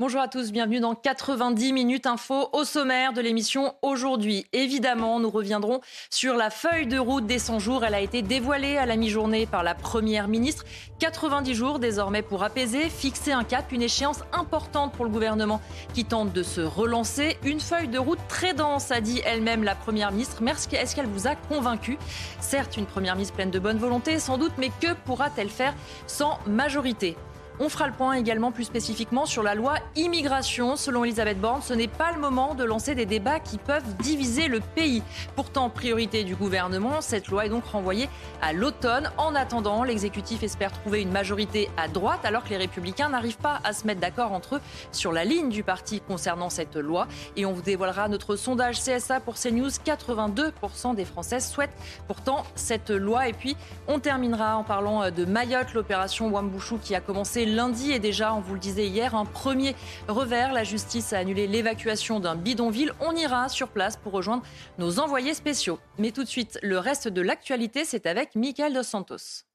Bonjour 0.00 0.20
à 0.20 0.28
tous, 0.28 0.52
bienvenue 0.52 0.78
dans 0.78 0.94
90 0.94 1.72
minutes 1.72 2.06
info 2.06 2.50
au 2.52 2.62
sommaire 2.62 3.12
de 3.12 3.20
l'émission 3.20 3.74
aujourd'hui. 3.82 4.46
Évidemment, 4.52 5.18
nous 5.18 5.28
reviendrons 5.28 5.80
sur 6.08 6.36
la 6.36 6.50
feuille 6.50 6.86
de 6.86 7.00
route 7.00 7.26
des 7.26 7.40
100 7.40 7.58
jours. 7.58 7.84
Elle 7.84 7.94
a 7.94 8.00
été 8.00 8.22
dévoilée 8.22 8.76
à 8.76 8.86
la 8.86 8.94
mi-journée 8.94 9.46
par 9.46 9.64
la 9.64 9.74
Première 9.74 10.28
ministre. 10.28 10.64
90 11.00 11.52
jours 11.52 11.78
désormais 11.80 12.22
pour 12.22 12.44
apaiser, 12.44 12.88
fixer 12.88 13.32
un 13.32 13.42
cap, 13.42 13.72
une 13.72 13.82
échéance 13.82 14.20
importante 14.32 14.92
pour 14.92 15.04
le 15.04 15.10
gouvernement 15.10 15.60
qui 15.94 16.04
tente 16.04 16.32
de 16.32 16.44
se 16.44 16.60
relancer. 16.60 17.36
Une 17.44 17.58
feuille 17.58 17.88
de 17.88 17.98
route 17.98 18.20
très 18.28 18.54
dense, 18.54 18.92
a 18.92 19.00
dit 19.00 19.20
elle-même 19.24 19.64
la 19.64 19.74
Première 19.74 20.12
ministre. 20.12 20.40
Est-ce 20.46 20.94
qu'elle 20.94 21.06
vous 21.06 21.26
a 21.26 21.34
convaincu? 21.34 21.98
Certes, 22.38 22.76
une 22.76 22.86
Première 22.86 23.16
ministre 23.16 23.34
pleine 23.34 23.50
de 23.50 23.58
bonne 23.58 23.78
volonté, 23.78 24.20
sans 24.20 24.38
doute, 24.38 24.52
mais 24.58 24.70
que 24.80 24.94
pourra-t-elle 25.04 25.50
faire 25.50 25.74
sans 26.06 26.38
majorité? 26.46 27.16
On 27.60 27.68
fera 27.68 27.86
le 27.86 27.92
point 27.92 28.14
également 28.14 28.52
plus 28.52 28.64
spécifiquement 28.64 29.26
sur 29.26 29.42
la 29.42 29.54
loi 29.54 29.74
immigration. 29.96 30.76
Selon 30.76 31.04
Elisabeth 31.04 31.40
Borne, 31.40 31.62
ce 31.62 31.74
n'est 31.74 31.88
pas 31.88 32.12
le 32.12 32.20
moment 32.20 32.54
de 32.54 32.64
lancer 32.64 32.94
des 32.94 33.06
débats 33.06 33.40
qui 33.40 33.58
peuvent 33.58 33.96
diviser 33.96 34.48
le 34.48 34.60
pays. 34.60 35.02
Pourtant, 35.34 35.68
priorité 35.68 36.24
du 36.24 36.36
gouvernement, 36.36 37.00
cette 37.00 37.28
loi 37.28 37.46
est 37.46 37.48
donc 37.48 37.64
renvoyée 37.64 38.08
à 38.42 38.52
l'automne. 38.52 39.10
En 39.16 39.34
attendant, 39.34 39.82
l'exécutif 39.82 40.42
espère 40.42 40.72
trouver 40.72 41.02
une 41.02 41.10
majorité 41.10 41.68
à 41.76 41.88
droite 41.88 42.20
alors 42.24 42.44
que 42.44 42.50
les 42.50 42.56
républicains 42.56 43.08
n'arrivent 43.08 43.38
pas 43.38 43.60
à 43.64 43.72
se 43.72 43.86
mettre 43.86 44.00
d'accord 44.00 44.32
entre 44.32 44.56
eux 44.56 44.60
sur 44.92 45.12
la 45.12 45.24
ligne 45.24 45.48
du 45.48 45.62
parti 45.62 46.00
concernant 46.00 46.50
cette 46.50 46.76
loi. 46.76 47.08
Et 47.36 47.44
on 47.44 47.52
vous 47.52 47.62
dévoilera 47.62 48.08
notre 48.08 48.36
sondage 48.36 48.80
CSA 48.80 49.20
pour 49.20 49.34
CNews. 49.34 49.68
82% 49.68 50.94
des 50.94 51.04
Français 51.04 51.40
souhaitent 51.40 51.76
pourtant 52.06 52.44
cette 52.54 52.90
loi. 52.90 53.28
Et 53.28 53.32
puis, 53.32 53.56
on 53.88 53.98
terminera 53.98 54.56
en 54.56 54.64
parlant 54.64 55.10
de 55.10 55.24
Mayotte, 55.24 55.74
l'opération 55.74 56.28
Wambouchou 56.28 56.78
qui 56.78 56.94
a 56.94 57.00
commencé 57.00 57.47
lundi 57.54 57.92
et 57.92 57.98
déjà, 57.98 58.34
on 58.34 58.40
vous 58.40 58.54
le 58.54 58.60
disait 58.60 58.86
hier, 58.86 59.14
un 59.14 59.24
premier 59.24 59.74
revers. 60.08 60.52
La 60.52 60.64
justice 60.64 61.12
a 61.12 61.18
annulé 61.18 61.46
l'évacuation 61.46 62.20
d'un 62.20 62.36
bidonville. 62.36 62.92
On 63.00 63.14
ira 63.14 63.48
sur 63.48 63.68
place 63.68 63.96
pour 63.96 64.12
rejoindre 64.12 64.42
nos 64.78 65.00
envoyés 65.00 65.34
spéciaux. 65.34 65.78
Mais 65.98 66.10
tout 66.10 66.24
de 66.24 66.28
suite, 66.28 66.58
le 66.62 66.78
reste 66.78 67.08
de 67.08 67.20
l'actualité, 67.20 67.84
c'est 67.84 68.06
avec 68.06 68.34
Michael 68.34 68.74
Dos 68.74 68.82
Santos. 68.82 69.47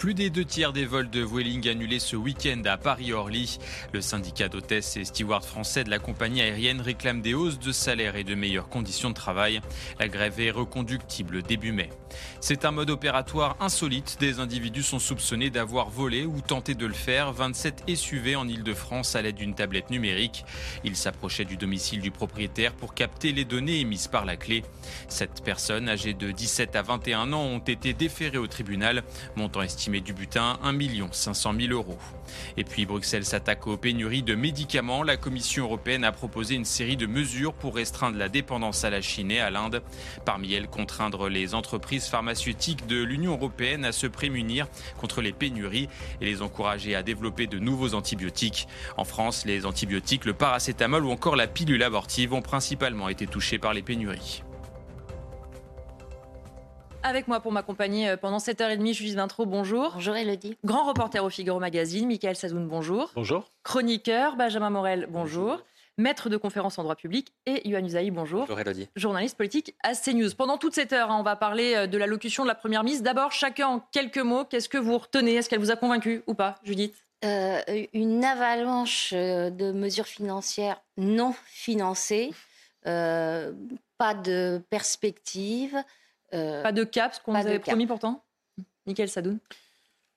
Plus 0.00 0.14
des 0.14 0.30
deux 0.30 0.46
tiers 0.46 0.72
des 0.72 0.86
vols 0.86 1.10
de 1.10 1.20
Vueling 1.20 1.68
annulés 1.68 1.98
ce 1.98 2.16
week-end 2.16 2.62
à 2.64 2.78
Paris-Orly. 2.78 3.58
Le 3.92 4.00
syndicat 4.00 4.48
d'hôtesses 4.48 4.96
et 4.96 5.04
stewards 5.04 5.44
français 5.44 5.84
de 5.84 5.90
la 5.90 5.98
compagnie 5.98 6.40
aérienne 6.40 6.80
réclame 6.80 7.20
des 7.20 7.34
hausses 7.34 7.58
de 7.58 7.70
salaire 7.70 8.16
et 8.16 8.24
de 8.24 8.34
meilleures 8.34 8.70
conditions 8.70 9.10
de 9.10 9.14
travail. 9.14 9.60
La 9.98 10.08
grève 10.08 10.40
est 10.40 10.52
reconductible 10.52 11.42
début 11.42 11.72
mai. 11.72 11.90
C'est 12.40 12.64
un 12.64 12.70
mode 12.70 12.88
opératoire 12.88 13.58
insolite. 13.60 14.16
Des 14.20 14.40
individus 14.40 14.84
sont 14.84 14.98
soupçonnés 14.98 15.50
d'avoir 15.50 15.90
volé 15.90 16.24
ou 16.24 16.40
tenté 16.40 16.74
de 16.74 16.86
le 16.86 16.94
faire 16.94 17.34
27 17.34 17.84
SUV 17.94 18.36
en 18.36 18.48
Ile-de-France 18.48 19.16
à 19.16 19.20
l'aide 19.20 19.36
d'une 19.36 19.54
tablette 19.54 19.90
numérique. 19.90 20.46
Ils 20.82 20.96
s'approchaient 20.96 21.44
du 21.44 21.58
domicile 21.58 22.00
du 22.00 22.10
propriétaire 22.10 22.72
pour 22.72 22.94
capter 22.94 23.32
les 23.32 23.44
données 23.44 23.80
émises 23.80 24.08
par 24.08 24.24
la 24.24 24.36
clé. 24.38 24.64
Sept 25.08 25.44
personnes 25.44 25.90
âgées 25.90 26.14
de 26.14 26.30
17 26.30 26.74
à 26.74 26.80
21 26.80 27.34
ans 27.34 27.42
ont 27.42 27.58
été 27.58 27.92
déférées 27.92 28.38
au 28.38 28.46
tribunal, 28.46 29.04
montant 29.36 29.60
estimé 29.60 29.89
du 29.98 30.12
butin 30.12 30.60
1 30.62 30.78
500 31.10 31.54
000 31.58 31.72
euros. 31.72 31.98
Et 32.56 32.62
puis 32.62 32.86
Bruxelles 32.86 33.24
s'attaque 33.24 33.66
aux 33.66 33.76
pénuries 33.76 34.22
de 34.22 34.36
médicaments. 34.36 35.02
La 35.02 35.16
Commission 35.16 35.64
européenne 35.64 36.04
a 36.04 36.12
proposé 36.12 36.54
une 36.54 36.64
série 36.64 36.96
de 36.96 37.06
mesures 37.06 37.52
pour 37.52 37.74
restreindre 37.74 38.16
la 38.16 38.28
dépendance 38.28 38.84
à 38.84 38.90
la 38.90 39.00
Chine 39.00 39.32
et 39.32 39.40
à 39.40 39.50
l'Inde. 39.50 39.82
Parmi 40.24 40.52
elles, 40.52 40.68
contraindre 40.68 41.28
les 41.28 41.56
entreprises 41.56 42.06
pharmaceutiques 42.06 42.86
de 42.86 43.02
l'Union 43.02 43.32
européenne 43.32 43.84
à 43.84 43.90
se 43.90 44.06
prémunir 44.06 44.68
contre 45.00 45.22
les 45.22 45.32
pénuries 45.32 45.88
et 46.20 46.26
les 46.26 46.42
encourager 46.42 46.94
à 46.94 47.02
développer 47.02 47.48
de 47.48 47.58
nouveaux 47.58 47.94
antibiotiques. 47.94 48.68
En 48.96 49.04
France, 49.04 49.44
les 49.46 49.66
antibiotiques, 49.66 50.26
le 50.26 50.34
paracétamol 50.34 51.04
ou 51.04 51.10
encore 51.10 51.34
la 51.34 51.48
pilule 51.48 51.82
abortive 51.82 52.32
ont 52.32 52.42
principalement 52.42 53.08
été 53.08 53.26
touchés 53.26 53.58
par 53.58 53.74
les 53.74 53.82
pénuries. 53.82 54.42
Avec 57.02 57.28
moi 57.28 57.40
pour 57.40 57.50
m'accompagner 57.52 58.10
euh, 58.10 58.16
pendant 58.16 58.36
7h30, 58.38 58.92
Judith 58.92 59.14
Vintro, 59.16 59.46
bonjour. 59.46 59.92
Bonjour 59.94 60.16
Elodie. 60.16 60.56
Grand 60.64 60.84
reporter 60.86 61.24
au 61.24 61.30
Figaro 61.30 61.58
Magazine, 61.58 62.06
Michael 62.06 62.36
Sazoun, 62.36 62.68
bonjour. 62.68 63.10
Bonjour. 63.14 63.50
Chroniqueur, 63.62 64.36
Benjamin 64.36 64.70
Morel, 64.70 65.06
bonjour. 65.10 65.62
Maître 65.96 66.28
de 66.28 66.36
conférence 66.36 66.78
en 66.78 66.82
droit 66.82 66.96
public 66.96 67.32
et 67.46 67.66
Yohann 67.68 67.86
Usaï, 67.86 68.10
bonjour. 68.10 68.40
Bonjour 68.40 68.60
Elodie. 68.60 68.88
Journaliste 68.96 69.36
politique 69.36 69.74
à 69.82 69.94
CNews. 69.94 70.34
Pendant 70.36 70.58
toute 70.58 70.74
cette 70.74 70.92
heure, 70.92 71.10
hein, 71.10 71.16
on 71.18 71.22
va 71.22 71.36
parler 71.36 71.74
euh, 71.74 71.86
de 71.86 71.96
la 71.96 72.06
locution 72.06 72.42
de 72.42 72.48
la 72.48 72.54
Première 72.54 72.84
ministre. 72.84 73.04
D'abord, 73.04 73.32
chacun 73.32 73.68
en 73.68 73.80
quelques 73.92 74.18
mots, 74.18 74.44
qu'est-ce 74.44 74.68
que 74.68 74.78
vous 74.78 74.98
retenez? 74.98 75.34
Est-ce 75.34 75.48
qu'elle 75.48 75.60
vous 75.60 75.70
a 75.70 75.76
convaincu 75.76 76.22
ou 76.26 76.34
pas, 76.34 76.56
Judith? 76.64 76.94
Euh, 77.24 77.60
Une 77.94 78.24
avalanche 78.24 79.12
de 79.12 79.72
mesures 79.72 80.06
financières 80.06 80.80
non 80.96 81.34
financées, 81.46 82.30
pas 82.84 84.14
de 84.14 84.62
perspective, 84.70 85.76
euh, 85.76 85.82
pas 86.30 86.72
de 86.72 86.84
cap, 86.84 87.14
ce 87.14 87.20
qu'on 87.20 87.32
nous 87.32 87.38
avait 87.38 87.58
promis 87.58 87.86
pourtant 87.86 88.24
Nickel 88.86 89.08
Sadoun. 89.08 89.38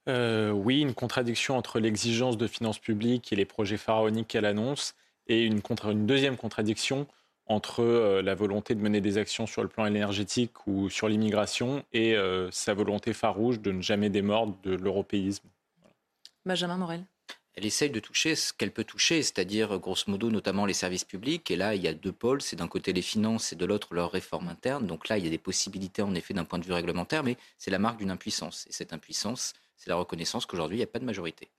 Euh, 0.09 0.51
Oui, 0.51 0.81
une 0.81 0.93
contradiction 0.93 1.57
entre 1.57 1.79
l'exigence 1.79 2.37
de 2.37 2.47
finances 2.47 2.79
publiques 2.79 3.31
et 3.31 3.35
les 3.35 3.45
projets 3.45 3.77
pharaoniques 3.77 4.27
qu'elle 4.27 4.45
annonce, 4.45 4.95
et 5.27 5.43
une, 5.43 5.61
une 5.85 6.05
deuxième 6.05 6.37
contradiction 6.37 7.07
entre 7.45 7.81
euh, 7.81 8.21
la 8.21 8.35
volonté 8.35 8.75
de 8.75 8.81
mener 8.81 9.01
des 9.01 9.17
actions 9.17 9.47
sur 9.47 9.61
le 9.63 9.69
plan 9.69 9.85
énergétique 9.85 10.67
ou 10.67 10.89
sur 10.89 11.07
l'immigration 11.07 11.83
et 11.93 12.15
sa 12.51 12.73
volonté 12.73 13.13
farouche 13.13 13.59
de 13.59 13.71
ne 13.71 13.81
jamais 13.81 14.09
démordre 14.09 14.57
de 14.63 14.75
l'européisme. 14.75 15.47
Benjamin 16.45 16.77
Morel 16.77 17.03
elle 17.55 17.65
essaye 17.65 17.89
de 17.89 17.99
toucher 17.99 18.35
ce 18.35 18.51
qu'elle 18.51 18.71
peut 18.71 18.83
toucher, 18.83 19.21
c'est-à-dire 19.21 19.77
grosso 19.79 20.05
modo 20.07 20.31
notamment 20.31 20.65
les 20.65 20.73
services 20.73 21.03
publics. 21.03 21.51
Et 21.51 21.55
là, 21.55 21.75
il 21.75 21.81
y 21.81 21.87
a 21.87 21.93
deux 21.93 22.11
pôles, 22.11 22.41
c'est 22.41 22.55
d'un 22.55 22.67
côté 22.67 22.93
les 22.93 23.01
finances 23.01 23.53
et 23.53 23.55
de 23.55 23.65
l'autre 23.65 23.93
leur 23.93 24.11
réforme 24.11 24.47
interne. 24.47 24.87
Donc 24.87 25.07
là, 25.07 25.17
il 25.17 25.23
y 25.23 25.27
a 25.27 25.29
des 25.29 25.37
possibilités 25.37 26.01
en 26.01 26.15
effet 26.15 26.33
d'un 26.33 26.45
point 26.45 26.59
de 26.59 26.65
vue 26.65 26.73
réglementaire, 26.73 27.23
mais 27.23 27.37
c'est 27.57 27.71
la 27.71 27.79
marque 27.79 27.97
d'une 27.97 28.11
impuissance. 28.11 28.65
Et 28.67 28.73
cette 28.73 28.91
impuissance, 28.91 29.53
c'est 29.77 29.89
la 29.89 29.95
reconnaissance 29.95 30.45
qu'aujourd'hui, 30.45 30.77
il 30.77 30.79
n'y 30.79 30.85
a 30.85 30.87
pas 30.87 30.99
de 30.99 31.05
majorité. 31.05 31.49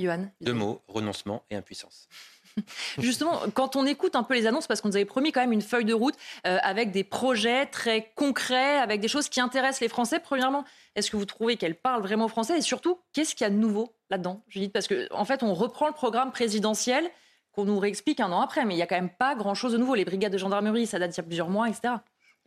Johan 0.00 0.28
Deux 0.40 0.54
mots, 0.54 0.82
renoncement 0.88 1.44
et 1.50 1.54
impuissance. 1.54 2.08
Justement, 2.98 3.40
quand 3.52 3.76
on 3.76 3.86
écoute 3.86 4.16
un 4.16 4.22
peu 4.22 4.34
les 4.34 4.46
annonces, 4.46 4.66
parce 4.66 4.80
qu'on 4.80 4.88
nous 4.88 4.96
avait 4.96 5.04
promis 5.04 5.32
quand 5.32 5.40
même 5.40 5.52
une 5.52 5.62
feuille 5.62 5.84
de 5.84 5.94
route 5.94 6.14
euh, 6.46 6.58
avec 6.62 6.90
des 6.90 7.04
projets 7.04 7.66
très 7.66 8.12
concrets, 8.14 8.78
avec 8.78 9.00
des 9.00 9.08
choses 9.08 9.28
qui 9.28 9.40
intéressent 9.40 9.80
les 9.80 9.88
Français, 9.88 10.20
premièrement, 10.20 10.64
est-ce 10.94 11.10
que 11.10 11.16
vous 11.16 11.24
trouvez 11.24 11.56
qu'elle 11.56 11.74
parle 11.74 12.02
vraiment 12.02 12.28
français? 12.28 12.58
Et 12.58 12.62
surtout, 12.62 13.00
qu'est-ce 13.12 13.34
qu'il 13.34 13.44
y 13.44 13.48
a 13.48 13.50
de 13.50 13.56
nouveau 13.56 13.94
là-dedans 14.10 14.42
Parce 14.72 14.88
qu'en 14.88 14.94
en 15.10 15.24
fait, 15.24 15.42
on 15.42 15.54
reprend 15.54 15.86
le 15.88 15.94
programme 15.94 16.30
présidentiel 16.30 17.10
qu'on 17.52 17.64
nous 17.64 17.78
réexplique 17.78 18.20
un 18.20 18.32
an 18.32 18.40
après, 18.40 18.64
mais 18.64 18.74
il 18.74 18.78
n'y 18.78 18.82
a 18.82 18.86
quand 18.86 18.96
même 18.96 19.10
pas 19.10 19.34
grand-chose 19.34 19.72
de 19.72 19.78
nouveau. 19.78 19.94
Les 19.94 20.04
brigades 20.04 20.32
de 20.32 20.38
gendarmerie, 20.38 20.86
ça 20.86 20.98
date 20.98 21.10
d'il 21.10 21.18
y 21.18 21.20
a 21.20 21.24
plusieurs 21.24 21.48
mois, 21.48 21.68
etc 21.68 21.94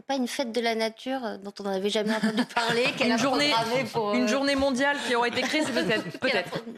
pas 0.04 0.16
une 0.16 0.28
fête 0.28 0.52
de 0.52 0.62
la 0.62 0.76
nature 0.76 1.26
euh, 1.26 1.38
dont 1.38 1.54
on 1.60 1.64
n'avait 1.64 1.90
jamais 1.90 2.14
entendu 2.14 2.46
parler 2.54 2.86
une, 3.04 3.18
journée, 3.18 3.52
pour, 3.92 4.14
une 4.14 4.26
euh, 4.26 4.28
journée 4.28 4.54
mondiale 4.56 4.96
qui 5.08 5.16
aurait 5.16 5.30
été 5.30 5.42
créée, 5.42 5.64
peut-être. 5.64 6.04
Peut 6.20 6.30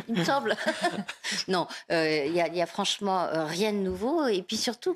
il 0.07 0.15
me 0.15 0.23
semble. 0.23 0.55
non, 1.47 1.67
euh, 1.91 2.23
il 2.25 2.31
n'y 2.31 2.61
a, 2.61 2.65
franchement 2.65 3.27
rien 3.45 3.73
de 3.73 3.77
nouveau. 3.77 4.25
Et 4.27 4.41
puis 4.41 4.57
surtout, 4.57 4.95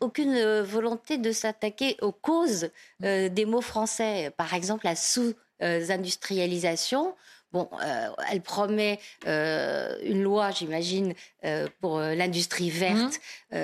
aucune 0.00 0.60
volonté 0.60 1.18
de 1.18 1.32
s'attaquer 1.32 1.96
aux 2.00 2.12
causes 2.12 2.70
des 3.00 3.44
mots 3.46 3.60
français. 3.60 4.32
Par 4.36 4.54
exemple, 4.54 4.84
la 4.84 4.94
sous-industrialisation. 4.96 7.14
Bon, 7.52 7.68
elle 8.30 8.40
promet 8.40 8.98
une 9.26 10.22
loi, 10.22 10.50
j'imagine, 10.50 11.12
pour 11.80 12.00
l'industrie 12.00 12.70
verte. 12.70 13.20
Mmh. 13.50 13.56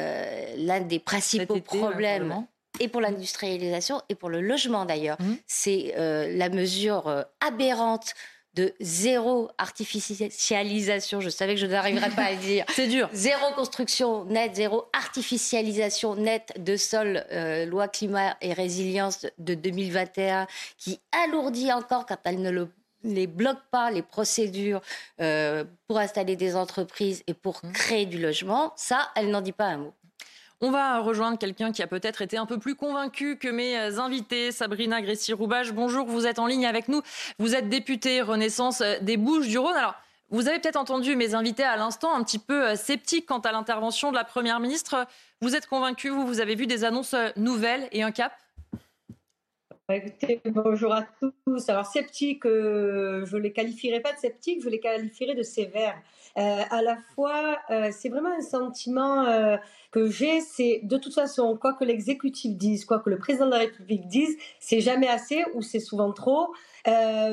L'un 0.56 0.80
des 0.80 0.98
principaux 0.98 1.60
problèmes 1.60 2.44
et 2.80 2.88
pour 2.88 3.00
l'industrialisation 3.00 4.02
et 4.08 4.14
pour 4.14 4.28
le 4.28 4.40
logement 4.40 4.84
d'ailleurs. 4.84 5.20
Mmh. 5.20 5.34
C'est 5.46 5.94
euh, 5.96 6.36
la 6.36 6.48
mesure 6.48 7.08
euh, 7.08 7.22
aberrante 7.40 8.14
de 8.54 8.74
zéro 8.80 9.50
artificialisation. 9.58 11.20
Je 11.20 11.28
savais 11.28 11.54
que 11.54 11.60
je 11.60 11.66
n'arriverais 11.66 12.10
pas 12.10 12.24
à 12.24 12.32
le 12.32 12.38
dire. 12.38 12.64
C'est 12.74 12.88
dur. 12.88 13.08
Zéro 13.12 13.52
construction 13.54 14.24
nette, 14.24 14.56
zéro 14.56 14.86
artificialisation 14.92 16.16
nette 16.16 16.52
de 16.56 16.76
sol, 16.76 17.24
euh, 17.30 17.66
loi 17.66 17.86
climat 17.86 18.36
et 18.40 18.52
résilience 18.52 19.26
de 19.38 19.54
2021, 19.54 20.48
qui 20.76 20.98
alourdit 21.24 21.72
encore 21.72 22.06
quand 22.06 22.18
elle 22.24 22.40
ne 22.40 22.50
le 22.50 22.68
les 23.04 23.28
bloque 23.28 23.60
pas 23.70 23.92
les 23.92 24.02
procédures 24.02 24.80
pour 25.86 25.98
installer 25.98 26.34
des 26.34 26.56
entreprises 26.56 27.22
et 27.28 27.32
pour 27.32 27.60
mmh. 27.62 27.72
créer 27.72 28.06
du 28.06 28.18
logement, 28.18 28.72
ça, 28.74 29.08
elle 29.14 29.30
n'en 29.30 29.40
dit 29.40 29.52
pas 29.52 29.66
un 29.66 29.76
mot. 29.76 29.94
On 30.60 30.72
va 30.72 30.98
rejoindre 30.98 31.38
quelqu'un 31.38 31.70
qui 31.70 31.84
a 31.84 31.86
peut-être 31.86 32.20
été 32.20 32.36
un 32.36 32.44
peu 32.44 32.58
plus 32.58 32.74
convaincu 32.74 33.38
que 33.38 33.46
mes 33.46 33.78
euh, 33.78 34.00
invités. 34.00 34.50
Sabrina 34.50 35.00
Grécy-Roubache, 35.00 35.72
bonjour, 35.72 36.04
vous 36.06 36.26
êtes 36.26 36.40
en 36.40 36.48
ligne 36.48 36.66
avec 36.66 36.88
nous. 36.88 37.00
Vous 37.38 37.54
êtes 37.54 37.68
députée 37.68 38.22
Renaissance 38.22 38.80
euh, 38.80 38.96
des 39.00 39.16
Bouches-du-Rhône. 39.16 39.76
Alors, 39.76 39.94
vous 40.30 40.48
avez 40.48 40.58
peut-être 40.58 40.74
entendu 40.74 41.14
mes 41.14 41.36
invités 41.36 41.62
à 41.62 41.76
l'instant 41.76 42.12
un 42.12 42.24
petit 42.24 42.40
peu 42.40 42.70
euh, 42.70 42.74
sceptiques 42.74 43.26
quant 43.26 43.38
à 43.38 43.52
l'intervention 43.52 44.10
de 44.10 44.16
la 44.16 44.24
Première 44.24 44.58
ministre. 44.58 45.06
Vous 45.40 45.54
êtes 45.54 45.68
convaincu, 45.68 46.08
vous, 46.08 46.26
vous 46.26 46.40
avez 46.40 46.56
vu 46.56 46.66
des 46.66 46.82
annonces 46.82 47.14
nouvelles 47.36 47.88
et 47.92 48.02
un 48.02 48.10
cap? 48.10 48.32
Écoutez, 49.88 50.40
bonjour 50.44 50.92
à 50.92 51.06
tous. 51.46 51.68
Alors 51.68 51.86
sceptique, 51.86 52.42
je 52.44 53.36
les 53.36 53.52
qualifierais 53.52 54.00
pas 54.00 54.12
de 54.12 54.18
sceptique, 54.18 54.62
je 54.62 54.68
les 54.68 54.80
qualifierais 54.80 55.34
de 55.34 55.44
sévères. 55.44 55.96
Euh, 56.38 56.62
à 56.70 56.82
la 56.82 56.96
fois, 57.14 57.58
euh, 57.70 57.88
c'est 57.90 58.08
vraiment 58.08 58.30
un 58.30 58.42
sentiment 58.42 59.24
euh, 59.24 59.56
que 59.90 60.08
j'ai, 60.08 60.40
c'est 60.40 60.80
de 60.84 60.96
toute 60.96 61.12
façon, 61.14 61.56
quoi 61.56 61.74
que 61.74 61.84
l'exécutif 61.84 62.56
dise, 62.56 62.84
quoi 62.84 63.00
que 63.00 63.10
le 63.10 63.18
président 63.18 63.46
de 63.46 63.50
la 63.50 63.58
République 63.58 64.06
dise, 64.06 64.36
c'est 64.60 64.80
jamais 64.80 65.08
assez 65.08 65.44
ou 65.54 65.62
c'est 65.62 65.80
souvent 65.80 66.12
trop. 66.12 66.52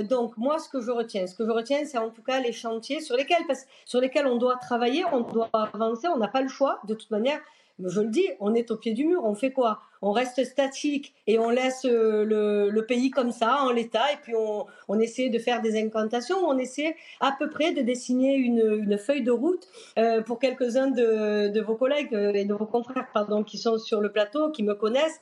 Donc 0.10 0.36
moi, 0.36 0.60
ce 0.60 0.68
que 0.68 0.82
je 0.82 0.92
retiens, 0.92 1.28
ce 1.28 1.36
que 1.36 1.46
je 1.46 1.52
retiens, 1.52 1.86
c'est 1.86 1.98
en 1.98 2.10
tout 2.10 2.24
cas 2.24 2.42
les 2.42 2.52
chantiers 2.52 3.00
sur 3.00 3.16
lesquels, 3.16 3.46
sur 3.86 4.02
lesquels 4.02 4.28
on 4.28 4.36
doit 4.36 4.58
travailler, 4.58 5.06
on 5.14 5.22
doit 5.22 5.50
avancer, 5.54 6.10
on 6.10 6.18
n'a 6.18 6.28
pas 6.28 6.42
le 6.42 6.50
choix. 6.50 6.80
De 6.86 6.94
toute 6.94 7.10
manière, 7.10 7.40
je 7.84 8.02
le 8.02 8.08
dis, 8.08 8.28
on 8.40 8.54
est 8.54 8.72
au 8.72 8.78
pied 8.78 8.94
du 8.94 9.06
mur, 9.06 9.22
on 9.26 9.36
fait 9.36 9.52
quoi? 9.52 9.82
On 10.02 10.12
reste 10.12 10.44
statique 10.46 11.14
et 11.28 11.40
on 11.40 11.50
laisse 11.50 11.86
euh, 11.86 12.24
le, 12.72 12.86
pays 12.86 13.10
comme 13.10 13.32
ça, 13.32 13.58
en 13.64 13.72
l'état, 13.72 14.14
et 14.14 14.18
puis 14.22 14.34
on, 14.36 15.00
essaie 15.00 15.30
de 15.30 15.40
faire 15.40 15.62
des 15.62 15.82
incantations, 15.82 16.38
on 16.48 16.58
essaie 16.58 16.96
à 17.20 17.34
peu 17.38 17.50
près 17.50 17.74
de 17.74 17.82
dessiner 17.82 18.36
une, 18.36 18.98
feuille 18.98 19.24
de 19.24 19.32
route 19.32 19.68
euh, 19.98 20.22
pour 20.22 20.40
quelques-uns 20.40 20.90
de, 20.90 21.60
vos 21.62 21.76
collègues 21.76 22.14
euh, 22.14 22.32
et 22.34 22.46
de 22.46 22.54
vos 22.54 22.66
confrères 22.66 23.08
pardon, 23.14 23.44
qui 23.44 23.58
sont 23.58 23.78
sur 23.78 24.00
le 24.00 24.12
plateau, 24.12 24.52
qui 24.52 24.64
me 24.64 24.74
connaissent. 24.74 25.22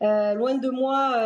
loin 0.00 0.56
de 0.56 0.68
moi 0.68 1.16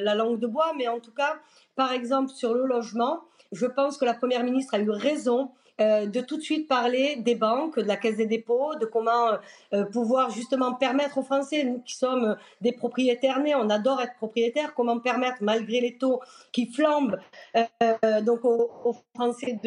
la 0.00 0.14
langue 0.14 0.38
de 0.38 0.46
bois, 0.46 0.72
mais 0.76 0.88
en 0.88 1.00
tout 1.00 1.12
cas, 1.12 1.36
par 1.76 1.92
exemple, 1.92 2.30
sur 2.30 2.52
le 2.52 2.66
logement, 2.66 3.20
je 3.52 3.66
pense 3.66 3.96
que 3.96 4.04
la 4.04 4.14
Première 4.14 4.44
ministre 4.44 4.74
a 4.74 4.78
eu 4.78 4.90
raison 4.90 5.50
euh, 5.80 6.06
de 6.06 6.20
tout 6.20 6.36
de 6.36 6.42
suite 6.42 6.68
parler 6.68 7.16
des 7.16 7.34
banques, 7.34 7.78
de 7.78 7.86
la 7.86 7.96
Caisse 7.96 8.16
des 8.16 8.26
dépôts, 8.26 8.74
de 8.74 8.84
comment 8.84 9.38
euh, 9.72 9.84
pouvoir 9.84 10.30
justement 10.30 10.74
permettre 10.74 11.18
aux 11.18 11.22
Français, 11.22 11.64
nous 11.64 11.80
qui 11.80 11.94
sommes 11.94 12.36
des 12.60 12.72
propriétaires 12.72 13.40
nés, 13.40 13.54
on 13.54 13.70
adore 13.70 14.02
être 14.02 14.14
propriétaires, 14.16 14.74
comment 14.74 14.98
permettre, 15.00 15.38
malgré 15.40 15.80
les 15.80 15.96
taux 15.96 16.20
qui 16.52 16.66
flambent, 16.66 17.18
euh, 17.56 18.20
donc 18.20 18.44
aux, 18.44 18.94
Français 19.14 19.58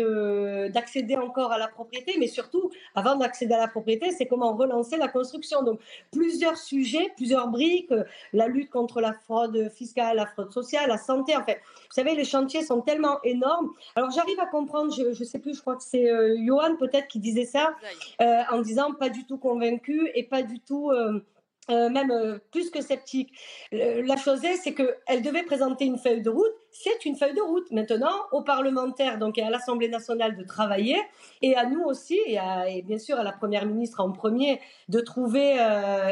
d'accéder 0.73 1.15
encore 1.15 1.51
à 1.51 1.57
la 1.57 1.67
propriété, 1.67 2.15
mais 2.19 2.27
surtout, 2.27 2.71
avant 2.95 3.15
d'accéder 3.15 3.53
à 3.53 3.59
la 3.59 3.67
propriété, 3.67 4.11
c'est 4.11 4.25
comment 4.25 4.55
relancer 4.55 4.97
la 4.97 5.07
construction. 5.07 5.63
Donc, 5.63 5.79
plusieurs 6.11 6.57
sujets, 6.57 7.11
plusieurs 7.15 7.47
briques, 7.47 7.93
la 8.33 8.47
lutte 8.47 8.69
contre 8.69 9.01
la 9.01 9.13
fraude 9.13 9.69
fiscale, 9.69 10.17
la 10.17 10.25
fraude 10.25 10.51
sociale, 10.51 10.89
la 10.89 10.97
santé, 10.97 11.35
en 11.35 11.43
fait. 11.43 11.59
Vous 11.75 11.95
savez, 11.95 12.15
les 12.15 12.25
chantiers 12.25 12.63
sont 12.63 12.81
tellement 12.81 13.21
énormes. 13.23 13.71
Alors, 13.95 14.11
j'arrive 14.11 14.39
à 14.39 14.47
comprendre, 14.47 14.93
je 14.93 15.07
ne 15.07 15.13
sais 15.13 15.39
plus, 15.39 15.55
je 15.55 15.61
crois 15.61 15.75
que 15.75 15.83
c'est 15.83 16.02
euh, 16.09 16.35
Johan 16.45 16.75
peut-être 16.77 17.07
qui 17.07 17.19
disait 17.19 17.45
ça, 17.45 17.75
euh, 18.21 18.41
en 18.51 18.61
disant 18.61 18.93
pas 18.93 19.09
du 19.09 19.25
tout 19.25 19.37
convaincu 19.37 20.09
et 20.15 20.23
pas 20.23 20.43
du 20.43 20.59
tout... 20.59 20.91
Euh, 20.91 21.21
même 21.69 22.41
plus 22.51 22.69
que 22.71 22.81
sceptique. 22.81 23.31
la 23.71 24.17
chose 24.17 24.43
est, 24.43 24.57
c'est 24.57 24.73
qu'elle 24.73 25.21
devait 25.21 25.43
présenter 25.43 25.85
une 25.85 25.97
feuille 25.97 26.21
de 26.21 26.29
route. 26.29 26.51
C'est 26.71 27.05
une 27.05 27.15
feuille 27.15 27.35
de 27.35 27.41
route. 27.41 27.71
Maintenant, 27.71 28.11
aux 28.33 28.41
parlementaires, 28.41 29.17
donc 29.17 29.37
à 29.37 29.49
l'Assemblée 29.49 29.87
nationale, 29.87 30.35
de 30.35 30.43
travailler, 30.43 30.97
et 31.41 31.55
à 31.55 31.65
nous 31.65 31.81
aussi, 31.85 32.19
et, 32.25 32.37
et, 32.67 32.81
bien 32.81 32.99
sûr 32.99 33.17
à 33.17 33.23
la 33.23 33.31
Première 33.31 33.65
ministre 33.65 34.01
en 34.01 34.11
premier, 34.11 34.59
de 34.89 34.99
trouver 34.99 35.57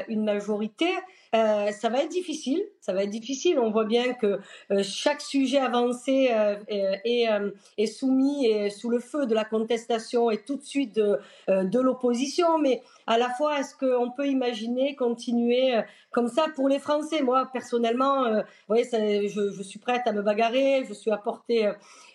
une 0.07 0.23
majorité. 0.23 0.87
Euh, 1.33 1.71
ça 1.71 1.87
va 1.87 2.03
être 2.03 2.09
difficile, 2.09 2.61
ça 2.81 2.91
va 2.91 3.03
être 3.03 3.09
difficile. 3.09 3.57
On 3.57 3.71
voit 3.71 3.85
bien 3.85 4.13
que 4.13 4.39
euh, 4.71 4.83
chaque 4.83 5.21
sujet 5.21 5.59
avancé 5.59 6.29
euh, 6.31 6.55
est, 7.05 7.85
soumis 7.85 8.69
sous 8.69 8.89
le 8.89 8.99
feu 8.99 9.25
de 9.25 9.33
la 9.33 9.45
contestation 9.45 10.29
et 10.29 10.43
tout 10.43 10.57
de 10.57 10.63
suite 10.63 10.95
de, 10.95 11.79
l'opposition. 11.79 12.57
Mais 12.59 12.81
à 13.07 13.17
la 13.17 13.29
fois, 13.29 13.59
est-ce 13.59 13.75
qu'on 13.75 14.11
peut 14.11 14.27
imaginer 14.27 14.95
continuer 14.95 15.79
comme 16.11 16.27
ça 16.27 16.47
pour 16.53 16.67
les 16.67 16.79
Français? 16.79 17.21
Moi, 17.21 17.49
personnellement, 17.53 18.29
vous 18.29 18.41
voyez, 18.67 18.83
je, 18.83 19.51
je, 19.51 19.63
suis 19.63 19.79
prête 19.79 20.01
à 20.05 20.11
me 20.11 20.21
bagarrer, 20.21 20.83
je 20.87 20.93
suis 20.93 21.11
à 21.11 21.17
portée 21.17 21.71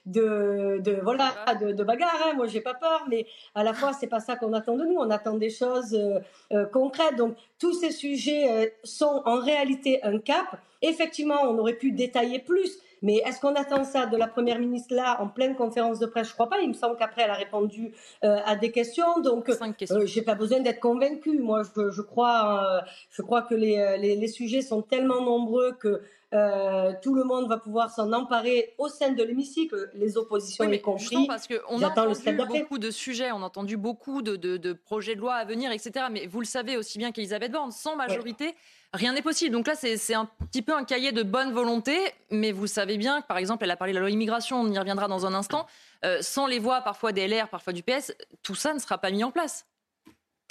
de, 0.07 0.81
de 0.83 0.99
voilà 1.03 1.35
de, 1.61 1.73
de 1.73 1.85
bagarre. 1.85 2.19
Hein. 2.25 2.33
Moi, 2.37 2.47
j'ai 2.47 2.61
pas 2.61 2.75
peur, 2.75 3.07
mais 3.09 3.27
à 3.55 3.63
la 3.63 3.75
fois, 3.75 3.93
c'est 3.93 4.07
pas 4.07 4.21
ça 4.21 4.37
qu'on 4.37 4.53
attend 4.53 4.77
de 4.77 4.85
nous. 4.85 4.97
On 4.97 5.11
attend 5.11 5.35
des 5.35 5.51
choses 5.51 5.95
euh, 5.95 6.21
euh, 6.53 6.65
concrètes. 6.67 7.17
Donc, 7.17 7.37
tous 7.59 7.73
ces 7.75 7.91
sujets 7.91 8.49
euh, 8.49 8.67
sont 8.85 9.23
en 9.25 9.41
réalité 9.41 10.03
un 10.05 10.19
cap. 10.19 10.59
Effectivement, 10.83 11.43
on 11.43 11.59
aurait 11.59 11.75
pu 11.75 11.91
détailler 11.91 12.39
plus. 12.39 12.79
Mais 13.03 13.17
est-ce 13.27 13.41
qu'on 13.41 13.55
attend 13.55 13.85
ça 13.85 14.07
de 14.07 14.17
la 14.17 14.27
première 14.27 14.59
ministre 14.59 14.95
là 14.95 15.21
en 15.21 15.29
pleine 15.29 15.55
conférence 15.55 15.99
de 15.99 16.07
presse? 16.07 16.29
Je 16.29 16.33
crois 16.33 16.49
pas. 16.49 16.61
Il 16.61 16.69
me 16.69 16.75
semble 16.75 16.97
qu'après 16.97 17.23
elle 17.23 17.31
a 17.31 17.35
répondu 17.35 17.93
à 18.23 18.57
des 18.57 18.73
questions, 18.73 19.21
donc 19.21 19.51
euh, 19.51 20.07
j'ai 20.07 20.23
pas 20.23 20.35
besoin 20.35 20.61
d'être 20.61 20.81
convaincue. 20.81 21.39
Moi, 21.39 21.63
je, 21.63 21.91
je 21.91 22.01
crois, 22.01 22.83
je 23.11 23.21
crois 23.21 23.43
que 23.43 23.55
les, 23.55 23.99
les, 24.01 24.17
les, 24.17 24.29
sujets 24.29 24.63
sont 24.63 24.81
tellement 24.81 25.21
nombreux 25.21 25.73
que 25.73 26.01
euh, 26.37 26.93
tout 27.03 27.15
le 27.15 27.25
monde 27.25 27.49
va 27.49 27.57
pouvoir 27.57 27.91
s'en 27.91 28.13
emparer 28.13 28.75
au 28.79 28.89
sein 28.89 29.13
de 29.13 29.23
l'hémicycle, 29.23 29.91
les 29.95 30.17
oppositions 30.17 30.65
oui, 30.65 30.71
mais 30.71 30.77
y 30.77 30.81
compris. 30.81 31.27
parce 31.27 31.49
qu'on 31.49 31.83
a 31.83 31.89
entendu 31.89 32.33
beaucoup 32.33 32.79
de 32.79 32.91
sujets, 32.91 33.33
on 33.33 33.43
a 33.43 33.47
entendu 33.47 33.77
beaucoup 33.77 34.23
de, 34.23 34.73
projets 34.73 35.15
de 35.15 35.21
loi 35.21 35.35
à 35.35 35.45
venir, 35.45 35.73
etc. 35.73 36.07
Mais 36.11 36.27
vous 36.27 36.41
le 36.41 36.47
savez 36.47 36.77
aussi 36.77 36.99
bien 36.99 37.13
qu'Elisabeth 37.13 37.51
Borne, 37.51 37.73
sans 37.73 37.97
majorité, 37.97 38.55
rien 38.93 39.13
n'est 39.15 39.23
possible. 39.23 39.53
Donc 39.53 39.67
là, 39.67 39.75
c'est 39.75 40.15
un 40.15 40.29
petit 40.51 40.63
peu 40.63 40.75
un 40.75 40.85
cahier 40.85 41.13
de 41.13 41.23
bonne 41.23 41.53
volonté, 41.53 41.97
mais 42.31 42.53
vous 42.53 42.67
savez 42.67 42.99
bien 42.99 43.23
que, 43.23 43.27
par 43.27 43.39
exemple, 43.39 43.65
elle 43.65 43.71
a 43.71 43.77
parlé 43.77 43.93
de 43.93 43.97
la 43.99 44.03
loi 44.03 44.11
immigration, 44.11 44.61
on 44.61 44.71
y 44.71 44.79
reviendra 44.79 45.09
dans 45.09 45.27
un 45.27 45.35
instant. 45.35 45.67
Euh, 46.05 46.19
sans 46.21 46.47
les 46.47 46.59
voix, 46.59 46.83
parfois 46.83 47.13
des 47.13 47.27
LR, 47.27 47.49
parfois 47.49 47.73
du 47.73 47.83
PS, 47.83 48.15
tout 48.43 48.55
ça 48.55 48.75
ne 48.75 48.79
sera 48.79 48.99
pas 48.99 49.11
mis 49.11 49.25
en 49.25 49.31
place. 49.31 49.67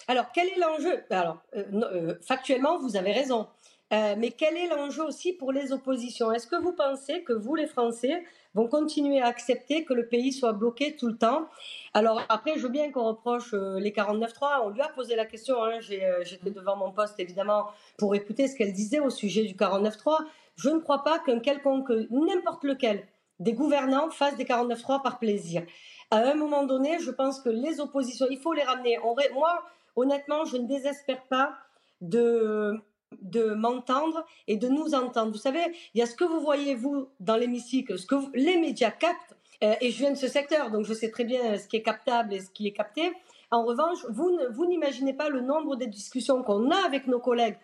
Alors, 0.07 0.31
quel 0.33 0.47
est 0.49 0.57
l'enjeu? 0.57 1.03
Alors, 1.09 1.37
euh, 1.55 2.15
factuellement, 2.21 2.79
vous 2.79 2.95
avez 2.95 3.11
raison. 3.11 3.47
Euh, 3.93 4.15
mais 4.17 4.31
quel 4.31 4.57
est 4.57 4.67
l'enjeu 4.67 5.03
aussi 5.03 5.33
pour 5.33 5.51
les 5.51 5.71
oppositions? 5.71 6.31
Est-ce 6.31 6.47
que 6.47 6.55
vous 6.55 6.73
pensez 6.73 7.23
que 7.23 7.33
vous, 7.33 7.55
les 7.55 7.67
Français, 7.67 8.23
vont 8.55 8.67
continuer 8.67 9.21
à 9.21 9.27
accepter 9.27 9.85
que 9.85 9.93
le 9.93 10.07
pays 10.07 10.33
soit 10.33 10.53
bloqué 10.53 10.95
tout 10.95 11.07
le 11.07 11.17
temps? 11.17 11.47
Alors 11.93 12.21
après, 12.29 12.57
je 12.57 12.63
veux 12.63 12.69
bien 12.69 12.91
qu'on 12.91 13.03
reproche 13.03 13.53
euh, 13.53 13.79
les 13.79 13.91
49.3. 13.91 14.63
On 14.63 14.69
lui 14.69 14.81
a 14.81 14.89
posé 14.89 15.15
la 15.15 15.25
question. 15.25 15.63
Hein, 15.63 15.79
euh, 15.91 16.23
j'étais 16.23 16.49
devant 16.49 16.75
mon 16.75 16.91
poste, 16.91 17.19
évidemment, 17.19 17.67
pour 17.97 18.15
écouter 18.15 18.47
ce 18.47 18.55
qu'elle 18.55 18.73
disait 18.73 18.99
au 18.99 19.11
sujet 19.11 19.43
du 19.43 19.53
49.3. 19.53 20.17
Je 20.55 20.69
ne 20.69 20.79
crois 20.79 21.03
pas 21.03 21.19
qu'un 21.19 21.39
quelconque, 21.39 21.91
n'importe 22.09 22.63
lequel, 22.63 23.05
des 23.39 23.53
gouvernants 23.53 24.09
fasse 24.09 24.35
des 24.35 24.45
49.3 24.45 25.03
par 25.03 25.19
plaisir. 25.19 25.63
À 26.09 26.17
un 26.17 26.33
moment 26.33 26.63
donné, 26.63 26.97
je 26.99 27.11
pense 27.11 27.39
que 27.39 27.49
les 27.49 27.79
oppositions, 27.79 28.27
il 28.31 28.39
faut 28.39 28.53
les 28.53 28.63
ramener. 28.63 28.97
moi, 29.33 29.63
honnêtement, 29.95 30.45
je 30.45 30.57
ne 30.57 30.65
désespère 30.65 31.21
pas 31.23 31.53
de 32.01 32.79
de 33.21 33.53
m'entendre 33.53 34.25
et 34.47 34.57
de 34.57 34.67
nous 34.67 34.93
entendre. 34.93 35.31
Vous 35.31 35.37
savez, 35.37 35.61
il 35.93 35.99
y 35.99 36.01
a 36.01 36.05
ce 36.05 36.15
que 36.15 36.23
vous 36.23 36.39
voyez, 36.39 36.75
vous, 36.75 37.09
dans 37.19 37.37
l'hémicycle, 37.37 37.97
ce 37.97 38.05
que 38.05 38.15
les 38.33 38.57
médias 38.57 38.91
captent, 38.91 39.35
euh, 39.63 39.73
et 39.81 39.91
je 39.91 39.97
viens 39.97 40.11
de 40.11 40.17
ce 40.17 40.27
secteur, 40.27 40.69
donc 40.69 40.85
je 40.85 40.93
sais 40.93 41.09
très 41.09 41.23
bien 41.23 41.57
ce 41.57 41.67
qui 41.67 41.77
est 41.77 41.81
captable 41.81 42.33
et 42.33 42.39
ce 42.41 42.49
qui 42.49 42.67
est 42.67 42.73
capté. 42.73 43.13
En 43.51 43.63
revanche, 43.63 43.99
vous, 44.09 44.37
vous 44.51 44.65
n'imaginez 44.65 45.13
pas 45.13 45.29
le 45.29 45.41
nombre 45.41 45.75
de 45.75 45.85
discussions 45.85 46.43
qu'on 46.43 46.71
a 46.71 46.85
avec 46.85 47.07
nos 47.07 47.19
collègues 47.19 47.57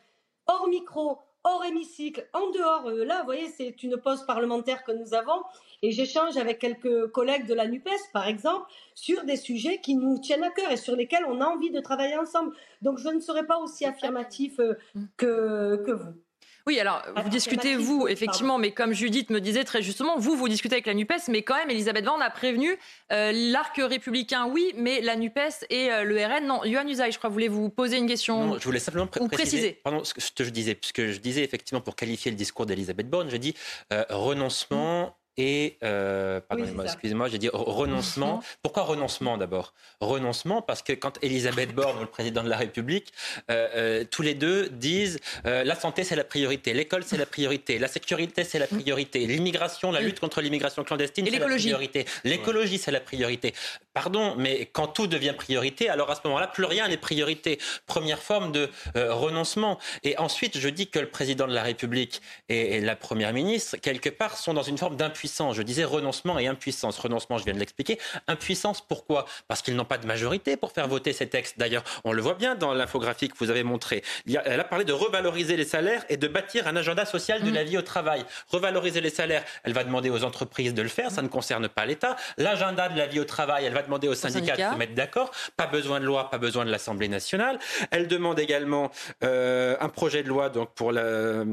hors 0.47 0.67
micro, 0.67 1.19
hors 1.43 1.63
hémicycle, 1.65 2.27
en 2.33 2.50
dehors. 2.51 2.88
Euh, 2.88 3.05
là, 3.05 3.19
vous 3.19 3.25
voyez, 3.25 3.48
c'est 3.48 3.83
une 3.83 3.98
pause 3.98 4.25
parlementaire 4.25 4.83
que 4.83 4.91
nous 4.91 5.13
avons. 5.13 5.43
Et 5.81 5.91
j'échange 5.91 6.38
avec 6.38 6.60
quelques 6.60 7.07
collègues 7.07 7.48
de 7.48 7.53
la 7.53 7.67
NUPES, 7.67 8.12
par 8.13 8.27
exemple, 8.27 8.71
sur 8.93 9.24
des 9.24 9.38
sujets 9.38 9.79
qui 9.79 9.95
nous 9.95 10.19
tiennent 10.19 10.43
à 10.43 10.51
cœur 10.51 10.71
et 10.71 10.77
sur 10.77 10.95
lesquels 10.95 11.25
on 11.27 11.41
a 11.41 11.45
envie 11.45 11.71
de 11.71 11.79
travailler 11.79 12.17
ensemble. 12.17 12.55
Donc, 12.81 13.00
je 13.00 13.10
ne 13.10 13.19
serai 13.19 13.45
pas 13.45 13.57
aussi 13.57 13.86
affirmatif 13.86 14.60
euh, 14.60 14.75
que, 15.17 15.83
que 15.86 15.91
vous. 15.91 16.13
Oui, 16.67 16.79
alors 16.79 17.03
vous 17.15 17.29
discutez, 17.29 17.75
vous, 17.75 18.07
effectivement, 18.07 18.57
mais 18.57 18.71
comme 18.71 18.93
Judith 18.93 19.29
me 19.29 19.39
disait 19.39 19.63
très 19.63 19.81
justement, 19.81 20.17
vous, 20.17 20.35
vous 20.35 20.47
discutez 20.47 20.75
avec 20.75 20.85
la 20.85 20.93
NUPES, 20.93 21.29
mais 21.29 21.41
quand 21.41 21.55
même, 21.55 21.69
Elisabeth 21.69 22.05
Borne 22.05 22.21
a 22.21 22.29
prévenu 22.29 22.77
euh, 23.11 23.31
l'arc 23.33 23.77
républicain, 23.77 24.45
oui, 24.47 24.73
mais 24.75 25.01
la 25.01 25.15
NUPES 25.15 25.65
et 25.69 25.91
euh, 25.91 26.03
le 26.03 26.17
RN, 26.23 26.45
non. 26.45 26.63
Yohann 26.63 26.87
Usaï, 26.89 27.11
je 27.11 27.17
crois, 27.17 27.29
voulez-vous 27.29 27.69
poser 27.69 27.97
une 27.97 28.07
question 28.07 28.45
non, 28.45 28.59
Je 28.59 28.63
voulais 28.63 28.79
simplement 28.79 29.07
préciser, 29.07 29.79
Pardon, 29.83 30.03
ce 30.03 30.13
que 30.13 30.43
je 30.43 30.49
disais, 30.49 30.75
puisque 30.75 31.07
je 31.07 31.19
disais 31.19 31.43
effectivement, 31.43 31.81
pour 31.81 31.95
qualifier 31.95 32.31
le 32.31 32.37
discours 32.37 32.65
d'Elisabeth 32.65 33.09
Borne, 33.09 33.29
je 33.29 33.37
dis 33.37 33.55
euh, 33.91 34.03
renoncement 34.09 35.17
et, 35.38 35.77
euh, 35.83 36.41
pardonnez-moi, 36.41 36.83
excusez-moi, 36.85 37.29
j'ai 37.29 37.38
dit 37.38 37.50
renoncement. 37.53 38.43
Pourquoi 38.61 38.83
renoncement 38.83 39.38
d'abord? 39.38 39.73
Renoncement 40.01 40.61
parce 40.61 40.81
que 40.81 40.91
quand 40.91 41.17
Elisabeth 41.21 41.73
Borne, 41.73 42.01
le 42.01 42.05
président 42.05 42.43
de 42.43 42.50
la 42.50 42.57
République, 42.57 43.13
euh, 43.50 43.69
euh, 43.75 44.03
tous 44.09 44.23
les 44.23 44.33
deux 44.33 44.67
disent 44.69 45.19
la 45.45 45.75
santé 45.75 46.03
c'est 46.03 46.15
la 46.15 46.23
priorité, 46.23 46.73
l'école 46.73 47.03
c'est 47.03 47.17
la 47.17 47.25
priorité, 47.25 47.79
la 47.79 47.88
sécurité 47.88 48.43
c'est 48.43 48.59
la 48.59 48.67
priorité, 48.67 49.25
l'immigration, 49.25 49.91
la 49.91 50.01
lutte 50.01 50.19
contre 50.19 50.41
l'immigration 50.41 50.83
clandestine 50.83 51.25
c'est 51.25 51.39
la 51.39 51.47
priorité, 51.47 52.05
l'écologie 52.23 52.77
c'est 52.77 52.91
la 52.91 53.00
priorité. 53.00 53.53
Pardon, 53.93 54.35
mais 54.38 54.69
quand 54.71 54.88
tout 54.88 55.07
devient 55.07 55.33
priorité, 55.38 55.89
alors 55.89 56.09
à 56.11 56.15
ce 56.15 56.21
moment-là, 56.25 56.47
plus 56.47 56.65
rien 56.65 56.88
n'est 56.88 56.97
priorité. 56.97 57.59
Première 57.88 58.19
forme 58.21 58.51
de 58.51 58.69
renoncement. 58.95 59.79
Et 60.03 60.17
ensuite, 60.17 60.57
je 60.57 60.69
dis 60.69 60.88
que 60.88 61.00
le 61.00 61.09
président 61.09 61.47
de 61.47 61.53
la 61.53 61.63
République 61.63 62.21
et, 62.47 62.77
et 62.77 62.81
la 62.81 62.95
première 62.95 63.33
ministre, 63.33 63.77
quelque 63.77 64.09
part, 64.09 64.38
sont 64.38 64.53
dans 64.53 64.63
une 64.63 64.77
forme 64.77 64.95
d'impuissance 64.95 65.21
impuissance. 65.31 65.55
Je 65.55 65.61
disais 65.61 65.83
renoncement 65.85 66.39
et 66.39 66.47
impuissance. 66.47 67.00
Renoncement, 67.00 67.38
je 67.38 67.45
viens 67.45 67.53
de 67.53 67.59
l'expliquer. 67.59 67.97
Impuissance, 68.27 68.81
pourquoi? 68.81 69.25
Parce 69.47 69.61
qu'ils 69.61 69.75
n'ont 69.75 69.85
pas 69.85 69.97
de 69.97 70.05
majorité 70.05 70.57
pour 70.57 70.71
faire 70.71 70.88
voter 70.88 71.13
ces 71.13 71.27
textes. 71.27 71.57
D'ailleurs, 71.57 71.83
on 72.03 72.11
le 72.11 72.21
voit 72.21 72.33
bien 72.33 72.55
dans 72.55 72.73
l'infographie 72.73 73.29
que 73.29 73.38
vous 73.38 73.50
avez 73.50 73.63
montrée. 73.63 74.03
Elle 74.27 74.59
a 74.59 74.63
parlé 74.63 74.83
de 74.83 74.93
revaloriser 74.93 75.55
les 75.55 75.65
salaires 75.65 76.03
et 76.09 76.17
de 76.17 76.27
bâtir 76.27 76.67
un 76.67 76.75
agenda 76.75 77.05
social 77.05 77.43
de 77.43 77.50
mm. 77.50 77.53
la 77.53 77.63
vie 77.63 77.77
au 77.77 77.81
travail. 77.81 78.25
Revaloriser 78.50 79.00
les 79.00 79.09
salaires, 79.09 79.43
elle 79.63 79.73
va 79.73 79.83
demander 79.83 80.09
aux 80.09 80.23
entreprises 80.23 80.73
de 80.73 80.81
le 80.81 80.89
faire, 80.89 81.11
ça 81.11 81.21
ne 81.21 81.29
concerne 81.29 81.69
pas 81.69 81.85
l'État. 81.85 82.15
L'agenda 82.38 82.89
de 82.89 82.97
la 82.97 83.07
vie 83.07 83.19
au 83.19 83.25
travail, 83.25 83.65
elle 83.65 83.73
va 83.73 83.83
demander 83.83 84.07
aux 84.07 84.15
syndicats 84.15 84.57
de 84.57 84.73
se 84.73 84.77
mettre 84.77 84.95
d'accord. 84.95 85.31
Pas 85.55 85.67
besoin 85.67 86.00
de 86.00 86.05
loi, 86.05 86.29
pas 86.29 86.38
besoin 86.38 86.65
de 86.65 86.71
l'Assemblée 86.71 87.07
nationale. 87.07 87.57
Elle 87.91 88.07
demande 88.07 88.39
également 88.39 88.91
euh, 89.23 89.77
un 89.79 89.89
projet 89.89 90.23
de 90.23 90.27
loi 90.27 90.50
donc 90.50 90.73
pour 90.73 90.91
la, 90.91 91.01
euh, 91.01 91.45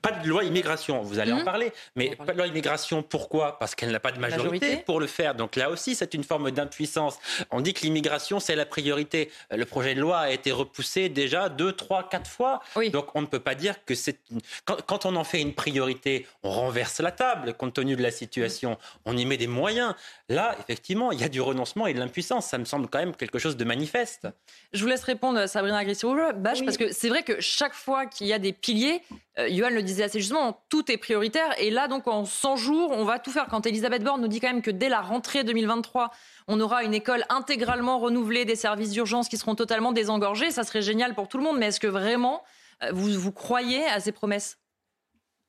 pas 0.00 0.12
de 0.12 0.28
loi 0.28 0.44
immigration. 0.44 1.02
Vous 1.02 1.18
allez 1.18 1.32
en 1.32 1.40
mmh. 1.40 1.44
parler, 1.44 1.72
mais 1.94 2.16
pas 2.16 2.32
de 2.32 2.38
loi 2.38 2.46
immigration. 2.46 2.75
Pourquoi? 3.02 3.58
Parce 3.58 3.74
qu'elle 3.74 3.90
n'a 3.90 4.00
pas 4.00 4.12
de 4.12 4.18
majorité, 4.18 4.76
pour 4.78 5.00
le 5.00 5.06
faire. 5.06 5.34
Donc 5.34 5.56
là 5.56 5.70
aussi, 5.70 5.94
c'est 5.94 6.14
une 6.14 6.24
forme 6.24 6.50
d'impuissance. 6.50 7.18
On 7.50 7.60
dit 7.60 7.74
que 7.74 7.82
l'immigration 7.82 8.40
c'est 8.40 8.56
la 8.56 8.66
priorité. 8.66 9.30
Le 9.50 9.64
projet 9.64 9.94
de 9.94 10.00
loi 10.00 10.18
a 10.18 10.30
été 10.30 10.52
repoussé 10.52 11.08
déjà 11.08 11.48
deux, 11.48 11.72
trois, 11.72 12.08
quatre 12.08 12.30
fois. 12.30 12.60
Donc 12.92 13.14
on 13.14 13.22
ne 13.22 13.26
peut 13.26 13.40
pas 13.40 13.54
dire 13.54 13.84
que 13.84 13.94
c'est 13.94 14.18
quand, 14.64 14.80
quand, 14.86 15.06
on 15.06 15.16
en 15.16 15.24
fait 15.24 15.40
une 15.40 15.54
priorité, 15.54 16.26
on 16.42 16.50
renverse 16.50 17.00
la 17.00 17.12
table 17.12 17.54
compte 17.54 17.74
tenu 17.74 17.96
de 17.96 18.02
la 18.02 18.10
situation. 18.10 18.78
On 19.04 19.16
y 19.16 19.24
met 19.24 19.36
des 19.36 19.46
moyens. 19.46 19.94
Là, 20.28 20.56
effectivement, 20.60 21.12
il 21.12 21.20
y 21.20 21.24
a 21.24 21.28
du 21.28 21.40
renoncement 21.40 21.86
et 21.86 21.94
de 21.94 21.98
l'impuissance. 21.98 22.46
Ça 22.46 22.58
me 22.58 22.64
semble 22.64 22.88
quand 22.88 22.98
même 22.98 23.14
quelque 23.14 23.38
chose 23.38 23.56
de 23.56 23.64
manifeste. 23.64 24.28
Je 24.72 24.82
vous 24.82 24.88
laisse 24.88 25.04
répondre, 25.04 25.46
Sabrina 25.46 25.78
Agressio-Bache, 25.78 26.64
parce 26.64 26.76
que 26.76 26.92
c'est 26.92 27.08
vrai 27.08 27.22
que 27.22 27.40
chaque 27.40 27.74
fois 27.74 28.06
qu'il 28.06 28.26
y 28.26 28.32
a 28.32 28.38
des 28.38 28.52
piliers, 28.52 29.02
euh, 29.38 29.70
le 29.70 29.82
disait 29.82 30.04
assez 30.04 30.20
justement, 30.20 30.64
tout 30.68 30.90
est 30.90 30.96
prioritaire. 30.96 31.54
Et 31.60 31.70
là, 31.70 31.88
donc, 31.88 32.06
en 32.08 32.24
100 32.24 32.56
jours, 32.56 32.92
on 32.92 33.04
va 33.04 33.18
tout 33.18 33.30
faire. 33.30 33.46
Quand 33.48 33.66
Elisabeth 33.66 34.02
Borne 34.02 34.20
nous 34.20 34.28
dit 34.28 34.40
quand 34.40 34.48
même 34.48 34.62
que 34.62 34.70
dès 34.70 34.88
la 34.88 35.00
rentrée 35.00 35.44
2023, 35.44 36.10
on 36.48 36.60
aura 36.60 36.84
une 36.84 36.94
école 36.94 37.24
intégralement 37.28 37.98
renouvelée, 37.98 38.44
des 38.44 38.56
services 38.56 38.90
d'urgence 38.90 39.28
qui 39.28 39.36
seront 39.36 39.54
totalement 39.54 39.92
désengorgés, 39.92 40.50
ça 40.50 40.64
serait 40.64 40.82
génial 40.82 41.14
pour 41.14 41.28
tout 41.28 41.38
le 41.38 41.44
monde. 41.44 41.58
Mais 41.58 41.66
est-ce 41.66 41.80
que 41.80 41.86
vraiment, 41.86 42.42
euh, 42.82 42.90
vous, 42.92 43.10
vous 43.10 43.32
croyez 43.32 43.84
à 43.86 44.00
ces 44.00 44.12
promesses? 44.12 44.58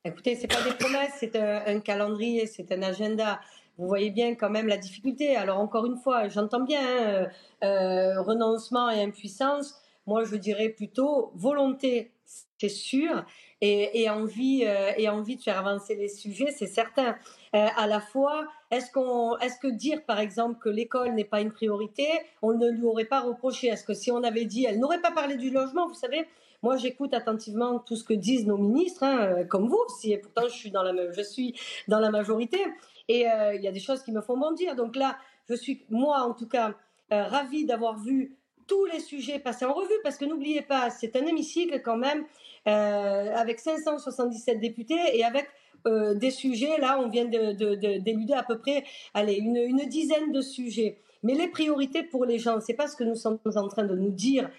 Écoutez, 0.05 0.35
ce 0.35 0.41
n'est 0.41 0.47
pas 0.47 0.61
des 0.61 0.73
promesses, 0.73 1.13
c'est 1.19 1.35
un 1.35 1.79
calendrier, 1.81 2.47
c'est 2.47 2.71
un 2.71 2.81
agenda 2.81 3.41
vous 3.77 3.87
voyez 3.87 4.09
bien 4.09 4.35
quand 4.35 4.49
même 4.49 4.67
la 4.67 4.77
difficulté. 4.77 5.35
Alors 5.35 5.59
encore 5.59 5.85
une 5.85 5.97
fois, 5.97 6.27
j'entends 6.29 6.61
bien 6.61 6.81
hein, 6.81 7.27
euh, 7.63 8.21
renoncement 8.21 8.89
et 8.89 9.01
impuissance. 9.01 9.75
Moi, 10.05 10.23
je 10.23 10.35
dirais 10.35 10.69
plutôt 10.69 11.31
volonté, 11.35 12.11
c'est 12.59 12.69
sûr, 12.69 13.25
et, 13.61 14.09
envie 14.09 14.63
euh, 14.65 14.91
et 14.97 15.09
envie 15.09 15.35
de 15.35 15.41
faire 15.41 15.57
avancer 15.57 15.95
les 15.95 16.09
sujets, 16.09 16.51
c'est 16.51 16.67
certain. 16.67 17.15
Euh, 17.55 17.67
à 17.75 17.87
la 17.87 17.99
fois, 17.99 18.45
est-ce 18.69 18.91
qu'on, 18.91 19.37
est-ce 19.37 19.59
que 19.59 19.67
dire 19.67 20.03
par 20.05 20.19
exemple 20.19 20.59
que 20.59 20.69
l'école 20.69 21.13
n'est 21.13 21.25
pas 21.25 21.41
une 21.41 21.51
priorité, 21.51 22.07
on 22.41 22.53
ne 22.53 22.69
lui 22.69 22.83
aurait 22.85 23.05
pas 23.05 23.21
reproché? 23.21 23.67
Est-ce 23.67 23.83
que 23.83 23.93
si 23.93 24.11
on 24.11 24.23
avait 24.23 24.45
dit, 24.45 24.65
elle 24.65 24.79
n'aurait 24.79 25.01
pas 25.01 25.11
parlé 25.11 25.37
du 25.37 25.49
logement, 25.49 25.87
vous 25.87 25.95
savez, 25.95 26.27
moi, 26.63 26.77
j'écoute 26.77 27.13
attentivement 27.13 27.79
tout 27.79 27.95
ce 27.95 28.03
que 28.03 28.13
disent 28.13 28.45
nos 28.47 28.57
ministres, 28.57 29.03
hein, 29.03 29.43
comme 29.45 29.67
vous 29.67 29.79
aussi, 29.87 30.11
et 30.11 30.17
pourtant 30.17 30.47
je 30.47 30.55
suis 30.55 30.71
dans 30.71 30.81
la, 30.81 31.11
je 31.11 31.21
suis 31.21 31.53
dans 31.87 31.99
la 31.99 32.09
majorité. 32.09 32.59
Et 33.07 33.29
euh, 33.29 33.55
il 33.55 33.61
y 33.61 33.67
a 33.67 33.71
des 33.71 33.79
choses 33.79 34.03
qui 34.03 34.11
me 34.11 34.21
font 34.21 34.37
bondir. 34.37 34.75
Donc 34.75 34.95
là, 34.95 35.17
je 35.49 35.55
suis, 35.55 35.83
moi 35.89 36.21
en 36.21 36.33
tout 36.33 36.47
cas, 36.47 36.73
ravie 37.09 37.65
d'avoir 37.65 37.97
vu 37.97 38.35
tous 38.67 38.85
les 38.85 38.99
sujets 38.99 39.39
passer 39.39 39.65
en 39.65 39.73
revue, 39.73 39.99
parce 40.03 40.17
que 40.17 40.25
n'oubliez 40.25 40.61
pas, 40.61 40.89
c'est 40.89 41.15
un 41.15 41.25
hémicycle 41.25 41.81
quand 41.81 41.97
même, 41.97 42.25
avec 42.67 43.59
577 43.59 44.59
députés 44.59 44.95
et 45.13 45.23
avec 45.23 45.47
des 45.85 46.31
sujets, 46.31 46.77
là, 46.79 46.99
on 46.99 47.07
vient 47.07 47.25
d'éluder 47.25 48.33
à 48.33 48.43
peu 48.43 48.57
près, 48.57 48.83
allez, 49.13 49.35
une, 49.35 49.87
dizaine 49.87 50.31
de 50.31 50.41
sujets. 50.41 50.99
Mais 51.23 51.33
les 51.33 51.47
priorités 51.47 52.03
pour 52.03 52.25
les 52.25 52.39
gens, 52.39 52.59
c'est 52.59 52.73
pas 52.73 52.87
ce 52.87 52.95
que 52.95 53.03
nous 53.03 53.15
sommes 53.15 53.39
en 53.55 53.67
train 53.67 53.85
de 53.85 53.95
nous 53.95 54.11
dire 54.11 54.49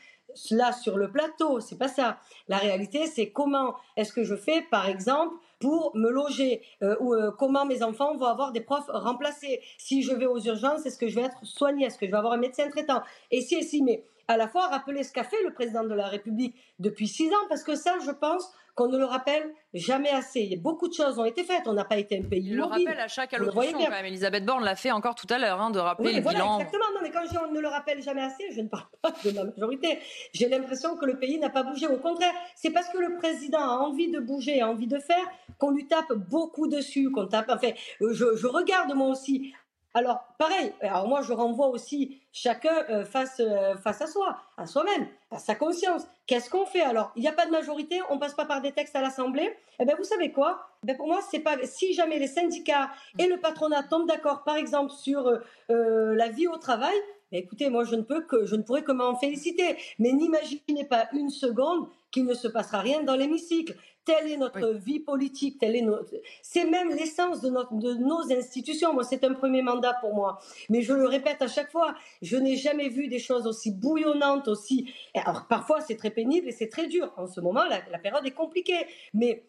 là 0.50 0.72
sur 0.72 0.96
le 0.96 1.10
plateau, 1.10 1.60
c'est 1.60 1.78
pas 1.78 1.88
ça. 1.88 2.18
La 2.48 2.58
réalité, 2.58 3.06
c'est 3.06 3.30
comment 3.30 3.74
est-ce 3.96 4.12
que 4.12 4.24
je 4.24 4.34
fais, 4.34 4.62
par 4.70 4.88
exemple, 4.88 5.34
pour 5.58 5.96
me 5.96 6.10
loger 6.10 6.62
euh, 6.82 6.96
ou 7.00 7.14
euh, 7.14 7.30
comment 7.36 7.66
mes 7.66 7.82
enfants 7.82 8.16
vont 8.16 8.26
avoir 8.26 8.52
des 8.52 8.60
profs 8.60 8.88
remplacés. 8.88 9.60
Si 9.76 10.02
je 10.02 10.14
vais 10.14 10.26
aux 10.26 10.40
urgences, 10.40 10.86
est-ce 10.86 10.98
que 10.98 11.08
je 11.08 11.16
vais 11.16 11.22
être 11.22 11.44
soigné 11.44 11.86
Est-ce 11.86 11.98
que 11.98 12.06
je 12.06 12.10
vais 12.12 12.16
avoir 12.16 12.34
un 12.34 12.38
médecin 12.38 12.68
traitant? 12.68 13.02
Et 13.30 13.40
si 13.40 13.56
et 13.56 13.62
si, 13.62 13.82
mais 13.82 14.04
à 14.28 14.36
la 14.36 14.46
fois 14.46 14.68
rappeler 14.68 15.02
ce 15.02 15.12
qu'a 15.12 15.24
fait 15.24 15.42
le 15.42 15.52
président 15.52 15.84
de 15.84 15.94
la 15.94 16.06
République 16.06 16.54
depuis 16.78 17.08
six 17.08 17.28
ans, 17.30 17.46
parce 17.48 17.64
que 17.64 17.74
ça, 17.74 17.94
je 18.04 18.10
pense 18.10 18.52
qu'on 18.74 18.88
ne 18.88 18.98
le 18.98 19.06
rappelle 19.06 19.52
jamais 19.74 20.10
assez. 20.10 20.56
Beaucoup 20.56 20.86
de 20.86 20.94
choses 20.94 21.18
ont 21.18 21.24
été 21.24 21.42
faites. 21.42 21.66
On 21.66 21.72
n'a 21.72 21.84
pas 21.84 21.96
été 21.96 22.16
un 22.16 22.22
pays 22.22 22.46
Il 22.46 22.56
le 22.56 22.62
rappelle 22.62 23.00
à 23.00 23.08
chaque 23.08 23.34
allocution 23.34 23.76
quand 23.76 23.90
même. 23.90 24.04
Elisabeth 24.04 24.44
Borne 24.44 24.62
l'a 24.62 24.76
fait 24.76 24.92
encore 24.92 25.16
tout 25.16 25.26
à 25.30 25.38
l'heure, 25.38 25.60
hein, 25.60 25.70
de 25.70 25.80
rappeler 25.80 26.12
le 26.12 26.20
bilan. 26.20 26.60
Exactement. 26.60 26.84
Non, 26.94 27.00
mais 27.02 27.10
quand 27.10 27.24
je 27.24 27.30
dis 27.30 27.38
on 27.38 27.50
ne 27.52 27.58
le 27.58 27.66
rappelle 27.66 28.00
jamais 28.02 28.22
assez, 28.22 28.52
je 28.52 28.60
ne 28.60 28.68
parle 28.68 28.86
pas 29.02 29.12
de 29.24 29.30
la 29.30 29.44
majorité. 29.44 29.98
J'ai 30.32 30.48
l'impression 30.48 30.96
que 30.96 31.06
le 31.06 31.18
pays 31.18 31.40
n'a 31.40 31.50
pas 31.50 31.64
bougé. 31.64 31.88
Au 31.88 31.96
contraire, 31.98 32.32
c'est 32.54 32.70
parce 32.70 32.88
que 32.90 32.98
le 32.98 33.16
président 33.16 33.58
a 33.58 33.78
envie 33.78 34.12
de 34.12 34.20
bouger, 34.20 34.60
a 34.60 34.68
envie 34.68 34.86
de 34.86 35.00
faire, 35.00 35.26
qu'on 35.58 35.72
lui 35.72 35.88
tape 35.88 36.12
beaucoup 36.12 36.68
dessus, 36.68 37.10
qu'on 37.10 37.26
tape. 37.26 37.46
Enfin, 37.48 37.70
je, 38.00 38.36
je 38.36 38.46
regarde 38.46 38.94
moi 38.94 39.08
aussi 39.08 39.54
alors, 39.94 40.22
pareil, 40.38 40.72
alors 40.80 41.08
moi 41.08 41.22
je 41.22 41.32
renvoie 41.32 41.68
aussi 41.68 42.20
chacun 42.32 42.84
euh, 42.90 43.04
face, 43.04 43.40
euh, 43.40 43.74
face 43.76 44.02
à 44.02 44.06
soi, 44.06 44.38
à 44.56 44.66
soi-même, 44.66 45.08
à 45.30 45.38
sa 45.38 45.54
conscience. 45.54 46.06
Qu'est-ce 46.26 46.50
qu'on 46.50 46.66
fait 46.66 46.82
Alors, 46.82 47.10
il 47.16 47.22
n'y 47.22 47.28
a 47.28 47.32
pas 47.32 47.46
de 47.46 47.50
majorité, 47.50 48.00
on 48.10 48.18
passe 48.18 48.34
pas 48.34 48.44
par 48.44 48.60
des 48.60 48.72
textes 48.72 48.94
à 48.94 49.00
l'Assemblée. 49.00 49.50
Eh 49.80 49.84
bien, 49.84 49.96
vous 49.96 50.04
savez 50.04 50.30
quoi? 50.30 50.68
Ben, 50.82 50.96
Pour 50.96 51.06
moi, 51.06 51.20
c'est 51.30 51.40
pas 51.40 51.56
si 51.64 51.94
jamais 51.94 52.18
les 52.18 52.26
syndicats 52.26 52.90
et 53.18 53.26
le 53.26 53.38
patronat 53.38 53.82
tombent 53.82 54.06
d'accord, 54.06 54.44
par 54.44 54.56
exemple, 54.56 54.92
sur 54.92 55.26
euh, 55.70 56.14
la 56.14 56.28
vie 56.28 56.46
au 56.46 56.58
travail, 56.58 56.96
ben, 57.32 57.40
écoutez, 57.42 57.68
moi 57.68 57.84
je 57.84 57.94
ne 57.94 58.02
peux 58.02 58.22
que 58.22 58.46
je 58.46 58.56
ne 58.56 58.62
pourrais 58.62 58.84
que 58.84 58.92
m'en 58.92 59.16
féliciter. 59.16 59.76
Mais 59.98 60.12
n'imaginez 60.12 60.84
pas 60.88 61.08
une 61.12 61.30
seconde 61.30 61.88
qu'il 62.10 62.24
ne 62.24 62.34
se 62.34 62.48
passera 62.48 62.80
rien 62.80 63.02
dans 63.02 63.16
l'hémicycle. 63.16 63.74
Telle 64.08 64.32
est 64.32 64.38
notre 64.38 64.68
vie 64.70 65.00
politique, 65.00 65.58
telle 65.58 65.76
est 65.76 65.82
notre... 65.82 66.14
c'est 66.40 66.64
même 66.64 66.88
l'essence 66.88 67.42
de, 67.42 67.50
notre, 67.50 67.74
de 67.74 67.92
nos 67.92 68.22
institutions. 68.32 68.94
Moi, 68.94 69.04
c'est 69.04 69.22
un 69.22 69.34
premier 69.34 69.60
mandat 69.60 69.94
pour 70.00 70.14
moi. 70.14 70.38
Mais 70.70 70.80
je 70.80 70.94
le 70.94 71.06
répète 71.06 71.42
à 71.42 71.46
chaque 71.46 71.70
fois, 71.70 71.94
je 72.22 72.38
n'ai 72.38 72.56
jamais 72.56 72.88
vu 72.88 73.08
des 73.08 73.18
choses 73.18 73.46
aussi 73.46 73.70
bouillonnantes, 73.70 74.48
aussi. 74.48 74.90
Alors 75.14 75.46
parfois, 75.46 75.82
c'est 75.82 75.96
très 75.96 76.08
pénible 76.08 76.48
et 76.48 76.52
c'est 76.52 76.70
très 76.70 76.86
dur. 76.86 77.12
En 77.18 77.26
ce 77.26 77.42
moment, 77.42 77.64
la, 77.64 77.80
la 77.90 77.98
période 77.98 78.24
est 78.24 78.36
compliquée. 78.44 78.86
Mais 79.12 79.44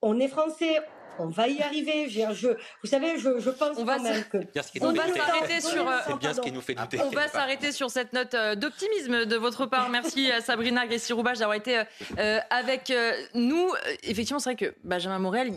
on 0.00 0.20
est 0.20 0.28
français, 0.28 0.76
on 1.18 1.28
va 1.28 1.48
y 1.48 1.60
arriver. 1.60 2.08
Je, 2.08 2.48
vous 2.48 2.88
savez, 2.88 3.18
je, 3.18 3.38
je 3.38 3.50
pense 3.50 3.76
on 3.78 3.84
va 3.84 3.98
même 3.98 4.24
que 4.24 4.38
on 4.80 4.92
va 4.92 5.12
s'arrêter 5.12 5.60
sur. 5.60 5.84
bien 6.18 6.34
ce 6.34 6.40
qui 6.40 6.52
nous 6.52 6.60
fait 6.60 6.74
douter. 6.74 7.00
On 7.00 7.10
va 7.10 7.28
s'arrêter 7.28 7.72
sur 7.72 7.90
cette 7.90 8.12
note 8.12 8.34
euh, 8.34 8.54
d'optimisme 8.54 9.24
de 9.24 9.36
votre 9.36 9.66
part. 9.66 9.88
Merci 9.90 10.30
à 10.30 10.40
Sabrina 10.40 10.86
Gressi-Roubache 10.86 11.38
d'avoir 11.38 11.56
été 11.56 11.82
euh, 12.18 12.40
avec 12.50 12.90
euh, 12.90 13.12
nous. 13.34 13.70
Effectivement, 14.02 14.38
c'est 14.38 14.54
vrai 14.54 14.56
que 14.56 14.74
Benjamin 14.84 15.18
Morel, 15.18 15.52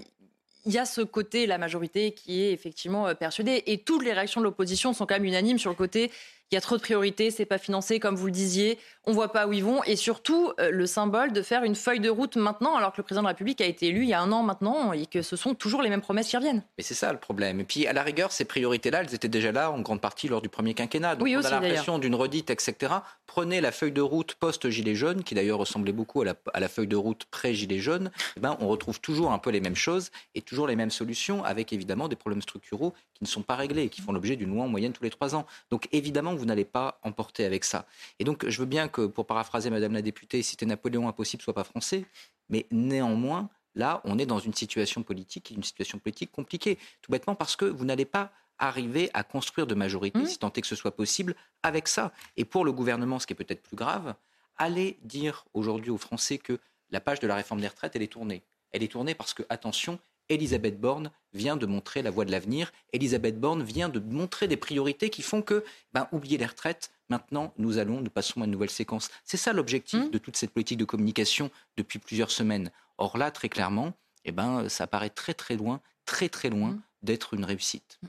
il 0.65 0.73
y 0.73 0.77
a 0.77 0.85
ce 0.85 1.01
côté, 1.01 1.47
la 1.47 1.57
majorité, 1.57 2.11
qui 2.11 2.43
est 2.43 2.51
effectivement 2.51 3.13
persuadée. 3.15 3.63
Et 3.67 3.79
toutes 3.79 4.03
les 4.03 4.13
réactions 4.13 4.41
de 4.41 4.45
l'opposition 4.45 4.93
sont 4.93 5.05
quand 5.05 5.15
même 5.15 5.25
unanimes 5.25 5.59
sur 5.59 5.69
le 5.69 5.75
côté 5.75 6.11
il 6.51 6.55
y 6.55 6.57
a 6.57 6.61
trop 6.61 6.77
de 6.77 6.81
priorités, 6.81 7.29
c'est 7.29 7.45
pas 7.45 7.57
financé 7.57 7.99
comme 7.99 8.15
vous 8.15 8.27
le 8.27 8.31
disiez, 8.31 8.79
on 9.03 9.11
voit 9.11 9.31
pas 9.31 9.47
où 9.47 9.53
ils 9.53 9.63
vont, 9.63 9.83
et 9.83 9.95
surtout 9.95 10.53
euh, 10.59 10.69
le 10.71 10.85
symbole 10.85 11.33
de 11.33 11.41
faire 11.41 11.63
une 11.63 11.75
feuille 11.75 11.99
de 11.99 12.09
route 12.09 12.37
maintenant, 12.37 12.75
alors 12.75 12.93
que 12.93 12.97
le 12.97 13.03
président 13.03 13.21
de 13.21 13.27
la 13.27 13.31
République 13.31 13.59
a 13.59 13.65
été 13.65 13.87
élu 13.87 14.03
il 14.03 14.09
y 14.09 14.13
a 14.13 14.21
un 14.21 14.31
an 14.31 14.43
maintenant, 14.43 14.93
et 14.93 15.05
que 15.05 15.21
ce 15.21 15.35
sont 15.35 15.55
toujours 15.55 15.81
les 15.81 15.89
mêmes 15.89 16.01
promesses 16.01 16.29
qui 16.29 16.37
reviennent. 16.37 16.63
Mais 16.77 16.83
c'est 16.83 16.93
ça 16.93 17.11
le 17.11 17.19
problème. 17.19 17.59
Et 17.59 17.63
puis 17.65 17.85
à 17.85 17.93
la 17.93 18.03
rigueur, 18.03 18.31
ces 18.31 18.45
priorités-là, 18.45 19.01
elles 19.01 19.13
étaient 19.13 19.27
déjà 19.27 19.51
là 19.51 19.71
en 19.71 19.81
grande 19.81 19.99
partie 19.99 20.27
lors 20.29 20.41
du 20.41 20.49
premier 20.49 20.73
quinquennat. 20.73 21.15
Donc 21.15 21.25
oui, 21.25 21.35
on 21.35 21.43
a 21.43 21.49
l'impression 21.49 21.99
d'une 21.99 22.15
redite, 22.15 22.49
etc. 22.49 22.93
Prenez 23.25 23.59
la 23.59 23.71
feuille 23.71 23.91
de 23.91 24.01
route 24.01 24.35
post-gilet 24.35 24.95
jaune, 24.95 25.23
qui 25.23 25.35
d'ailleurs 25.35 25.59
ressemblait 25.59 25.91
beaucoup 25.91 26.21
à 26.21 26.59
la, 26.59 26.67
feuille 26.69 26.87
de 26.87 26.95
route 26.95 27.25
pré-gilet 27.29 27.79
jaune. 27.79 28.09
Eh 28.37 28.39
ben, 28.39 28.57
on 28.61 28.67
retrouve 28.67 29.01
toujours 29.01 29.31
un 29.31 29.39
peu 29.39 29.49
les 29.49 29.59
mêmes 29.59 29.75
choses 29.75 30.11
et 30.33 30.41
toujours 30.41 30.67
les 30.67 30.75
mêmes 30.75 30.91
solutions, 30.91 31.43
avec 31.43 31.73
évidemment 31.73 32.07
des 32.07 32.15
problèmes 32.15 32.41
structuraux 32.41 32.93
qui 33.13 33.23
ne 33.23 33.27
sont 33.27 33.41
pas 33.41 33.55
réglés 33.55 33.83
et 33.83 33.89
qui 33.89 34.01
font 34.01 34.11
l'objet 34.11 34.35
d'une 34.35 34.53
loi 34.53 34.63
en 34.63 34.67
moyenne 34.67 34.93
tous 34.93 35.03
les 35.03 35.09
trois 35.09 35.35
ans. 35.35 35.45
Donc 35.71 35.87
évidemment, 35.91 36.36
vous 36.37 36.45
n'allez 36.45 36.65
pas 36.65 36.99
emporter 37.03 37.45
avec 37.45 37.63
ça. 37.63 37.85
Et 38.19 38.23
donc, 38.23 38.47
je 38.47 38.59
veux 38.59 38.65
bien 38.65 38.87
que, 38.87 39.05
pour 39.05 39.25
paraphraser 39.25 39.69
Madame 39.69 39.93
la 39.93 40.01
députée, 40.01 40.41
c'était 40.43 40.65
Napoléon 40.65 41.07
impossible, 41.07 41.43
soit 41.43 41.53
pas 41.53 41.63
français, 41.63 42.05
mais 42.49 42.65
néanmoins, 42.71 43.49
là, 43.75 44.01
on 44.05 44.17
est 44.17 44.25
dans 44.25 44.39
une 44.39 44.53
situation 44.53 45.03
politique, 45.03 45.51
une 45.51 45.63
situation 45.63 45.99
politique 45.99 46.31
compliquée, 46.31 46.77
tout 47.01 47.11
bêtement 47.11 47.35
parce 47.35 47.55
que 47.55 47.65
vous 47.65 47.85
n'allez 47.85 48.05
pas 48.05 48.31
arriver 48.59 49.09
à 49.13 49.23
construire 49.23 49.67
de 49.67 49.75
majorité, 49.75 50.19
mmh. 50.19 50.25
si 50.25 50.39
tant 50.39 50.51
est 50.51 50.61
que 50.61 50.67
ce 50.67 50.75
soit 50.75 50.95
possible, 50.95 51.35
avec 51.61 51.87
ça. 51.87 52.11
Et 52.37 52.45
pour 52.45 52.65
le 52.65 52.71
gouvernement, 52.71 53.19
ce 53.19 53.27
qui 53.27 53.33
est 53.33 53.35
peut-être 53.35 53.61
plus 53.61 53.77
grave, 53.77 54.15
allez 54.57 54.97
dire 55.03 55.45
aujourd'hui 55.53 55.91
aux 55.91 55.97
Français 55.97 56.37
que 56.37 56.59
la 56.89 56.99
page 56.99 57.19
de 57.19 57.27
la 57.27 57.35
réforme 57.35 57.61
des 57.61 57.67
retraites, 57.67 57.95
elle 57.95 58.01
est 58.01 58.11
tournée. 58.11 58.43
Elle 58.71 58.83
est 58.83 58.91
tournée 58.91 59.13
parce 59.13 59.33
que, 59.33 59.43
attention, 59.49 59.99
Elisabeth 60.29 60.79
Borne 60.79 61.11
vient 61.33 61.57
de 61.57 61.65
montrer 61.65 62.01
la 62.01 62.09
voie 62.09 62.25
de 62.25 62.31
l'avenir. 62.31 62.71
Elisabeth 62.93 63.39
Borne 63.39 63.63
vient 63.63 63.89
de 63.89 63.99
montrer 63.99 64.47
des 64.47 64.57
priorités 64.57 65.09
qui 65.09 65.21
font 65.21 65.41
que, 65.41 65.63
ben, 65.93 66.07
oubliez 66.11 66.37
les 66.37 66.45
retraites, 66.45 66.91
maintenant 67.09 67.53
nous 67.57 67.77
allons, 67.77 68.01
nous 68.01 68.09
passons 68.09 68.41
à 68.41 68.45
une 68.45 68.51
nouvelle 68.51 68.69
séquence. 68.69 69.09
C'est 69.23 69.37
ça 69.37 69.53
l'objectif 69.53 69.99
mmh. 69.99 70.09
de 70.09 70.17
toute 70.17 70.37
cette 70.37 70.51
politique 70.51 70.77
de 70.77 70.85
communication 70.85 71.51
depuis 71.77 71.99
plusieurs 71.99 72.31
semaines. 72.31 72.71
Or 72.97 73.17
là, 73.17 73.31
très 73.31 73.49
clairement, 73.49 73.93
eh 74.25 74.31
ben, 74.31 74.67
ça 74.69 74.87
paraît 74.87 75.09
très 75.09 75.33
très 75.33 75.55
loin, 75.55 75.81
très 76.05 76.29
très 76.29 76.49
loin 76.49 76.71
mmh. 76.71 76.81
d'être 77.03 77.33
une 77.33 77.45
réussite. 77.45 77.99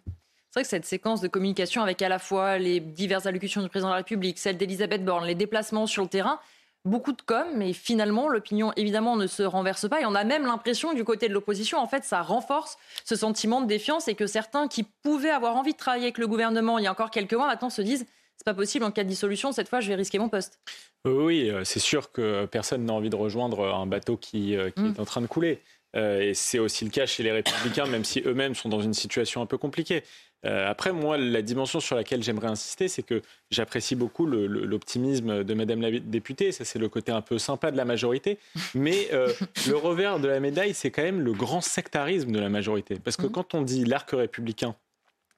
C'est 0.50 0.60
vrai 0.60 0.62
que 0.62 0.70
cette 0.70 0.86
séquence 0.86 1.20
de 1.20 1.28
communication 1.28 1.82
avec 1.82 2.00
à 2.00 2.08
la 2.08 2.18
fois 2.18 2.58
les 2.58 2.80
diverses 2.80 3.26
allocutions 3.26 3.62
du 3.62 3.68
président 3.68 3.88
de 3.88 3.92
la 3.92 3.98
République, 3.98 4.38
celle 4.38 4.56
d'Elisabeth 4.56 5.04
Borne, 5.04 5.26
les 5.26 5.34
déplacements 5.34 5.86
sur 5.86 6.02
le 6.02 6.08
terrain, 6.08 6.40
beaucoup 6.88 7.12
de 7.12 7.22
com, 7.22 7.46
mais 7.54 7.72
finalement, 7.72 8.28
l'opinion, 8.28 8.72
évidemment, 8.76 9.16
ne 9.16 9.26
se 9.26 9.42
renverse 9.42 9.88
pas. 9.88 10.00
Et 10.00 10.06
on 10.06 10.14
a 10.14 10.24
même 10.24 10.44
l'impression, 10.44 10.92
du 10.94 11.04
côté 11.04 11.28
de 11.28 11.34
l'opposition, 11.34 11.78
en 11.78 11.86
fait, 11.86 12.04
ça 12.04 12.22
renforce 12.22 12.76
ce 13.04 13.14
sentiment 13.14 13.60
de 13.60 13.66
défiance 13.66 14.08
et 14.08 14.14
que 14.14 14.26
certains 14.26 14.68
qui 14.68 14.82
pouvaient 14.82 15.30
avoir 15.30 15.56
envie 15.56 15.72
de 15.72 15.78
travailler 15.78 16.04
avec 16.04 16.18
le 16.18 16.26
gouvernement 16.26 16.78
il 16.78 16.84
y 16.84 16.86
a 16.86 16.92
encore 16.92 17.10
quelques 17.10 17.34
mois, 17.34 17.46
maintenant 17.46 17.70
se 17.70 17.82
disent 17.82 18.06
c'est 18.38 18.44
pas 18.44 18.54
possible, 18.54 18.84
en 18.84 18.92
cas 18.92 19.02
de 19.02 19.08
dissolution, 19.08 19.50
cette 19.50 19.68
fois, 19.68 19.80
je 19.80 19.88
vais 19.88 19.96
risquer 19.96 20.20
mon 20.20 20.28
poste. 20.28 20.60
Oui, 21.04 21.50
euh, 21.50 21.64
c'est 21.64 21.80
sûr 21.80 22.12
que 22.12 22.46
personne 22.46 22.84
n'a 22.84 22.92
envie 22.92 23.10
de 23.10 23.16
rejoindre 23.16 23.74
un 23.74 23.86
bateau 23.86 24.16
qui, 24.16 24.56
euh, 24.56 24.70
qui 24.70 24.82
mm. 24.82 24.94
est 24.94 25.00
en 25.00 25.04
train 25.04 25.20
de 25.20 25.26
couler. 25.26 25.60
Euh, 25.96 26.20
et 26.20 26.34
c'est 26.34 26.58
aussi 26.58 26.84
le 26.84 26.90
cas 26.90 27.06
chez 27.06 27.22
les 27.22 27.32
républicains, 27.32 27.86
même 27.86 28.04
si 28.04 28.22
eux-mêmes 28.24 28.54
sont 28.54 28.68
dans 28.68 28.80
une 28.80 28.94
situation 28.94 29.40
un 29.40 29.46
peu 29.46 29.58
compliquée. 29.58 30.02
Euh, 30.44 30.70
après, 30.70 30.92
moi, 30.92 31.18
la 31.18 31.42
dimension 31.42 31.80
sur 31.80 31.96
laquelle 31.96 32.22
j'aimerais 32.22 32.48
insister, 32.48 32.88
c'est 32.88 33.02
que 33.02 33.22
j'apprécie 33.50 33.96
beaucoup 33.96 34.26
l'optimisme 34.26 35.42
de 35.42 35.54
Madame 35.54 35.80
la 35.80 35.90
députée. 35.98 36.52
Ça, 36.52 36.64
c'est 36.64 36.78
le 36.78 36.88
côté 36.88 37.10
un 37.10 37.22
peu 37.22 37.38
sympa 37.38 37.70
de 37.70 37.76
la 37.76 37.84
majorité. 37.84 38.38
Mais 38.74 39.08
euh, 39.12 39.32
le 39.66 39.76
revers 39.76 40.20
de 40.20 40.28
la 40.28 40.40
médaille, 40.40 40.74
c'est 40.74 40.90
quand 40.90 41.02
même 41.02 41.20
le 41.20 41.32
grand 41.32 41.60
sectarisme 41.60 42.30
de 42.30 42.38
la 42.38 42.48
majorité. 42.48 42.96
Parce 43.02 43.16
que 43.16 43.26
mmh. 43.26 43.32
quand 43.32 43.54
on 43.54 43.62
dit 43.62 43.84
l'arc 43.84 44.10
républicain 44.10 44.76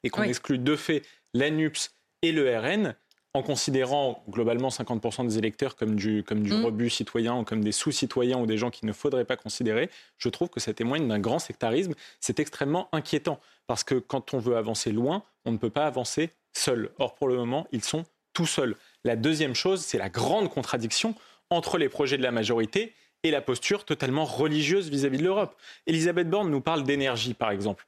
et 0.02 0.10
qu'on 0.10 0.22
exclut 0.22 0.58
de 0.58 0.76
fait 0.76 1.02
l'ANUPS 1.32 1.94
et 2.22 2.32
le 2.32 2.58
RN, 2.58 2.94
en 3.34 3.42
considérant 3.42 4.24
globalement 4.28 4.68
50% 4.68 5.26
des 5.26 5.38
électeurs 5.38 5.76
comme 5.76 5.94
du, 5.94 6.24
comme 6.24 6.42
du 6.42 6.52
mm. 6.52 6.64
rebut 6.64 6.90
citoyen 6.90 7.38
ou 7.38 7.44
comme 7.44 7.62
des 7.62 7.72
sous-citoyens 7.72 8.38
ou 8.38 8.46
des 8.46 8.58
gens 8.58 8.70
qu'il 8.70 8.86
ne 8.86 8.92
faudrait 8.92 9.24
pas 9.24 9.36
considérer, 9.36 9.88
je 10.18 10.28
trouve 10.28 10.48
que 10.48 10.58
ça 10.58 10.74
témoigne 10.74 11.06
d'un 11.06 11.20
grand 11.20 11.38
sectarisme. 11.38 11.94
C'est 12.18 12.40
extrêmement 12.40 12.88
inquiétant 12.92 13.38
parce 13.66 13.84
que 13.84 13.94
quand 13.94 14.34
on 14.34 14.38
veut 14.38 14.56
avancer 14.56 14.90
loin, 14.90 15.22
on 15.44 15.52
ne 15.52 15.58
peut 15.58 15.70
pas 15.70 15.86
avancer 15.86 16.30
seul. 16.52 16.90
Or, 16.98 17.14
pour 17.14 17.28
le 17.28 17.36
moment, 17.36 17.68
ils 17.70 17.84
sont 17.84 18.04
tout 18.32 18.46
seuls. 18.46 18.76
La 19.04 19.14
deuxième 19.14 19.54
chose, 19.54 19.80
c'est 19.80 19.98
la 19.98 20.08
grande 20.08 20.50
contradiction 20.50 21.14
entre 21.50 21.78
les 21.78 21.88
projets 21.88 22.18
de 22.18 22.22
la 22.22 22.32
majorité 22.32 22.94
et 23.22 23.30
la 23.30 23.40
posture 23.40 23.84
totalement 23.84 24.24
religieuse 24.24 24.88
vis-à-vis 24.88 25.18
de 25.18 25.24
l'Europe. 25.24 25.56
Elisabeth 25.86 26.28
Borne 26.28 26.50
nous 26.50 26.60
parle 26.60 26.84
d'énergie, 26.84 27.34
par 27.34 27.50
exemple. 27.50 27.86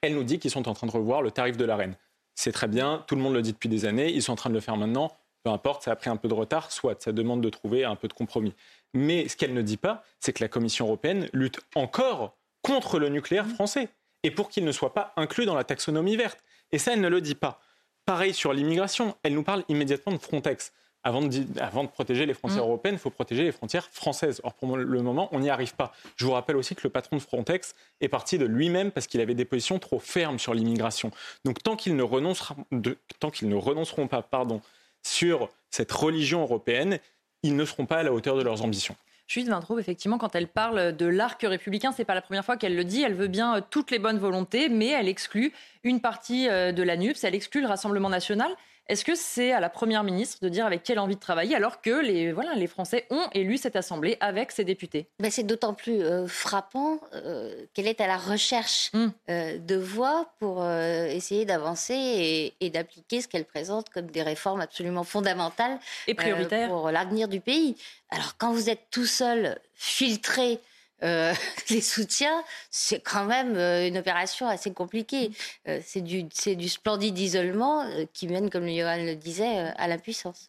Elle 0.00 0.14
nous 0.14 0.24
dit 0.24 0.38
qu'ils 0.38 0.50
sont 0.50 0.68
en 0.68 0.74
train 0.74 0.86
de 0.86 0.92
revoir 0.92 1.20
le 1.20 1.30
tarif 1.30 1.56
de 1.56 1.64
la 1.64 1.76
reine 1.76 1.96
c'est 2.40 2.52
très 2.52 2.68
bien, 2.68 3.04
tout 3.06 3.16
le 3.16 3.20
monde 3.20 3.34
le 3.34 3.42
dit 3.42 3.52
depuis 3.52 3.68
des 3.68 3.84
années, 3.84 4.10
ils 4.10 4.22
sont 4.22 4.32
en 4.32 4.36
train 4.36 4.48
de 4.48 4.54
le 4.54 4.60
faire 4.60 4.76
maintenant, 4.76 5.14
peu 5.44 5.50
importe, 5.50 5.82
ça 5.84 5.92
a 5.92 5.96
pris 5.96 6.08
un 6.08 6.16
peu 6.16 6.26
de 6.26 6.32
retard, 6.32 6.72
soit 6.72 7.00
ça 7.02 7.12
demande 7.12 7.42
de 7.42 7.50
trouver 7.50 7.84
un 7.84 7.96
peu 7.96 8.08
de 8.08 8.14
compromis. 8.14 8.54
Mais 8.94 9.28
ce 9.28 9.36
qu'elle 9.36 9.52
ne 9.52 9.60
dit 9.60 9.76
pas, 9.76 10.02
c'est 10.20 10.32
que 10.32 10.42
la 10.42 10.48
Commission 10.48 10.86
européenne 10.86 11.28
lutte 11.34 11.60
encore 11.74 12.36
contre 12.62 12.98
le 12.98 13.10
nucléaire 13.10 13.46
français 13.46 13.88
et 14.22 14.30
pour 14.30 14.48
qu'il 14.48 14.64
ne 14.64 14.72
soit 14.72 14.94
pas 14.94 15.12
inclus 15.16 15.44
dans 15.44 15.54
la 15.54 15.64
taxonomie 15.64 16.16
verte. 16.16 16.42
Et 16.72 16.78
ça, 16.78 16.94
elle 16.94 17.00
ne 17.00 17.08
le 17.08 17.20
dit 17.20 17.34
pas. 17.34 17.60
Pareil 18.06 18.32
sur 18.32 18.54
l'immigration, 18.54 19.16
elle 19.22 19.34
nous 19.34 19.42
parle 19.42 19.64
immédiatement 19.68 20.12
de 20.12 20.18
Frontex 20.18 20.72
avant 21.02 21.22
de, 21.22 21.88
protéger 21.88 22.26
les 22.26 22.34
frontières 22.34 22.64
mm. 22.64 22.68
européennes, 22.68 22.94
il 22.94 23.00
faut 23.00 23.10
protéger 23.10 23.42
les 23.42 23.52
frontières 23.52 23.88
françaises. 23.90 24.40
Or, 24.44 24.54
pour 24.54 24.76
le 24.76 25.02
moment, 25.02 25.28
on 25.32 25.40
n'y 25.40 25.50
arrive 25.50 25.74
pas. 25.74 25.92
Je 26.16 26.24
vous 26.24 26.32
rappelle 26.32 26.56
aussi 26.56 26.74
que 26.74 26.82
le 26.84 26.90
patron 26.90 27.16
de 27.16 27.22
Frontex 27.22 27.74
est 28.00 28.08
parti 28.08 28.38
de 28.38 28.44
lui-même 28.44 28.90
parce 28.90 29.06
qu'il 29.06 29.20
avait 29.20 29.34
des 29.34 29.44
positions 29.44 29.78
trop 29.78 29.98
fermes 29.98 30.38
sur 30.38 30.54
l'immigration. 30.54 31.10
Donc, 31.44 31.62
tant 31.62 31.76
qu'ils 31.76 31.96
ne, 31.96 32.02
ne 32.02 33.54
renonceront 33.54 34.06
pas 34.08 34.22
pardon, 34.22 34.60
sur 35.02 35.48
cette 35.70 35.92
religion 35.92 36.42
européenne, 36.42 36.98
ils 37.42 37.56
ne 37.56 37.64
seront 37.64 37.86
pas 37.86 37.98
à 37.98 38.02
la 38.02 38.12
hauteur 38.12 38.36
de 38.36 38.42
leurs 38.42 38.62
ambitions. 38.62 38.96
Judith 39.30 39.48
Vintraube, 39.48 39.78
effectivement, 39.78 40.18
quand 40.18 40.34
elle 40.34 40.48
parle 40.48 40.96
de 40.96 41.06
l'arc 41.06 41.40
républicain, 41.42 41.92
c'est 41.92 42.04
pas 42.04 42.16
la 42.16 42.20
première 42.20 42.44
fois 42.44 42.56
qu'elle 42.56 42.74
le 42.74 42.82
dit. 42.82 43.02
Elle 43.02 43.14
veut 43.14 43.28
bien 43.28 43.56
euh, 43.56 43.60
toutes 43.70 43.92
les 43.92 44.00
bonnes 44.00 44.18
volontés, 44.18 44.68
mais 44.68 44.88
elle 44.88 45.06
exclut 45.06 45.52
une 45.84 46.00
partie 46.00 46.48
euh, 46.48 46.72
de 46.72 46.82
la 46.82 46.96
NUPS, 46.96 47.22
elle 47.22 47.36
exclut 47.36 47.60
le 47.60 47.68
Rassemblement 47.68 48.08
national. 48.08 48.50
Est-ce 48.90 49.04
que 49.04 49.14
c'est 49.14 49.52
à 49.52 49.60
la 49.60 49.68
Première 49.68 50.02
ministre 50.02 50.38
de 50.42 50.48
dire 50.48 50.66
avec 50.66 50.82
quelle 50.82 50.98
envie 50.98 51.14
de 51.14 51.20
travailler 51.20 51.54
alors 51.54 51.80
que 51.80 52.02
les, 52.02 52.32
voilà, 52.32 52.54
les 52.54 52.66
Français 52.66 53.06
ont 53.10 53.28
élu 53.34 53.56
cette 53.56 53.76
Assemblée 53.76 54.16
avec 54.18 54.50
ses 54.50 54.64
députés? 54.64 55.06
Ben 55.20 55.30
C'est 55.30 55.44
d'autant 55.44 55.74
plus 55.74 56.02
euh, 56.02 56.26
frappant 56.26 56.98
euh, 57.14 57.54
qu'elle 57.72 57.86
est 57.86 58.00
à 58.00 58.08
la 58.08 58.16
recherche 58.16 58.90
hmm. 58.92 59.06
euh, 59.30 59.58
de 59.58 59.76
voix 59.76 60.34
pour 60.40 60.66
essayer 60.66 61.44
d'avancer 61.44 62.52
et, 62.60 62.70
d'appliquer 62.70 63.20
ce 63.20 63.28
qu'elle 63.28 63.44
présente 63.44 63.90
comme 63.90 64.10
des 64.10 64.22
réformes 64.22 64.60
absolument 64.60 65.04
fondamentales 65.04 65.78
et 66.08 66.14
prioritaires 66.14 66.68
pour 66.68 66.90
l'avenir 66.90 67.28
du 67.28 67.38
pays. 67.38 67.76
Alors 68.10 68.34
quand 68.38 68.50
vous 68.50 68.70
êtes 68.70 68.90
tout 68.90 69.06
seul, 69.06 69.60
filtré, 69.74 70.58
euh, 71.02 71.32
les 71.70 71.80
soutiens, 71.80 72.42
c'est 72.70 73.00
quand 73.00 73.24
même 73.24 73.56
euh, 73.56 73.86
une 73.86 73.98
opération 73.98 74.48
assez 74.48 74.72
compliquée. 74.72 75.30
Euh, 75.68 75.80
c'est 75.84 76.00
du, 76.00 76.24
du 76.24 76.68
splendide 76.68 77.18
isolement 77.18 77.84
qui 78.12 78.28
mène, 78.28 78.50
comme 78.50 78.68
Johan 78.68 78.98
le 78.98 79.14
disait, 79.14 79.72
à 79.76 79.88
l'impuissance. 79.88 80.48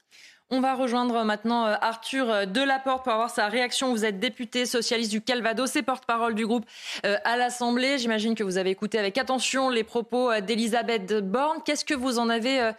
On 0.54 0.60
va 0.60 0.76
rejoindre 0.76 1.24
maintenant 1.24 1.64
Arthur 1.64 2.46
Delaporte 2.46 3.06
pour 3.06 3.14
avoir 3.14 3.30
sa 3.30 3.48
réaction. 3.48 3.92
Vous 3.92 4.04
êtes 4.04 4.20
député 4.20 4.66
socialiste 4.66 5.10
du 5.10 5.22
Calvados 5.22 5.74
et 5.78 5.82
porte-parole 5.82 6.36
du 6.36 6.46
groupe 6.46 6.66
à 7.04 7.38
l'Assemblée. 7.38 7.98
J'imagine 8.00 8.36
que 8.36 8.44
vous 8.44 8.58
avez 8.58 8.70
écouté 8.70 9.00
avec 9.00 9.18
attention 9.18 9.70
les 9.70 9.86
propos 9.86 10.42
d'Elisabeth 10.42 11.14
Borne. 11.20 11.60
Qu'est-ce 11.64 11.86
que 11.86 11.94
vous 11.94 12.20
en 12.20 12.28
avez 12.28 12.74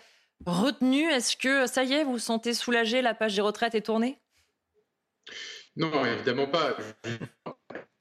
retenu? 0.45 1.11
Est-ce 1.11 1.35
que 1.35 1.67
ça 1.67 1.83
y 1.85 1.95
est, 1.95 2.05
vous 2.05 2.19
sentez 2.19 2.53
soulagé? 2.53 3.01
La 3.01 3.15
page 3.15 3.37
des 3.37 3.41
retraites 3.41 3.75
est 3.75 3.81
tournée? 3.81 4.19
Non, 5.77 6.05
évidemment 6.05 6.47
pas 6.47 6.77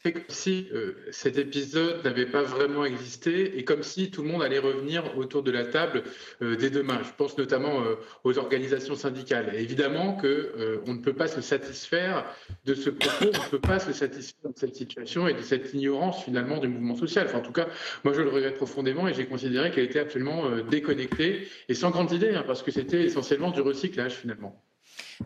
c'est 0.03 0.13
comme 0.13 0.23
si 0.29 0.67
euh, 0.73 0.95
cet 1.11 1.37
épisode 1.37 2.03
n'avait 2.03 2.25
pas 2.25 2.41
vraiment 2.41 2.85
existé 2.85 3.57
et 3.59 3.63
comme 3.63 3.83
si 3.83 4.09
tout 4.09 4.23
le 4.23 4.29
monde 4.29 4.41
allait 4.41 4.59
revenir 4.59 5.15
autour 5.17 5.43
de 5.43 5.51
la 5.51 5.65
table 5.65 6.03
euh, 6.41 6.55
dès 6.55 6.71
demain. 6.71 7.01
Je 7.03 7.11
pense 7.15 7.37
notamment 7.37 7.83
euh, 7.83 7.95
aux 8.23 8.37
organisations 8.39 8.95
syndicales. 8.95 9.53
évidemment 9.55 10.15
que 10.15 10.81
on 10.87 10.93
ne 10.93 10.99
peut 10.99 11.13
pas 11.13 11.27
se 11.27 11.41
satisfaire 11.41 12.25
de 12.65 12.73
ce 12.73 12.89
propos, 12.89 13.31
on 13.33 13.43
ne 13.43 13.49
peut 13.49 13.59
pas 13.59 13.79
se 13.79 13.93
satisfaire 13.93 14.51
de 14.51 14.57
cette 14.57 14.75
situation 14.75 15.27
et 15.27 15.33
de 15.33 15.41
cette 15.41 15.73
ignorance 15.73 16.23
finalement 16.23 16.57
du 16.57 16.67
mouvement 16.67 16.95
social. 16.95 17.27
En 17.35 17.41
tout 17.41 17.51
cas, 17.51 17.67
moi 18.03 18.13
je 18.13 18.21
le 18.21 18.29
regrette 18.29 18.55
profondément 18.55 19.07
et 19.07 19.13
j'ai 19.13 19.27
considéré 19.27 19.71
qu'elle 19.71 19.85
était 19.85 19.99
absolument 19.99 20.49
déconnectée 20.69 21.47
et 21.69 21.73
sans 21.73 21.91
grande 21.91 22.11
idée, 22.11 22.33
hein, 22.33 22.43
parce 22.45 22.63
que 22.63 22.71
c'était 22.71 23.03
essentiellement 23.03 23.51
du 23.51 23.61
recyclage 23.61 24.13
finalement. 24.15 24.63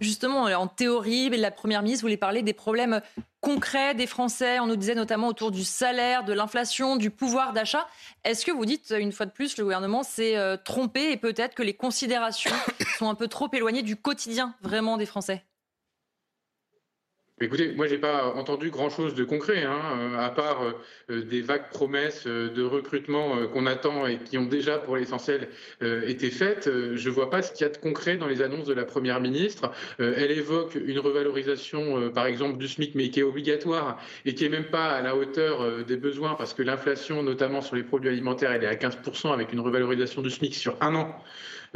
Justement, 0.01 0.43
en 0.43 0.67
théorie, 0.67 1.29
la 1.29 1.51
Première 1.51 1.81
ministre 1.81 2.03
voulait 2.03 2.17
parler 2.17 2.41
des 2.41 2.53
problèmes 2.53 3.01
concrets 3.41 3.95
des 3.95 4.07
Français. 4.07 4.59
On 4.59 4.67
nous 4.67 4.75
disait 4.75 4.95
notamment 4.95 5.27
autour 5.27 5.51
du 5.51 5.63
salaire, 5.63 6.23
de 6.23 6.33
l'inflation, 6.33 6.95
du 6.95 7.09
pouvoir 7.09 7.53
d'achat. 7.53 7.87
Est-ce 8.23 8.45
que 8.45 8.51
vous 8.51 8.65
dites, 8.65 8.93
une 8.97 9.11
fois 9.11 9.25
de 9.25 9.31
plus, 9.31 9.57
le 9.57 9.63
gouvernement 9.63 10.03
s'est 10.03 10.37
euh, 10.37 10.57
trompé 10.57 11.11
et 11.11 11.17
peut-être 11.17 11.55
que 11.55 11.63
les 11.63 11.73
considérations 11.73 12.55
sont 12.97 13.09
un 13.09 13.15
peu 13.15 13.27
trop 13.27 13.49
éloignées 13.53 13.83
du 13.83 13.95
quotidien 13.95 14.55
vraiment 14.61 14.97
des 14.97 15.05
Français? 15.05 15.43
Écoutez, 17.41 17.73
moi, 17.73 17.85
j'ai 17.85 17.97
pas 17.97 18.33
entendu 18.35 18.69
grand-chose 18.69 19.13
de 19.13 19.25
concret, 19.25 19.63
hein, 19.63 19.81
euh, 19.99 20.17
à 20.17 20.29
part 20.29 20.63
euh, 21.09 21.21
des 21.21 21.41
vagues 21.41 21.67
promesses 21.69 22.23
euh, 22.27 22.49
de 22.49 22.63
recrutement 22.63 23.45
qu'on 23.47 23.65
attend 23.65 24.07
et 24.07 24.19
qui 24.19 24.37
ont 24.37 24.45
déjà, 24.45 24.77
pour 24.77 24.95
l'essentiel, 24.95 25.49
été 25.81 26.31
faites. 26.31 26.69
Je 26.95 27.09
vois 27.09 27.29
pas 27.29 27.41
ce 27.41 27.51
qu'il 27.51 27.67
y 27.67 27.69
a 27.69 27.73
de 27.73 27.77
concret 27.77 28.15
dans 28.15 28.27
les 28.27 28.41
annonces 28.41 28.65
de 28.65 28.73
la 28.73 28.85
Première 28.85 29.19
ministre. 29.19 29.69
Elle 29.99 30.31
évoque 30.31 30.75
une 30.75 30.99
revalorisation, 30.99 32.09
par 32.11 32.25
exemple, 32.25 32.57
du 32.57 32.69
SMIC, 32.69 32.95
mais 32.95 33.09
qui 33.09 33.19
est 33.19 33.23
obligatoire 33.23 33.99
et 34.23 34.33
qui 34.33 34.45
est 34.45 34.49
même 34.49 34.65
pas 34.65 34.91
à 34.91 35.01
la 35.01 35.15
hauteur 35.15 35.83
des 35.85 35.97
besoins, 35.97 36.35
parce 36.35 36.53
que 36.53 36.63
l'inflation, 36.63 37.21
notamment 37.21 37.61
sur 37.61 37.75
les 37.75 37.83
produits 37.83 38.09
alimentaires, 38.09 38.51
elle 38.51 38.63
est 38.63 38.67
à 38.67 38.75
15% 38.75 39.33
avec 39.33 39.51
une 39.51 39.59
revalorisation 39.59 40.21
du 40.21 40.29
SMIC 40.29 40.55
sur 40.55 40.77
un 40.81 40.95
an. 40.95 41.21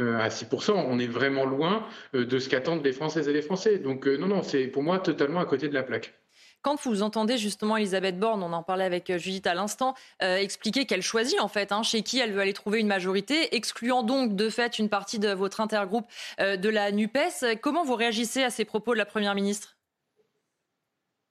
Euh, 0.00 0.18
à 0.18 0.28
6%. 0.28 0.72
On 0.72 0.98
est 0.98 1.06
vraiment 1.06 1.44
loin 1.44 1.86
euh, 2.14 2.24
de 2.24 2.38
ce 2.38 2.48
qu'attendent 2.48 2.84
les 2.84 2.92
Françaises 2.92 3.28
et 3.28 3.32
les 3.32 3.42
Français. 3.42 3.78
Donc 3.78 4.06
euh, 4.06 4.16
non, 4.16 4.26
non, 4.26 4.42
c'est 4.42 4.66
pour 4.66 4.82
moi 4.82 4.98
totalement 4.98 5.40
à 5.40 5.46
côté 5.46 5.68
de 5.68 5.74
la 5.74 5.82
plaque. 5.82 6.14
Quand 6.62 6.76
vous 6.84 7.02
entendez 7.02 7.38
justement 7.38 7.78
Elisabeth 7.78 8.18
Borne, 8.18 8.42
on 8.42 8.52
en 8.52 8.62
parlait 8.62 8.84
avec 8.84 9.16
Judith 9.16 9.46
à 9.46 9.54
l'instant, 9.54 9.94
expliquer 10.20 10.84
qu'elle 10.84 11.00
choisit 11.00 11.40
en 11.40 11.48
fait 11.48 11.72
hein, 11.72 11.82
chez 11.82 12.02
qui 12.02 12.18
elle 12.18 12.32
veut 12.32 12.40
aller 12.40 12.52
trouver 12.52 12.80
une 12.80 12.86
majorité, 12.86 13.56
excluant 13.56 14.02
donc 14.02 14.36
de 14.36 14.50
fait 14.50 14.78
une 14.78 14.90
partie 14.90 15.18
de 15.18 15.30
votre 15.30 15.62
intergroupe 15.62 16.04
de 16.38 16.68
la 16.68 16.92
NUPES. 16.92 17.58
Comment 17.62 17.82
vous 17.82 17.94
réagissez 17.94 18.42
à 18.42 18.50
ces 18.50 18.66
propos 18.66 18.92
de 18.92 18.98
la 18.98 19.06
Première 19.06 19.34
ministre? 19.34 19.79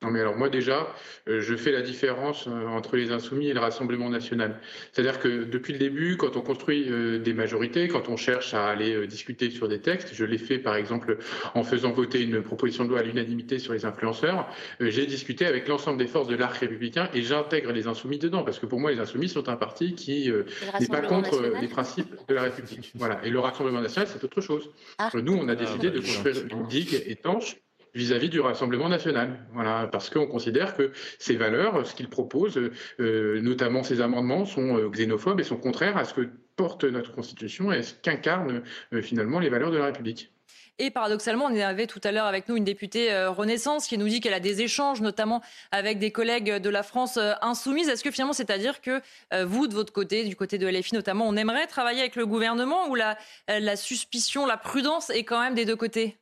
Non, 0.02 0.12
mais 0.12 0.22
alors 0.22 0.38
moi 0.38 0.48
déjà, 0.48 0.88
euh, 1.28 1.42
je 1.42 1.56
fais 1.58 1.74
la 1.74 1.82
différence 1.82 2.48
euh, 2.48 2.68
entre 2.68 2.96
les 2.96 3.12
insoumis 3.12 3.48
et 3.50 3.54
le 3.54 3.60
Rassemblement 3.60 4.10
national. 4.10 4.58
C'est-à-dire 4.94 5.20
que 5.20 5.44
depuis 5.44 5.74
le 5.74 5.80
début, 5.80 6.16
quand 6.16 6.38
on 6.38 6.42
construit 6.42 6.90
euh, 6.90 7.20
des 7.20 7.34
majorités, 7.34 7.90
quand 7.90 8.08
on 8.08 8.16
cherche 8.16 8.54
à 8.54 8.68
aller 8.68 9.06
discuter 9.08 9.50
sur 9.50 9.68
des 9.68 9.82
textes, 9.82 10.14
je 10.14 10.24
l'ai 10.24 10.38
fait 10.38 10.58
par 10.58 10.78
exemple 10.78 11.18
en 11.54 11.66
faisant 11.66 11.92
voter 11.92 12.22
une 12.22 12.42
proposition 12.42 12.86
de 12.86 12.90
loi 12.92 13.00
à 13.00 13.04
l'unanimité 13.04 13.60
sur 13.60 13.74
les 13.74 13.84
influenceurs, 13.84 14.48
j'ai 14.80 15.06
discuté 15.06 15.46
avec 15.46 15.68
l'ensemble 15.68 15.98
des 15.98 16.08
forces 16.08 16.30
de 16.30 16.36
l'arc 16.36 16.56
républicain 16.56 17.10
et 17.14 17.22
j'intègre 17.22 17.74
les 17.74 17.88
insoumis 17.88 18.20
dedans, 18.20 18.44
parce 18.44 18.60
que 18.60 18.66
pour 18.66 18.80
moi 18.80 18.92
les 18.92 19.00
insoumis 19.00 19.28
sont 19.28 19.50
un 19.50 19.58
parti 19.58 19.96
qui 19.96 20.32
n'est 20.80 20.88
pas 20.88 21.02
contre 21.02 21.42
les 21.60 21.68
principes 21.68 22.16
de 22.28 22.34
la 22.34 22.44
République. 22.44 22.94
Voilà. 23.00 23.20
Et 23.26 23.30
le 23.30 23.40
Rassemblement 23.40 23.82
national, 23.82 24.08
c'est 24.08 24.24
autre 24.24 24.42
chose. 24.42 24.70
Ah. 24.98 25.10
Nous, 25.14 25.34
on 25.34 25.48
a 25.48 25.56
décidé 25.56 25.90
de 25.90 26.00
construire 26.00 26.36
une 26.52 26.68
digue 26.68 27.02
étanche 27.06 27.58
vis-à-vis 27.94 28.30
du 28.30 28.40
Rassemblement 28.40 28.90
national. 28.90 29.46
Voilà, 29.54 29.88
parce 29.92 30.10
qu'on 30.10 30.28
considère 30.28 30.76
que 30.76 30.92
ces 31.18 31.36
valeurs, 31.36 31.86
ce 31.86 31.96
qu'ils 31.96 32.10
proposent, 32.10 32.60
euh, 33.00 33.42
notamment 33.42 33.84
ces 33.84 34.02
amendements, 34.02 34.46
sont 34.46 34.78
euh, 34.78 34.90
xénophobes 34.90 35.40
et 35.40 35.44
sont 35.44 35.58
contraires 35.58 35.98
à 35.98 36.06
ce 36.06 36.14
que 36.14 36.30
porte 36.56 36.84
notre 36.84 37.14
Constitution 37.14 37.72
et 37.72 37.84
ce 37.84 37.94
qu'incarnent 37.94 38.64
euh, 38.94 39.02
finalement 39.02 39.40
les 39.40 39.50
valeurs 39.50 39.72
de 39.72 39.78
la 39.78 39.86
République. 39.86 40.32
Et 40.82 40.92
paradoxalement, 40.92 41.46
on 41.46 41.60
avait 41.60 41.88
tout 41.88 42.00
à 42.06 42.14
l'heure 42.14 42.26
avec 42.26 42.48
nous 42.48 42.56
une 42.56 42.64
députée 42.64 43.14
Renaissance 43.28 43.86
qui 43.86 43.98
nous 43.98 44.08
dit 44.08 44.22
qu'elle 44.22 44.34
a 44.34 44.40
des 44.40 44.62
échanges, 44.62 45.02
notamment 45.02 45.42
avec 45.72 46.00
des 46.00 46.12
collègues 46.12 46.54
de 46.54 46.70
la 46.70 46.84
France 46.84 47.20
insoumise. 47.42 47.90
Est-ce 47.90 48.02
que 48.02 48.12
finalement, 48.12 48.32
c'est-à-dire 48.32 48.80
que 48.80 49.02
vous, 49.44 49.68
de 49.68 49.74
votre 49.74 49.92
côté, 49.92 50.24
du 50.24 50.38
côté 50.38 50.58
de 50.58 50.66
LFI 50.66 50.96
notamment, 50.96 51.28
on 51.28 51.36
aimerait 51.36 51.68
travailler 51.68 52.00
avec 52.00 52.16
le 52.16 52.26
gouvernement 52.26 52.88
ou 52.88 52.96
la 52.96 53.76
suspicion, 53.76 54.46
la 54.46 54.56
prudence 54.56 55.10
est 55.10 55.26
quand 55.26 55.42
même 55.42 55.54
des 55.54 55.66
deux 55.66 55.76
côtés? 55.76 56.18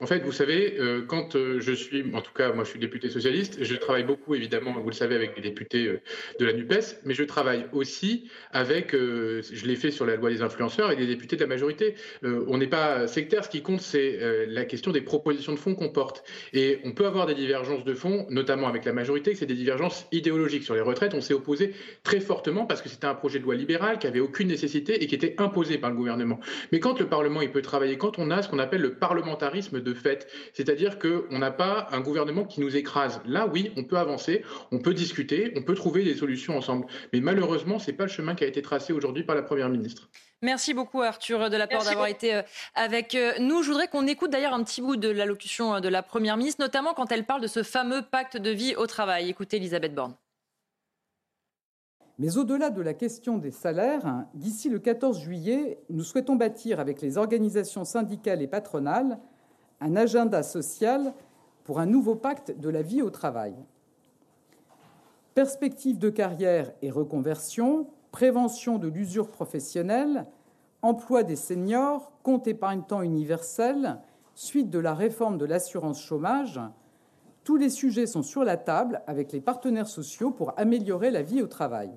En 0.00 0.06
fait, 0.06 0.18
vous 0.24 0.32
savez, 0.32 0.76
euh, 0.80 1.02
quand 1.06 1.36
euh, 1.36 1.60
je 1.60 1.72
suis, 1.72 2.04
en 2.14 2.20
tout 2.20 2.32
cas, 2.32 2.52
moi 2.52 2.64
je 2.64 2.70
suis 2.70 2.80
député 2.80 3.08
socialiste, 3.08 3.62
je 3.62 3.74
travaille 3.76 4.02
beaucoup 4.02 4.34
évidemment, 4.34 4.72
vous 4.72 4.88
le 4.88 4.94
savez, 4.94 5.14
avec 5.14 5.36
les 5.36 5.42
députés 5.42 5.86
euh, 5.86 6.00
de 6.40 6.46
la 6.46 6.52
NUPES, 6.52 7.00
mais 7.04 7.14
je 7.14 7.22
travaille 7.22 7.66
aussi 7.72 8.28
avec, 8.50 8.92
je 8.92 9.66
l'ai 9.66 9.76
fait 9.76 9.90
sur 9.90 10.04
la 10.04 10.16
loi 10.16 10.30
des 10.30 10.42
influenceurs, 10.42 10.90
et 10.90 10.96
des 10.96 11.06
députés 11.06 11.36
de 11.36 11.40
la 11.42 11.46
majorité. 11.46 11.94
on 12.22 12.58
n'est 12.58 12.66
pas 12.66 13.06
sectaire, 13.06 13.44
ce 13.44 13.48
qui 13.48 13.62
compte, 13.62 13.80
c'est 13.80 14.46
la 14.46 14.64
question 14.64 14.92
des 14.92 15.00
propositions 15.00 15.52
de 15.52 15.58
fond 15.58 15.74
qu'on 15.74 15.88
porte. 15.88 16.24
Et 16.52 16.78
on 16.84 16.92
peut 16.92 17.06
avoir 17.06 17.26
des 17.26 17.34
divergences 17.34 17.84
de 17.84 17.94
fond, 17.94 18.26
notamment 18.30 18.68
avec 18.68 18.84
la 18.84 18.92
majorité, 18.92 19.34
c'est 19.34 19.46
des 19.46 19.54
divergences 19.54 20.06
idéologiques. 20.12 20.64
Sur 20.64 20.74
les 20.74 20.80
retraites, 20.80 21.14
on 21.14 21.20
s'est 21.20 21.34
opposé 21.34 21.74
très 22.02 22.20
fortement 22.20 22.66
parce 22.66 22.82
que 22.82 22.88
c'était 22.88 23.06
un 23.06 23.14
projet 23.14 23.38
de 23.38 23.44
loi 23.44 23.54
libéral 23.54 23.98
qui 23.98 24.06
avait 24.06 24.20
aucune 24.20 24.48
nécessité 24.48 25.02
et 25.02 25.06
qui 25.06 25.14
était 25.14 25.34
imposé 25.38 25.78
par 25.78 25.90
le 25.90 25.96
gouvernement. 25.96 26.40
Mais 26.72 26.80
quand 26.80 26.98
le 27.00 27.06
Parlement 27.06 27.42
il 27.42 27.50
peut 27.50 27.62
travailler, 27.62 27.98
quand 27.98 28.18
on 28.18 28.30
a 28.30 28.42
ce 28.42 28.48
qu'on 28.48 28.58
appelle 28.58 28.82
le 28.82 28.94
parlementarisme 28.94 29.80
de 29.84 29.94
fait. 29.94 30.26
C'est-à-dire 30.52 30.98
qu'on 30.98 31.38
n'a 31.38 31.50
pas 31.50 31.88
un 31.92 32.00
gouvernement 32.00 32.44
qui 32.44 32.60
nous 32.60 32.76
écrase. 32.76 33.20
Là, 33.26 33.46
oui, 33.46 33.72
on 33.76 33.84
peut 33.84 33.98
avancer, 33.98 34.42
on 34.72 34.78
peut 34.78 34.94
discuter, 34.94 35.52
on 35.56 35.62
peut 35.62 35.74
trouver 35.74 36.02
des 36.02 36.14
solutions 36.14 36.56
ensemble. 36.56 36.86
Mais 37.12 37.20
malheureusement, 37.20 37.78
ce 37.78 37.90
n'est 37.90 37.96
pas 37.96 38.04
le 38.04 38.10
chemin 38.10 38.34
qui 38.34 38.44
a 38.44 38.46
été 38.46 38.62
tracé 38.62 38.92
aujourd'hui 38.92 39.22
par 39.22 39.36
la 39.36 39.42
Première 39.42 39.68
ministre. 39.68 40.08
Merci 40.42 40.74
beaucoup 40.74 41.00
Arthur 41.00 41.48
Delaporte 41.48 41.86
d'avoir 41.86 42.06
été 42.06 42.34
euh, 42.34 42.42
avec 42.74 43.14
euh, 43.14 43.32
nous. 43.40 43.62
Je 43.62 43.68
voudrais 43.68 43.88
qu'on 43.88 44.06
écoute 44.06 44.30
d'ailleurs 44.30 44.52
un 44.52 44.62
petit 44.62 44.82
bout 44.82 44.96
de 44.96 45.08
l'allocution 45.08 45.76
euh, 45.76 45.80
de 45.80 45.88
la 45.88 46.02
Première 46.02 46.36
ministre, 46.36 46.62
notamment 46.62 46.92
quand 46.92 47.10
elle 47.12 47.24
parle 47.24 47.40
de 47.40 47.46
ce 47.46 47.62
fameux 47.62 48.02
pacte 48.02 48.36
de 48.36 48.50
vie 48.50 48.74
au 48.76 48.86
travail. 48.86 49.30
Écoutez 49.30 49.56
Elisabeth 49.56 49.94
Borne. 49.94 50.14
Mais 52.18 52.36
au-delà 52.36 52.70
de 52.70 52.82
la 52.82 52.94
question 52.94 53.38
des 53.38 53.50
salaires, 53.50 54.26
d'ici 54.34 54.68
le 54.68 54.78
14 54.78 55.18
juillet, 55.18 55.78
nous 55.88 56.04
souhaitons 56.04 56.36
bâtir 56.36 56.78
avec 56.78 57.00
les 57.00 57.16
organisations 57.16 57.84
syndicales 57.84 58.42
et 58.42 58.46
patronales 58.46 59.18
un 59.80 59.96
agenda 59.96 60.42
social 60.42 61.12
pour 61.64 61.78
un 61.80 61.86
nouveau 61.86 62.14
pacte 62.14 62.58
de 62.58 62.68
la 62.68 62.82
vie 62.82 63.02
au 63.02 63.10
travail. 63.10 63.54
Perspective 65.34 65.98
de 65.98 66.10
carrière 66.10 66.72
et 66.82 66.90
reconversion, 66.90 67.88
prévention 68.12 68.78
de 68.78 68.88
l'usure 68.88 69.28
professionnelle, 69.28 70.26
emploi 70.82 71.22
des 71.22 71.36
seniors, 71.36 72.12
compte 72.22 72.46
épargne-temps 72.46 73.02
universel, 73.02 73.98
suite 74.34 74.70
de 74.70 74.78
la 74.78 74.94
réforme 74.94 75.38
de 75.38 75.44
l'assurance 75.44 76.00
chômage, 76.00 76.60
tous 77.42 77.56
les 77.56 77.70
sujets 77.70 78.06
sont 78.06 78.22
sur 78.22 78.44
la 78.44 78.56
table 78.56 79.02
avec 79.06 79.32
les 79.32 79.40
partenaires 79.40 79.88
sociaux 79.88 80.30
pour 80.30 80.58
améliorer 80.58 81.10
la 81.10 81.22
vie 81.22 81.42
au 81.42 81.46
travail. 81.46 81.90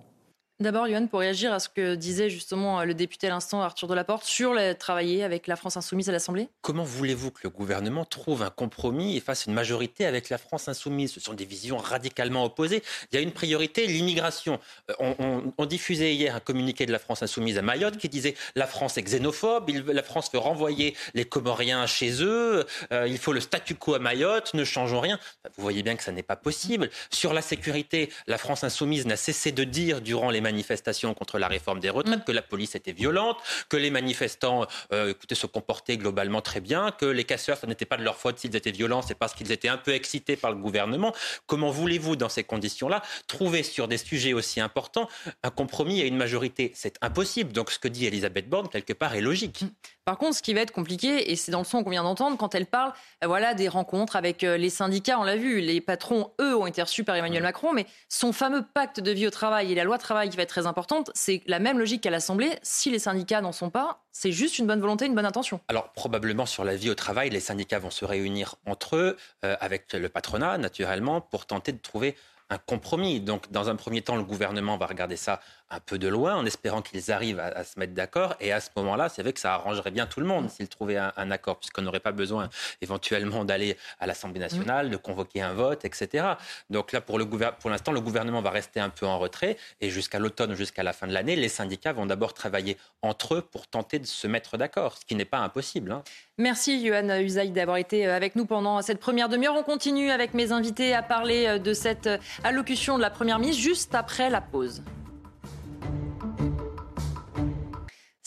D'abord, 0.59 0.87
Yohann, 0.87 1.07
pour 1.07 1.19
réagir 1.19 1.53
à 1.53 1.59
ce 1.59 1.69
que 1.69 1.93
disait 1.93 2.31
justement 2.31 2.83
le 2.83 2.95
député 2.95 3.27
à 3.27 3.29
l'instant, 3.29 3.61
Arthur 3.61 3.87
Delaporte, 3.87 4.23
sur 4.23 4.55
le 4.55 4.73
travailler 4.73 5.23
avec 5.23 5.45
la 5.45 5.55
France 5.55 5.77
insoumise 5.77 6.09
à 6.09 6.11
l'Assemblée 6.11 6.49
Comment 6.63 6.83
voulez-vous 6.83 7.29
que 7.29 7.41
le 7.43 7.51
gouvernement 7.51 8.05
trouve 8.05 8.41
un 8.41 8.49
compromis 8.49 9.15
et 9.15 9.19
fasse 9.19 9.45
une 9.45 9.53
majorité 9.53 10.07
avec 10.07 10.31
la 10.31 10.39
France 10.39 10.67
insoumise? 10.67 11.11
Ce 11.11 11.19
sont 11.19 11.35
des 11.35 11.45
visions 11.45 11.77
radicalement 11.77 12.43
opposées. 12.43 12.81
Il 13.11 13.15
y 13.15 13.19
a 13.19 13.21
une 13.21 13.33
priorité, 13.33 13.85
l'immigration. 13.85 14.59
Euh, 14.99 15.43
on, 15.59 15.65
diffusait 15.67 16.15
hier 16.15 16.35
un 16.35 16.39
communiqué 16.39 16.87
de 16.87 16.91
la 16.91 16.97
France 16.97 17.21
insoumise 17.21 17.59
à 17.59 17.61
Mayotte 17.61 17.97
qui 17.97 18.09
disait 18.09 18.33
la 18.55 18.65
France 18.65 18.97
est 18.97 19.03
xénophobe, 19.03 19.69
la 19.69 20.01
France 20.01 20.31
veut 20.33 20.39
renvoyer 20.39 20.95
les 21.13 21.25
Comoriens 21.25 21.85
chez 21.85 22.23
eux, 22.23 22.65
euh, 22.91 23.07
il 23.07 23.19
faut 23.19 23.33
le 23.33 23.41
statu 23.41 23.75
quo 23.75 23.93
à 23.93 23.99
Mayotte, 23.99 24.55
ne 24.55 24.63
changeons 24.63 25.01
rien. 25.01 25.19
Vous 25.55 25.61
voyez 25.61 25.83
bien 25.83 25.95
que 25.95 26.03
ça 26.03 26.11
n'est 26.11 26.23
pas 26.23 26.35
possible. 26.35 26.89
Sur 27.11 27.33
la 27.33 27.43
sécurité, 27.43 28.09
la 28.25 28.39
France 28.39 28.63
insoumise 28.63 29.05
n'a 29.05 29.17
cessé 29.17 29.51
de 29.51 29.63
dire 29.63 30.01
durant 30.01 30.31
les 30.31 30.46
manifestations 30.51 31.13
contre 31.13 31.37
la 31.39 31.47
réforme 31.47 31.79
des 31.79 31.89
retraites, 31.89 32.23
que 32.25 32.31
la 32.31 32.41
police 32.41 32.75
était 32.75 32.93
violente, 33.03 33.37
que 33.69 33.77
les 33.77 33.91
manifestants 33.91 34.65
euh, 34.93 35.11
écoutez, 35.11 35.35
se 35.35 35.47
comportaient 35.47 35.97
globalement 35.97 36.41
très 36.41 36.61
bien, 36.61 36.91
que 36.91 37.05
les 37.05 37.25
casseurs, 37.25 37.57
ce 37.57 37.65
n'était 37.65 37.85
pas 37.85 37.97
de 37.97 38.03
leur 38.03 38.17
faute 38.17 38.39
s'ils 38.39 38.55
étaient 38.55 38.71
violents, 38.71 39.01
c'est 39.01 39.19
parce 39.23 39.33
qu'ils 39.33 39.51
étaient 39.51 39.67
un 39.67 39.77
peu 39.77 39.93
excités 39.93 40.35
par 40.35 40.51
le 40.51 40.57
gouvernement. 40.57 41.13
Comment 41.45 41.71
voulez-vous, 41.71 42.15
dans 42.15 42.29
ces 42.29 42.43
conditions-là, 42.43 43.01
trouver 43.27 43.63
sur 43.63 43.87
des 43.87 43.97
sujets 43.97 44.33
aussi 44.33 44.59
importants 44.59 45.07
un 45.43 45.49
compromis 45.49 46.01
à 46.01 46.05
une 46.05 46.17
majorité? 46.17 46.71
C'est 46.75 46.95
impossible. 47.01 47.51
Donc 47.51 47.71
ce 47.71 47.79
que 47.79 47.87
dit 47.87 48.05
Elisabeth 48.05 48.49
Borne, 48.49 48.69
quelque 48.69 48.93
part, 48.93 49.15
est 49.15 49.21
logique. 49.21 49.65
Par 50.05 50.17
contre, 50.17 50.37
ce 50.37 50.41
qui 50.41 50.53
va 50.53 50.61
être 50.61 50.71
compliqué, 50.71 51.31
et 51.31 51.35
c'est 51.35 51.51
dans 51.51 51.59
le 51.59 51.65
son 51.65 51.83
qu'on 51.83 51.89
vient 51.89 52.03
d'entendre, 52.03 52.37
quand 52.37 52.55
elle 52.55 52.65
parle 52.65 52.93
euh, 53.23 53.27
voilà, 53.27 53.53
des 53.53 53.67
rencontres 53.67 54.15
avec 54.15 54.43
euh, 54.43 54.55
les 54.55 54.69
syndicats, 54.69 55.19
on 55.19 55.23
l'a 55.23 55.35
vu, 55.35 55.59
les 55.59 55.81
patrons, 55.81 56.31
eux, 56.39 56.55
ont 56.55 56.65
été 56.65 56.81
reçus 56.81 57.03
par 57.03 57.15
Emmanuel 57.17 57.43
Macron, 57.43 57.73
mais 57.73 57.85
son 58.07 58.31
fameux 58.31 58.63
pacte 58.73 59.01
de 59.01 59.11
vie 59.11 59.27
au 59.27 59.31
travail 59.31 59.71
et 59.71 59.75
la 59.75 59.83
loi 59.83 59.97
travail 59.97 60.29
va 60.37 60.43
être 60.43 60.49
très 60.49 60.67
importante, 60.67 61.11
c'est 61.13 61.41
la 61.47 61.59
même 61.59 61.77
logique 61.77 62.01
qu'à 62.01 62.09
l'Assemblée. 62.09 62.57
Si 62.61 62.89
les 62.89 62.99
syndicats 62.99 63.41
n'en 63.41 63.51
sont 63.51 63.69
pas, 63.69 64.03
c'est 64.11 64.31
juste 64.31 64.59
une 64.59 64.67
bonne 64.67 64.79
volonté, 64.79 65.05
une 65.05 65.15
bonne 65.15 65.25
intention. 65.25 65.59
Alors, 65.67 65.91
probablement 65.91 66.45
sur 66.45 66.63
la 66.63 66.75
vie 66.75 66.89
au 66.89 66.95
travail, 66.95 67.29
les 67.29 67.39
syndicats 67.39 67.79
vont 67.79 67.89
se 67.89 68.05
réunir 68.05 68.55
entre 68.65 68.95
eux, 68.95 69.17
euh, 69.43 69.55
avec 69.59 69.93
le 69.93 70.09
patronat, 70.09 70.57
naturellement, 70.57 71.19
pour 71.19 71.45
tenter 71.45 71.71
de 71.73 71.79
trouver 71.79 72.15
un 72.49 72.57
compromis. 72.57 73.19
Donc, 73.19 73.51
dans 73.51 73.69
un 73.69 73.75
premier 73.75 74.01
temps, 74.01 74.15
le 74.15 74.23
gouvernement 74.23 74.77
va 74.77 74.85
regarder 74.85 75.17
ça 75.17 75.41
un 75.69 75.79
peu 75.79 75.97
de 75.97 76.07
loin, 76.07 76.35
en 76.35 76.45
espérant 76.45 76.81
qu'ils 76.81 77.11
arrivent 77.11 77.39
à, 77.39 77.63
se 77.63 77.79
mettre 77.79 77.93
d'accord. 77.93 78.35
Et 78.39 78.51
à 78.51 78.59
ce 78.59 78.69
moment-là, 78.77 79.09
c'est 79.09 79.21
vrai 79.21 79.33
que 79.33 79.39
ça 79.39 79.53
arrangerait 79.53 79.91
bien 79.91 80.05
tout 80.05 80.19
le 80.19 80.25
monde 80.25 80.49
s'ils 80.49 80.69
trouvaient 80.69 80.97
un, 80.97 81.31
accord, 81.31 81.59
puisqu'on 81.59 81.81
n'aurait 81.81 81.99
pas 81.99 82.11
besoin 82.11 82.49
éventuellement 82.81 83.43
d'aller 83.43 83.77
à 83.99 84.07
l'Assemblée 84.07 84.39
nationale, 84.39 84.89
de 84.89 84.97
convoquer 84.97 85.41
un 85.41 85.53
vote, 85.53 85.83
etc. 85.83 86.25
Donc 86.69 86.91
là, 86.91 87.01
pour, 87.01 87.19
le 87.19 87.25
pour 87.25 87.69
l'instant, 87.69 87.91
le 87.91 88.01
gouvernement 88.01 88.41
va 88.41 88.49
rester 88.49 88.79
un 88.79 88.89
peu 88.89 89.05
en 89.05 89.19
retrait. 89.19 89.57
Et 89.81 89.89
jusqu'à 89.89 90.19
l'automne, 90.19 90.55
jusqu'à 90.55 90.83
la 90.83 90.93
fin 90.93 91.07
de 91.07 91.13
l'année, 91.13 91.35
les 91.35 91.49
syndicats 91.49 91.93
vont 91.93 92.05
d'abord 92.05 92.33
travailler 92.33 92.77
entre 93.01 93.35
eux 93.35 93.41
pour 93.41 93.67
tenter 93.67 93.99
de 93.99 94.05
se 94.05 94.27
mettre 94.27 94.57
d'accord, 94.57 94.97
ce 94.97 95.05
qui 95.05 95.15
n'est 95.15 95.25
pas 95.25 95.39
impossible. 95.39 95.91
Hein. 95.91 96.03
Merci, 96.37 96.85
Johan 96.85 97.09
Usaï, 97.19 97.49
d'avoir 97.49 97.77
été 97.77 98.07
euh, 98.07 98.15
avec 98.15 98.35
nous 98.35 98.45
pendant 98.45 98.81
cette 98.81 98.99
première 98.99 99.27
demi-heure. 99.27 99.55
On 99.55 99.63
continue 99.63 100.11
avec 100.11 100.33
mes 100.33 100.51
invités 100.51 100.93
à 100.93 101.01
parler 101.01 101.47
euh, 101.47 101.57
de 101.59 101.73
cette 101.73 102.07
euh, 102.07 102.17
allocution 102.43 102.97
de 102.97 103.01
la 103.01 103.09
Première 103.09 103.39
ministre 103.39 103.61
juste 103.61 103.95
après 103.95 104.29
la 104.29 104.41
pause. 104.41 104.83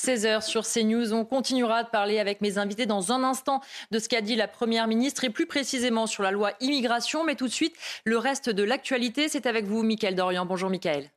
16h 0.00 0.40
sur 0.40 0.66
CNews. 0.66 1.12
On 1.12 1.26
continuera 1.26 1.84
de 1.84 1.90
parler 1.90 2.18
avec 2.18 2.40
mes 2.40 2.56
invités 2.56 2.86
dans 2.86 3.12
un 3.12 3.22
instant 3.22 3.60
de 3.90 3.98
ce 3.98 4.08
qu'a 4.08 4.22
dit 4.22 4.34
la 4.34 4.48
Première 4.48 4.86
ministre 4.86 5.24
et 5.24 5.30
plus 5.30 5.46
précisément 5.46 6.06
sur 6.06 6.22
la 6.22 6.30
loi 6.30 6.52
immigration. 6.60 7.22
Mais 7.22 7.34
tout 7.34 7.46
de 7.46 7.52
suite, 7.52 7.76
le 8.04 8.16
reste 8.16 8.48
de 8.48 8.62
l'actualité, 8.62 9.28
c'est 9.28 9.44
avec 9.46 9.66
vous, 9.66 9.82
Mickaël 9.82 10.14
Dorian. 10.14 10.46
Bonjour, 10.46 10.70
Mickaël. 10.70 11.10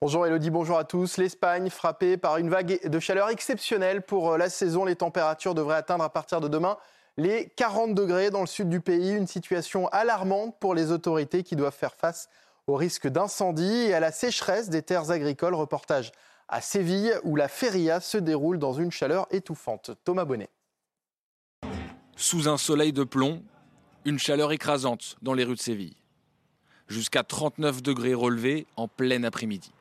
Bonjour 0.00 0.24
Elodie, 0.24 0.50
bonjour 0.50 0.78
à 0.78 0.84
tous. 0.84 1.16
L'Espagne 1.16 1.70
frappée 1.70 2.16
par 2.16 2.36
une 2.36 2.48
vague 2.48 2.88
de 2.88 3.00
chaleur 3.00 3.30
exceptionnelle 3.30 4.02
pour 4.02 4.30
euh, 4.30 4.38
la 4.38 4.48
saison. 4.48 4.84
Les 4.84 4.94
températures 4.94 5.56
devraient 5.56 5.74
atteindre 5.74 6.04
à 6.04 6.12
partir 6.12 6.40
de 6.40 6.46
demain 6.46 6.78
les 7.16 7.48
40 7.56 7.94
degrés 7.94 8.30
dans 8.30 8.40
le 8.40 8.46
sud 8.46 8.68
du 8.68 8.80
pays. 8.80 9.10
Une 9.10 9.26
situation 9.26 9.88
alarmante 9.88 10.56
pour 10.60 10.76
les 10.76 10.92
autorités 10.92 11.42
qui 11.42 11.56
doivent 11.56 11.74
faire 11.74 11.96
face 11.96 12.28
au 12.68 12.76
risque 12.76 13.08
d'incendie 13.08 13.86
et 13.88 13.94
à 13.94 13.98
la 13.98 14.12
sécheresse 14.12 14.68
des 14.68 14.82
terres 14.82 15.10
agricoles. 15.10 15.56
Reportage 15.56 16.12
à 16.48 16.60
Séville 16.60 17.12
où 17.24 17.36
la 17.36 17.48
feria 17.48 18.00
se 18.00 18.16
déroule 18.16 18.58
dans 18.58 18.72
une 18.72 18.90
chaleur 18.90 19.26
étouffante. 19.30 19.90
Thomas 20.04 20.24
Bonnet. 20.24 20.48
Sous 22.16 22.48
un 22.48 22.56
soleil 22.56 22.92
de 22.92 23.04
plomb, 23.04 23.42
une 24.04 24.18
chaleur 24.18 24.50
écrasante 24.52 25.16
dans 25.22 25.34
les 25.34 25.44
rues 25.44 25.54
de 25.54 25.60
Séville. 25.60 25.96
Jusqu'à 26.88 27.22
39 27.22 27.82
degrés 27.82 28.14
relevés 28.14 28.66
en 28.76 28.88
plein 28.88 29.22
après-midi. 29.24 29.72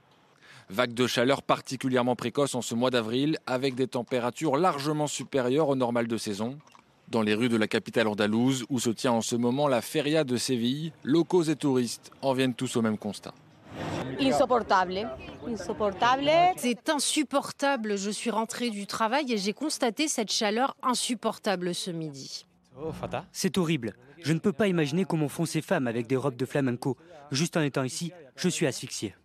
Vague 0.69 0.93
de 0.93 1.07
chaleur 1.07 1.41
particulièrement 1.41 2.17
précoce 2.17 2.53
en 2.53 2.61
ce 2.61 2.75
mois 2.75 2.89
d'avril, 2.89 3.37
avec 3.47 3.75
des 3.75 3.87
températures 3.87 4.57
largement 4.57 5.07
supérieures 5.07 5.69
au 5.69 5.75
normal 5.77 6.07
de 6.07 6.17
saison. 6.17 6.59
Dans 7.07 7.21
les 7.21 7.33
rues 7.33 7.47
de 7.47 7.55
la 7.55 7.69
capitale 7.69 8.07
andalouse, 8.07 8.65
où 8.69 8.81
se 8.81 8.89
tient 8.89 9.13
en 9.13 9.21
ce 9.21 9.37
moment 9.37 9.69
la 9.69 9.81
feria 9.81 10.25
de 10.25 10.35
Séville, 10.35 10.91
locaux 11.05 11.43
et 11.43 11.55
touristes 11.55 12.11
en 12.21 12.33
viennent 12.33 12.53
tous 12.53 12.75
au 12.75 12.81
même 12.81 12.97
constat. 12.97 13.33
Insupportable. 14.19 15.09
Insupportable. 15.47 16.29
C'est 16.57 16.89
insupportable. 16.89 17.97
Je 17.97 18.09
suis 18.09 18.31
rentrée 18.31 18.69
du 18.69 18.87
travail 18.87 19.31
et 19.31 19.37
j'ai 19.37 19.53
constaté 19.53 20.07
cette 20.07 20.31
chaleur 20.31 20.75
insupportable 20.81 21.75
ce 21.75 21.91
midi. 21.91 22.45
C'est 23.31 23.57
horrible. 23.57 23.93
Je 24.23 24.33
ne 24.33 24.39
peux 24.39 24.53
pas 24.53 24.67
imaginer 24.67 25.05
comment 25.05 25.29
font 25.29 25.45
ces 25.45 25.61
femmes 25.61 25.87
avec 25.87 26.07
des 26.07 26.15
robes 26.15 26.35
de 26.35 26.45
flamenco. 26.45 26.97
Juste 27.31 27.57
en 27.57 27.61
étant 27.61 27.83
ici, 27.83 28.11
je 28.35 28.49
suis 28.49 28.65
asphyxiée. 28.65 29.15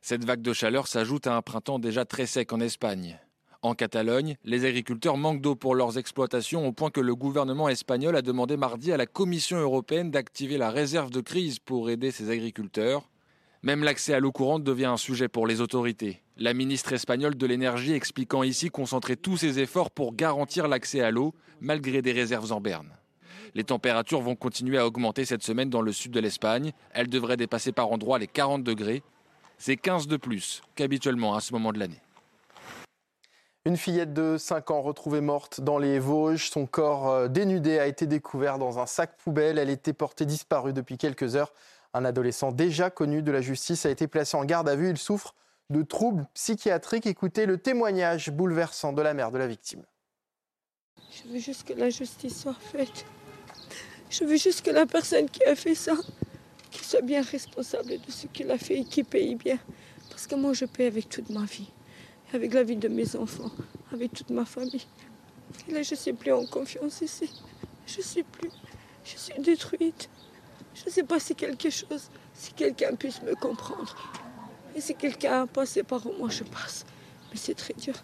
Cette 0.00 0.24
vague 0.24 0.42
de 0.42 0.52
chaleur 0.52 0.86
s'ajoute 0.86 1.26
à 1.26 1.34
un 1.34 1.42
printemps 1.42 1.78
déjà 1.78 2.04
très 2.04 2.26
sec 2.26 2.52
en 2.52 2.60
Espagne. 2.60 3.18
En 3.60 3.74
Catalogne, 3.74 4.36
les 4.44 4.64
agriculteurs 4.64 5.16
manquent 5.16 5.40
d'eau 5.40 5.56
pour 5.56 5.74
leurs 5.74 5.98
exploitations 5.98 6.66
au 6.66 6.72
point 6.72 6.90
que 6.90 7.00
le 7.00 7.16
gouvernement 7.16 7.68
espagnol 7.68 8.14
a 8.14 8.22
demandé 8.22 8.56
mardi 8.56 8.92
à 8.92 8.96
la 8.96 9.06
Commission 9.06 9.58
européenne 9.58 10.12
d'activer 10.12 10.58
la 10.58 10.70
réserve 10.70 11.10
de 11.10 11.20
crise 11.20 11.58
pour 11.58 11.90
aider 11.90 12.12
ces 12.12 12.30
agriculteurs. 12.30 13.02
Même 13.62 13.82
l'accès 13.82 14.14
à 14.14 14.20
l'eau 14.20 14.30
courante 14.30 14.62
devient 14.62 14.84
un 14.86 14.96
sujet 14.96 15.26
pour 15.26 15.46
les 15.46 15.60
autorités. 15.60 16.22
La 16.36 16.54
ministre 16.54 16.92
espagnole 16.92 17.36
de 17.36 17.46
l'énergie 17.46 17.92
expliquant 17.92 18.44
ici 18.44 18.70
concentrer 18.70 19.16
tous 19.16 19.38
ses 19.38 19.58
efforts 19.58 19.90
pour 19.90 20.14
garantir 20.14 20.68
l'accès 20.68 21.00
à 21.00 21.10
l'eau 21.10 21.34
malgré 21.60 22.00
des 22.00 22.12
réserves 22.12 22.52
en 22.52 22.60
berne. 22.60 22.96
Les 23.54 23.64
températures 23.64 24.20
vont 24.20 24.36
continuer 24.36 24.78
à 24.78 24.86
augmenter 24.86 25.24
cette 25.24 25.42
semaine 25.42 25.70
dans 25.70 25.82
le 25.82 25.90
sud 25.90 26.12
de 26.12 26.20
l'Espagne. 26.20 26.72
Elles 26.92 27.08
devraient 27.08 27.36
dépasser 27.36 27.72
par 27.72 27.90
endroits 27.90 28.20
les 28.20 28.28
40 28.28 28.62
degrés. 28.62 29.02
C'est 29.56 29.76
15 29.76 30.06
de 30.06 30.16
plus 30.16 30.62
qu'habituellement 30.76 31.34
à 31.34 31.40
ce 31.40 31.52
moment 31.52 31.72
de 31.72 31.80
l'année. 31.80 32.00
Une 33.64 33.76
fillette 33.76 34.14
de 34.14 34.36
5 34.38 34.70
ans 34.70 34.82
retrouvée 34.82 35.20
morte 35.20 35.60
dans 35.60 35.78
les 35.78 35.98
Vosges. 35.98 36.48
Son 36.48 36.66
corps 36.66 37.10
euh, 37.10 37.28
dénudé 37.28 37.80
a 37.80 37.86
été 37.86 38.06
découvert 38.06 38.58
dans 38.58 38.78
un 38.78 38.86
sac 38.86 39.16
poubelle. 39.18 39.58
Elle 39.58 39.68
était 39.68 39.92
portée 39.92 40.24
disparue 40.24 40.72
depuis 40.72 40.96
quelques 40.96 41.34
heures. 41.34 41.52
Un 41.94 42.04
adolescent 42.04 42.52
déjà 42.52 42.90
connu 42.90 43.22
de 43.22 43.32
la 43.32 43.40
justice 43.40 43.86
a 43.86 43.90
été 43.90 44.06
placé 44.06 44.36
en 44.36 44.44
garde 44.44 44.68
à 44.68 44.76
vue. 44.76 44.90
Il 44.90 44.98
souffre 44.98 45.34
de 45.70 45.82
troubles 45.82 46.26
psychiatriques. 46.34 47.06
Écoutez 47.06 47.46
le 47.46 47.58
témoignage 47.58 48.30
bouleversant 48.30 48.92
de 48.92 49.02
la 49.02 49.14
mère 49.14 49.30
de 49.30 49.38
la 49.38 49.46
victime. 49.46 49.84
Je 51.10 51.32
veux 51.32 51.38
juste 51.38 51.66
que 51.66 51.72
la 51.72 51.90
justice 51.90 52.42
soit 52.42 52.54
faite. 52.54 53.06
Je 54.10 54.24
veux 54.24 54.36
juste 54.36 54.64
que 54.64 54.70
la 54.70 54.86
personne 54.86 55.28
qui 55.28 55.42
a 55.44 55.54
fait 55.54 55.74
ça, 55.74 55.94
qu'il 56.70 56.84
soit 56.84 57.02
bien 57.02 57.22
responsable 57.22 57.88
de 57.88 58.10
ce 58.10 58.26
qu'il 58.26 58.50
a 58.50 58.58
fait 58.58 58.78
et 58.78 58.84
qu'il 58.84 59.04
paye 59.04 59.34
bien. 59.34 59.58
Parce 60.10 60.26
que 60.26 60.34
moi, 60.34 60.52
je 60.52 60.64
paye 60.64 60.86
avec 60.86 61.08
toute 61.08 61.30
ma 61.30 61.44
vie, 61.44 61.70
avec 62.32 62.52
la 62.54 62.62
vie 62.62 62.76
de 62.76 62.88
mes 62.88 63.16
enfants, 63.16 63.50
avec 63.92 64.12
toute 64.12 64.30
ma 64.30 64.44
famille. 64.44 64.86
Et 65.68 65.72
là, 65.72 65.82
je 65.82 65.92
ne 65.92 65.96
suis 65.96 66.12
plus 66.12 66.32
en 66.32 66.44
confiance 66.46 67.00
ici. 67.00 67.30
Je 67.86 67.98
ne 67.98 68.02
suis 68.02 68.22
plus. 68.22 68.50
Je 69.04 69.16
suis 69.16 69.40
détruite. 69.40 70.10
Je 70.80 70.86
ne 70.86 70.90
sais 70.90 71.02
pas 71.02 71.18
si 71.18 71.34
quelque 71.34 71.70
chose, 71.70 72.10
si 72.34 72.52
quelqu'un 72.52 72.94
puisse 72.94 73.22
me 73.22 73.34
comprendre. 73.34 73.96
Et 74.76 74.80
si 74.80 74.94
quelqu'un 74.94 75.46
passé 75.46 75.82
par 75.82 76.06
moi 76.18 76.28
je 76.28 76.44
passe. 76.44 76.84
Mais 77.30 77.36
c'est 77.36 77.54
très 77.54 77.74
dur. 77.74 77.94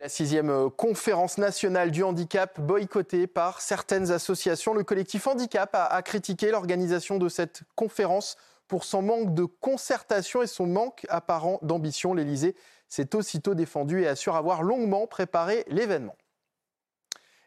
La 0.00 0.10
sixième 0.10 0.50
euh, 0.50 0.68
conférence 0.68 1.38
nationale 1.38 1.90
du 1.90 2.02
handicap 2.02 2.60
boycottée 2.60 3.26
par 3.26 3.62
certaines 3.62 4.10
associations. 4.10 4.74
Le 4.74 4.84
collectif 4.84 5.26
Handicap 5.26 5.70
a, 5.72 6.02
critiqué 6.02 6.50
l'organisation 6.50 7.16
de 7.16 7.30
cette 7.30 7.62
conférence 7.74 8.36
pour 8.68 8.84
son 8.84 9.00
manque 9.00 9.34
de 9.34 9.44
concertation 9.44 10.42
et 10.42 10.46
son 10.46 10.66
manque 10.66 11.06
apparent 11.08 11.58
d'ambition. 11.62 12.12
L'Élysée 12.12 12.54
s'est 12.86 13.14
aussitôt 13.14 13.54
défendu 13.54 14.02
et 14.02 14.06
assure 14.06 14.36
avoir 14.36 14.62
longuement 14.62 15.06
préparé 15.06 15.64
l'événement. 15.68 16.16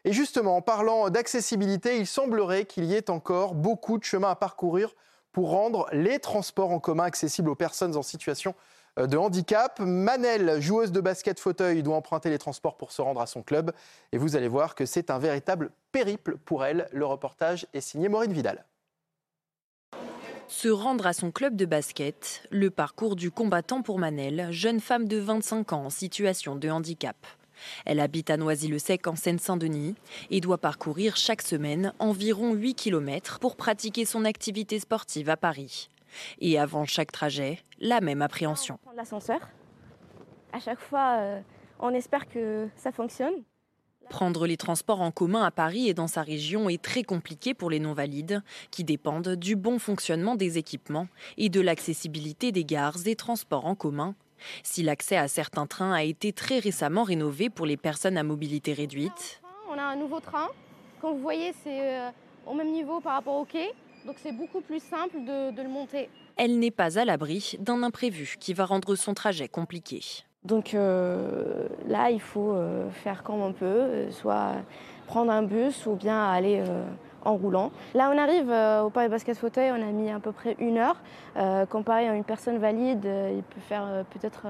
Et 0.08 0.14
justement, 0.14 0.56
en 0.56 0.62
parlant 0.62 1.10
d'accessibilité, 1.10 1.98
il 1.98 2.06
semblerait 2.06 2.64
qu'il 2.64 2.86
y 2.86 2.94
ait 2.94 3.10
encore 3.10 3.54
beaucoup 3.54 3.98
de 3.98 4.04
chemin 4.04 4.30
à 4.30 4.36
parcourir 4.36 4.94
pour 5.32 5.50
rendre 5.50 5.86
les 5.92 6.18
transports 6.18 6.70
en 6.70 6.80
commun 6.80 7.04
accessibles 7.04 7.50
aux 7.50 7.54
personnes 7.54 7.94
en 7.94 8.02
situation 8.02 8.54
euh, 8.98 9.06
de 9.06 9.18
handicap. 9.18 9.78
Manel, 9.80 10.62
joueuse 10.62 10.92
de 10.92 11.02
basket 11.02 11.38
fauteuil, 11.38 11.82
doit 11.82 11.96
emprunter 11.96 12.30
les 12.30 12.38
transports 12.38 12.78
pour 12.78 12.90
se 12.90 13.02
rendre 13.02 13.20
à 13.20 13.26
son 13.26 13.42
club. 13.42 13.70
Et 14.12 14.16
vous 14.16 14.34
allez 14.34 14.48
voir 14.48 14.74
que 14.74 14.86
c'est 14.86 15.10
un 15.10 15.18
véritable 15.18 15.72
périple 15.92 16.38
pour 16.38 16.64
elle. 16.64 16.88
Le 16.90 17.04
reportage 17.04 17.66
est 17.74 17.82
signé 17.82 18.08
Maureen 18.08 18.32
Vidal. 18.32 18.64
Se 20.46 20.68
rendre 20.68 21.06
à 21.06 21.12
son 21.12 21.30
club 21.30 21.54
de 21.54 21.66
basket, 21.66 22.48
le 22.50 22.70
parcours 22.70 23.14
du 23.14 23.30
combattant 23.30 23.82
pour 23.82 23.98
Manel, 23.98 24.48
jeune 24.52 24.80
femme 24.80 25.06
de 25.06 25.18
25 25.18 25.74
ans 25.74 25.84
en 25.84 25.90
situation 25.90 26.56
de 26.56 26.70
handicap. 26.70 27.18
Elle 27.84 28.00
habite 28.00 28.30
à 28.30 28.36
Noisy-le-Sec 28.36 29.06
en 29.06 29.16
Seine-Saint-Denis 29.16 29.94
et 30.30 30.40
doit 30.40 30.58
parcourir 30.58 31.16
chaque 31.16 31.42
semaine 31.42 31.92
environ 31.98 32.54
8 32.54 32.74
km 32.74 33.38
pour 33.38 33.56
pratiquer 33.56 34.04
son 34.04 34.24
activité 34.24 34.78
sportive 34.78 35.30
à 35.30 35.36
Paris. 35.36 35.88
Et 36.40 36.58
avant 36.58 36.84
chaque 36.84 37.12
trajet, 37.12 37.58
la 37.78 38.00
même 38.00 38.22
appréhension. 38.22 38.78
l'ascenseur. 38.96 39.40
À 40.52 40.60
chaque 40.60 40.80
fois, 40.80 41.18
euh, 41.18 41.40
on 41.78 41.90
espère 41.90 42.28
que 42.28 42.68
ça 42.76 42.92
fonctionne. 42.92 43.34
Prendre 44.08 44.46
les 44.46 44.56
transports 44.56 45.02
en 45.02 45.10
commun 45.10 45.42
à 45.42 45.50
Paris 45.50 45.88
et 45.88 45.94
dans 45.94 46.06
sa 46.06 46.22
région 46.22 46.70
est 46.70 46.82
très 46.82 47.02
compliqué 47.02 47.52
pour 47.52 47.68
les 47.68 47.78
non-valides, 47.78 48.42
qui 48.70 48.82
dépendent 48.82 49.36
du 49.36 49.54
bon 49.54 49.78
fonctionnement 49.78 50.34
des 50.34 50.56
équipements 50.56 51.08
et 51.36 51.50
de 51.50 51.60
l'accessibilité 51.60 52.50
des 52.50 52.64
gares 52.64 53.06
et 53.06 53.16
transports 53.16 53.66
en 53.66 53.74
commun. 53.74 54.14
Si 54.62 54.82
l'accès 54.82 55.16
à 55.16 55.28
certains 55.28 55.66
trains 55.66 55.92
a 55.92 56.02
été 56.02 56.32
très 56.32 56.58
récemment 56.58 57.02
rénové 57.02 57.50
pour 57.50 57.66
les 57.66 57.76
personnes 57.76 58.16
à 58.16 58.22
mobilité 58.22 58.72
réduite. 58.72 59.40
On 59.70 59.78
a 59.78 59.82
un 59.82 59.96
nouveau 59.96 60.20
train. 60.20 60.48
Comme 61.00 61.14
vous 61.14 61.22
voyez, 61.22 61.52
c'est 61.62 61.98
euh, 61.98 62.10
au 62.46 62.54
même 62.54 62.72
niveau 62.72 63.00
par 63.00 63.14
rapport 63.14 63.36
au 63.36 63.44
quai. 63.44 63.70
Donc 64.06 64.16
c'est 64.22 64.32
beaucoup 64.32 64.60
plus 64.60 64.82
simple 64.82 65.16
de, 65.24 65.62
le 65.62 65.68
monter. 65.68 66.08
Elle 66.36 66.58
n'est 66.58 66.70
pas 66.70 66.98
à 66.98 67.04
l'abri 67.04 67.56
d'un 67.58 67.82
imprévu 67.82 68.36
qui 68.40 68.54
va 68.54 68.64
rendre 68.64 68.94
son 68.94 69.14
trajet 69.14 69.48
compliqué. 69.48 70.00
Donc 70.44 70.72
euh, 70.72 71.68
là, 71.86 72.10
il 72.10 72.20
faut 72.20 72.52
euh, 72.52 72.88
faire 72.90 73.22
comme 73.22 73.42
on 73.42 73.52
peut, 73.52 74.10
soit 74.10 74.54
prendre 75.06 75.30
un 75.30 75.42
bus 75.42 75.86
ou 75.86 75.94
bien 75.94 76.22
aller 76.22 76.62
en 77.24 77.36
roulant. 77.36 77.70
Là, 77.94 78.10
on 78.14 78.18
arrive 78.18 78.48
au 78.84 78.90
Paris 78.90 79.08
Basket 79.08 79.36
Fauteuil, 79.36 79.70
on 79.72 79.82
a 79.82 79.92
mis 79.92 80.10
à 80.10 80.20
peu 80.20 80.32
près 80.32 80.56
une 80.58 80.78
heure. 80.78 80.96
comparé 81.68 82.08
à 82.08 82.14
une 82.14 82.24
personne 82.24 82.58
valide, 82.58 83.04
il 83.04 83.42
peut 83.42 83.60
faire 83.60 84.04
peut-être 84.10 84.46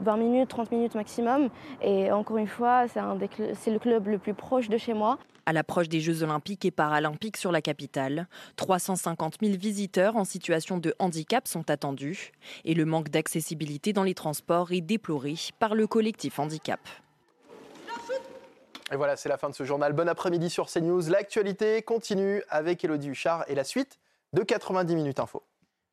20 0.00 0.16
minutes, 0.16 0.48
30 0.48 0.70
minutes 0.70 0.94
maximum. 0.94 1.48
Et 1.80 2.10
encore 2.12 2.38
une 2.38 2.46
fois, 2.46 2.86
c'est 2.88 3.70
le 3.70 3.78
club 3.78 4.08
le 4.08 4.18
plus 4.18 4.34
proche 4.34 4.68
de 4.68 4.78
chez 4.78 4.94
moi. 4.94 5.18
À 5.44 5.52
l'approche 5.52 5.88
des 5.88 6.00
Jeux 6.00 6.22
olympiques 6.22 6.64
et 6.64 6.70
paralympiques 6.70 7.36
sur 7.36 7.50
la 7.50 7.60
capitale, 7.60 8.28
350 8.54 9.38
000 9.42 9.56
visiteurs 9.56 10.16
en 10.16 10.24
situation 10.24 10.78
de 10.78 10.94
handicap 11.00 11.48
sont 11.48 11.68
attendus 11.68 12.30
et 12.64 12.74
le 12.74 12.84
manque 12.84 13.08
d'accessibilité 13.08 13.92
dans 13.92 14.04
les 14.04 14.14
transports 14.14 14.70
est 14.70 14.80
déploré 14.80 15.34
par 15.58 15.74
le 15.74 15.88
collectif 15.88 16.38
Handicap. 16.38 16.78
Et 18.92 18.96
voilà, 18.96 19.16
c'est 19.16 19.30
la 19.30 19.38
fin 19.38 19.48
de 19.48 19.54
ce 19.54 19.64
journal. 19.64 19.94
Bon 19.94 20.06
après-midi 20.06 20.50
sur 20.50 20.66
CNews. 20.66 21.08
L'actualité 21.08 21.80
continue 21.80 22.42
avec 22.50 22.84
Elodie 22.84 23.08
Huchard 23.08 23.42
et 23.48 23.54
la 23.54 23.64
suite 23.64 23.98
de 24.34 24.42
90 24.42 24.94
minutes 24.94 25.18
info. 25.18 25.42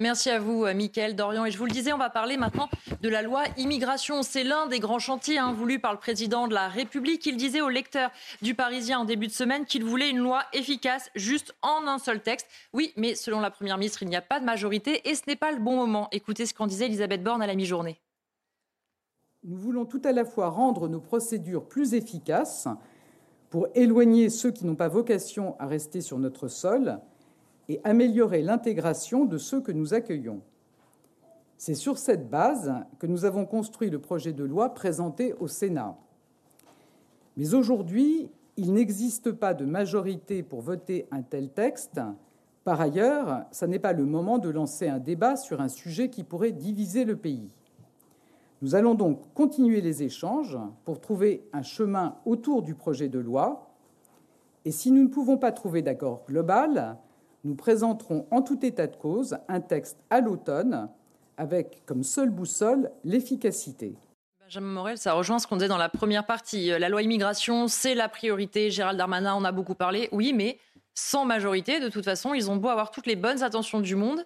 Merci 0.01 0.29
à 0.29 0.39
vous, 0.39 0.65
euh, 0.65 0.73
Mickaël 0.73 1.15
Dorian. 1.15 1.45
Et 1.45 1.51
je 1.51 1.57
vous 1.57 1.65
le 1.65 1.71
disais, 1.71 1.93
on 1.93 1.97
va 1.97 2.09
parler 2.09 2.35
maintenant 2.35 2.69
de 3.01 3.07
la 3.07 3.21
loi 3.21 3.43
immigration. 3.55 4.21
C'est 4.21 4.43
l'un 4.43 4.65
des 4.67 4.79
grands 4.79 4.99
chantiers 4.99 5.37
hein, 5.37 5.53
voulus 5.53 5.79
par 5.79 5.93
le 5.93 5.97
président 5.97 6.49
de 6.49 6.53
la 6.53 6.67
République. 6.67 7.25
Il 7.25 7.37
disait 7.37 7.61
au 7.61 7.69
lecteur 7.69 8.11
du 8.41 8.53
Parisien 8.53 8.99
en 8.99 9.05
début 9.05 9.27
de 9.27 9.33
semaine 9.33 9.65
qu'il 9.65 9.85
voulait 9.85 10.09
une 10.09 10.19
loi 10.19 10.43
efficace, 10.51 11.09
juste 11.15 11.55
en 11.61 11.87
un 11.87 11.99
seul 11.99 12.21
texte. 12.21 12.47
Oui, 12.73 12.91
mais 12.97 13.15
selon 13.15 13.39
la 13.39 13.49
Première 13.49 13.77
ministre, 13.77 14.03
il 14.03 14.09
n'y 14.09 14.17
a 14.17 14.21
pas 14.21 14.41
de 14.41 14.45
majorité 14.45 15.09
et 15.09 15.15
ce 15.15 15.23
n'est 15.25 15.37
pas 15.37 15.53
le 15.53 15.59
bon 15.59 15.77
moment. 15.77 16.09
Écoutez 16.11 16.45
ce 16.45 16.53
qu'en 16.53 16.67
disait 16.67 16.87
Elisabeth 16.87 17.23
Borne 17.23 17.41
à 17.41 17.47
la 17.47 17.55
mi-journée. 17.55 17.97
Nous 19.49 19.57
voulons 19.57 19.85
tout 19.85 20.01
à 20.03 20.11
la 20.11 20.25
fois 20.25 20.49
rendre 20.49 20.87
nos 20.87 20.99
procédures 20.99 21.65
plus 21.65 21.95
efficaces 21.95 22.67
pour 23.49 23.67
éloigner 23.73 24.29
ceux 24.29 24.51
qui 24.51 24.63
n'ont 24.63 24.75
pas 24.75 24.89
vocation 24.89 25.55
à 25.57 25.65
rester 25.65 26.01
sur 26.01 26.19
notre 26.19 26.47
sol 26.47 26.99
et 27.67 27.81
améliorer 27.83 28.43
l'intégration 28.43 29.25
de 29.25 29.39
ceux 29.39 29.59
que 29.59 29.71
nous 29.71 29.95
accueillons. 29.95 30.41
C'est 31.57 31.73
sur 31.73 31.97
cette 31.97 32.29
base 32.29 32.75
que 32.99 33.07
nous 33.07 33.25
avons 33.25 33.47
construit 33.47 33.89
le 33.89 33.97
projet 33.97 34.33
de 34.33 34.43
loi 34.43 34.75
présenté 34.75 35.33
au 35.39 35.47
Sénat. 35.47 35.97
Mais 37.35 37.55
aujourd'hui, 37.55 38.29
il 38.55 38.71
n'existe 38.71 39.31
pas 39.31 39.55
de 39.55 39.65
majorité 39.65 40.43
pour 40.43 40.61
voter 40.61 41.07
un 41.09 41.23
tel 41.23 41.49
texte. 41.49 41.99
Par 42.63 42.79
ailleurs, 42.79 43.45
ce 43.51 43.65
n'est 43.65 43.79
pas 43.79 43.93
le 43.93 44.05
moment 44.05 44.37
de 44.37 44.49
lancer 44.49 44.87
un 44.87 44.99
débat 44.99 45.35
sur 45.37 45.59
un 45.59 45.69
sujet 45.69 46.11
qui 46.11 46.23
pourrait 46.23 46.51
diviser 46.51 47.03
le 47.03 47.15
pays. 47.15 47.49
Nous 48.61 48.75
allons 48.75 48.93
donc 48.93 49.33
continuer 49.33 49.79
les 49.79 50.03
échanges 50.03 50.57
pour 50.83 50.99
trouver 50.99 51.47
un 51.53 51.61
chemin 51.61 52.17
autour 52.25 52.61
du 52.61 52.75
projet 52.75 53.07
de 53.07 53.19
loi. 53.19 53.73
Et 54.65 54.71
si 54.71 54.91
nous 54.91 55.03
ne 55.03 55.07
pouvons 55.07 55.37
pas 55.37 55.53
trouver 55.53 55.81
d'accord 55.81 56.23
global, 56.27 56.97
nous 57.45 57.55
présenterons 57.55 58.27
en 58.31 58.41
tout 58.41 58.65
état 58.65 58.87
de 58.87 58.97
cause 58.97 59.37
un 59.47 59.61
texte 59.61 59.97
à 60.09 60.19
l'automne 60.19 60.89
avec 61.37 61.83
comme 61.85 62.03
seule 62.03 62.31
boussole 62.31 62.91
l'efficacité. 63.05 63.95
Benjamin 64.41 64.73
Morel, 64.73 64.97
ça 64.97 65.13
rejoint 65.13 65.39
ce 65.39 65.47
qu'on 65.47 65.55
disait 65.55 65.69
dans 65.69 65.77
la 65.77 65.87
première 65.87 66.25
partie. 66.25 66.67
La 66.67 66.89
loi 66.89 67.01
immigration, 67.01 67.69
c'est 67.69 67.95
la 67.95 68.09
priorité. 68.09 68.71
Gérald 68.71 68.97
Darmanin 68.97 69.35
en 69.35 69.45
a 69.45 69.53
beaucoup 69.53 69.75
parlé. 69.75 70.09
Oui, 70.11 70.33
mais 70.33 70.59
sans 70.95 71.23
majorité, 71.23 71.79
de 71.79 71.87
toute 71.87 72.03
façon, 72.03 72.33
ils 72.33 72.51
ont 72.51 72.57
beau 72.57 72.67
avoir 72.67 72.91
toutes 72.91 73.05
les 73.05 73.15
bonnes 73.15 73.41
intentions 73.41 73.79
du 73.79 73.95
monde. 73.95 74.25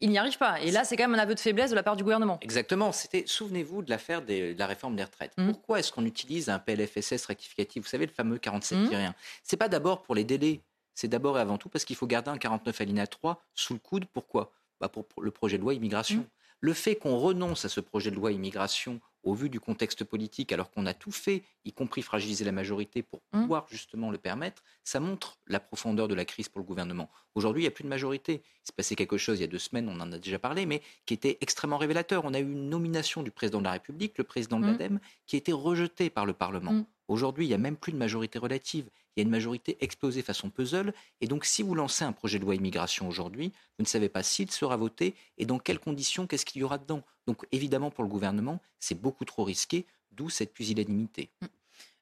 Ils 0.00 0.10
n'y 0.10 0.18
arrivent 0.18 0.38
pas. 0.38 0.60
Et 0.60 0.70
là, 0.70 0.84
c'est 0.84 0.96
quand 0.96 1.04
même 1.04 1.18
un 1.18 1.22
aveu 1.22 1.34
de 1.34 1.40
faiblesse 1.40 1.70
de 1.70 1.74
la 1.74 1.82
part 1.82 1.96
du 1.96 2.02
gouvernement. 2.02 2.38
Exactement. 2.42 2.92
C'était, 2.92 3.24
souvenez-vous 3.26 3.82
de 3.82 3.90
l'affaire 3.90 4.22
de 4.22 4.54
la 4.58 4.66
réforme 4.66 4.94
des 4.94 5.04
retraites. 5.04 5.32
Mmh. 5.38 5.46
Pourquoi 5.46 5.78
est-ce 5.78 5.90
qu'on 5.90 6.04
utilise 6.04 6.50
un 6.50 6.58
PLFSS 6.58 7.24
rectificatif? 7.26 7.84
Vous 7.84 7.88
savez, 7.88 8.06
le 8.06 8.12
fameux 8.12 8.38
47 8.38 8.78
mmh. 8.78 8.88
rien. 8.88 9.14
C'est 9.42 9.56
pas 9.56 9.68
d'abord 9.68 10.02
pour 10.02 10.14
les 10.14 10.24
délais 10.24 10.60
c'est 10.96 11.08
d'abord 11.08 11.38
et 11.38 11.40
avant 11.40 11.58
tout 11.58 11.68
parce 11.68 11.84
qu'il 11.84 11.94
faut 11.94 12.06
garder 12.06 12.30
un 12.30 12.38
49 12.38 12.80
alinéa 12.80 13.06
3 13.06 13.40
sous 13.54 13.74
le 13.74 13.78
coude. 13.78 14.06
Pourquoi? 14.06 14.52
Bah 14.80 14.88
pour, 14.88 15.06
le 15.20 15.30
projet 15.30 15.58
de 15.58 15.62
loi 15.62 15.74
immigration. 15.74 16.20
Mmh. 16.20 16.28
Le 16.60 16.72
fait 16.72 16.96
qu'on 16.96 17.18
renonce 17.18 17.64
à 17.64 17.68
ce 17.68 17.80
projet 17.80 18.10
de 18.10 18.16
loi 18.16 18.32
immigration 18.32 19.00
au 19.26 19.34
vu 19.34 19.50
du 19.50 19.58
contexte 19.58 20.04
politique, 20.04 20.52
alors 20.52 20.70
qu'on 20.70 20.86
a 20.86 20.94
tout 20.94 21.10
fait, 21.10 21.42
y 21.64 21.72
compris 21.72 22.00
fragiliser 22.00 22.44
la 22.44 22.52
majorité 22.52 23.02
pour 23.02 23.20
mmh. 23.32 23.40
pouvoir 23.42 23.66
justement 23.68 24.12
le 24.12 24.18
permettre, 24.18 24.62
ça 24.84 25.00
montre 25.00 25.38
la 25.48 25.58
profondeur 25.58 26.06
de 26.06 26.14
la 26.14 26.24
crise 26.24 26.48
pour 26.48 26.60
le 26.60 26.64
gouvernement. 26.64 27.10
Aujourd'hui, 27.34 27.62
il 27.62 27.64
n'y 27.64 27.68
a 27.68 27.72
plus 27.72 27.82
de 27.82 27.88
majorité. 27.88 28.42
Il 28.44 28.66
s'est 28.66 28.72
passé 28.74 28.94
quelque 28.94 29.18
chose 29.18 29.38
il 29.38 29.42
y 29.42 29.44
a 29.44 29.48
deux 29.48 29.58
semaines, 29.58 29.88
on 29.88 30.00
en 30.00 30.12
a 30.12 30.18
déjà 30.18 30.38
parlé, 30.38 30.64
mais 30.64 30.80
qui 31.06 31.14
était 31.14 31.38
extrêmement 31.40 31.76
révélateur. 31.76 32.24
On 32.24 32.34
a 32.34 32.38
eu 32.38 32.52
une 32.52 32.70
nomination 32.70 33.24
du 33.24 33.32
président 33.32 33.58
de 33.58 33.64
la 33.64 33.72
République, 33.72 34.16
le 34.16 34.24
président 34.24 34.60
de 34.60 34.66
mmh. 34.66 34.70
l'ADEME, 34.70 35.00
qui 35.26 35.34
a 35.34 35.38
été 35.38 35.52
rejetée 35.52 36.08
par 36.08 36.24
le 36.24 36.32
Parlement. 36.32 36.72
Mmh. 36.72 36.86
Aujourd'hui, 37.08 37.46
il 37.46 37.48
n'y 37.48 37.54
a 37.54 37.58
même 37.58 37.76
plus 37.76 37.92
de 37.92 37.98
majorité 37.98 38.38
relative. 38.38 38.88
Il 39.16 39.20
y 39.20 39.22
a 39.22 39.24
une 39.24 39.30
majorité 39.30 39.76
explosée 39.80 40.22
façon 40.22 40.50
puzzle. 40.50 40.92
Et 41.20 41.26
donc, 41.26 41.46
si 41.46 41.62
vous 41.62 41.74
lancez 41.74 42.04
un 42.04 42.12
projet 42.12 42.38
de 42.38 42.44
loi 42.44 42.54
immigration 42.54 43.08
aujourd'hui, 43.08 43.52
vous 43.78 43.82
ne 43.82 43.88
savez 43.88 44.08
pas 44.08 44.22
s'il 44.22 44.50
sera 44.52 44.76
voté 44.76 45.14
et 45.38 45.46
dans 45.46 45.58
quelles 45.58 45.80
conditions, 45.80 46.26
qu'est-ce 46.26 46.46
qu'il 46.46 46.60
y 46.60 46.64
aura 46.64 46.78
dedans. 46.78 47.02
Donc, 47.26 47.46
évidemment, 47.52 47.90
pour 47.90 48.04
le 48.04 48.10
gouvernement, 48.10 48.60
c'est 48.78 49.00
beaucoup 49.00 49.24
trop 49.24 49.44
risqué, 49.44 49.86
d'où 50.12 50.30
cette 50.30 50.52
pusillanimité. 50.52 51.30
Mmh. 51.40 51.46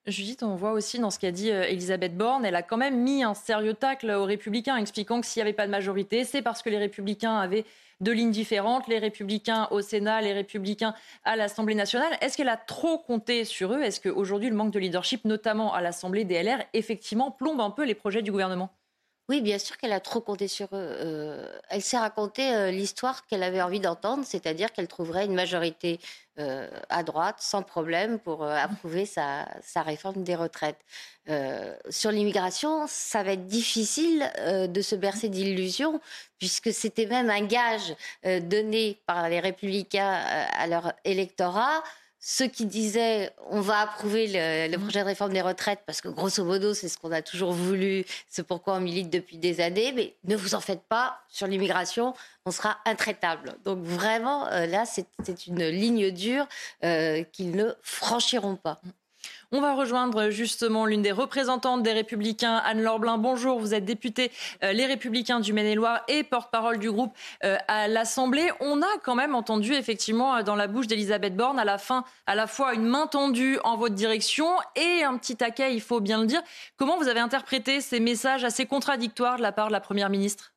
Judith, 0.07 0.43
on 0.43 0.55
voit 0.55 0.73
aussi 0.73 0.99
dans 0.99 1.11
ce 1.11 1.19
qu'a 1.19 1.31
dit 1.31 1.51
euh, 1.51 1.63
Elisabeth 1.63 2.15
Borne, 2.15 2.45
elle 2.45 2.57
a 2.57 2.63
quand 2.63 2.77
même 2.77 3.01
mis 3.01 3.23
un 3.23 3.33
sérieux 3.33 3.73
tacle 3.73 4.11
aux 4.11 4.27
Républicains, 4.27 4.77
expliquant 4.77 5.21
que 5.23 5.27
s'il 5.27 5.41
n'y 5.41 5.49
avait 5.49 5.55
pas 5.55 5.65
de 5.65 5.71
majorité, 5.71 6.25
c'est 6.25 6.43
parce 6.43 6.61
que 6.61 6.69
les 6.69 6.77
Républicains 6.77 7.37
avaient 7.37 7.65
deux 8.03 8.13
lignes 8.13 8.31
différentes, 8.31 8.87
les 8.89 8.99
républicains 8.99 9.69
au 9.71 9.81
Sénat, 9.81 10.21
les 10.21 10.33
républicains 10.33 10.95
à 11.25 11.37
l'Assemblée 11.37 11.75
nationale. 11.75 12.13
Est-ce 12.21 12.37
qu'elle 12.37 12.49
a 12.49 12.57
trop 12.57 12.99
compté 12.99 13.45
sur 13.45 13.73
eux? 13.73 13.83
Est-ce 13.83 14.01
qu'aujourd'hui, 14.01 14.51
le 14.51 14.57
manque 14.57 14.73
de 14.73 14.79
leadership, 14.79 15.25
notamment 15.25 15.73
à 15.73 15.81
l'Assemblée 15.81 16.25
des 16.25 16.43
LR, 16.43 16.59
effectivement, 16.75 17.31
plombe 17.31 17.61
un 17.61 17.71
peu 17.71 17.85
les 17.85 17.95
projets 17.95 18.21
du 18.21 18.31
gouvernement? 18.31 18.71
Oui, 19.31 19.41
bien 19.41 19.59
sûr 19.59 19.79
qu'elle 19.79 19.93
a 19.93 20.01
trop 20.01 20.21
compté 20.21 20.49
sur 20.49 20.67
eux. 20.67 20.69
Euh, 20.75 21.59
elle 21.71 21.81
s'est 21.81 21.97
raconté 21.97 22.55
euh, 22.55 22.71
l'histoire 22.71 23.27
qu'elle 23.27 23.43
avait 23.43 23.63
envie 23.63 23.81
d'entendre, 23.81 24.23
c'est-à-dire 24.27 24.71
qu'elle 24.71 24.87
trouverait 24.87 25.25
une 25.25 25.35
majorité 25.35 25.99
euh, 26.39 26.69
à 26.91 27.03
droite 27.03 27.37
sans 27.39 27.63
problème 27.63 28.19
pour 28.19 28.45
approuver 28.45 29.07
sa, 29.07 29.49
sa, 29.63 29.81
réforme 29.81 30.25
des 30.25 30.35
retraites. 30.35 30.79
sur 31.89 32.11
l'immigration, 32.11 32.87
ça 32.87 33.23
va 33.23 33.33
être 33.33 33.47
difficile 33.47 34.31
de 34.69 34.83
se 34.83 34.95
bercer 34.95 35.31
d'illusions, 35.31 36.01
puisque 36.39 36.73
c'était 36.73 37.07
même 37.07 37.31
un 37.31 37.47
gage 37.47 37.95
donné 38.25 39.01
par 39.07 39.29
les 39.31 39.41
républicains 39.41 40.13
à 40.13 40.67
leur 40.67 40.93
électorat 41.05 41.83
ceux 42.27 42.47
qui 42.47 42.65
disaient 42.65 43.31
on 43.51 43.61
va 43.61 43.81
approuver 43.81 44.27
le, 44.27 44.79
mmh. 44.79 44.81
projet 44.81 45.01
de 45.01 45.05
réforme 45.05 45.35
des 45.35 45.43
retraites 45.43 45.81
parce 45.85 46.01
que 46.01 46.09
grosso 46.09 46.43
modo 46.43 46.73
c'est 46.73 46.89
ce 46.89 46.97
qu'on 46.97 47.13
a 47.13 47.21
toujours 47.21 47.53
voulu, 47.53 48.07
c'est 48.31 48.47
pourquoi 48.47 48.77
on 48.77 48.81
milite 48.81 49.11
depuis 49.11 49.37
des 49.37 49.61
années, 49.61 49.93
mais 49.93 50.15
ne 50.25 50.35
vous 50.35 50.55
en 50.55 50.61
faites 50.61 50.81
pas 50.85 51.19
sur 51.29 51.47
l'immigration, 51.47 52.15
on 52.47 52.51
sera 52.51 52.79
intraitable. 52.87 53.57
Donc 53.67 53.83
vraiment 53.83 54.49
euh, 54.49 54.65
là 54.65 54.87
c'est 54.87 55.47
une 55.47 55.69
ligne 55.69 56.11
dure 56.13 56.47
euh, 56.83 57.25
qu'ils 57.25 57.55
ne 57.55 57.75
franchiront 57.83 58.57
pas. 58.57 58.81
On 59.57 59.61
va 59.61 59.75
rejoindre 59.75 60.31
justement 60.31 60.85
l'une 60.85 61.01
des 61.03 61.12
représentantes 61.12 61.85
des 61.85 61.93
Républicains, 61.93 62.57
Anne-Laure 62.57 62.99
Blin. 62.99 63.19
Bonjour, 63.19 63.61
vous 63.61 63.73
êtes 63.73 63.85
députée 63.85 64.33
euh, 64.64 64.73
Les 64.73 64.85
Républicains 64.85 65.38
du 65.38 65.53
Maine-et-Loire 65.53 66.01
et 66.09 66.25
porte-parole 66.25 66.81
du 66.81 66.90
groupe 66.90 67.14
euh, 67.45 67.57
à 67.69 67.87
l'Assemblée. 67.87 68.51
On 68.59 68.83
a 68.83 68.99
quand 69.05 69.14
même 69.14 69.37
entendu 69.37 69.75
effectivement 69.75 70.35
euh, 70.35 70.43
dans 70.43 70.57
la 70.57 70.67
bouche 70.67 70.88
d'Elisabeth 70.88 71.37
Borne 71.37 71.61
à 71.61 71.64
la 71.64 71.79
fin 71.79 72.03
à 72.27 72.35
la 72.35 72.49
fois 72.49 72.75
une 72.75 72.87
main 72.87 73.07
tendue 73.07 73.61
en 73.62 73.77
votre 73.77 73.95
direction 73.95 74.49
et 74.75 75.05
un 75.05 75.17
petit 75.19 75.37
taquet, 75.37 75.73
il 75.73 75.81
faut 75.81 76.01
bien 76.01 76.21
le 76.21 76.27
dire. 76.27 76.43
Comment 76.77 76.97
vous 76.97 77.07
avez 77.07 77.21
interprété 77.21 77.81
ces 77.81 78.01
messages 78.01 78.43
assez 78.43 78.67
contradictoires 78.67 79.37
de 79.37 79.43
la 79.43 79.53
part 79.53 79.69
de 79.69 79.73
la 79.73 79.81
Première 79.81 80.11
ministre? 80.11 80.54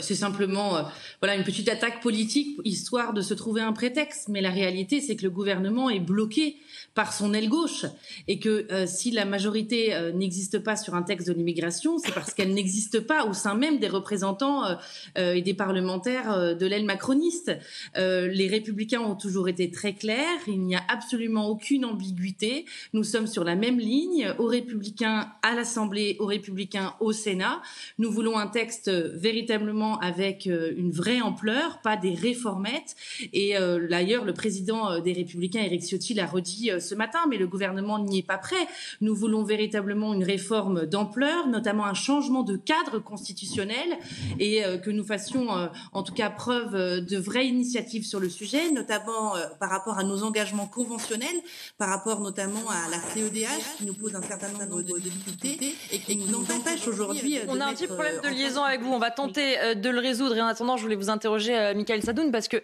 C'est 0.00 0.14
simplement 0.14 0.88
voilà 1.20 1.36
une 1.36 1.44
petite 1.44 1.68
attaque 1.68 2.00
politique 2.00 2.58
histoire 2.64 3.12
de 3.12 3.20
se 3.20 3.34
trouver 3.34 3.60
un 3.60 3.72
prétexte. 3.72 4.28
Mais 4.28 4.40
la 4.40 4.50
réalité, 4.50 5.00
c'est 5.00 5.16
que 5.16 5.22
le 5.22 5.30
gouvernement 5.30 5.90
est 5.90 6.00
bloqué 6.00 6.56
par 6.94 7.12
son 7.12 7.32
aile 7.32 7.48
gauche 7.48 7.86
et 8.28 8.38
que 8.38 8.66
euh, 8.70 8.86
si 8.86 9.10
la 9.10 9.24
majorité 9.24 9.94
euh, 9.94 10.12
n'existe 10.12 10.58
pas 10.58 10.76
sur 10.76 10.94
un 10.94 11.02
texte 11.02 11.28
de 11.28 11.32
l'immigration, 11.32 11.98
c'est 11.98 12.12
parce 12.12 12.34
qu'elle 12.34 12.52
n'existe 12.52 13.00
pas 13.00 13.26
au 13.26 13.32
sein 13.32 13.54
même 13.54 13.78
des 13.78 13.88
représentants 13.88 14.64
euh, 15.18 15.34
et 15.34 15.42
des 15.42 15.54
parlementaires 15.54 16.56
de 16.56 16.66
l'aile 16.66 16.84
macroniste. 16.84 17.52
les 17.96 18.48
républicains 18.48 19.00
ont 19.00 19.14
toujours 19.14 19.48
été 19.48 19.70
très 19.70 19.94
clairs, 19.94 20.40
il 20.46 20.60
n'y 20.60 20.76
a 20.76 20.82
absolument 20.88 21.48
aucune 21.48 21.84
ambiguïté, 21.84 22.66
nous 22.92 23.04
sommes 23.04 23.26
sur 23.26 23.44
la 23.44 23.56
même 23.56 23.78
ligne, 23.78 24.34
aux 24.38 24.46
républicains 24.46 25.32
à 25.42 25.54
l'Assemblée, 25.54 26.16
aux 26.20 26.26
républicains 26.26 26.94
au 27.00 27.12
Sénat. 27.12 27.62
Nous 27.98 28.10
voulons 28.10 28.38
un 28.38 28.46
texte 28.46 28.90
véritablement 28.90 29.71
avec 30.00 30.46
une 30.46 30.90
vraie 30.90 31.20
ampleur, 31.20 31.80
pas 31.82 31.96
des 31.96 32.14
réformettes. 32.14 32.96
Et 33.32 33.54
d'ailleurs, 33.88 34.24
le 34.24 34.32
président 34.32 35.00
des 35.00 35.12
républicains, 35.12 35.60
Éric 35.60 35.82
Ciotti, 35.82 36.14
l'a 36.14 36.26
redit 36.26 36.70
ce 36.80 36.94
matin, 36.94 37.20
mais 37.28 37.36
le 37.36 37.46
gouvernement 37.46 37.98
n'y 37.98 38.18
est 38.18 38.26
pas 38.26 38.38
prêt. 38.38 38.66
Nous 39.00 39.14
voulons 39.14 39.42
véritablement 39.42 40.14
une 40.14 40.24
réforme 40.24 40.86
d'ampleur, 40.86 41.46
notamment 41.48 41.86
un 41.86 41.94
changement 41.94 42.42
de 42.42 42.56
cadre 42.56 42.98
constitutionnel 42.98 43.98
et 44.38 44.64
euh, 44.64 44.78
que 44.78 44.90
nous 44.90 45.04
fassions 45.04 45.56
euh, 45.56 45.66
en 45.92 46.02
tout 46.02 46.14
cas 46.14 46.30
preuve 46.30 46.74
euh, 46.74 47.00
de 47.00 47.16
vraies 47.16 47.46
initiatives 47.46 48.04
sur 48.04 48.20
le 48.20 48.28
sujet, 48.28 48.70
notamment 48.70 49.34
par 49.58 49.70
rapport 49.70 49.98
à 49.98 50.04
nos 50.04 50.22
engagements 50.22 50.66
conventionnels, 50.66 51.28
par 51.78 51.88
rapport 51.88 52.20
notamment 52.20 52.68
à 52.68 52.88
la 52.90 52.98
CEDH 52.98 53.78
qui 53.78 53.86
nous 53.86 53.94
pose 53.94 54.14
un 54.14 54.22
certain 54.22 54.48
nombre 54.48 54.82
de 54.82 54.98
difficultés 54.98 55.74
et 55.90 55.98
qui 55.98 56.16
nous 56.16 56.44
empêche 56.50 56.86
aujourd'hui. 56.86 57.38
On 57.48 57.60
a 57.60 57.66
un 57.66 57.74
petit 57.74 57.86
problème 57.86 58.20
de 58.22 58.28
liaison 58.28 58.62
avec 58.62 58.82
vous. 58.82 58.92
On 58.92 58.98
va 58.98 59.10
tenter 59.10 59.56
de 59.74 59.88
le 59.90 59.98
résoudre. 59.98 60.36
Et 60.36 60.42
en 60.42 60.46
attendant, 60.46 60.76
je 60.76 60.82
voulais 60.82 60.96
vous 60.96 61.10
interroger, 61.10 61.72
Michael 61.74 62.02
Sadoun, 62.02 62.30
parce 62.30 62.48
que 62.48 62.62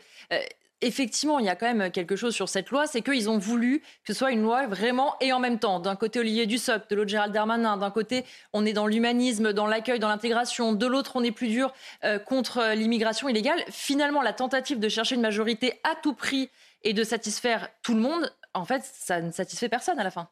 effectivement, 0.81 1.39
il 1.39 1.47
y 1.47 1.49
a 1.49 1.57
quand 1.57 1.73
même 1.73 1.91
quelque 1.91 2.17
chose 2.17 2.35
sur 2.35 2.49
cette 2.49 2.71
loi, 2.71 2.87
c'est 2.87 3.03
qu'ils 3.03 3.29
ont 3.29 3.39
voulu 3.39 3.81
que 4.05 4.13
ce 4.13 4.15
soit 4.15 4.31
une 4.31 4.43
loi 4.43 4.67
vraiment 4.67 5.17
et 5.21 5.33
en 5.33 5.41
même 5.41 5.59
temps. 5.59 5.81
D'un 5.81 5.97
côté, 5.97 6.21
Olivier 6.21 6.47
Dussopt, 6.47 6.91
de 6.91 6.97
l'autre, 6.97 7.09
Gérald 7.09 7.33
Darmanin. 7.33 7.77
D'un 7.77 7.91
côté, 7.91 8.25
on 8.53 8.65
est 8.65 8.73
dans 8.73 8.87
l'humanisme, 8.87 9.53
dans 9.53 9.67
l'accueil, 9.67 9.99
dans 9.99 10.09
l'intégration. 10.09 10.73
De 10.73 10.87
l'autre, 10.87 11.13
on 11.15 11.25
est 11.25 11.33
plus 11.33 11.49
dur 11.49 11.73
euh, 12.05 12.19
contre 12.19 12.75
l'immigration 12.75 13.29
illégale. 13.29 13.63
Finalement, 13.71 14.23
la 14.23 14.33
tentative 14.33 14.79
de 14.79 14.89
chercher 14.89 15.17
une 15.17 15.23
majorité 15.23 15.81
à 15.85 15.95
tout 16.01 16.15
prix 16.15 16.51
et 16.85 16.93
de 16.93 17.03
satisfaire 17.03 17.69
tout 17.83 17.95
le 17.95 18.01
monde, 18.01 18.33
en 18.55 18.65
fait, 18.65 18.83
ça 18.85 19.21
ne 19.21 19.33
satisfait 19.33 19.69
personne 19.69 19.99
à 19.99 20.05
la 20.05 20.11
fin. 20.11 20.29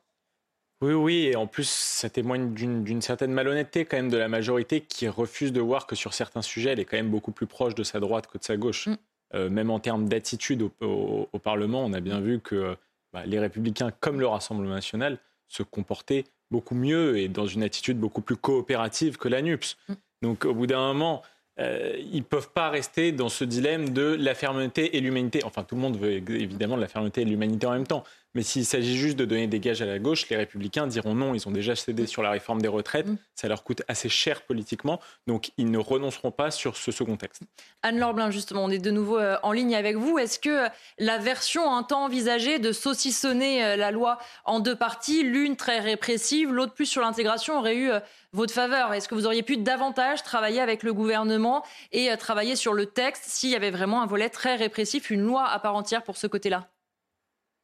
Oui, 0.82 0.92
oui, 0.92 1.26
et 1.26 1.36
en 1.36 1.46
plus, 1.46 1.68
ça 1.68 2.10
témoigne 2.10 2.52
d'une 2.52 3.00
certaine 3.00 3.32
malhonnêteté 3.32 3.86
quand 3.86 3.96
même 3.96 4.10
de 4.10 4.18
la 4.18 4.28
majorité 4.28 4.82
qui 4.82 5.08
refuse 5.08 5.52
de 5.52 5.60
voir 5.60 5.86
que 5.86 5.96
sur 5.96 6.12
certains 6.12 6.42
sujets, 6.42 6.70
elle 6.70 6.80
est 6.80 6.84
quand 6.84 6.98
même 6.98 7.10
beaucoup 7.10 7.32
plus 7.32 7.46
proche 7.46 7.74
de 7.74 7.82
sa 7.82 7.98
droite 7.98 8.26
que 8.26 8.36
de 8.36 8.44
sa 8.44 8.58
gauche. 8.58 8.88
Mm. 8.88 8.96
Euh, 9.34 9.48
même 9.48 9.70
en 9.70 9.80
termes 9.80 10.08
d'attitude 10.08 10.68
au, 10.80 11.38
Parlement, 11.42 11.84
on 11.84 11.92
a 11.92 12.00
bien 12.00 12.20
vu 12.20 12.40
que 12.40 12.76
bah, 13.12 13.24
les 13.24 13.38
républicains, 13.38 13.90
comme 14.00 14.20
le 14.20 14.26
Rassemblement 14.26 14.74
national, 14.74 15.18
se 15.48 15.62
comportaient 15.62 16.24
beaucoup 16.50 16.74
mieux 16.74 17.18
et 17.18 17.28
dans 17.28 17.46
une 17.46 17.62
attitude 17.62 17.98
beaucoup 17.98 18.20
plus 18.20 18.36
coopérative 18.36 19.16
que 19.16 19.28
la 19.28 19.40
NUPS. 19.40 19.78
Mm. 19.88 19.94
Donc 20.22 20.44
au 20.44 20.54
bout 20.54 20.66
d'un 20.66 20.92
moment, 20.92 21.22
euh, 21.58 21.96
ils 21.98 22.18
ne 22.18 22.24
peuvent 22.24 22.50
pas 22.50 22.68
rester 22.68 23.12
dans 23.12 23.30
ce 23.30 23.44
dilemme 23.44 23.90
de 23.90 24.14
la 24.18 24.34
fermeté 24.34 24.96
et 24.96 25.00
l'humanité. 25.00 25.42
Enfin, 25.44 25.64
tout 25.64 25.74
le 25.74 25.80
monde 25.80 25.96
veut 25.96 26.12
évidemment 26.12 26.76
de 26.76 26.82
la 26.82 26.88
fermeté 26.88 27.22
et 27.22 27.24
de 27.24 27.30
l'humanité 27.30 27.66
en 27.66 27.72
même 27.72 27.86
temps. 27.86 28.04
Mais 28.36 28.42
s'il 28.42 28.66
s'agit 28.66 28.98
juste 28.98 29.16
de 29.16 29.24
donner 29.24 29.46
des 29.46 29.60
gages 29.60 29.80
à 29.80 29.86
la 29.86 29.98
gauche, 29.98 30.28
les 30.28 30.36
républicains 30.36 30.86
diront 30.86 31.14
non, 31.14 31.32
ils 31.32 31.48
ont 31.48 31.50
déjà 31.50 31.74
cédé 31.74 32.06
sur 32.06 32.22
la 32.22 32.30
réforme 32.30 32.60
des 32.60 32.68
retraites, 32.68 33.06
mm. 33.06 33.16
ça 33.34 33.48
leur 33.48 33.64
coûte 33.64 33.80
assez 33.88 34.10
cher 34.10 34.42
politiquement, 34.42 35.00
donc 35.26 35.52
ils 35.56 35.70
ne 35.70 35.78
renonceront 35.78 36.32
pas 36.32 36.50
sur 36.50 36.76
ce 36.76 36.92
second 36.92 37.16
texte. 37.16 37.44
Anne-Laure 37.82 38.12
Blin, 38.12 38.30
justement, 38.30 38.62
on 38.62 38.68
est 38.68 38.78
de 38.78 38.90
nouveau 38.90 39.18
euh, 39.18 39.38
en 39.42 39.52
ligne 39.52 39.74
avec 39.74 39.96
vous. 39.96 40.18
Est-ce 40.18 40.38
que 40.38 40.66
la 40.98 41.16
version 41.16 41.74
un 41.74 41.82
temps 41.82 42.04
envisagée 42.04 42.58
de 42.58 42.72
saucissonner 42.72 43.64
euh, 43.64 43.76
la 43.76 43.90
loi 43.90 44.18
en 44.44 44.60
deux 44.60 44.76
parties, 44.76 45.22
l'une 45.22 45.56
très 45.56 45.78
répressive, 45.78 46.52
l'autre 46.52 46.74
plus 46.74 46.84
sur 46.84 47.00
l'intégration, 47.00 47.58
aurait 47.58 47.76
eu 47.76 47.90
euh, 47.90 48.00
votre 48.34 48.52
faveur? 48.52 48.92
Est-ce 48.92 49.08
que 49.08 49.14
vous 49.14 49.24
auriez 49.24 49.44
pu 49.44 49.56
davantage 49.56 50.22
travailler 50.22 50.60
avec 50.60 50.82
le 50.82 50.92
gouvernement 50.92 51.64
et 51.90 52.14
travailler 52.18 52.54
sur 52.54 52.74
le 52.74 52.84
texte 52.84 53.24
s'il 53.24 53.48
y 53.48 53.56
avait 53.56 53.70
vraiment 53.70 54.02
un 54.02 54.06
volet 54.06 54.28
très 54.28 54.56
répressif, 54.56 55.08
une 55.08 55.22
loi 55.22 55.46
à 55.46 55.58
part 55.58 55.74
entière 55.74 56.02
pour 56.02 56.18
ce 56.18 56.26
côté-là? 56.26 56.68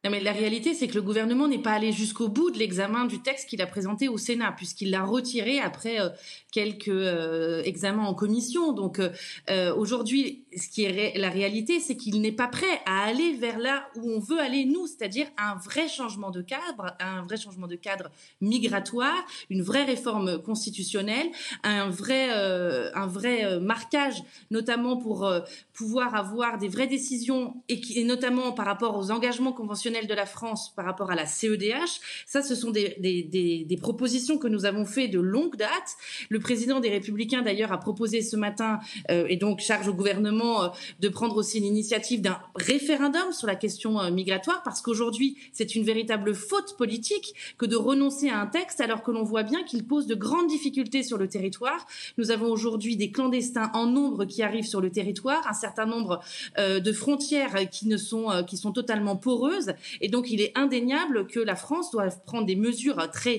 Mais 0.09 0.19
la 0.19 0.33
réalité, 0.33 0.73
c'est 0.73 0.89
que 0.89 0.95
le 0.95 1.01
gouvernement 1.01 1.47
n'est 1.47 1.61
pas 1.61 1.71
allé 1.71 1.93
jusqu'au 1.93 2.27
bout 2.27 2.51
de 2.51 2.59
l'examen 2.59 3.05
du 3.05 3.21
texte 3.21 3.47
qu'il 3.47 3.61
a 3.61 3.67
présenté 3.67 4.09
au 4.09 4.17
Sénat, 4.17 4.51
puisqu'il 4.51 4.91
l'a 4.91 5.05
retiré 5.05 5.59
après 5.61 6.01
euh, 6.01 6.09
quelques 6.51 6.89
euh, 6.89 7.63
examens 7.63 8.05
en 8.05 8.13
commission. 8.13 8.73
Donc 8.73 8.99
euh, 8.99 9.73
aujourd'hui, 9.75 10.43
ce 10.57 10.67
qui 10.67 10.83
est 10.83 11.17
la 11.17 11.29
réalité, 11.29 11.79
c'est 11.79 11.95
qu'il 11.95 12.19
n'est 12.19 12.33
pas 12.33 12.49
prêt 12.49 12.81
à 12.85 13.03
aller 13.03 13.33
vers 13.37 13.57
là 13.59 13.87
où 13.95 14.11
on 14.11 14.19
veut 14.19 14.39
aller 14.39 14.65
nous, 14.65 14.87
c'est-à-dire 14.87 15.27
un 15.37 15.55
vrai 15.55 15.87
changement 15.87 16.31
de 16.31 16.41
cadre, 16.41 16.97
un 16.99 17.21
vrai 17.21 17.37
changement 17.37 17.67
de 17.67 17.77
cadre 17.77 18.11
migratoire, 18.41 19.25
une 19.49 19.61
vraie 19.61 19.85
réforme 19.85 20.37
constitutionnelle, 20.41 21.29
un 21.63 21.89
vrai, 21.89 22.29
un 22.29 23.07
vrai 23.07 23.59
marquage, 23.59 24.21
notamment 24.51 24.97
pour 24.97 25.31
pouvoir 25.73 26.15
avoir 26.15 26.57
des 26.59 26.67
vraies 26.67 26.87
décisions 26.87 27.55
et, 27.67 28.03
notamment 28.03 28.51
par 28.51 28.65
rapport 28.65 28.95
aux 28.97 29.09
engagements 29.09 29.53
conventionnels 29.53 30.07
de 30.07 30.13
la 30.13 30.25
France 30.25 30.73
par 30.75 30.85
rapport 30.85 31.11
à 31.11 31.15
la 31.15 31.25
CEDH. 31.25 31.99
Ça, 32.27 32.41
ce 32.41 32.53
sont 32.53 32.69
des, 32.71 33.77
propositions 33.81 34.37
que 34.37 34.47
nous 34.47 34.65
avons 34.65 34.85
fait 34.85 35.07
de 35.07 35.19
longue 35.19 35.55
date. 35.55 35.97
Le 36.29 36.39
président 36.39 36.79
des 36.79 36.89
Républicains, 36.89 37.41
d'ailleurs, 37.41 37.71
a 37.71 37.79
proposé 37.79 38.21
ce 38.21 38.37
matin, 38.37 38.79
euh, 39.09 39.25
et 39.27 39.35
donc 39.35 39.59
charge 39.59 39.87
au 39.87 39.93
gouvernement 39.93 40.63
euh, 40.63 40.67
de 40.99 41.09
prendre 41.09 41.35
aussi 41.35 41.59
l'initiative 41.59 42.21
d'un 42.21 42.39
référendum 42.55 43.31
sur 43.31 43.47
la 43.47 43.55
question 43.55 43.99
euh, 43.99 44.11
migratoire, 44.11 44.61
parce 44.63 44.81
qu'aujourd'hui, 44.81 45.37
c'est 45.51 45.75
une 45.75 45.83
véritable 45.83 46.33
faute 46.35 46.77
politique 46.77 47.33
que 47.57 47.65
de 47.65 47.75
renoncer 47.75 48.29
à 48.29 48.39
un 48.39 48.47
texte 48.47 48.79
alors 48.79 49.03
que 49.03 49.11
l'on 49.11 49.23
voit 49.23 49.43
bien 49.43 49.63
qu'il 49.63 49.85
pose 49.85 50.07
de 50.07 50.15
grandes 50.15 50.47
difficultés 50.47 51.03
sur 51.03 51.17
le 51.17 51.27
territoire. 51.27 51.85
Nous 52.17 52.31
avons 52.31 52.47
aujourd'hui 52.47 52.95
des 52.95 53.11
clandestins 53.11 53.71
en 53.73 53.87
nombre 53.87 54.25
qui 54.25 54.43
arrivent 54.43 54.67
sur 54.67 54.81
le 54.81 54.91
territoire, 54.91 55.41
certain 55.67 55.87
nombre 55.93 56.13
de 56.57 56.91
frontières 57.03 57.69
qui 57.69 57.87
ne 57.87 57.97
sont 57.97 58.43
qui 58.49 58.57
sont 58.57 58.73
totalement 58.73 59.15
poreuses, 59.15 59.71
et 60.01 60.09
donc 60.09 60.29
il 60.29 60.39
est 60.41 60.51
indéniable 60.55 61.27
que 61.27 61.39
la 61.39 61.55
France 61.55 61.91
doit 61.91 62.09
prendre 62.25 62.45
des 62.45 62.55
mesures 62.67 62.99
très 63.11 63.37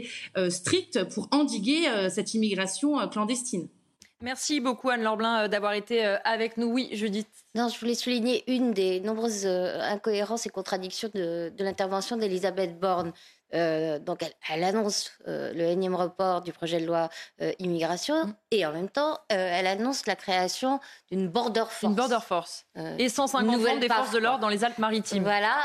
strictes 0.49 1.05
pour 1.13 1.29
endiguer 1.31 1.83
cette 2.17 2.35
immigration 2.35 3.07
clandestine. 3.09 3.69
Merci 4.21 4.61
beaucoup 4.61 4.89
Anne 4.89 5.03
Lorblin 5.03 5.49
d'avoir 5.49 5.75
été 5.75 6.03
avec 6.25 6.57
nous. 6.57 6.69
Oui, 6.69 6.89
Judith. 6.93 7.29
Non, 7.55 7.69
je 7.69 7.79
voulais 7.79 7.95
souligner 7.95 8.43
une 8.47 8.73
des 8.73 9.01
nombreuses 9.01 9.47
incohérences 9.47 10.47
et 10.47 10.51
contradictions 10.51 11.11
de, 11.15 11.53
de 11.57 11.65
l'intervention 11.65 12.17
d'Elisabeth 12.17 12.81
Borne. 12.81 13.13
Euh, 13.55 13.99
donc, 13.99 14.25
elle, 14.51 14.65
annonce 14.65 15.13
euh, 15.29 15.53
le 15.53 15.65
énième 15.65 15.95
report 15.95 16.41
du 16.41 16.53
projet 16.53 16.81
de 16.81 16.87
loi 16.87 17.09
euh, 17.41 17.53
immigration 17.59 18.27
mmh. 18.27 18.35
et 18.51 18.67
en 18.67 18.73
même 18.73 18.89
temps, 18.89 19.19
elle 19.29 19.67
annonce 19.67 20.07
la 20.07 20.17
création 20.17 20.81
d'une 21.11 21.29
border 21.29 21.65
force. 21.69 21.83
Une 21.83 21.95
border 21.95 22.19
force. 22.27 22.67
et 22.99 23.09
150 23.09 23.47
membres 23.47 23.81
des 23.81 23.89
forces 23.89 24.11
de 24.11 24.19
l'ordre 24.19 24.41
dans 24.41 24.49
les 24.49 24.65
Alpes-Maritimes. 24.65 25.23
Voilà, 25.23 25.57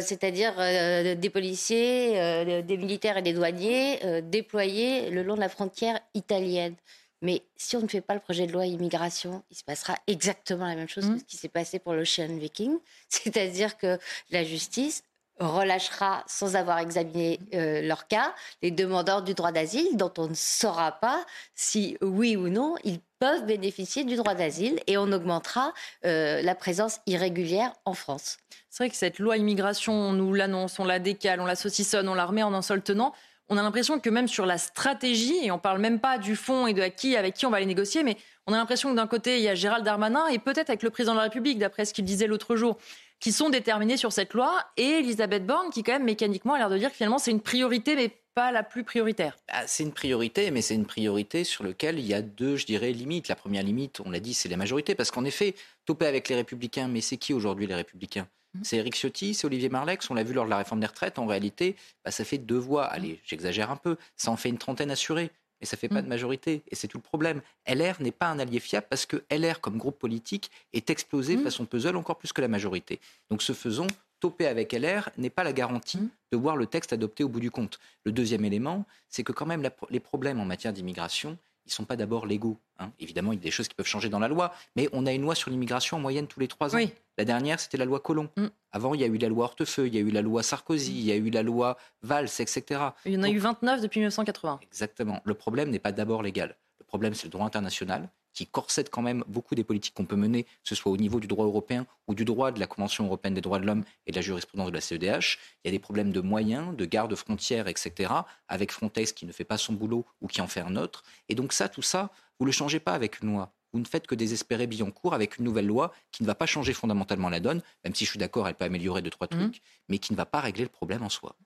c'est-à-dire 0.00 0.54
des 0.56 1.30
policiers, 1.30 2.62
des 2.62 2.76
militaires 2.76 3.16
et 3.16 3.22
des 3.22 3.32
douaniers 3.32 4.22
déployés 4.22 5.10
le 5.10 5.22
long 5.22 5.34
de 5.34 5.40
la 5.40 5.48
frontière 5.48 5.98
italienne. 6.14 6.74
Mais 7.22 7.42
si 7.56 7.76
on 7.76 7.80
ne 7.80 7.88
fait 7.88 8.02
pas 8.02 8.14
le 8.14 8.20
projet 8.20 8.46
de 8.46 8.52
loi 8.52 8.66
immigration, 8.66 9.42
il 9.50 9.56
se 9.56 9.64
passera 9.64 9.96
exactement 10.06 10.66
la 10.66 10.74
même 10.74 10.88
chose 10.88 11.06
que 11.06 11.12
mmh. 11.12 11.18
ce 11.20 11.24
qui 11.24 11.36
s'est 11.36 11.48
passé 11.48 11.78
pour 11.78 11.94
l'Ocean 11.94 12.28
Viking. 12.28 12.76
C'est-à-dire 13.08 13.76
que 13.78 13.98
la 14.30 14.44
justice 14.44 15.02
relâchera 15.38 16.24
sans 16.26 16.56
avoir 16.56 16.78
examiné 16.78 17.40
euh, 17.54 17.82
leur 17.82 18.08
cas 18.08 18.34
les 18.62 18.70
demandeurs 18.70 19.22
du 19.22 19.34
droit 19.34 19.52
d'asile 19.52 19.96
dont 19.96 20.12
on 20.18 20.28
ne 20.28 20.34
saura 20.34 20.92
pas 20.92 21.24
si 21.54 21.98
oui 22.00 22.36
ou 22.36 22.48
non 22.48 22.74
ils 22.84 23.00
peuvent 23.18 23.44
bénéficier 23.46 24.04
du 24.04 24.16
droit 24.16 24.34
d'asile 24.34 24.80
et 24.86 24.98
on 24.98 25.10
augmentera 25.12 25.72
euh, 26.04 26.42
la 26.42 26.54
présence 26.54 27.00
irrégulière 27.06 27.72
en 27.84 27.94
France. 27.94 28.38
C'est 28.70 28.84
vrai 28.84 28.90
que 28.90 28.96
cette 28.96 29.18
loi 29.18 29.36
immigration, 29.36 29.92
on 29.92 30.12
nous 30.12 30.34
l'annonce, 30.34 30.78
on 30.78 30.84
la 30.84 30.98
décale, 30.98 31.40
on 31.40 31.46
la 31.46 31.56
saucissonne, 31.56 32.08
on 32.08 32.14
la 32.14 32.26
remet 32.26 32.42
en 32.42 32.52
un 32.52 32.62
seul 32.62 32.82
tenant. 32.82 33.14
On 33.48 33.56
a 33.56 33.62
l'impression 33.62 34.00
que 34.00 34.10
même 34.10 34.28
sur 34.28 34.44
la 34.44 34.58
stratégie, 34.58 35.44
et 35.44 35.50
on 35.50 35.58
parle 35.58 35.78
même 35.78 36.00
pas 36.00 36.18
du 36.18 36.34
fond 36.34 36.66
et 36.66 36.74
de 36.74 36.84
qui, 36.88 37.16
avec 37.16 37.34
qui 37.34 37.46
on 37.46 37.50
va 37.50 37.60
les 37.60 37.66
négocier, 37.66 38.02
mais 38.02 38.16
on 38.46 38.52
a 38.52 38.56
l'impression 38.56 38.90
que 38.90 38.96
d'un 38.96 39.06
côté, 39.06 39.38
il 39.38 39.44
y 39.44 39.48
a 39.48 39.54
Gérald 39.54 39.84
Darmanin 39.84 40.26
et 40.28 40.38
peut-être 40.38 40.68
avec 40.68 40.82
le 40.82 40.90
président 40.90 41.12
de 41.12 41.18
la 41.18 41.24
République, 41.24 41.58
d'après 41.58 41.84
ce 41.84 41.94
qu'il 41.94 42.04
disait 42.04 42.26
l'autre 42.26 42.56
jour, 42.56 42.76
qui 43.20 43.32
sont 43.32 43.50
déterminés 43.50 43.96
sur 43.96 44.12
cette 44.12 44.34
loi, 44.34 44.64
et 44.76 44.98
Elisabeth 44.98 45.46
Borne 45.46 45.70
qui, 45.70 45.82
quand 45.82 45.92
même, 45.92 46.04
mécaniquement, 46.04 46.54
a 46.54 46.58
l'air 46.58 46.70
de 46.70 46.78
dire 46.78 46.90
que 46.90 46.96
finalement, 46.96 47.18
c'est 47.18 47.30
une 47.30 47.40
priorité, 47.40 47.96
mais 47.96 48.10
pas 48.34 48.52
la 48.52 48.62
plus 48.62 48.84
prioritaire. 48.84 49.36
Ah, 49.48 49.66
c'est 49.66 49.82
une 49.82 49.92
priorité, 49.92 50.50
mais 50.50 50.60
c'est 50.60 50.74
une 50.74 50.84
priorité 50.84 51.42
sur 51.42 51.64
laquelle 51.64 51.98
il 51.98 52.06
y 52.06 52.12
a 52.12 52.20
deux, 52.20 52.56
je 52.56 52.66
dirais, 52.66 52.92
limites. 52.92 53.28
La 53.28 53.36
première 53.36 53.62
limite, 53.62 54.00
on 54.00 54.10
l'a 54.10 54.20
dit, 54.20 54.34
c'est 54.34 54.48
la 54.48 54.58
majorité, 54.58 54.94
parce 54.94 55.10
qu'en 55.10 55.24
effet, 55.24 55.54
toper 55.86 56.06
avec 56.06 56.28
les 56.28 56.34
Républicains, 56.34 56.88
mais 56.88 57.00
c'est 57.00 57.16
qui 57.16 57.32
aujourd'hui 57.32 57.66
les 57.66 57.74
Républicains? 57.74 58.28
Mmh. 58.54 58.60
c'est 58.62 58.76
Éric 58.76 58.94
Ciotti, 58.94 59.34
c'est 59.34 59.46
Olivier 59.46 59.68
Marlex, 59.68 60.08
on 60.10 60.14
l'a 60.14 60.22
vu 60.22 60.34
lors 60.34 60.44
de 60.44 60.50
la 60.50 60.58
réforme 60.58 60.80
des 60.80 60.86
retraites. 60.86 61.18
En 61.18 61.26
réalité, 61.26 61.76
bah, 62.04 62.10
ça 62.10 62.24
fait 62.24 62.38
deux 62.38 62.58
voix. 62.58 62.84
Allez, 62.84 63.20
j'exagère 63.24 63.70
un 63.70 63.76
peu, 63.76 63.96
ça 64.16 64.30
en 64.30 64.36
fait 64.36 64.48
une 64.48 64.58
trentaine 64.58 64.90
assurée 64.90 65.30
mais 65.60 65.66
ça 65.66 65.76
ne 65.76 65.78
fait 65.78 65.88
pas 65.88 66.02
de 66.02 66.06
mmh. 66.06 66.10
majorité. 66.10 66.62
Et 66.68 66.74
c'est 66.74 66.88
tout 66.88 66.98
le 66.98 67.02
problème. 67.02 67.40
LR 67.66 68.00
n'est 68.00 68.12
pas 68.12 68.28
un 68.28 68.38
allié 68.38 68.60
fiable 68.60 68.86
parce 68.88 69.06
que 69.06 69.24
LR, 69.30 69.60
comme 69.60 69.78
groupe 69.78 69.98
politique, 69.98 70.50
est 70.72 70.90
explosé 70.90 71.36
mmh. 71.36 71.44
façon 71.44 71.66
puzzle 71.66 71.96
encore 71.96 72.18
plus 72.18 72.32
que 72.32 72.40
la 72.40 72.48
majorité. 72.48 73.00
Donc, 73.30 73.42
ce 73.42 73.52
faisant, 73.52 73.86
toper 74.20 74.46
avec 74.46 74.72
LR 74.72 75.10
n'est 75.16 75.30
pas 75.30 75.44
la 75.44 75.52
garantie 75.52 75.98
mmh. 75.98 76.10
de 76.32 76.36
voir 76.36 76.56
le 76.56 76.66
texte 76.66 76.92
adopté 76.92 77.24
au 77.24 77.28
bout 77.28 77.40
du 77.40 77.50
compte. 77.50 77.78
Le 78.04 78.12
deuxième 78.12 78.44
élément, 78.44 78.84
c'est 79.08 79.22
que 79.22 79.32
quand 79.32 79.46
même 79.46 79.68
les 79.90 80.00
problèmes 80.00 80.40
en 80.40 80.44
matière 80.44 80.72
d'immigration, 80.72 81.38
ils 81.66 81.70
ne 81.70 81.74
sont 81.74 81.84
pas 81.84 81.96
d'abord 81.96 82.26
légaux. 82.26 82.58
Hein. 82.78 82.92
Évidemment, 83.00 83.32
il 83.32 83.36
y 83.36 83.38
a 83.40 83.42
des 83.42 83.50
choses 83.50 83.66
qui 83.66 83.74
peuvent 83.74 83.86
changer 83.86 84.08
dans 84.08 84.20
la 84.20 84.28
loi, 84.28 84.54
mais 84.76 84.88
on 84.92 85.04
a 85.04 85.12
une 85.12 85.22
loi 85.22 85.34
sur 85.34 85.50
l'immigration 85.50 85.96
en 85.96 86.00
moyenne 86.00 86.28
tous 86.28 86.40
les 86.40 86.48
trois 86.48 86.74
ans. 86.76 86.78
La 87.18 87.24
dernière, 87.24 87.58
c'était 87.58 87.76
la 87.76 87.84
loi 87.84 87.98
Collomb. 87.98 88.28
Mm. 88.36 88.46
Avant, 88.72 88.94
il 88.94 89.00
y 89.00 89.04
a 89.04 89.06
eu 89.06 89.18
la 89.18 89.28
loi 89.28 89.44
Hortefeux, 89.46 89.86
il 89.86 89.94
y 89.94 89.98
a 89.98 90.00
eu 90.00 90.10
la 90.10 90.22
loi 90.22 90.42
Sarkozy, 90.42 90.92
il 90.92 91.04
y 91.04 91.12
a 91.12 91.16
eu 91.16 91.30
la 91.30 91.42
loi 91.42 91.76
Valls, 92.02 92.28
etc. 92.38 92.62
Il 93.04 93.14
y 93.14 93.16
en 93.16 93.22
a 93.22 93.30
eu 93.30 93.38
29 93.38 93.80
depuis 93.80 94.00
1980. 94.00 94.60
Exactement. 94.62 95.20
Le 95.24 95.34
problème 95.34 95.70
n'est 95.70 95.78
pas 95.78 95.92
d'abord 95.92 96.22
légal. 96.22 96.56
Le 96.78 96.84
problème, 96.84 97.14
c'est 97.14 97.24
le 97.24 97.30
droit 97.30 97.46
international 97.46 98.08
qui 98.36 98.46
corsette 98.46 98.90
quand 98.90 99.02
même 99.02 99.24
beaucoup 99.26 99.54
des 99.54 99.64
politiques 99.64 99.94
qu'on 99.94 100.04
peut 100.04 100.14
mener, 100.14 100.44
que 100.44 100.50
ce 100.64 100.74
soit 100.74 100.92
au 100.92 100.98
niveau 100.98 101.20
du 101.20 101.26
droit 101.26 101.46
européen 101.46 101.86
ou 102.06 102.14
du 102.14 102.26
droit 102.26 102.52
de 102.52 102.60
la 102.60 102.66
Convention 102.66 103.06
européenne 103.06 103.32
des 103.32 103.40
droits 103.40 103.58
de 103.58 103.66
l'homme 103.66 103.82
et 104.06 104.12
de 104.12 104.16
la 104.16 104.22
jurisprudence 104.22 104.68
de 104.68 104.74
la 104.74 104.82
CEDH. 104.82 105.38
Il 105.64 105.68
y 105.68 105.68
a 105.68 105.70
des 105.70 105.78
problèmes 105.78 106.12
de 106.12 106.20
moyens, 106.20 106.76
de 106.76 106.84
garde 106.84 107.14
frontières, 107.14 107.66
etc., 107.66 108.12
avec 108.48 108.72
Frontex 108.72 109.12
qui 109.12 109.24
ne 109.24 109.32
fait 109.32 109.44
pas 109.44 109.56
son 109.56 109.72
boulot 109.72 110.04
ou 110.20 110.28
qui 110.28 110.42
en 110.42 110.46
fait 110.46 110.60
un 110.60 110.76
autre. 110.76 111.02
Et 111.30 111.34
donc 111.34 111.54
ça, 111.54 111.70
tout 111.70 111.82
ça, 111.82 112.10
vous 112.38 112.44
ne 112.44 112.48
le 112.48 112.52
changez 112.52 112.78
pas 112.78 112.92
avec 112.92 113.22
une 113.22 113.30
vous 113.72 113.80
ne 113.80 113.86
faites 113.86 114.06
que 114.06 114.14
désespérer 114.14 114.66
Billancourt 114.66 115.14
avec 115.14 115.38
une 115.38 115.44
nouvelle 115.44 115.66
loi 115.66 115.92
qui 116.12 116.22
ne 116.22 116.26
va 116.26 116.34
pas 116.34 116.46
changer 116.46 116.72
fondamentalement 116.72 117.28
la 117.28 117.40
donne, 117.40 117.62
même 117.84 117.94
si 117.94 118.04
je 118.04 118.10
suis 118.10 118.18
d'accord, 118.18 118.48
elle 118.48 118.54
peut 118.54 118.64
améliorer 118.64 119.02
deux, 119.02 119.10
trois 119.10 119.26
trucs, 119.26 119.56
mmh. 119.56 119.60
mais 119.88 119.98
qui 119.98 120.12
ne 120.12 120.16
va 120.16 120.26
pas 120.26 120.40
régler 120.40 120.64
le 120.64 120.70
problème 120.70 121.02
en 121.02 121.08
soi. 121.08 121.36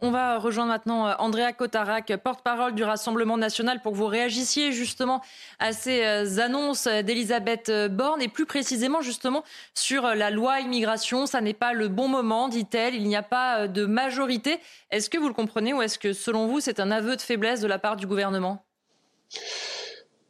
On 0.00 0.10
va 0.10 0.38
rejoindre 0.38 0.70
maintenant 0.70 1.08
euh, 1.08 1.14
Andrea 1.18 1.52
Cotarac, 1.52 2.14
porte-parole 2.16 2.74
du 2.74 2.84
Rassemblement 2.84 3.36
national, 3.36 3.82
pour 3.82 3.92
que 3.92 3.98
vous 3.98 4.06
réagissiez 4.06 4.72
justement 4.72 5.22
à 5.58 5.72
ces 5.72 6.04
euh, 6.04 6.38
annonces 6.38 6.86
d'Elisabeth 6.86 7.68
euh, 7.68 7.88
Borne 7.88 8.22
et 8.22 8.28
plus 8.28 8.46
précisément 8.46 9.02
justement 9.02 9.44
sur 9.74 10.02
la 10.02 10.30
loi 10.30 10.60
immigration. 10.60 11.26
Ça 11.26 11.40
n'est 11.40 11.54
pas 11.54 11.74
le 11.74 11.88
bon 11.88 12.08
moment, 12.08 12.48
dit-elle. 12.48 12.94
Il 12.94 13.04
n'y 13.04 13.16
a 13.16 13.22
pas 13.22 13.68
de 13.68 13.84
majorité. 13.84 14.58
Est-ce 14.90 15.10
que 15.10 15.18
vous 15.18 15.28
le 15.28 15.34
comprenez 15.34 15.74
ou 15.74 15.82
est-ce 15.82 15.98
que 15.98 16.12
selon 16.12 16.46
vous 16.46 16.60
c'est 16.60 16.80
un 16.80 16.90
aveu 16.90 17.16
de 17.16 17.20
faiblesse 17.20 17.60
de 17.60 17.66
la 17.66 17.78
part 17.78 17.96
du 17.96 18.06
gouvernement? 18.06 18.64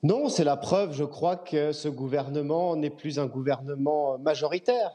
Non, 0.04 0.28
c'est 0.28 0.44
la 0.44 0.56
preuve, 0.56 0.92
je 0.92 1.02
crois, 1.02 1.36
que 1.36 1.72
ce 1.72 1.88
gouvernement 1.88 2.76
n'est 2.76 2.90
plus 2.90 3.18
un 3.18 3.26
gouvernement 3.26 4.16
majoritaire. 4.18 4.92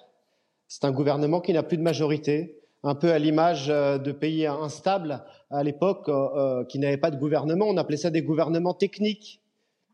C'est 0.70 0.86
un 0.86 0.92
gouvernement 0.92 1.42
qui 1.42 1.52
n'a 1.52 1.62
plus 1.62 1.76
de 1.76 1.82
majorité, 1.82 2.58
un 2.84 2.96
peu 2.96 3.12
à 3.12 3.20
l'image 3.20 3.70
euh, 3.70 3.98
de 3.98 4.14
pays 4.14 4.48
instables 4.48 5.22
à 5.52 5.62
l'époque 5.62 6.08
euh, 6.08 6.28
euh, 6.36 6.66
qui 6.66 6.80
n'avaient 6.80 6.98
pas 6.98 7.12
de 7.12 7.18
gouvernement. 7.18 7.66
On 7.68 7.76
appelait 7.76 7.98
ça 7.98 8.12
des 8.12 8.22
gouvernements 8.22 8.74
techniques. 8.74 9.42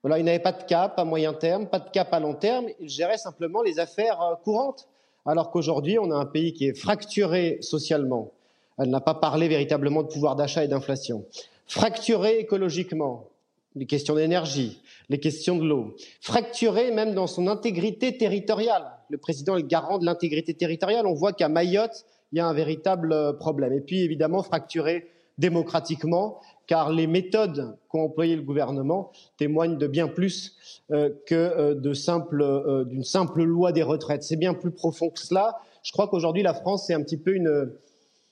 Voilà, 0.04 0.20
ils 0.20 0.24
n'avaient 0.26 0.38
pas 0.38 0.52
de 0.52 0.64
cap 0.64 1.00
à 1.00 1.06
moyen 1.06 1.34
terme, 1.34 1.68
pas 1.68 1.80
de 1.80 1.90
cap 1.90 2.14
à 2.14 2.20
long 2.20 2.36
terme. 2.36 2.68
Ils 2.80 2.90
géraient 2.90 3.18
simplement 3.18 3.64
les 3.64 3.80
affaires 3.80 4.38
courantes. 4.44 4.88
Alors 5.26 5.50
qu'aujourd'hui, 5.50 5.98
on 5.98 6.12
a 6.12 6.16
un 6.16 6.26
pays 6.26 6.54
qui 6.54 6.68
est 6.68 6.74
fracturé 6.74 7.58
socialement. 7.62 8.32
Elle 8.78 8.90
n'a 8.92 9.02
pas 9.02 9.16
parlé 9.16 9.48
véritablement 9.48 10.04
de 10.04 10.08
pouvoir 10.08 10.36
d'achat 10.36 10.64
et 10.64 10.68
d'inflation. 10.68 11.26
Fracturé 11.68 12.40
écologiquement 12.40 13.29
les 13.76 13.86
questions 13.86 14.16
d'énergie, 14.16 14.82
les 15.10 15.20
questions 15.20 15.58
de 15.58 15.66
l'eau, 15.66 15.96
fracturé 16.22 16.92
même 16.92 17.14
dans 17.14 17.28
son 17.28 17.48
intégrité 17.48 18.18
territoriale. 18.18 18.86
Le 19.10 19.18
président 19.18 19.58
est 19.58 19.68
garant 19.68 20.00
de 20.00 20.06
l'intégrité 20.06 20.54
territoriale. 20.54 21.06
On 21.06 21.14
voit 21.14 21.34
qu'à 21.34 21.50
Mayotte, 21.50 22.06
il 22.32 22.38
y 22.38 22.42
a 22.42 22.48
un 22.48 22.54
véritable 22.54 23.14
euh, 23.14 23.34
problème. 23.34 23.74
Et 23.74 23.82
puis 23.82 24.02
évidemment 24.02 24.44
fracturé 24.44 25.08
démocratiquement, 25.38 26.42
car 26.68 26.92
les 26.92 27.08
méthodes 27.08 27.78
qu'ont 27.88 28.04
employées 28.04 28.36
le 28.36 28.42
gouvernement 28.42 29.12
témoignent 29.38 29.78
de 29.78 29.88
bien 29.88 30.08
plus 30.08 30.58
euh, 30.92 31.10
que 31.26 31.36
euh, 31.36 31.94
simple, 31.94 32.86
d'une 32.90 33.04
simple 33.04 33.44
loi 33.44 33.72
des 33.72 33.84
retraites. 33.84 34.24
C'est 34.24 34.36
bien 34.36 34.54
plus 34.54 34.72
profond 34.72 35.10
que 35.10 35.20
cela. 35.20 35.60
Je 35.82 35.92
crois 35.94 36.08
qu'aujourd'hui, 36.08 36.44
la 36.44 36.54
France, 36.54 36.88
c'est 36.88 36.94
un 36.94 37.02
petit 37.02 37.18
peu 37.18 37.34
une, 37.34 37.72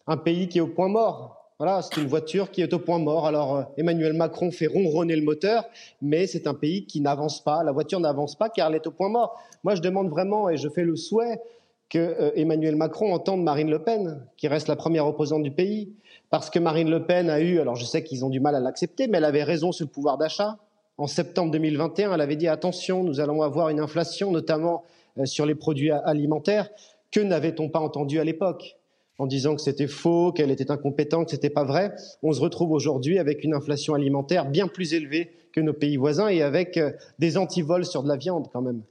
un 0.05 0.17
pays 0.17 0.49
qui 0.49 0.57
est 0.57 0.61
au 0.61 0.67
point 0.67 0.89
mort 0.89 1.36
voilà, 1.59 1.81
c'est 1.81 1.99
une 1.99 2.07
voiture 2.07 2.51
qui 2.51 2.61
est 2.61 2.71
au 2.73 2.79
point 2.79 2.99
mort. 2.99 3.25
Alors 3.25 3.55
euh, 3.55 3.63
Emmanuel 3.77 4.13
Macron 4.13 4.51
fait 4.51 4.67
ronronner 4.67 5.15
le 5.15 5.23
moteur, 5.23 5.65
mais 6.01 6.27
c'est 6.27 6.45
un 6.45 6.53
pays 6.53 6.85
qui 6.85 7.01
n'avance 7.01 7.43
pas. 7.43 7.63
La 7.63 7.71
voiture 7.71 7.99
n'avance 7.99 8.35
pas 8.35 8.49
car 8.49 8.69
elle 8.69 8.75
est 8.75 8.85
au 8.85 8.91
point 8.91 9.09
mort. 9.09 9.41
Moi, 9.63 9.73
je 9.73 9.81
demande 9.81 10.09
vraiment 10.09 10.49
et 10.49 10.57
je 10.57 10.69
fais 10.69 10.83
le 10.83 10.95
souhait 10.95 11.41
que 11.89 11.97
euh, 11.97 12.31
Emmanuel 12.35 12.75
Macron 12.75 13.11
entende 13.13 13.43
Marine 13.43 13.71
Le 13.71 13.79
Pen, 13.79 14.23
qui 14.37 14.47
reste 14.47 14.67
la 14.67 14.75
première 14.75 15.07
opposante 15.07 15.41
du 15.41 15.51
pays, 15.51 15.93
parce 16.29 16.49
que 16.49 16.59
Marine 16.59 16.91
Le 16.91 17.05
Pen 17.05 17.29
a 17.29 17.39
eu, 17.39 17.59
alors 17.59 17.75
je 17.75 17.85
sais 17.85 18.03
qu'ils 18.03 18.23
ont 18.23 18.29
du 18.29 18.39
mal 18.39 18.53
à 18.55 18.59
l'accepter, 18.59 19.07
mais 19.07 19.17
elle 19.17 19.25
avait 19.25 19.43
raison 19.43 19.71
sur 19.71 19.85
le 19.85 19.91
pouvoir 19.91 20.17
d'achat. 20.17 20.57
En 20.97 21.07
septembre 21.07 21.51
2021, 21.51 22.13
elle 22.13 22.21
avait 22.21 22.35
dit 22.35 22.47
attention, 22.47 23.03
nous 23.03 23.19
allons 23.19 23.41
avoir 23.41 23.69
une 23.69 23.79
inflation, 23.79 24.31
notamment 24.31 24.83
euh, 25.17 25.25
sur 25.25 25.45
les 25.45 25.55
produits 25.55 25.91
alimentaires. 25.91 26.69
Que 27.11 27.21
n'avait-on 27.21 27.69
pas 27.69 27.79
entendu 27.79 28.19
à 28.19 28.23
l'époque? 28.23 28.76
En 29.17 29.25
disant 29.25 29.55
que 29.55 29.61
c'était 29.61 29.87
faux, 29.87 30.31
qu'elle 30.31 30.51
était 30.51 30.71
incompétente, 30.71 31.25
que 31.25 31.31
c'était 31.31 31.49
pas 31.49 31.63
vrai. 31.63 31.93
On 32.23 32.31
se 32.33 32.41
retrouve 32.41 32.71
aujourd'hui 32.71 33.19
avec 33.19 33.43
une 33.43 33.53
inflation 33.53 33.93
alimentaire 33.93 34.45
bien 34.45 34.67
plus 34.67 34.93
élevée 34.93 35.31
que 35.53 35.61
nos 35.61 35.73
pays 35.73 35.97
voisins 35.97 36.27
et 36.27 36.41
avec 36.41 36.77
euh, 36.77 36.91
des 37.19 37.37
antivols 37.37 37.85
sur 37.85 38.03
de 38.03 38.07
la 38.07 38.15
viande 38.15 38.47
quand 38.53 38.61
même. 38.61 38.81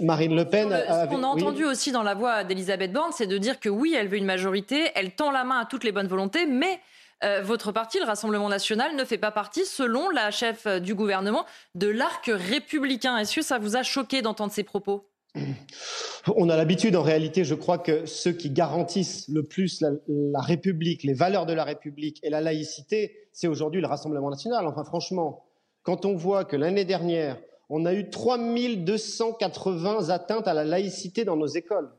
Marine 0.00 0.34
Le 0.34 0.46
Pen. 0.46 0.70
Ce 0.70 1.08
qu'on 1.08 1.22
a 1.22 1.26
entendu 1.26 1.64
aussi 1.64 1.92
dans 1.92 2.02
la 2.02 2.14
voix 2.14 2.44
d'Elisabeth 2.44 2.92
Borne, 2.92 3.10
c'est 3.12 3.26
de 3.26 3.36
dire 3.36 3.60
que 3.60 3.68
oui, 3.68 3.94
elle 3.94 4.08
veut 4.08 4.16
une 4.16 4.24
majorité, 4.24 4.90
elle 4.94 5.12
tend 5.12 5.30
la 5.30 5.44
main 5.44 5.58
à 5.58 5.64
toutes 5.66 5.84
les 5.84 5.92
bonnes 5.92 6.06
volontés, 6.06 6.46
mais 6.46 6.80
votre 7.42 7.72
parti, 7.72 7.98
le 7.98 8.06
Rassemblement 8.06 8.48
national, 8.48 8.96
ne 8.96 9.04
fait 9.04 9.18
pas 9.18 9.32
partie, 9.32 9.66
selon 9.66 10.08
la 10.08 10.30
chef 10.30 10.66
du 10.80 10.94
gouvernement, 10.94 11.44
de 11.74 11.88
l'arc 11.88 12.30
républicain. 12.32 13.18
Est-ce 13.18 13.34
que 13.34 13.42
ça 13.42 13.58
vous 13.58 13.76
a 13.76 13.82
choqué 13.82 14.22
d'entendre 14.22 14.52
ces 14.52 14.64
propos? 14.64 15.06
On 16.34 16.48
a 16.48 16.56
l'habitude, 16.56 16.96
en 16.96 17.02
réalité, 17.02 17.44
je 17.44 17.54
crois 17.54 17.78
que 17.78 18.06
ceux 18.06 18.32
qui 18.32 18.50
garantissent 18.50 19.28
le 19.28 19.42
plus 19.42 19.80
la, 19.80 20.40
République, 20.40 21.02
les 21.02 21.14
valeurs 21.14 21.46
de 21.46 21.52
la 21.52 21.64
République 21.64 22.18
et 22.22 22.30
la 22.30 22.40
laïcité, 22.40 23.28
c'est 23.32 23.46
aujourd'hui 23.46 23.80
le 23.80 23.86
Rassemblement 23.86 24.30
national. 24.30 24.66
Enfin, 24.66 24.84
franchement, 24.84 25.44
quand 25.82 26.04
on 26.04 26.14
voit 26.14 26.44
que 26.44 26.56
l'année 26.56 26.84
dernière, 26.84 27.38
on 27.68 27.84
a 27.84 27.94
eu 27.94 28.10
3280 28.10 30.10
atteintes 30.10 30.48
à 30.48 30.54
la 30.54 30.64
laïcité 30.64 31.24
dans 31.24 31.36
nos 31.36 31.46
écoles, 31.46 31.90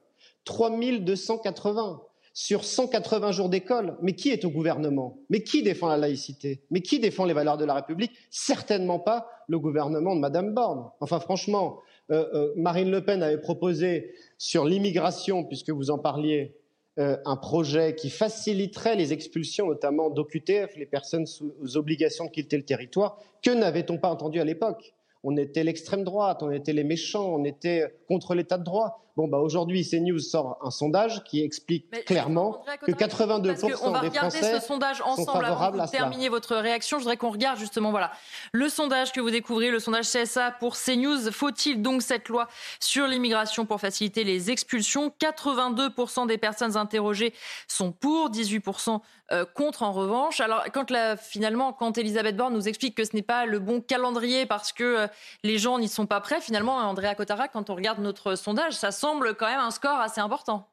3280 0.46 2.02
sur 2.34 2.66
180 2.66 3.32
jours 3.32 3.50
d'école. 3.50 3.98
Mais 4.02 4.14
qui 4.14 4.30
est 4.30 4.46
au 4.46 4.52
gouvernement? 4.52 5.18
Mais 5.32 5.42
qui 5.42 5.64
défend 5.64 5.88
la 5.88 5.98
laïcité? 5.98 6.62
Mais 6.70 6.82
qui 6.82 7.00
défend 7.00 7.26
les 7.26 7.34
valeurs 7.34 7.58
de 7.58 7.66
la 7.66 7.74
République? 7.74 8.12
Certainement 8.30 9.00
pas 9.00 9.28
le 9.48 9.58
gouvernement 9.58 10.16
de 10.16 10.20
Madame 10.20 10.54
Borne. 10.54 10.88
Enfin, 11.00 11.20
franchement, 11.20 11.80
Marine 12.55 12.89
Le 12.89 13.03
Pen 13.03 13.22
avait 13.22 13.39
proposé 13.39 14.14
sur 14.38 14.66
l'immigration, 14.66 15.43
puisque 15.43 15.72
vous 15.72 15.91
en 15.91 15.97
parliez, 15.97 16.55
euh, 16.99 17.16
un 17.26 17.36
projet 17.36 17.93
qui 17.93 18.10
faciliterait 18.10 18.95
les 18.95 19.14
expulsions, 19.14 19.68
notamment 19.68 20.10
d'OQTF, 20.10 20.76
les 20.78 20.88
personnes 20.88 21.28
sous 21.28 21.53
obligation 21.76 22.26
de 22.26 22.32
quitter 22.32 22.58
le 22.58 22.64
territoire. 22.64 23.20
Que 23.43 23.51
n'avait-on 23.51 23.99
pas 23.99 24.10
entendu 24.10 24.39
à 24.39 24.43
l'époque? 24.43 24.95
On 25.24 25.38
était 25.38 25.64
l'extrême 25.64 26.03
droite, 26.03 26.41
on 26.41 26.49
était 26.49 26.74
les 26.74 26.84
méchants, 26.84 27.36
on 27.36 27.43
était 27.43 27.86
contre 28.08 28.34
l'état 28.34 28.58
de 28.58 28.64
droit. 28.64 29.03
Bon, 29.18 29.28
bah 29.28 29.39
aujourd'hui, 29.39 29.84
CNews 29.84 30.20
sort 30.20 30.59
un 30.61 30.70
sondage 30.70 31.24
qui 31.24 31.41
explique 31.41 31.89
clairement 32.05 32.63
que 32.86 32.91
82% 32.91 34.01
des 34.01 34.11
Français 34.11 34.59
ce 34.59 34.63
sondage 34.63 35.01
ensemble 35.01 35.43
avant 35.43 35.72
de 35.72 35.89
terminer 35.89 36.30
votre 36.30 36.55
réaction. 36.55 36.99
Je 36.99 37.01
voudrais 37.01 37.18
qu'on 37.18 37.32
regarde 37.32 37.57
justement 37.57 37.89
voilà 37.89 38.11
le 38.51 38.70
sondage 38.70 39.11
que 39.13 39.20
vous 39.20 39.32
découvrez, 39.32 39.72
le 39.72 39.80
sondage 39.80 40.05
CSA 40.05 40.51
pour 40.59 40.78
CNews. 40.78 41.32
Faut-il 41.32 41.82
donc 41.82 42.03
cette 42.03 42.30
loi 42.30 42.47
sur 42.80 43.07
l'immigration 43.07 43.65
pour 43.65 43.82
faciliter 43.82 44.24
les 44.24 44.51
expulsions? 44.51 45.11
82% 45.20 46.28
des 46.28 46.38
personnes 46.38 46.78
interrogées 46.78 47.34
sont 47.68 47.91
pour, 47.91 48.30
18% 48.30 48.99
euh, 49.32 49.45
contre 49.55 49.82
en 49.82 49.93
revanche. 49.93 50.41
Alors 50.41 50.63
quand 50.72 50.93
finalement, 51.20 51.74
quand 51.74 51.97
Elisabeth 51.97 52.38
Borne 52.38 52.53
nous 52.53 52.68
explique 52.68 52.93
que 52.93 53.03
ce 53.03 53.15
n'est 53.15 53.24
pas 53.24 53.47
le 53.47 53.57
bon 53.57 53.82
calendrier 53.82 54.45
parce 54.45 54.72
que 54.72 54.84
euh, 54.84 55.07
les 55.41 55.57
gens 55.57 55.80
n'y 55.80 55.88
sont 55.88 56.05
pas 56.05 56.22
prêts, 56.22 56.39
finalement, 56.39 56.78
Andrea 56.78 57.15
Cotarac, 57.15 57.51
quand 57.51 57.72
on 57.72 57.76
regarde 57.76 57.97
notre 57.97 58.36
sondage, 58.36 58.74
ça 58.74 58.91
sent 58.91 59.07
semble 59.08 59.36
quand 59.36 59.47
même 59.47 59.60
un 59.60 59.72
score 59.72 59.99
assez 59.99 60.20
important. 60.20 60.68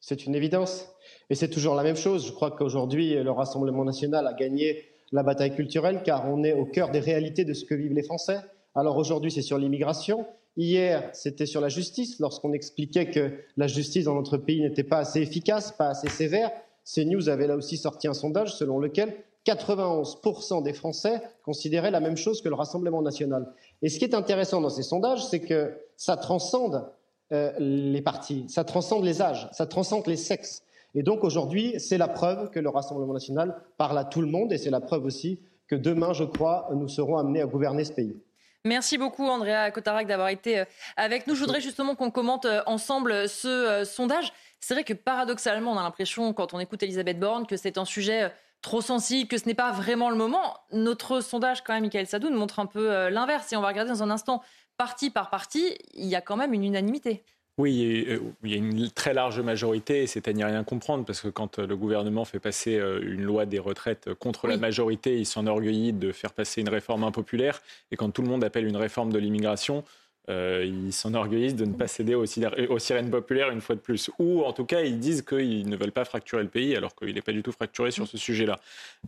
C'est 0.00 0.24
une 0.24 0.36
évidence. 0.36 0.86
Et 1.30 1.34
c'est 1.34 1.50
toujours 1.50 1.74
la 1.74 1.82
même 1.82 1.96
chose. 1.96 2.26
Je 2.28 2.32
crois 2.32 2.52
qu'aujourd'hui, 2.52 3.14
le 3.14 3.30
Rassemblement 3.30 3.84
national 3.84 4.26
a 4.28 4.34
gagné 4.34 4.84
la 5.10 5.24
bataille 5.24 5.54
culturelle 5.56 6.02
car 6.04 6.28
on 6.28 6.44
est 6.44 6.52
au 6.52 6.64
cœur 6.64 6.90
des 6.90 7.00
réalités 7.00 7.44
de 7.44 7.52
ce 7.52 7.64
que 7.64 7.74
vivent 7.74 7.94
les 7.94 8.04
Français. 8.04 8.38
Alors 8.76 8.96
aujourd'hui, 8.96 9.32
c'est 9.32 9.42
sur 9.42 9.58
l'immigration. 9.58 10.26
Hier, 10.56 11.10
c'était 11.12 11.46
sur 11.46 11.60
la 11.60 11.68
justice, 11.68 12.20
lorsqu'on 12.20 12.52
expliquait 12.52 13.10
que 13.10 13.32
la 13.56 13.66
justice 13.66 14.04
dans 14.04 14.14
notre 14.14 14.36
pays 14.36 14.60
n'était 14.60 14.84
pas 14.84 14.98
assez 14.98 15.20
efficace, 15.20 15.72
pas 15.72 15.88
assez 15.88 16.08
sévère. 16.08 16.52
CNews 16.84 17.28
avait 17.28 17.48
là 17.48 17.56
aussi 17.56 17.76
sorti 17.76 18.06
un 18.06 18.14
sondage 18.14 18.54
selon 18.54 18.78
lequel 18.78 19.12
91% 19.46 20.62
des 20.62 20.72
Français 20.72 21.20
considéraient 21.44 21.90
la 21.90 22.00
même 22.00 22.16
chose 22.16 22.42
que 22.42 22.48
le 22.48 22.54
Rassemblement 22.54 23.02
national. 23.02 23.52
Et 23.82 23.88
ce 23.88 23.98
qui 23.98 24.04
est 24.04 24.14
intéressant 24.14 24.60
dans 24.60 24.70
ces 24.70 24.82
sondages, 24.84 25.24
c'est 25.26 25.40
que 25.40 25.74
ça 25.96 26.16
transcende 26.16 26.84
euh, 27.32 27.52
les 27.60 28.02
partis. 28.02 28.44
Ça 28.48 28.64
transcende 28.64 29.04
les 29.04 29.22
âges, 29.22 29.48
ça 29.52 29.64
transcende 29.64 30.08
les 30.08 30.16
sexes. 30.16 30.64
Et 30.96 31.04
donc 31.04 31.22
aujourd'hui, 31.22 31.78
c'est 31.78 31.96
la 31.96 32.08
preuve 32.08 32.50
que 32.50 32.58
le 32.58 32.68
Rassemblement 32.68 33.12
national 33.12 33.54
parle 33.78 33.96
à 33.98 34.04
tout 34.04 34.20
le 34.20 34.26
monde 34.26 34.52
et 34.52 34.58
c'est 34.58 34.70
la 34.70 34.80
preuve 34.80 35.04
aussi 35.04 35.38
que 35.68 35.76
demain, 35.76 36.12
je 36.12 36.24
crois, 36.24 36.68
nous 36.74 36.88
serons 36.88 37.18
amenés 37.18 37.40
à 37.40 37.46
gouverner 37.46 37.84
ce 37.84 37.92
pays. 37.92 38.20
Merci 38.64 38.98
beaucoup, 38.98 39.28
Andrea 39.28 39.70
Cotarac, 39.70 40.08
d'avoir 40.08 40.30
été 40.30 40.58
euh, 40.58 40.64
avec 40.96 41.28
nous. 41.28 41.36
Je 41.36 41.40
voudrais 41.40 41.60
justement 41.60 41.94
qu'on 41.94 42.10
commente 42.10 42.46
euh, 42.46 42.62
ensemble 42.66 43.28
ce 43.28 43.84
sondage. 43.84 44.32
C'est 44.58 44.74
vrai 44.74 44.82
que 44.82 44.92
paradoxalement, 44.92 45.70
on 45.70 45.78
a 45.78 45.82
l'impression, 45.84 46.32
quand 46.32 46.52
on 46.52 46.58
écoute 46.58 46.82
Elisabeth 46.82 47.20
Borne, 47.20 47.46
que 47.46 47.56
c'est 47.56 47.78
un 47.78 47.84
sujet 47.84 48.32
trop 48.60 48.80
sensible, 48.80 49.28
que 49.28 49.38
ce 49.38 49.46
n'est 49.46 49.54
pas 49.54 49.70
vraiment 49.70 50.10
le 50.10 50.16
moment. 50.16 50.56
Notre 50.72 51.20
sondage, 51.20 51.62
quand 51.62 51.74
même, 51.74 51.84
Michael 51.84 52.08
Sadoun, 52.08 52.34
montre 52.34 52.58
un 52.58 52.66
peu 52.66 53.08
l'inverse. 53.08 53.52
Et 53.52 53.56
on 53.56 53.62
va 53.62 53.68
regarder 53.68 53.92
dans 53.92 54.02
un 54.02 54.10
instant 54.10 54.42
parti 54.80 55.10
par 55.10 55.28
parti, 55.28 55.76
il 55.92 56.06
y 56.06 56.14
a 56.14 56.22
quand 56.22 56.38
même 56.38 56.54
une 56.54 56.64
unanimité. 56.64 57.22
Oui, 57.58 58.06
euh, 58.08 58.18
il 58.42 58.50
y 58.50 58.54
a 58.54 58.56
une 58.56 58.90
très 58.90 59.12
large 59.12 59.38
majorité, 59.40 60.06
c'est 60.06 60.26
à 60.26 60.32
n'y 60.32 60.42
rien 60.42 60.64
comprendre, 60.64 61.04
parce 61.04 61.20
que 61.20 61.28
quand 61.28 61.58
euh, 61.58 61.66
le 61.66 61.76
gouvernement 61.76 62.24
fait 62.24 62.38
passer 62.38 62.78
euh, 62.78 62.98
une 63.02 63.20
loi 63.20 63.44
des 63.44 63.58
retraites 63.58 64.14
contre 64.14 64.46
la 64.46 64.56
majorité, 64.56 65.18
il 65.18 65.26
s'enorgueillit 65.26 65.92
de 65.92 66.12
faire 66.12 66.32
passer 66.32 66.62
une 66.62 66.70
réforme 66.70 67.04
impopulaire, 67.04 67.60
et 67.90 67.96
quand 67.96 68.08
tout 68.08 68.22
le 68.22 68.28
monde 68.28 68.42
appelle 68.42 68.66
une 68.66 68.78
réforme 68.78 69.12
de 69.12 69.18
l'immigration, 69.18 69.84
euh, 70.28 70.64
ils 70.64 70.92
s'enorgueillissent 70.92 71.56
de 71.56 71.64
ne 71.64 71.74
pas 71.74 71.88
céder 71.88 72.14
aux, 72.14 72.26
sirènes 72.26 73.10
populaires 73.10 73.50
une 73.50 73.60
fois 73.60 73.74
de 73.74 73.80
plus. 73.80 74.10
Ou 74.18 74.42
en 74.42 74.52
tout 74.52 74.64
cas, 74.64 74.82
ils 74.82 74.98
disent 74.98 75.22
qu'ils 75.22 75.68
ne 75.68 75.76
veulent 75.76 75.92
pas 75.92 76.04
fracturer 76.04 76.42
le 76.42 76.48
pays 76.48 76.76
alors 76.76 76.94
qu'il 76.94 77.14
n'est 77.14 77.22
pas 77.22 77.32
du 77.32 77.42
tout 77.42 77.52
fracturé 77.52 77.90
sur 77.90 78.06
ce 78.06 78.18
sujet-là. 78.18 78.60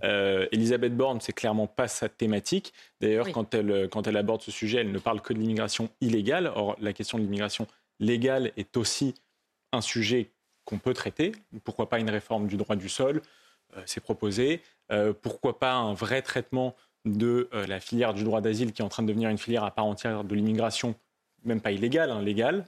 Euh, 0.03 0.47
Elisabeth 0.53 0.97
Borne, 0.97 1.21
c'est 1.21 1.33
clairement 1.33 1.67
pas 1.67 1.87
sa 1.87 2.09
thématique. 2.09 2.73
D'ailleurs, 3.01 3.31
quand, 3.31 3.55
elle, 3.55 3.89
quand 3.91 4.07
elle 4.07 4.17
aborde 4.17 4.43
ce 4.43 4.51
sujet, 4.51 4.79
elle 4.79 4.91
ne 4.91 4.99
parle 4.99 5.21
que 5.21 5.33
de 5.33 5.39
l'immigration 5.39 5.91
illégale. 6.01 6.51
Or, 6.55 6.77
la 6.81 6.93
question 6.93 7.19
de 7.19 7.23
l'immigration 7.23 7.67
légale 8.01 8.53
est 8.57 8.77
aussi 8.77 9.15
un 9.73 9.81
sujet 9.81 10.31
qu'on 10.65 10.79
peut 10.79 10.95
traiter. 10.95 11.33
Pourquoi 11.65 11.89
pas 11.89 11.99
une 11.99 12.11
réforme 12.11 12.47
du 12.47 12.57
droit 12.57 12.77
du 12.77 12.89
sol 12.89 13.23
euh, 13.77 13.83
C'est 13.87 14.01
proposé. 14.01 14.63
Euh, 14.91 15.13
pourquoi 15.13 15.59
pas 15.59 15.75
un 15.75 15.95
vrai 15.95 16.23
traitement 16.23 16.75
de 17.05 17.49
la 17.53 17.81
filière 17.81 18.15
du 18.15 18.25
droit 18.25 18.41
d'asile 18.41 18.73
qui 18.73 18.83
est 18.83 18.85
en 18.85 18.89
train 18.89 19.03
de 19.03 19.09
devenir 19.09 19.29
une 19.29 19.39
filière 19.39 19.65
à 19.65 19.71
part 19.71 19.87
entière 19.87 20.25
de 20.25 20.35
l'immigration 20.35 20.95
même 21.45 21.61
pas 21.61 21.73
illégal, 21.73 22.11
hein, 22.11 22.23
légal. 22.23 22.65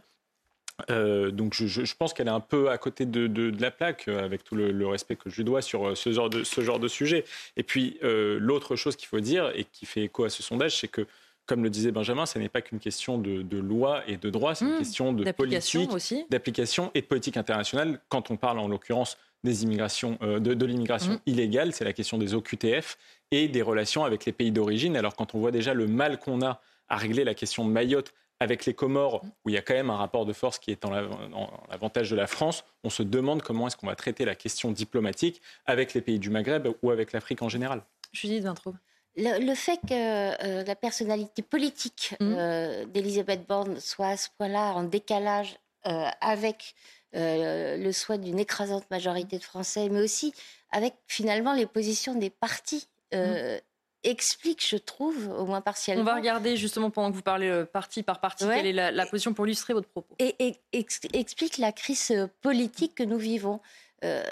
Euh, 0.91 1.30
donc 1.30 1.55
je, 1.55 1.95
pense 1.95 2.12
qu'elle 2.12 2.26
est 2.26 2.32
un 2.32 2.41
peu 2.41 2.70
à 2.70 2.78
côté 2.78 3.07
de, 3.07 3.53
la 3.61 3.70
plaque, 3.70 4.09
euh, 4.09 4.24
avec 4.24 4.43
tout 4.43 4.57
le, 4.57 4.87
respect 4.87 5.14
que 5.14 5.30
je 5.30 5.37
lui 5.37 5.45
dois 5.45 5.62
sur 5.62 5.87
euh, 5.87 5.95
ce 5.95 6.12
genre 6.12 6.28
de, 6.28 6.43
ce 6.43 6.62
genre 6.62 6.80
de 6.80 6.89
sujet. 6.89 7.24
Et 7.57 7.62
puis 7.62 7.99
l'autre 8.03 8.76
chose 8.76 8.97
qu'il 8.97 9.09
faut 9.09 9.20
dire, 9.20 9.53
et 9.55 9.64
qui 9.64 9.87
fait 9.87 10.03
écho 10.03 10.24
à 10.24 10.30
ce 10.30 10.43
sondage, 10.43 10.78
c'est 10.78 10.89
que, 10.89 11.07
comme 11.47 11.62
le 11.62 11.70
disait 11.70 11.93
Benjamin, 11.93 12.26
ce 12.26 12.39
n'est 12.39 12.49
pas 12.49 12.62
qu'une 12.62 12.80
question 12.80 13.18
de, 13.18 13.59
loi 13.59 14.03
et 14.09 14.16
de 14.16 14.30
droit, 14.30 14.55
c'est 14.55 14.64
une 14.64 14.74
mmh. 14.74 14.78
question 14.78 15.12
de 15.12 15.30
politique, 15.30 15.91
d'application 16.30 16.91
et 16.95 17.03
de 17.03 17.07
politique 17.07 17.37
internationale. 17.37 18.01
Quand 18.09 18.30
on 18.30 18.37
parle 18.37 18.59
en 18.59 18.66
l'occurrence 18.66 19.18
des 19.45 19.62
immigrations, 19.62 20.18
de, 20.22 20.64
l'immigration 20.64 21.12
mmh. 21.12 21.20
illégale, 21.26 21.72
c'est 21.72 21.85
la 21.85 21.93
question 21.93 22.18
des 22.18 22.35
OQTF 22.35 22.97
et 23.35 23.49
des 23.49 23.62
relations 23.62 24.05
avec 24.05 24.24
les 24.24 24.32
pays 24.32 24.53
d'origine. 24.53 24.97
Alors 24.97 25.14
quand 25.14 25.35
on 25.35 25.41
voit 25.41 25.51
déjà 25.51 25.74
le 25.74 25.87
mal 25.87 26.18
qu'on 26.18 26.43
a 26.43 26.61
à 26.89 26.97
régler 26.97 27.24
la 27.24 27.35
question 27.35 27.64
de 27.64 27.70
Mayotte 27.70 28.12
avec 28.41 28.66
les 28.66 28.74
Comores, 28.74 29.22
où 29.45 29.49
il 29.49 29.55
y 29.55 29.59
a 29.59 29.62
quand 29.62 29.74
même 29.74 29.91
un 29.91 29.97
rapport 29.97 30.26
de 30.26 30.32
force 30.32 30.59
qui 30.59 30.70
est 30.70 30.85
en 30.85 30.91
l'avantage 30.91 32.11
de 32.11 32.16
la 32.16 32.26
France, 32.26 32.64
on 32.82 32.91
se 32.91 33.03
demande 33.03 33.43
comment 33.43 33.66
est-ce 33.66 33.76
qu'on 33.76 33.87
va 33.87 33.95
traiter 33.95 34.24
la 34.24 34.35
question 34.35 34.70
diplomatique 34.70 35.41
avec 35.66 35.95
les 35.95 36.01
pays 36.01 36.18
du 36.18 36.30
Maghreb 36.30 36.68
ou 36.82 36.91
avec 36.91 37.12
l'Afrique 37.12 37.43
en 37.43 37.49
général. 37.49 37.82
Judith 38.12 38.45
Vintraud. 38.45 38.74
Le, 39.16 39.45
le, 39.47 39.55
fait 39.55 39.78
que 39.89 39.93
euh, 39.93 40.64
la 40.64 40.74
personnalité 40.74 41.43
politique 41.43 42.16
mmh. 42.18 42.35
euh, 42.37 42.85
d'Elisabeth 42.87 43.47
Borne 43.47 43.78
soit 43.78 44.09
à 44.09 44.16
ce 44.16 44.28
point-là 44.37 44.72
en 44.72 44.82
décalage 44.82 45.57
euh, 45.87 46.09
avec 46.20 46.74
le 47.16 47.93
souhait 47.93 48.18
d'une 48.18 48.41
écrasante 48.41 48.91
majorité 48.91 49.39
de 49.39 49.45
Français, 49.45 49.89
mais 49.89 50.01
aussi 50.01 50.35
avec 50.72 50.95
finalement 51.07 51.53
les 51.53 51.66
positions 51.66 52.16
des 52.16 52.28
partis 52.28 52.89
mmh 53.13 53.61
explique, 54.05 54.67
je 54.67 54.77
trouve, 54.77 55.29
au 55.37 55.47
moins 55.47 55.61
partiellement. 55.61 56.03
On 56.03 56.07
va 56.07 56.15
regarder 56.15 56.57
justement 56.57 56.91
pendant 56.91 57.11
que 57.11 57.17
vous 57.17 57.23
parlez 57.23 57.49
euh, 57.49 57.65
partie 57.65 58.03
par 58.03 58.21
partie, 58.21 58.47
quelle 58.47 58.67
est 58.67 58.91
la, 58.93 59.07
position 59.07 59.35
pour 59.35 59.47
illustrer 59.47 59.73
votre 59.73 59.89
propos. 59.89 60.15
Et, 60.19 60.57
explique 60.73 61.59
la 61.59 61.73
crise 61.73 62.11
euh, 62.11 62.27
politique 62.43 62.95
que 62.95 63.03
nous 63.03 63.19
vivons. 63.19 63.61
Euh, 64.05 64.23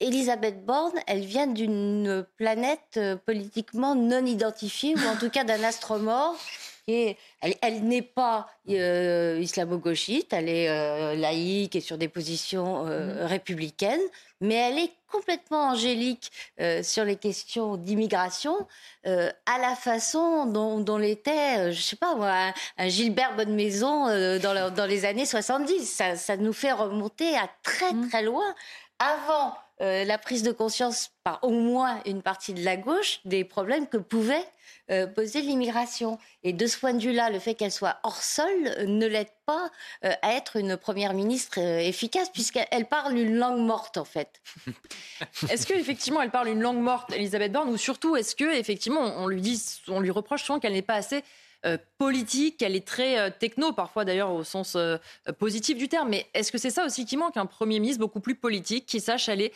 Elisabeth 0.00 0.64
Borne, 0.64 0.98
elle 1.06 1.24
vient 1.24 1.46
d'une 1.46 2.26
planète 2.36 3.00
politiquement 3.24 3.94
non 3.94 4.26
identifiée, 4.26 4.94
ou 4.94 5.08
en 5.08 5.16
tout 5.16 5.30
cas 5.30 5.42
d'un 5.42 5.62
astre 5.64 5.98
mort, 5.98 6.36
elle, 6.88 7.84
n'est 7.84 8.02
pas 8.02 8.46
euh, 8.68 9.38
islamo-gauchiste, 9.40 10.32
elle 10.32 10.48
est 10.48 10.68
euh, 10.68 11.14
laïque 11.16 11.74
et 11.74 11.80
sur 11.80 11.98
des 11.98 12.08
positions 12.08 12.86
euh, 12.86 13.24
mm. 13.24 13.26
républicaines, 13.26 14.00
mais 14.40 14.54
elle 14.54 14.78
est 14.78 14.92
complètement 15.10 15.70
angélique 15.70 16.30
sur 16.82 17.04
les 17.04 17.16
questions 17.16 17.76
d'immigration, 17.76 18.54
à 19.04 19.58
la 19.58 19.74
façon 19.74 20.44
dont, 20.44 20.98
l'était, 20.98 21.72
je 21.72 21.80
sais 21.80 21.96
pas 21.96 22.14
moi, 22.16 22.52
un, 22.76 22.88
Gilbert 22.88 23.34
Bonne-Maison 23.34 24.06
dans, 24.40 24.74
dans, 24.74 24.86
les 24.86 25.06
années 25.06 25.24
70. 25.24 25.86
Ça, 25.86 26.16
ça, 26.16 26.36
nous 26.36 26.52
fait 26.52 26.72
remonter 26.72 27.34
à 27.34 27.48
très 27.62 27.94
mm. 27.94 28.08
très 28.10 28.22
loin 28.24 28.54
avant 28.98 29.54
euh, 29.82 30.04
la 30.04 30.16
prise 30.16 30.42
de 30.42 30.52
conscience 30.52 31.10
par 31.22 31.38
au 31.42 31.50
moins 31.50 32.00
une 32.06 32.22
partie 32.22 32.54
de 32.54 32.64
la 32.64 32.78
gauche 32.78 33.20
des 33.26 33.44
problèmes 33.44 33.86
que 33.86 33.98
pouvait 33.98 34.44
euh, 34.90 35.06
poser 35.06 35.40
l'immigration. 35.40 36.18
Et 36.42 36.52
de 36.52 36.66
ce 36.66 36.78
point 36.78 36.94
de 36.94 37.02
vue-là, 37.02 37.30
le 37.30 37.38
fait 37.38 37.54
qu'elle 37.54 37.72
soit 37.72 37.98
hors 38.02 38.22
sol 38.22 38.48
ne 38.86 39.06
l'aide 39.06 39.30
pas 39.46 39.70
euh, 40.04 40.12
à 40.22 40.34
être 40.34 40.56
une 40.56 40.76
première 40.76 41.14
ministre 41.14 41.58
efficace, 41.58 42.30
puisqu'elle 42.30 42.86
parle 42.86 43.16
une 43.16 43.36
langue 43.36 43.60
morte, 43.60 43.96
en 43.96 44.04
fait. 44.04 44.40
est-ce 45.50 45.66
qu'effectivement, 45.66 46.22
elle 46.22 46.30
parle 46.30 46.48
une 46.48 46.60
langue 46.60 46.80
morte, 46.80 47.12
Elisabeth 47.12 47.52
Borne, 47.52 47.68
ou 47.70 47.76
surtout, 47.76 48.16
est-ce 48.16 48.34
que 48.34 48.56
effectivement, 48.56 49.00
on 49.00 49.26
lui 49.26 49.40
dit, 49.40 49.62
on 49.88 50.00
lui 50.00 50.10
reproche 50.10 50.42
souvent 50.44 50.60
qu'elle 50.60 50.74
n'est 50.74 50.82
pas 50.82 50.94
assez 50.94 51.16
euh, 51.16 51.20
politique, 51.98 52.62
elle 52.62 52.76
est 52.76 52.86
très 52.86 53.18
euh, 53.18 53.30
techno, 53.30 53.72
parfois 53.72 54.04
d'ailleurs 54.04 54.32
au 54.32 54.44
sens 54.44 54.74
euh, 54.76 54.98
positif 55.38 55.78
du 55.78 55.88
terme. 55.88 56.08
Mais 56.08 56.26
est-ce 56.34 56.52
que 56.52 56.58
c'est 56.58 56.70
ça 56.70 56.84
aussi 56.84 57.04
qui 57.04 57.16
manque 57.16 57.36
Un 57.36 57.46
Premier 57.46 57.80
ministre 57.80 58.00
beaucoup 58.00 58.20
plus 58.20 58.34
politique, 58.34 58.86
qui 58.86 59.00
sache 59.00 59.28
aller 59.28 59.52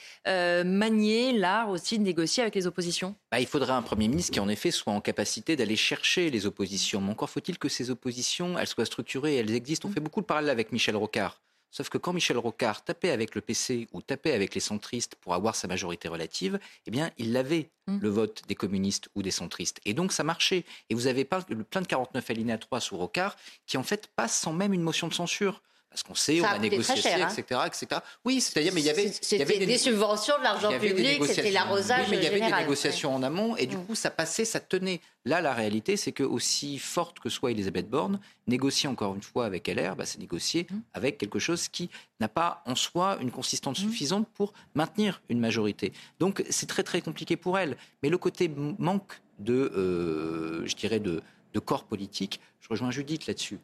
manier 0.65 1.33
l'art 1.33 1.71
aussi 1.71 1.99
de 1.99 2.05
négocier 2.05 2.43
avec 2.43 2.55
les 2.55 2.67
oppositions? 2.67 3.15
Bah, 3.31 3.41
Il 3.41 3.47
faudrait 3.47 3.73
un 3.73 3.83
Premier 3.83 4.09
ministre 4.09 4.33
qui 4.33 4.41
en 4.41 4.49
effet 4.49 4.71
soit 4.71 4.93
en 4.93 5.01
capacité 5.01 5.57
d'aller 5.57 5.77
chercher 5.77 6.31
les 6.31 6.47
oppositions. 6.47 7.01
Mais 7.01 7.11
encore 7.11 7.31
faut-il 7.31 7.59
que 7.59 7.69
ces 7.69 7.91
oppositions, 7.91 8.59
elles 8.59 8.67
soient 8.67 8.85
structurées, 8.85 9.37
elles 9.37 9.55
existent. 9.55 9.89
On 9.89 9.91
mmh. 9.91 9.95
fait 9.95 10.01
beaucoup 10.01 10.21
de 10.21 10.27
parallèles 10.27 10.51
avec 10.51 10.73
Michel 10.73 10.97
Rocard. 10.97 11.41
Sauf 11.71 11.89
que 11.89 11.99
quand 11.99 12.13
Michel 12.13 12.39
Rocard 12.39 12.85
tapait 12.85 13.11
avec 13.11 13.35
le 13.35 13.41
PC 13.41 13.89
ou 13.93 14.03
tapait 14.03 14.33
avec 14.33 14.55
les 14.55 14.61
centristes 14.61 15.15
pour 15.21 15.35
avoir 15.35 15.55
sa 15.55 15.69
majorité 15.69 16.09
relative, 16.09 16.59
eh 16.87 16.91
bien, 16.91 17.11
il 17.17 17.37
avait 17.37 17.71
mmh. 17.87 17.99
le 17.99 18.09
vote 18.09 18.43
des 18.49 18.55
communistes 18.55 19.09
ou 19.15 19.23
des 19.23 19.31
centristes. 19.31 19.81
Et 19.85 19.95
donc, 19.95 20.13
ça 20.13 20.25
marchait. 20.25 20.65
Et 20.89 20.95
vous 20.95 21.07
avez 21.07 21.25
plein 21.25 21.81
de 21.81 21.87
49 21.87 22.31
alinéa 22.31 22.59
3 22.59 22.81
sous 22.81 22.97
Rocard 22.97 23.37
qui, 23.67 23.77
en 23.77 23.83
fait, 23.83 24.09
passent 24.17 24.39
sans 24.39 24.53
même 24.53 24.73
une 24.73 24.83
motion 24.83 25.09
de 25.09 25.15
censure 25.15 25.63
parce 25.91 26.05
qu'on 26.05 26.15
sait, 26.15 26.41
on 26.41 26.45
a 26.45 26.59
négocié, 26.59 26.95
etc., 26.95 27.45
hein. 27.51 27.67
etc. 27.67 28.01
Oui, 28.25 28.41
c'est-à-dire, 28.41 28.73
mais 28.73 28.81
il 28.81 28.87
y 28.87 28.91
avait, 28.91 29.11
c'était 29.21 29.45
des, 29.67 29.77
subventions, 29.77 30.39
de 30.39 30.45
l'argent 30.45 30.71
public, 30.79 31.25
c'était 31.27 31.51
l'arrosage 31.51 32.05
oui, 32.05 32.13
mais 32.13 32.17
il 32.19 32.23
y 32.23 32.27
avait 32.29 32.41
des 32.41 32.57
négociations 32.57 33.13
en 33.13 33.23
amont, 33.25 33.57
et 33.57 33.67
du 33.67 33.77
coup, 33.77 33.97
ça 33.97 34.11
passait, 34.11 34.45
ça 34.45 34.61
tenait. 34.61 35.01
Là, 35.25 35.41
la 35.41 35.53
réalité, 35.53 35.97
c'est 35.97 36.13
que 36.13 36.23
aussi 36.23 36.79
forte 36.79 37.19
que 37.19 37.29
soit 37.29 37.51
Elisabeth 37.51 37.91
Borne, 37.91 38.21
négocier 38.47 38.89
encore 38.89 39.17
une 39.17 39.23
fois 39.23 39.47
avec 39.47 39.67
LR, 39.67 39.97
bah, 39.97 40.07
c'est 40.07 40.19
négocier 40.19 40.69
mm. 40.71 40.79
avec 40.95 41.19
quelque 41.19 41.41
chose 41.41 41.69
qui 41.69 41.91
n'a 42.21 42.29
pas 42.29 42.63
en 42.67 42.77
soi 42.77 43.19
une 43.21 43.33
consistance 43.33 43.81
mm. 43.81 43.83
suffisante 43.83 44.29
pour 44.33 44.55
maintenir 44.75 45.21
une 45.29 45.41
majorité. 45.41 45.93
Donc, 46.21 46.45
c'est 46.51 46.67
très 46.67 46.85
très 46.85 47.03
compliqué 47.03 47.37
pour 47.37 47.59
elle. 47.59 47.77
Mais 48.03 48.09
le 48.09 48.17
côté 48.17 48.49
manque 48.79 49.21
de, 49.41 49.73
euh, 49.77 50.67
je 50.67 50.77
dirais, 50.77 51.01
de, 51.01 51.21
de 51.53 51.59
corps 51.59 51.85
politique, 51.85 52.41
je 52.61 52.69
rejoins 52.69 52.93
Judith 52.93 53.27
là-dessus 53.27 53.59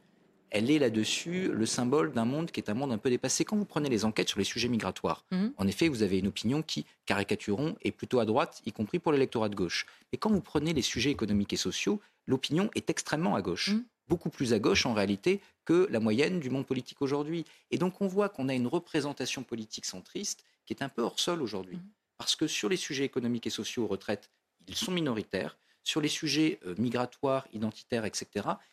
elle 0.57 0.71
est 0.71 0.79
là-dessus 0.79 1.49
le 1.53 1.67
symbole 1.67 2.13
d'un 2.13 2.25
monde 2.25 2.51
qui 2.51 2.61
est 2.61 2.71
un 2.71 2.75
monde 2.75 2.91
un 2.91 2.97
peu 2.97 3.11
dépassé. 3.11 3.45
Quand 3.45 3.57
vous 3.57 3.67
prenez 3.67 3.91
les 3.91 4.07
enquêtes 4.07 4.31
sur 4.31 4.39
les 4.39 4.45
sujets 4.45 4.69
migratoires, 4.69 5.27
mhm. 5.31 5.53
en 5.59 5.67
effet, 5.67 5.89
vous 5.89 6.03
avez 6.03 6.19
une 6.19 6.29
opinion 6.29 6.63
qui, 6.63 6.87
caricaturons, 7.05 7.77
est 7.83 7.93
plutôt 7.93 8.21
à 8.21 8.25
droite, 8.25 8.63
y 8.65 8.73
compris 8.73 8.99
pour 8.99 9.13
l'électorat 9.13 9.51
de 9.51 9.55
gauche. 9.55 9.85
Mais 10.11 10.19
quand 10.19 10.31
vous 10.31 10.41
prenez 10.41 10.73
les 10.73 10.81
sujets 10.81 11.11
économiques 11.11 11.53
et 11.53 11.59
sociaux, 11.59 12.01
l'opinion 12.27 12.71
est 12.75 12.89
extrêmement 12.89 13.37
à 13.37 13.43
gauche. 13.43 13.73
Mhm. 13.73 13.85
Beaucoup 14.09 14.31
plus 14.31 14.55
à 14.55 14.59
gauche 14.59 14.87
en 14.87 14.95
réalité 14.95 15.43
que 15.67 15.89
la 15.91 16.01
moyenne 16.01 16.41
du 16.41 16.49
monde 16.49 16.65
politique 16.65 17.03
aujourd'hui. 17.03 17.45
Et 17.71 17.77
donc 17.77 18.01
on 18.01 18.07
voit 18.07 18.31
qu'on 18.31 18.49
a 18.49 18.55
une 18.55 18.69
représentation 18.69 19.43
politique 19.43 19.85
centriste 19.85 20.45
qui 20.65 20.73
est 20.73 20.83
un 20.83 20.89
peu 20.89 21.03
hors 21.03 21.21
sol 21.21 21.43
aujourd'hui. 21.43 21.77
Mhm. 21.77 21.91
Parce 22.17 22.35
que 22.35 22.47
sur 22.47 22.71
les 22.71 22.79
sujets 22.79 23.05
économiques 23.05 23.47
et 23.47 23.51
sociaux, 23.51 23.87
retraite, 23.87 24.31
ils 24.69 24.75
sont 24.75 24.93
minoritaires. 24.93 25.59
Sur 25.87 26.01
les 26.01 26.09
sujets 26.09 26.59
euh, 26.67 26.75
migratoires, 26.79 27.47
identitaires, 27.53 28.05
etc., 28.05 28.27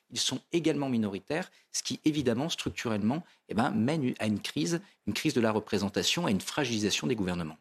ils 0.09 0.19
sont 0.19 0.39
également 0.51 0.89
minoritaires, 0.89 1.51
ce 1.71 1.83
qui 1.83 1.99
évidemment 2.05 2.49
structurellement 2.49 3.21
eh 3.49 3.53
ben, 3.53 3.69
mène 3.69 4.15
à 4.17 4.25
une 4.25 4.41
crise, 4.41 4.81
une 5.05 5.13
crise 5.13 5.35
de 5.35 5.39
la 5.39 5.51
représentation, 5.51 6.25
à 6.25 6.31
une 6.31 6.41
fragilisation 6.41 7.05
des 7.05 7.13
gouvernements. 7.13 7.57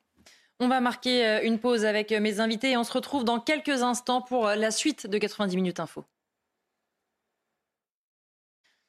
On 0.59 0.68
va 0.68 0.80
marquer 0.80 1.26
euh, 1.26 1.40
une 1.42 1.59
pause 1.59 1.84
avec 1.84 2.12
euh, 2.12 2.20
mes 2.20 2.40
invités 2.40 2.70
et 2.70 2.76
on 2.78 2.82
se 2.82 2.94
retrouve 2.94 3.24
dans 3.24 3.40
quelques 3.40 3.82
instants 3.82 4.22
pour 4.22 4.46
la 4.46 4.70
suite 4.70 5.07
de 5.07 5.18
90 5.18 5.55
minutes 5.57 5.80
info. 5.80 6.07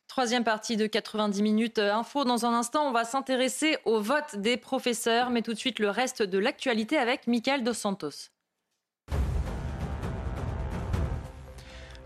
Troisième 0.08 0.46
partie 0.46 0.78
de 0.78 0.88
90 0.88 1.42
minutes 1.42 1.80
info. 1.80 2.24
Dans 2.24 2.46
un 2.46 2.54
instant, 2.54 2.88
on 2.88 2.94
va 2.94 3.04
s'intéresser 3.04 3.80
au 3.84 4.00
vote 4.00 4.38
des 4.38 4.56
professeurs, 4.56 5.30
mais 5.30 5.42
tout 5.42 5.52
de 5.52 5.60
suite 5.60 5.80
le 5.80 5.90
reste 5.90 6.24
de 6.24 6.38
l'actualité 6.38 6.98
avec 6.98 7.28
Michael 7.28 7.66
Dos 7.66 7.74
Santos. 7.74 8.33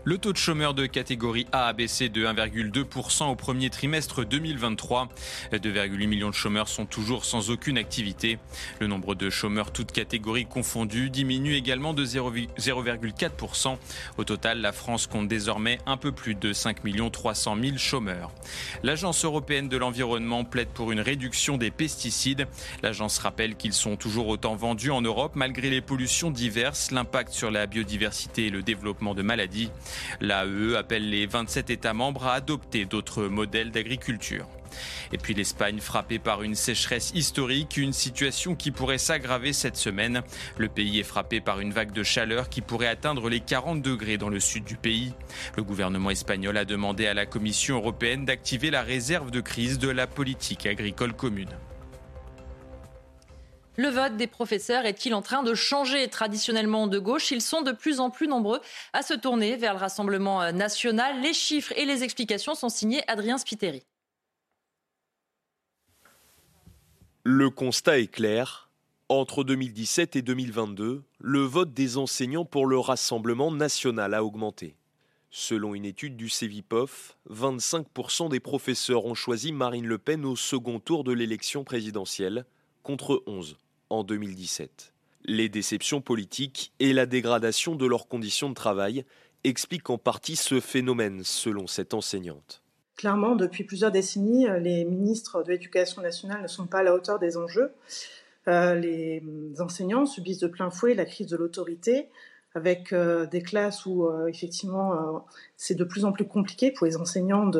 Le 0.08 0.16
taux 0.16 0.32
de 0.32 0.38
chômeurs 0.38 0.72
de 0.72 0.86
catégorie 0.86 1.46
A 1.52 1.66
a 1.66 1.72
baissé 1.74 2.08
de 2.08 2.24
1,2% 2.24 3.30
au 3.30 3.34
premier 3.34 3.68
trimestre 3.68 4.24
2023. 4.24 5.10
2,8 5.52 6.06
millions 6.06 6.30
de 6.30 6.34
chômeurs 6.34 6.68
sont 6.68 6.86
toujours 6.86 7.26
sans 7.26 7.50
aucune 7.50 7.76
activité. 7.76 8.38
Le 8.80 8.86
nombre 8.86 9.14
de 9.14 9.28
chômeurs 9.28 9.70
toutes 9.70 9.92
catégories 9.92 10.46
confondues 10.46 11.10
diminue 11.10 11.56
également 11.56 11.92
de 11.92 12.06
0,4%. 12.06 13.76
Au 14.16 14.24
total, 14.24 14.62
la 14.62 14.72
France 14.72 15.06
compte 15.06 15.28
désormais 15.28 15.78
un 15.84 15.98
peu 15.98 16.10
plus 16.10 16.34
de 16.34 16.54
5 16.54 16.78
300 17.12 17.56
000 17.62 17.76
chômeurs. 17.76 18.32
L'Agence 18.82 19.26
européenne 19.26 19.68
de 19.68 19.76
l'environnement 19.76 20.42
plaide 20.42 20.68
pour 20.68 20.90
une 20.90 21.00
réduction 21.00 21.58
des 21.58 21.70
pesticides. 21.70 22.48
L'agence 22.82 23.18
rappelle 23.18 23.56
qu'ils 23.56 23.74
sont 23.74 23.96
toujours 23.96 24.28
autant 24.28 24.56
vendus 24.56 24.90
en 24.90 25.02
Europe 25.02 25.32
malgré 25.34 25.68
les 25.68 25.82
pollutions 25.82 26.30
diverses, 26.30 26.92
l'impact 26.92 27.34
sur 27.34 27.50
la 27.50 27.66
biodiversité 27.66 28.46
et 28.46 28.50
le 28.50 28.62
développement 28.62 29.14
de 29.14 29.20
maladies. 29.20 29.70
L'AE 30.20 30.76
appelle 30.76 31.08
les 31.08 31.26
27 31.26 31.70
États 31.70 31.94
membres 31.94 32.26
à 32.26 32.34
adopter 32.34 32.84
d'autres 32.84 33.24
modèles 33.24 33.70
d'agriculture. 33.70 34.46
Et 35.12 35.18
puis 35.18 35.34
l'Espagne 35.34 35.80
frappée 35.80 36.18
par 36.18 36.42
une 36.42 36.54
sécheresse 36.54 37.12
historique, 37.14 37.76
une 37.76 37.92
situation 37.92 38.54
qui 38.54 38.70
pourrait 38.70 38.98
s'aggraver 38.98 39.52
cette 39.52 39.76
semaine. 39.76 40.22
Le 40.56 40.68
pays 40.68 40.98
est 40.98 41.04
frappé 41.04 41.40
par 41.40 41.60
une 41.60 41.72
vague 41.72 41.92
de 41.92 42.02
chaleur 42.02 42.48
qui 42.48 42.60
pourrait 42.60 42.88
atteindre 42.88 43.28
les 43.28 43.40
40 43.40 43.82
degrés 43.82 44.18
dans 44.18 44.28
le 44.28 44.40
sud 44.40 44.64
du 44.64 44.76
pays. 44.76 45.12
Le 45.56 45.62
gouvernement 45.62 46.10
espagnol 46.10 46.56
a 46.56 46.64
demandé 46.64 47.06
à 47.06 47.14
la 47.14 47.26
Commission 47.26 47.76
européenne 47.76 48.24
d'activer 48.24 48.70
la 48.70 48.82
réserve 48.82 49.30
de 49.30 49.40
crise 49.40 49.78
de 49.78 49.88
la 49.88 50.06
politique 50.06 50.66
agricole 50.66 51.14
commune. 51.14 51.56
Le 53.78 53.90
vote 53.90 54.16
des 54.16 54.26
professeurs 54.26 54.86
est-il 54.86 55.14
en 55.14 55.22
train 55.22 55.44
de 55.44 55.54
changer 55.54 56.08
Traditionnellement 56.08 56.88
de 56.88 56.98
gauche, 56.98 57.30
ils 57.30 57.40
sont 57.40 57.62
de 57.62 57.70
plus 57.70 58.00
en 58.00 58.10
plus 58.10 58.26
nombreux 58.26 58.60
à 58.92 59.02
se 59.02 59.14
tourner 59.14 59.54
vers 59.54 59.72
le 59.72 59.78
Rassemblement 59.78 60.50
national. 60.50 61.20
Les 61.22 61.32
chiffres 61.32 61.72
et 61.76 61.84
les 61.84 62.02
explications 62.02 62.56
sont 62.56 62.70
signés 62.70 63.04
Adrien 63.06 63.38
Spiteri. 63.38 63.84
Le 67.22 67.50
constat 67.50 68.00
est 68.00 68.08
clair. 68.08 68.68
Entre 69.08 69.44
2017 69.44 70.16
et 70.16 70.22
2022, 70.22 71.04
le 71.20 71.38
vote 71.38 71.72
des 71.72 71.98
enseignants 71.98 72.44
pour 72.44 72.66
le 72.66 72.80
Rassemblement 72.80 73.52
national 73.52 74.12
a 74.12 74.24
augmenté. 74.24 74.74
Selon 75.30 75.76
une 75.76 75.84
étude 75.84 76.16
du 76.16 76.28
CEVIPOF, 76.28 77.16
25% 77.30 78.28
des 78.28 78.40
professeurs 78.40 79.04
ont 79.04 79.14
choisi 79.14 79.52
Marine 79.52 79.86
Le 79.86 79.98
Pen 79.98 80.24
au 80.24 80.34
second 80.34 80.80
tour 80.80 81.04
de 81.04 81.12
l'élection 81.12 81.62
présidentielle, 81.62 82.44
contre 82.82 83.22
11 83.28 83.56
en 83.90 84.04
2017. 84.04 84.92
Les 85.24 85.48
déceptions 85.48 86.00
politiques 86.00 86.72
et 86.80 86.92
la 86.92 87.06
dégradation 87.06 87.74
de 87.74 87.86
leurs 87.86 88.08
conditions 88.08 88.48
de 88.48 88.54
travail 88.54 89.04
expliquent 89.44 89.90
en 89.90 89.98
partie 89.98 90.36
ce 90.36 90.60
phénomène, 90.60 91.22
selon 91.24 91.66
cette 91.66 91.94
enseignante. 91.94 92.62
Clairement, 92.96 93.36
depuis 93.36 93.64
plusieurs 93.64 93.92
décennies, 93.92 94.46
les 94.60 94.84
ministres 94.84 95.42
de 95.44 95.50
l'Éducation 95.50 96.02
nationale 96.02 96.42
ne 96.42 96.48
sont 96.48 96.66
pas 96.66 96.78
à 96.78 96.82
la 96.82 96.94
hauteur 96.94 97.18
des 97.18 97.36
enjeux. 97.36 97.72
Euh, 98.48 98.74
les 98.74 99.22
enseignants 99.60 100.06
subissent 100.06 100.38
de 100.38 100.48
plein 100.48 100.70
fouet 100.70 100.94
la 100.94 101.04
crise 101.04 101.26
de 101.26 101.36
l'autorité, 101.36 102.08
avec 102.54 102.92
euh, 102.92 103.26
des 103.26 103.42
classes 103.42 103.84
où 103.84 104.06
euh, 104.06 104.26
effectivement 104.26 105.24
c'est 105.56 105.74
de 105.74 105.84
plus 105.84 106.04
en 106.04 106.12
plus 106.12 106.26
compliqué 106.26 106.72
pour 106.72 106.86
les 106.86 106.96
enseignants 106.96 107.50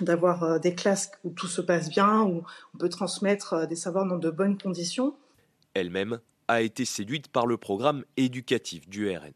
d'avoir 0.00 0.58
des 0.60 0.74
classes 0.74 1.12
où 1.24 1.30
tout 1.30 1.46
se 1.46 1.60
passe 1.60 1.90
bien, 1.90 2.22
où 2.22 2.42
on 2.74 2.78
peut 2.78 2.88
transmettre 2.88 3.66
des 3.68 3.76
savoirs 3.76 4.06
dans 4.06 4.18
de 4.18 4.30
bonnes 4.30 4.58
conditions 4.58 5.14
elle-même 5.74 6.20
a 6.48 6.62
été 6.62 6.84
séduite 6.84 7.28
par 7.28 7.46
le 7.46 7.56
programme 7.56 8.04
éducatif 8.16 8.88
du 8.88 9.08
RN. 9.08 9.32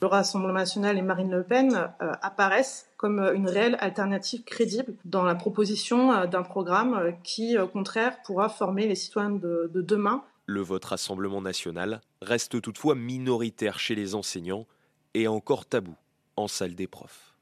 Le 0.00 0.06
Rassemblement 0.06 0.54
national 0.54 0.96
et 0.96 1.02
Marine 1.02 1.30
Le 1.30 1.42
Pen 1.42 1.74
euh, 1.74 2.12
apparaissent 2.22 2.88
comme 2.96 3.20
une 3.34 3.48
réelle 3.48 3.76
alternative 3.80 4.44
crédible 4.44 4.94
dans 5.04 5.24
la 5.24 5.34
proposition 5.34 6.12
euh, 6.12 6.26
d'un 6.26 6.42
programme 6.42 6.94
euh, 6.94 7.12
qui, 7.22 7.58
au 7.58 7.68
contraire, 7.68 8.22
pourra 8.22 8.48
former 8.48 8.86
les 8.86 8.94
citoyens 8.94 9.30
de, 9.30 9.70
de 9.72 9.82
demain. 9.82 10.24
Le 10.46 10.62
vote 10.62 10.86
Rassemblement 10.86 11.42
national 11.42 12.00
reste 12.22 12.62
toutefois 12.62 12.94
minoritaire 12.94 13.78
chez 13.78 13.94
les 13.94 14.14
enseignants 14.14 14.66
et 15.12 15.28
encore 15.28 15.66
tabou 15.66 15.94
en 16.36 16.48
salle 16.48 16.74
des 16.74 16.86
profs. 16.86 17.34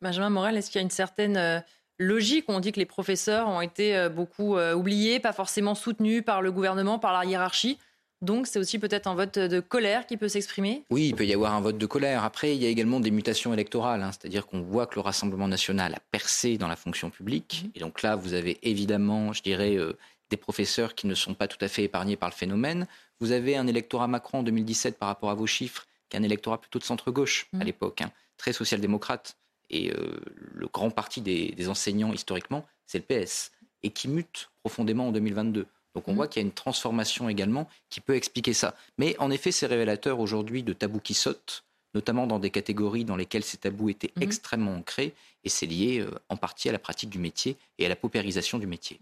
Benjamin 0.00 0.30
Morel, 0.30 0.56
est-ce 0.56 0.70
qu'il 0.70 0.78
y 0.78 0.82
a 0.82 0.84
une 0.84 0.90
certaine 0.90 1.64
logique. 1.98 2.44
On 2.48 2.60
dit 2.60 2.72
que 2.72 2.78
les 2.78 2.86
professeurs 2.86 3.48
ont 3.48 3.60
été 3.60 3.96
euh, 3.96 4.08
beaucoup 4.08 4.56
euh, 4.56 4.74
oubliés, 4.74 5.20
pas 5.20 5.32
forcément 5.32 5.74
soutenus 5.74 6.24
par 6.24 6.42
le 6.42 6.52
gouvernement, 6.52 6.98
par 6.98 7.12
la 7.12 7.24
hiérarchie. 7.24 7.78
Donc 8.22 8.46
c'est 8.46 8.58
aussi 8.58 8.78
peut-être 8.78 9.06
un 9.06 9.14
vote 9.14 9.38
de 9.38 9.60
colère 9.60 10.06
qui 10.06 10.16
peut 10.16 10.28
s'exprimer 10.28 10.84
Oui, 10.90 11.08
il 11.08 11.14
peut 11.14 11.26
y 11.26 11.34
avoir 11.34 11.52
un 11.52 11.60
vote 11.60 11.76
de 11.76 11.86
colère. 11.86 12.24
Après, 12.24 12.56
il 12.56 12.62
y 12.62 12.66
a 12.66 12.68
également 12.68 12.98
des 12.98 13.10
mutations 13.10 13.52
électorales, 13.52 14.02
hein. 14.02 14.10
c'est-à-dire 14.12 14.46
qu'on 14.46 14.62
voit 14.62 14.86
que 14.86 14.94
le 14.94 15.02
Rassemblement 15.02 15.48
national 15.48 15.94
a 15.94 16.00
percé 16.10 16.56
dans 16.56 16.68
la 16.68 16.76
fonction 16.76 17.10
publique. 17.10 17.64
Mmh. 17.64 17.70
Et 17.74 17.80
donc 17.80 18.02
là, 18.02 18.16
vous 18.16 18.32
avez 18.32 18.58
évidemment, 18.62 19.34
je 19.34 19.42
dirais, 19.42 19.76
euh, 19.76 19.92
des 20.30 20.38
professeurs 20.38 20.94
qui 20.94 21.06
ne 21.06 21.14
sont 21.14 21.34
pas 21.34 21.46
tout 21.46 21.62
à 21.62 21.68
fait 21.68 21.84
épargnés 21.84 22.16
par 22.16 22.30
le 22.30 22.34
phénomène. 22.34 22.86
Vous 23.20 23.32
avez 23.32 23.56
un 23.56 23.66
électorat 23.66 24.08
Macron 24.08 24.38
en 24.38 24.42
2017 24.42 24.98
par 24.98 25.08
rapport 25.08 25.30
à 25.30 25.34
vos 25.34 25.46
chiffres, 25.46 25.86
qui 26.08 26.16
est 26.16 26.20
un 26.20 26.22
électorat 26.22 26.58
plutôt 26.58 26.78
de 26.78 26.84
centre-gauche 26.84 27.48
à 27.52 27.58
mmh. 27.58 27.64
l'époque, 27.64 28.00
hein, 28.00 28.10
très 28.38 28.54
social-démocrate. 28.54 29.36
Et 29.70 29.90
euh, 29.90 30.16
le 30.54 30.66
grand 30.66 30.90
parti 30.90 31.20
des, 31.20 31.68
enseignants, 31.68 32.12
historiquement, 32.12 32.66
c'est 32.86 32.98
le 33.08 33.24
PS, 33.24 33.52
et 33.82 33.90
qui 33.90 34.08
mute 34.08 34.50
profondément 34.62 35.08
en 35.08 35.12
2022. 35.12 35.66
Donc 35.94 36.08
on 36.08 36.12
mmh. 36.12 36.16
voit 36.16 36.28
qu'il 36.28 36.42
y 36.42 36.44
a 36.44 36.46
une 36.46 36.52
transformation 36.52 37.28
également 37.28 37.68
qui 37.88 38.00
peut 38.00 38.14
expliquer 38.14 38.52
ça. 38.52 38.74
Mais 38.98 39.16
en 39.18 39.30
effet, 39.30 39.50
c'est 39.50 39.66
révélateur 39.66 40.20
aujourd'hui 40.20 40.62
de 40.62 40.72
tabous 40.72 41.00
qui 41.00 41.14
sautent, 41.14 41.64
notamment 41.94 42.26
dans 42.26 42.38
des 42.38 42.50
catégories 42.50 43.04
dans 43.04 43.16
lesquelles 43.16 43.44
ces 43.44 43.56
tabous 43.56 43.90
étaient 43.90 44.12
mmh. 44.16 44.22
extrêmement 44.22 44.74
ancrés, 44.74 45.14
et 45.44 45.48
c'est 45.48 45.66
lié 45.66 46.00
euh, 46.00 46.10
en 46.28 46.36
partie 46.36 46.68
à 46.68 46.72
la 46.72 46.78
pratique 46.78 47.10
du 47.10 47.18
métier 47.18 47.56
et 47.78 47.86
à 47.86 47.88
la 47.88 47.96
paupérisation 47.96 48.58
du 48.58 48.66
métier. 48.66 49.00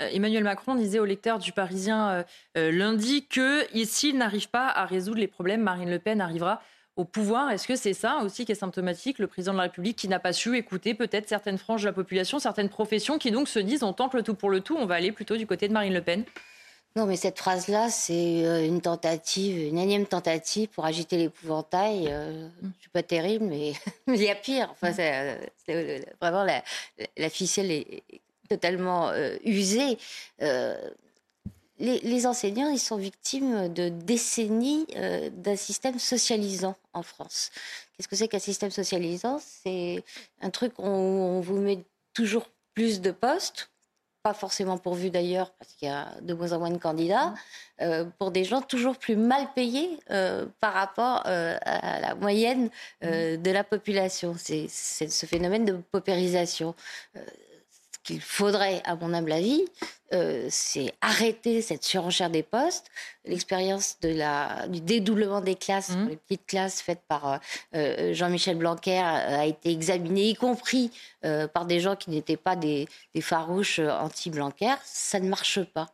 Euh, 0.00 0.08
Emmanuel 0.10 0.44
Macron 0.44 0.74
disait 0.74 0.98
au 0.98 1.04
lecteur 1.04 1.38
du 1.38 1.52
Parisien 1.52 2.24
lundi 2.54 3.26
que 3.26 3.66
s'il 3.84 4.16
n'arrive 4.16 4.48
pas 4.48 4.68
à 4.68 4.86
résoudre 4.86 5.18
les 5.18 5.26
problèmes, 5.26 5.62
Marine 5.62 5.90
Le 5.90 5.98
Pen 5.98 6.22
arrivera 6.22 6.62
au 6.98 7.04
pouvoir. 7.04 7.50
Est-ce 7.50 7.66
que 7.66 7.76
c'est 7.76 7.94
ça 7.94 8.18
aussi 8.24 8.44
qui 8.44 8.52
est 8.52 8.56
symptomatique, 8.56 9.18
le 9.20 9.28
président 9.28 9.52
de 9.52 9.58
la 9.58 9.62
République 9.64 9.96
qui 9.96 10.08
n'a 10.08 10.18
pas 10.18 10.32
su 10.32 10.56
écouter 10.58 10.94
peut-être 10.94 11.28
certaines 11.28 11.56
franges 11.56 11.82
de 11.82 11.86
la 11.86 11.92
population, 11.92 12.40
certaines 12.40 12.68
professions 12.68 13.18
qui 13.18 13.30
donc 13.30 13.48
se 13.48 13.60
disent 13.60 13.84
on 13.84 13.92
tente 13.92 14.14
le 14.14 14.22
tout 14.22 14.34
pour 14.34 14.50
le 14.50 14.60
tout, 14.60 14.76
on 14.76 14.84
va 14.84 14.96
aller 14.96 15.12
plutôt 15.12 15.36
du 15.36 15.46
côté 15.46 15.68
de 15.68 15.72
Marine 15.72 15.94
Le 15.94 16.02
Pen? 16.02 16.24
Non, 16.96 17.06
mais 17.06 17.14
cette 17.14 17.38
phrase-là, 17.38 17.88
c'est 17.90 18.44
euh, 18.44 18.66
une 18.66 18.80
tentative, 18.80 19.68
une 19.68 19.78
énième 19.78 20.06
tentative 20.06 20.68
pour 20.70 20.84
agiter 20.84 21.16
l'épouvantail. 21.16 22.08
Euh, 22.08 22.48
je 22.60 22.66
ne 22.66 22.72
suis 22.80 22.90
pas 22.90 23.04
terrible, 23.04 23.44
mais 23.48 23.72
il 24.08 24.22
y 24.22 24.28
a 24.28 24.34
pire. 24.34 24.68
Enfin, 24.72 24.92
c'est, 24.92 25.38
euh, 25.70 26.00
vraiment 26.20 26.44
la, 26.44 27.30
ficelle 27.30 27.70
est 27.70 28.02
totalement 28.48 29.12
usée 29.44 29.98
les, 31.78 32.26
enseignants, 32.26 32.70
ils 32.70 32.78
sont 32.78 32.96
victimes 32.96 33.72
de 33.72 33.88
décennies 33.88 34.86
euh, 34.96 35.30
d'un 35.32 35.56
système 35.56 35.98
socialisant 35.98 36.76
en 36.92 37.02
France. 37.02 37.50
Qu'est-ce 37.96 38.08
que 38.08 38.16
c'est 38.16 38.28
qu'un 38.28 38.38
système 38.38 38.70
socialisant? 38.70 39.40
C'est 39.40 40.02
un 40.40 40.50
truc 40.50 40.78
où 40.78 40.84
on 40.84 41.40
vous 41.40 41.58
met 41.58 41.78
toujours 42.14 42.48
plus 42.74 43.00
de 43.00 43.10
postes, 43.10 43.70
pas 44.22 44.34
forcément 44.34 44.76
pourvus 44.76 45.10
d'ailleurs, 45.10 45.52
parce 45.52 45.72
qu'il 45.74 45.88
y 45.88 45.90
a 45.90 46.14
de 46.20 46.34
moins 46.34 46.52
en 46.52 46.58
moins 46.58 46.70
de 46.70 46.78
candidats, 46.78 47.34
euh, 47.80 48.04
pour 48.18 48.32
des 48.32 48.44
gens 48.44 48.60
toujours 48.60 48.96
plus 48.96 49.16
mal 49.16 49.48
payés 49.54 50.00
euh, 50.10 50.46
par 50.60 50.74
rapport 50.74 51.22
à 51.24 52.00
la 52.00 52.14
moyenne 52.16 52.70
de 53.02 53.50
la 53.50 53.62
population. 53.62 54.34
C'est 54.36 54.68
ce 54.68 55.26
phénomène 55.26 55.64
de 55.64 55.72
paupérisation 55.92 56.74
qu'il 58.08 58.22
faudrait, 58.22 58.80
à 58.84 58.96
mon 58.96 59.12
humble 59.12 59.32
avis, 59.32 59.62
euh, 60.14 60.46
c'est 60.48 60.94
arrêter 61.02 61.60
cette 61.60 61.84
surenchère 61.84 62.30
des 62.30 62.42
postes. 62.42 62.86
L'expérience 63.26 64.00
de 64.00 64.08
la, 64.08 64.66
du 64.68 64.80
dédoublement 64.80 65.42
des 65.42 65.54
classes, 65.54 65.90
mmh. 65.90 66.08
les 66.08 66.16
petites 66.16 66.46
classes 66.46 66.80
faites 66.80 67.02
par 67.06 67.32
euh, 67.32 67.38
euh, 67.74 68.14
Jean-Michel 68.14 68.56
Blanquer, 68.56 68.98
a 68.98 69.44
été 69.44 69.70
examinée, 69.70 70.30
y 70.30 70.34
compris 70.34 70.90
par 71.52 71.66
des 71.66 71.80
gens 71.80 71.96
qui 71.96 72.10
n'étaient 72.10 72.38
pas 72.38 72.56
des, 72.56 72.88
des 73.14 73.20
farouches 73.20 73.80
anti-Blanquer. 73.80 74.74
Ça 74.84 75.20
ne 75.20 75.28
marche 75.28 75.62
pas. 75.62 75.88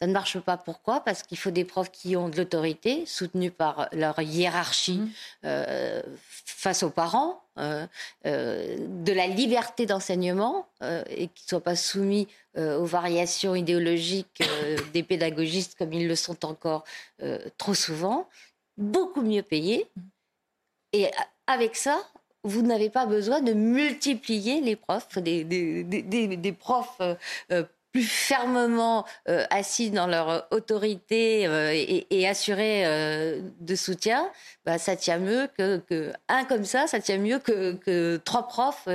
Ça 0.00 0.06
ne 0.06 0.12
marche 0.12 0.38
pas. 0.40 0.58
Pourquoi? 0.58 1.00
Parce 1.00 1.22
qu'il 1.22 1.38
faut 1.38 1.50
des 1.50 1.64
profs 1.64 1.90
qui 1.90 2.16
ont 2.16 2.28
de 2.28 2.36
l'autorité, 2.36 3.06
soutenus 3.06 3.52
par 3.56 3.88
leur 3.92 4.20
hiérarchie 4.20 4.98
mmh. 4.98 5.10
euh, 5.46 6.02
face 6.44 6.82
aux 6.82 6.90
parents, 6.90 7.42
euh, 7.58 7.86
euh, 8.26 8.76
de 8.78 9.12
la 9.12 9.26
liberté 9.26 9.86
d'enseignement 9.86 10.68
et 10.82 11.28
qui 11.28 11.44
ne 11.44 11.48
soient 11.48 11.62
pas 11.62 11.76
soumis 11.76 12.28
aux 12.58 12.84
variations 12.84 13.54
idéologiques 13.54 14.42
des 14.92 15.02
pédagogistes 15.02 15.76
comme 15.78 15.92
ils 15.94 16.06
le 16.06 16.14
sont 16.14 16.44
encore 16.44 16.84
trop 17.56 17.74
souvent, 17.74 18.28
beaucoup 18.76 19.22
mieux 19.22 19.42
payés. 19.42 19.86
Et 20.92 21.10
avec 21.46 21.76
ça, 21.76 21.98
vous 22.44 22.62
n'avez 22.62 22.90
pas 22.90 23.06
besoin 23.06 23.40
de 23.40 23.52
multiplier 23.52 24.60
les 24.60 24.76
profs, 24.76 25.18
des, 25.18 25.44
des, 25.44 25.84
des, 25.84 26.36
des 26.36 26.52
profs 26.52 27.00
plus 27.96 28.02
fermement 28.02 29.06
euh, 29.30 29.46
assis 29.48 29.90
dans 29.90 30.06
leur 30.06 30.46
autorité 30.50 31.46
euh, 31.46 31.72
et, 31.72 32.28
assurés 32.28 32.84
euh, 32.84 33.40
de 33.60 33.74
soutien, 33.74 34.28
bah, 34.66 34.76
ça 34.76 34.96
tient 34.96 35.16
mieux 35.16 35.48
que, 35.56 36.12
un 36.28 36.44
comme 36.44 36.66
ça, 36.66 36.86
ça 36.88 37.00
tient 37.00 37.16
mieux 37.16 37.38
que, 37.38 37.72
que 37.72 38.20
trois 38.22 38.48
profs 38.48 38.86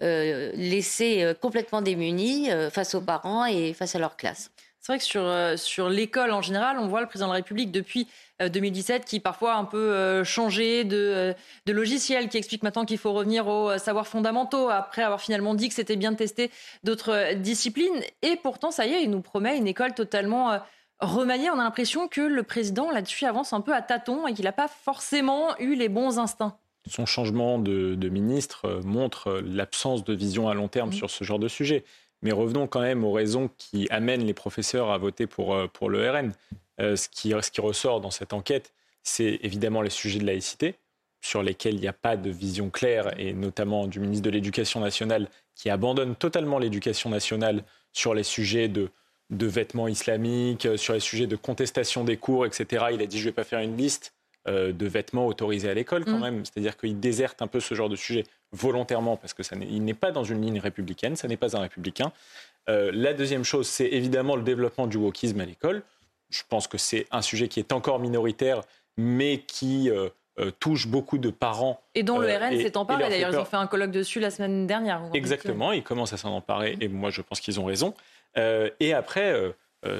laissés 0.00 1.34
complètement 1.42 1.82
démunis 1.82 2.48
face 2.70 2.94
aux 2.94 3.02
parents 3.02 3.44
et 3.44 3.74
face 3.74 3.94
à 3.94 3.98
leur 3.98 4.16
classe. 4.16 4.50
C'est 4.88 4.94
vrai 4.94 4.98
que 5.00 5.04
sur, 5.04 5.58
sur 5.58 5.90
l'école 5.90 6.30
en 6.30 6.40
général, 6.40 6.78
on 6.78 6.86
voit 6.88 7.02
le 7.02 7.06
président 7.06 7.26
de 7.26 7.32
la 7.32 7.36
République 7.36 7.70
depuis 7.70 8.08
2017 8.40 9.02
euh, 9.02 9.04
qui 9.04 9.20
parfois 9.20 9.52
a 9.52 9.58
un 9.58 9.66
peu 9.66 9.76
euh, 9.76 10.24
changé 10.24 10.84
de, 10.84 10.96
euh, 10.96 11.34
de 11.66 11.72
logiciel, 11.74 12.30
qui 12.30 12.38
explique 12.38 12.62
maintenant 12.62 12.86
qu'il 12.86 12.96
faut 12.96 13.12
revenir 13.12 13.48
aux 13.48 13.76
savoirs 13.76 14.06
fondamentaux 14.06 14.70
après 14.70 15.02
avoir 15.02 15.20
finalement 15.20 15.54
dit 15.54 15.68
que 15.68 15.74
c'était 15.74 15.96
bien 15.96 16.12
de 16.12 16.16
tester 16.16 16.50
d'autres 16.84 17.34
disciplines. 17.34 18.00
Et 18.22 18.36
pourtant, 18.36 18.70
ça 18.70 18.86
y 18.86 18.94
est, 18.94 19.02
il 19.02 19.10
nous 19.10 19.20
promet 19.20 19.58
une 19.58 19.66
école 19.66 19.92
totalement 19.92 20.58
remaniée. 21.00 21.50
On 21.50 21.58
a 21.58 21.64
l'impression 21.64 22.08
que 22.08 22.22
le 22.22 22.42
président 22.42 22.90
là-dessus 22.90 23.26
avance 23.26 23.52
un 23.52 23.60
peu 23.60 23.74
à 23.74 23.82
tâtons 23.82 24.26
et 24.26 24.32
qu'il 24.32 24.46
n'a 24.46 24.52
pas 24.52 24.68
forcément 24.68 25.54
eu 25.58 25.74
les 25.74 25.90
bons 25.90 26.18
instincts. 26.18 26.56
Son 26.88 27.04
changement 27.04 27.58
de, 27.58 28.08
ministre 28.08 28.80
montre 28.86 29.42
l'absence 29.44 30.02
de 30.02 30.14
vision 30.14 30.48
à 30.48 30.54
long 30.54 30.68
terme 30.68 30.88
mmh. 30.88 30.94
sur 30.94 31.10
ce 31.10 31.24
genre 31.24 31.38
de 31.38 31.48
sujet. 31.48 31.84
Mais 32.22 32.32
revenons 32.32 32.66
quand 32.66 32.80
même 32.80 33.04
aux 33.04 33.12
raisons 33.12 33.50
qui 33.58 33.86
amènent 33.90 34.24
les 34.24 34.34
professeurs 34.34 34.90
à 34.90 34.98
voter 34.98 35.26
pour, 35.26 35.56
pour 35.72 35.88
le 35.88 36.10
RN. 36.10 36.32
Euh, 36.80 36.96
ce, 36.96 37.08
qui, 37.08 37.34
ressort 37.34 38.00
dans 38.00 38.10
cette 38.10 38.32
enquête, 38.32 38.72
c'est 39.02 39.40
évidemment 39.42 39.82
les 39.82 39.90
sujets 39.90 40.20
de 40.20 40.26
laïcité, 40.26 40.76
sur 41.20 41.42
lesquels 41.42 41.74
il 41.74 41.80
n'y 41.80 41.88
a 41.88 41.92
pas 41.92 42.16
de 42.16 42.30
vision 42.30 42.70
claire, 42.70 43.18
et 43.18 43.32
notamment 43.32 43.86
du 43.86 43.98
ministre 43.98 44.24
de 44.24 44.30
l'Éducation 44.30 44.80
nationale, 44.80 45.28
qui 45.56 45.70
abandonne 45.70 46.14
totalement 46.14 46.58
l'éducation 46.58 47.10
nationale 47.10 47.64
sur 47.92 48.14
les 48.14 48.22
sujets 48.22 48.68
de, 48.68 48.90
vêtements 49.30 49.88
islamiques, 49.88 50.66
euh, 50.66 50.76
sur 50.76 50.94
les 50.94 51.00
sujets 51.00 51.26
de 51.26 51.36
contestation 51.36 52.04
des 52.04 52.16
cours, 52.16 52.46
etc. 52.46 52.86
Il 52.92 53.02
a 53.02 53.06
dit, 53.06 53.18
je 53.18 53.24
ne 53.24 53.30
vais 53.30 53.34
pas 53.34 53.44
faire 53.44 53.60
une 53.60 53.76
liste 53.76 54.14
euh, 54.46 54.72
de 54.72 54.86
vêtements 54.86 55.26
autorisés 55.26 55.68
à 55.68 55.74
l'école 55.74 56.04
quand 56.04 56.18
mm. 56.18 56.22
même. 56.22 56.44
C'est-à-dire 56.44 56.76
qu'il 56.76 57.00
déserte 57.00 57.42
un 57.42 57.48
peu 57.48 57.58
ce 57.58 57.74
genre 57.74 57.88
de 57.88 57.96
sujet 57.96 58.24
volontairement, 58.52 59.16
parce 59.16 59.34
qu'il 59.34 59.84
n'est 59.84 59.94
pas 59.94 60.10
dans 60.10 60.24
une 60.24 60.42
ligne 60.42 60.58
républicaine, 60.58 61.16
ça 61.16 61.28
n'est 61.28 61.36
pas 61.36 61.56
un 61.56 61.60
républicain. 61.60 62.12
la 62.66 63.12
deuxième 63.12 63.44
chose, 63.44 63.66
c'est 63.66 63.88
évidemment 63.88 64.36
le 64.36 64.42
développement 64.42 64.86
du 64.86 64.96
wokisme 64.96 65.40
à 65.40 65.44
l'école 65.44 65.82
je 66.30 66.42
pense 66.48 66.66
que 66.66 66.78
c'est 66.78 67.06
un 67.10 67.22
sujet 67.22 67.48
qui 67.48 67.60
est 67.60 67.72
encore 67.72 67.98
minoritaire, 67.98 68.62
mais 68.96 69.38
qui 69.46 69.90
euh, 69.90 70.08
euh, 70.38 70.50
touche 70.58 70.86
beaucoup 70.86 71.18
de 71.18 71.30
parents. 71.30 71.80
Et 71.94 72.02
dont 72.02 72.18
le 72.18 72.28
euh, 72.28 72.38
RN 72.38 72.60
s'est 72.60 72.76
emparé. 72.76 73.08
D'ailleurs, 73.08 73.32
ils 73.32 73.38
ont 73.38 73.44
fait 73.44 73.56
un 73.56 73.66
colloque 73.66 73.90
dessus 73.90 74.20
la 74.20 74.30
semaine 74.30 74.66
dernière. 74.66 75.02
Exactement, 75.14 75.72
ils 75.72 75.82
commencent 75.82 76.12
à 76.12 76.18
s'en 76.18 76.34
emparer, 76.34 76.76
et 76.80 76.88
moi 76.88 77.10
je 77.10 77.22
pense 77.22 77.40
qu'ils 77.40 77.60
ont 77.60 77.64
raison. 77.64 77.94
et 78.36 78.92
après, 78.92 79.34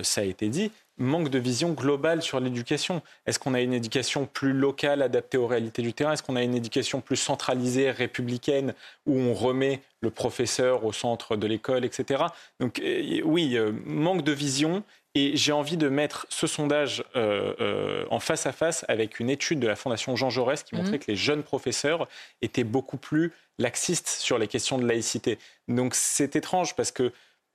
ça 0.02 0.20
a 0.20 0.24
été 0.24 0.48
dit, 0.48 0.70
manque 0.98 1.28
de 1.28 1.38
vision 1.38 1.72
globale 1.72 2.22
sur 2.22 2.40
l'éducation. 2.40 3.02
Est-ce 3.26 3.38
qu'on 3.38 3.54
a 3.54 3.60
une 3.60 3.72
éducation 3.72 4.26
plus 4.26 4.52
locale, 4.52 5.02
adaptée 5.02 5.38
aux 5.38 5.46
réalités 5.46 5.82
du 5.82 5.92
terrain? 5.92 6.12
Est-ce 6.12 6.22
qu'on 6.22 6.36
a 6.36 6.42
une 6.42 6.54
éducation 6.54 7.00
plus 7.00 7.16
centralisée, 7.16 7.90
républicaine, 7.90 8.74
où 9.06 9.18
on 9.18 9.34
remet 9.34 9.80
le 10.00 10.10
professeur 10.10 10.84
au 10.84 10.92
centre 10.92 11.36
de 11.36 11.46
l'école, 11.46 11.84
etc. 11.84 12.24
Donc 12.60 12.80
oui, 13.24 13.58
manque 13.84 14.22
de 14.22 14.32
vision 14.32 14.84
et 15.14 15.36
j'ai 15.36 15.52
envie 15.52 15.76
de 15.76 15.88
mettre 15.88 16.26
ce 16.28 16.46
sondage 16.46 17.02
euh, 17.16 17.54
euh, 17.60 18.04
en 18.10 18.20
face 18.20 18.46
à 18.46 18.52
face 18.52 18.84
avec 18.88 19.18
une 19.18 19.30
étude 19.30 19.58
de 19.58 19.66
la 19.66 19.74
Fondation 19.74 20.14
Jean 20.14 20.30
Jaurès 20.30 20.62
qui 20.62 20.76
montrait 20.76 20.92
mhm. 20.92 20.98
que 20.98 21.10
les 21.10 21.16
jeunes 21.16 21.42
professeurs 21.42 22.06
étaient 22.42 22.64
beaucoup 22.64 22.98
plus 22.98 23.32
laxistes 23.58 24.08
sur 24.08 24.38
les 24.38 24.46
questions 24.46 24.78
de 24.78 24.86
laïcité. 24.86 25.38
Donc 25.66 25.94
c'est 25.94 26.36
étrange 26.36 26.76
parce 26.76 26.92
que 26.92 27.12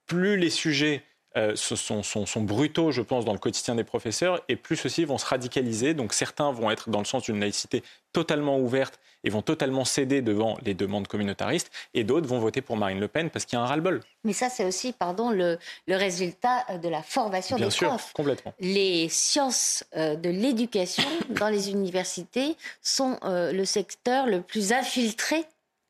plus 0.08 0.36
les 0.36 0.50
sujets 0.50 1.04
euh, 1.36 1.56
sont, 1.56 2.04
sont, 2.04 2.42
brutaux, 2.42 2.92
je 2.92 3.02
pense, 3.02 3.26
dans 3.26 3.34
le 3.34 3.40
quotidien 3.40 3.76
des 3.76 3.84
professeurs, 3.84 4.42
et 4.50 4.56
plus 4.56 4.76
ceux-ci 4.76 5.04
vont 5.06 5.18
se 5.18 5.26
radicaliser. 5.26 5.94
Donc 5.94 6.14
certains 6.14 6.52
vont 6.52 6.70
être 6.70 6.90
dans 6.90 7.00
le 7.00 7.06
sens 7.06 7.24
d'une 7.24 7.40
laïcité 7.40 7.84
totalement 8.12 8.60
ouverte 8.60 9.00
et 9.24 9.30
vont 9.30 9.42
totalement 9.42 9.86
céder 9.86 10.22
devant 10.22 10.58
les 10.64 10.74
demandes 10.74 11.08
communautaristes, 11.08 11.72
et 11.94 12.04
d'autres 12.04 12.28
vont 12.28 12.40
voter 12.40 12.62
pour 12.62 12.78
Marine 12.78 13.00
Le 13.00 13.08
Pen 13.08 13.30
parce 13.30 13.46
qu'il 13.46 13.58
y 13.58 13.62
a 13.62 13.64
un 13.64 13.68
ras-le-bol. 13.68 14.02
Mais 14.24 14.34
ça, 14.34 14.50
c'est 14.50 14.66
aussi, 14.66 14.92
pardon, 14.94 15.32
le, 15.32 15.58
résultat 15.88 16.66
de 16.78 16.90
la 16.90 17.02
formation 17.02 17.56
Bien 17.56 17.68
des 17.68 17.72
sûr, 17.72 17.88
profs. 17.88 18.14
complètement. 18.14 18.54
Les 18.60 19.10
sciences 19.10 19.84
euh, 19.96 20.16
de 20.16 20.30
l'éducation 20.30 21.04
dans 21.30 21.50
les 21.50 21.72
universités 21.72 22.56
sont 22.82 23.18
euh, 23.24 23.52
le 23.52 23.66
secteur 23.66 24.28
le 24.28 24.42
plus 24.42 24.72
infiltré 24.72 25.46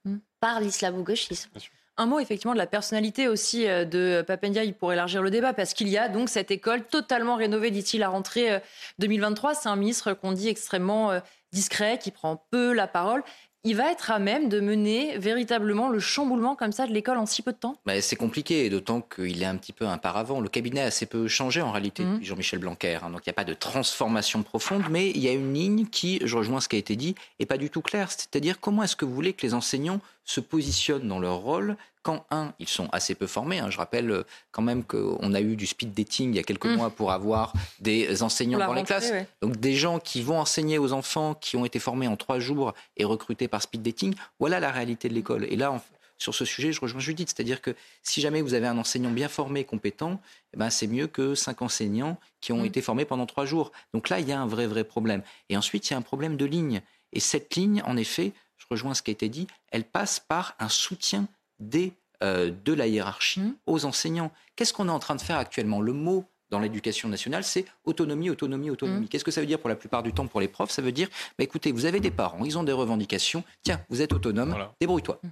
hmm. 0.06 0.18
par 0.40 0.62
l'islamo-gauchisme. 0.62 1.50
Un 1.98 2.06
mot 2.06 2.20
effectivement 2.20 2.54
de 2.54 2.58
la 2.58 2.68
personnalité 2.68 3.28
aussi 3.28 3.68
euh, 3.68 3.86
de 3.86 4.24
Papendia 4.26 4.64
pour 4.74 4.94
élargir 4.94 5.22
le 5.22 5.30
débat, 5.30 5.54
parce 5.54 5.74
qu'il 5.74 5.90
y 5.90 5.98
a 5.98 6.10
donc 6.10 6.30
cette 6.30 6.52
école 6.52 6.84
totalement 6.86 7.36
rénovée 7.36 7.72
d'ici 7.72 7.98
la 7.98 8.10
rentrée 8.10 8.62
2023. 9.00 9.56
C'est 9.56 9.70
un 9.70 9.76
ministre 9.76 10.14
qu'on 10.14 10.32
dit 10.32 10.50
extrêmement 10.50 11.12
discret, 11.54 12.00
qui 12.00 12.12
prend 12.12 12.44
peu 12.52 12.74
la 12.74 12.88
parole. 12.88 13.24
il 13.66 13.78
va 13.78 13.90
être 13.92 14.12
à 14.12 14.20
même 14.20 14.50
de 14.50 14.60
mener 14.60 15.18
véritablement 15.18 15.88
le 15.88 16.00
chamboulement 16.00 16.54
comme 16.54 16.74
ça 16.74 16.86
de 16.86 16.92
l'école 16.92 17.18
en 17.18 17.26
si 17.26 17.42
peu 17.42 17.54
de 17.54 17.58
temps? 17.58 17.78
Bah, 17.86 18.02
C'est 18.02 18.18
compliqué, 18.18 18.70
d'autant 18.70 19.00
qu'il 19.00 19.42
est 19.42 19.46
un 19.46 19.56
petit 19.56 19.72
peu 19.72 19.88
un 19.88 19.98
paravent. 19.98 20.42
Le 20.42 20.50
cabinet 20.50 20.82
a 20.82 20.86
assez 20.86 21.06
peu 21.06 21.30
changé 21.30 21.62
en 21.62 21.72
réalité 21.72 22.04
mmh. 22.04 22.14
depuis 22.14 22.26
Jean-Michel 22.26 22.60
Blanquer. 22.60 23.00
Hein. 23.02 23.10
donc 23.12 23.22
il 23.26 23.30
n'y 23.30 23.32
a 23.32 23.36
pas 23.36 23.46
de 23.46 23.54
transformation 23.54 24.44
profonde, 24.44 24.84
mais 24.90 25.12
il 25.12 25.20
y 25.20 25.30
a 25.30 25.32
une 25.32 25.54
ligne 25.54 25.86
qui, 25.86 26.20
je 26.26 26.36
rejoins 26.36 26.60
ce 26.60 26.68
qui 26.68 26.76
a 26.76 26.80
été 26.80 26.98
dit, 26.98 27.16
n'est 27.40 27.46
pas 27.46 27.58
du 27.58 27.70
tout 27.70 27.82
claire. 27.82 28.12
C'est-à-dire 28.12 28.60
comment 28.60 28.84
est-ce 28.84 28.98
que 28.98 29.06
vous 29.06 29.14
voulez 29.14 29.32
que 29.32 29.46
les 29.46 29.54
enseignants 29.54 30.02
se 30.26 30.40
positionnent 30.40 31.08
dans 31.08 31.20
leur 31.20 31.38
rôle 31.38 31.78
quand, 32.02 32.26
un, 32.32 32.54
ils 32.60 32.68
sont 32.68 32.90
assez 32.92 33.16
peu 33.16 33.28
formés. 33.28 33.60
Hein. 33.60 33.70
Je 33.70 33.78
rappelle 33.78 34.12
euh, 34.12 34.24
quand 34.52 34.62
même 34.62 34.84
qu'on 34.84 35.34
a 35.34 35.42
eu 35.42 35.56
du 35.56 35.66
speed 35.66 35.94
dating 35.94 36.32
il 36.32 36.36
y 36.36 36.40
a 36.40 36.44
quelques 36.44 36.66
mmh. 36.66 36.76
mois 36.76 36.90
pour 36.90 37.12
avoir 37.12 37.54
des 37.80 38.22
enseignants 38.24 38.60
dans 38.60 38.74
les 38.74 38.84
classes. 38.84 39.12
Donc 39.42 39.58
des 39.58 39.74
gens 39.74 40.00
qui 40.00 40.22
vont 40.22 40.40
enseigner 40.40 40.78
aux 40.78 40.92
enfants 40.92 41.34
qui 41.34 41.56
ont 41.56 41.66
été 41.66 41.80
formés 41.80 42.08
en 42.08 42.18
trois 42.18 42.40
jours 42.40 42.74
et 42.98 43.06
recrutés 43.06 43.48
par 43.48 43.62
speed 43.62 43.82
dating. 43.82 44.16
Voilà 44.40 44.60
la 44.60 44.72
réalité 44.72 45.08
de 45.08 45.14
l'école. 45.14 45.46
Et 45.46 45.56
là, 45.56 45.82
sur 46.18 46.36
ce 46.36 46.46
sujet, 46.46 46.72
je 46.72 46.82
rejoins 46.82 47.02
Judith. 47.02 47.30
C'est-à-dire 47.30 47.62
que 47.62 47.76
si 48.02 48.22
jamais 48.22 48.42
vous 48.42 48.54
avez 48.54 48.68
un 48.68 48.78
enseignant 48.78 49.12
bien 49.12 49.30
formé, 49.30 49.64
compétent, 49.64 50.20
eh 50.54 50.58
ben, 50.58 50.70
c'est 50.70 50.88
mieux 50.88 51.08
que 51.08 51.36
cinq 51.36 51.62
enseignants 51.62 52.18
qui 52.42 52.52
ont 52.52 52.64
mmh. 52.64 52.66
été 52.66 52.82
formés 52.82 53.06
pendant 53.06 53.26
trois 53.26 53.46
jours. 53.46 53.72
Donc 53.94 54.10
là, 54.10 54.20
il 54.20 54.28
y 54.28 54.32
a 54.32 54.40
un 54.40 54.48
vrai, 54.48 54.68
vrai 54.68 54.84
problème. 54.84 55.22
Et 55.50 55.58
ensuite, 55.58 55.90
il 55.90 55.94
y 55.94 55.96
a 55.96 55.98
un 55.98 56.02
problème 56.02 56.38
de 56.38 56.46
ligne. 56.46 56.82
Et 57.14 57.20
cette 57.20 57.56
ligne, 57.56 57.82
en 57.86 57.96
effet, 57.96 58.34
je 58.64 58.68
rejoins 58.70 58.94
ce 58.94 59.02
qui 59.02 59.12
a 59.12 59.14
été 59.14 59.30
dit, 59.30 59.48
elle 59.72 59.84
passe 59.84 60.20
par 60.20 60.56
un 60.60 60.70
soutien 60.70 61.28
des, 61.60 61.94
euh, 62.24 62.52
de 62.64 62.74
la 62.74 62.88
hiérarchie 62.88 63.42
mmh. 63.42 63.56
aux 63.68 63.86
enseignants. 63.86 64.32
Qu'est-ce 64.56 64.74
qu'on 64.74 64.88
est 64.88 64.92
en 64.92 65.00
train 65.00 65.16
de 65.16 65.22
faire 65.22 65.38
actuellement? 65.38 65.82
Le 65.82 65.94
mot 65.94 66.26
dans 66.50 66.60
l'éducation 66.60 67.10
nationale, 67.10 67.44
c'est 67.44 67.66
autonomie, 67.84 68.30
autonomie, 68.30 68.70
autonomie. 68.70 69.06
Mmh. 69.06 69.10
Qu'est-ce 69.10 69.24
que 69.24 69.32
ça 69.32 69.42
veut 69.42 69.48
dire 69.48 69.60
pour 69.60 69.70
la 69.70 69.76
plupart 69.76 70.04
du 70.04 70.14
temps 70.14 70.28
pour 70.28 70.40
les 70.40 70.48
profs? 70.48 70.72
Ça 70.72 70.82
veut 70.82 70.92
dire, 70.92 71.10
bah, 71.38 71.44
écoutez, 71.44 71.72
vous 71.72 71.86
avez 71.86 72.00
des 72.00 72.12
parents, 72.12 72.46
ils 72.46 72.58
ont 72.58 72.64
des 72.64 72.72
revendications, 72.72 73.44
tiens, 73.64 73.82
vous 73.90 74.02
êtes 74.02 74.14
autonome, 74.14 74.56
débrouille-toi. 74.80 75.20
Mmh. 75.22 75.30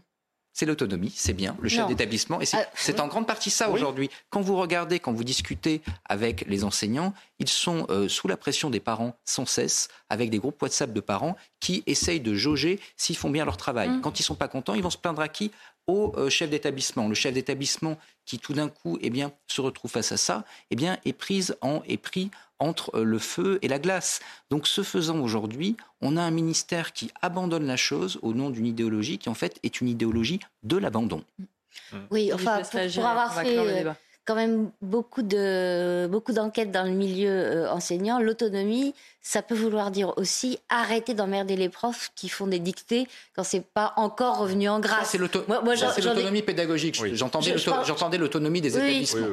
C'est 0.54 0.66
l'autonomie, 0.66 1.14
c'est 1.16 1.34
bien, 1.34 1.56
le 1.62 1.70
chef 1.70 1.88
d'établissement. 1.88 2.42
Et 2.42 2.46
c'est 2.46 3.00
ah, 3.00 3.04
en 3.04 3.08
grande 3.08 3.26
partie 3.26 3.50
ça 3.50 3.70
aujourd'hui. 3.70 4.10
Quand 4.30 4.42
vous 4.42 4.58
regardez, 4.58 5.00
quand 5.00 5.14
vous 5.14 5.24
discutez 5.24 5.82
avec 6.06 6.46
les 6.48 6.64
enseignants, 6.64 7.14
ils 7.40 7.48
sont 7.48 7.86
euh, 7.90 8.10
sous 8.10 8.28
la 8.28 8.36
pression 8.36 8.70
des 8.70 8.82
parents 8.82 9.16
sans 9.24 9.46
cesse, 9.46 9.88
avec 10.10 10.30
des 10.30 10.40
groupes 10.40 10.62
WhatsApp 10.62 10.92
de 10.92 11.00
parents 11.00 11.38
qui 11.62 11.84
essayent 11.88 12.20
de 12.20 12.34
jauger 12.34 12.80
s'ils 12.98 13.16
font 13.16 13.30
bien 13.30 13.46
leur 13.46 13.58
travail. 13.58 13.90
Mmh. 13.90 14.02
Quand 14.02 14.20
ils 14.20 14.24
sont 14.24 14.36
pas 14.36 14.50
contents, 14.50 14.74
ils 14.74 14.84
vont 14.84 14.90
se 14.90 14.98
plaindre 14.98 15.22
à 15.22 15.30
qui? 15.30 15.52
Au 15.88 16.14
euh, 16.18 16.30
chef 16.30 16.50
d'établissement. 16.50 17.08
Le 17.08 17.16
chef 17.16 17.34
d'établissement 17.34 17.98
qui 18.26 18.38
tout 18.38 18.54
d'un 18.54 18.70
coup 18.70 18.98
eh 19.02 19.10
bien, 19.10 19.32
se 19.48 19.62
retrouve 19.62 19.92
face 19.92 20.12
à 20.12 20.18
ça 20.18 20.46
eh 20.70 20.76
bien, 20.76 20.98
est, 21.06 21.14
prise 21.14 21.56
en, 21.62 21.82
est 21.88 21.98
pris 21.98 22.30
entre 22.62 22.96
euh, 22.96 23.04
le 23.04 23.20
feu 23.20 23.60
et 23.62 23.68
la 23.68 23.80
glace. 23.80 24.22
Donc 24.50 24.68
ce 24.68 24.84
faisant 24.84 25.20
aujourd'hui, 25.20 25.76
on 26.00 26.16
a 26.16 26.22
un 26.22 26.32
ministère 26.32 26.94
qui 26.94 27.12
abandonne 27.22 27.66
la 27.66 27.78
chose 27.78 28.20
au 28.22 28.34
nom 28.34 28.50
d'une 28.50 28.66
idéologie 28.66 29.18
qui 29.18 29.28
en 29.28 29.34
fait 29.34 29.60
est 29.64 29.82
une 29.82 29.90
idéologie 29.90 30.40
de 30.64 30.78
l'abandon. 30.78 31.24
Oui, 32.10 32.32
enfin, 32.34 32.62
pour, 32.62 33.06
avoir 33.06 33.34
fait 33.34 33.86
quand 34.26 34.36
même 34.36 34.70
beaucoup 34.82 35.24
de 35.24 36.08
beaucoup 36.08 36.32
d'enquêtes 36.32 36.72
dans 36.72 36.84
le 36.84 36.92
milieu 36.92 37.30
euh, 37.30 37.72
enseignant. 37.72 38.20
L'autonomie, 38.20 38.94
ça 39.22 39.42
peut 39.42 39.56
vouloir 39.56 39.92
dire 39.92 40.14
aussi 40.18 40.60
arrêter 40.70 41.14
d'emmerder 41.14 41.56
les 41.56 41.70
profs 41.70 42.12
qui 42.16 42.30
font 42.30 42.48
des 42.48 42.60
dictées 42.60 43.08
quand 43.36 43.44
c'est 43.44 43.64
pas 43.66 43.94
encore 43.98 44.38
revenu 44.38 44.70
en 44.70 44.80
grâce. 44.80 45.10
C'est 45.10 45.18
l'autonomie 45.18 46.44
pédagogique. 46.44 47.02
J'entendais 47.14 48.18
l'autonomie 48.18 48.62
des 48.62 48.78
établissements. 48.78 49.28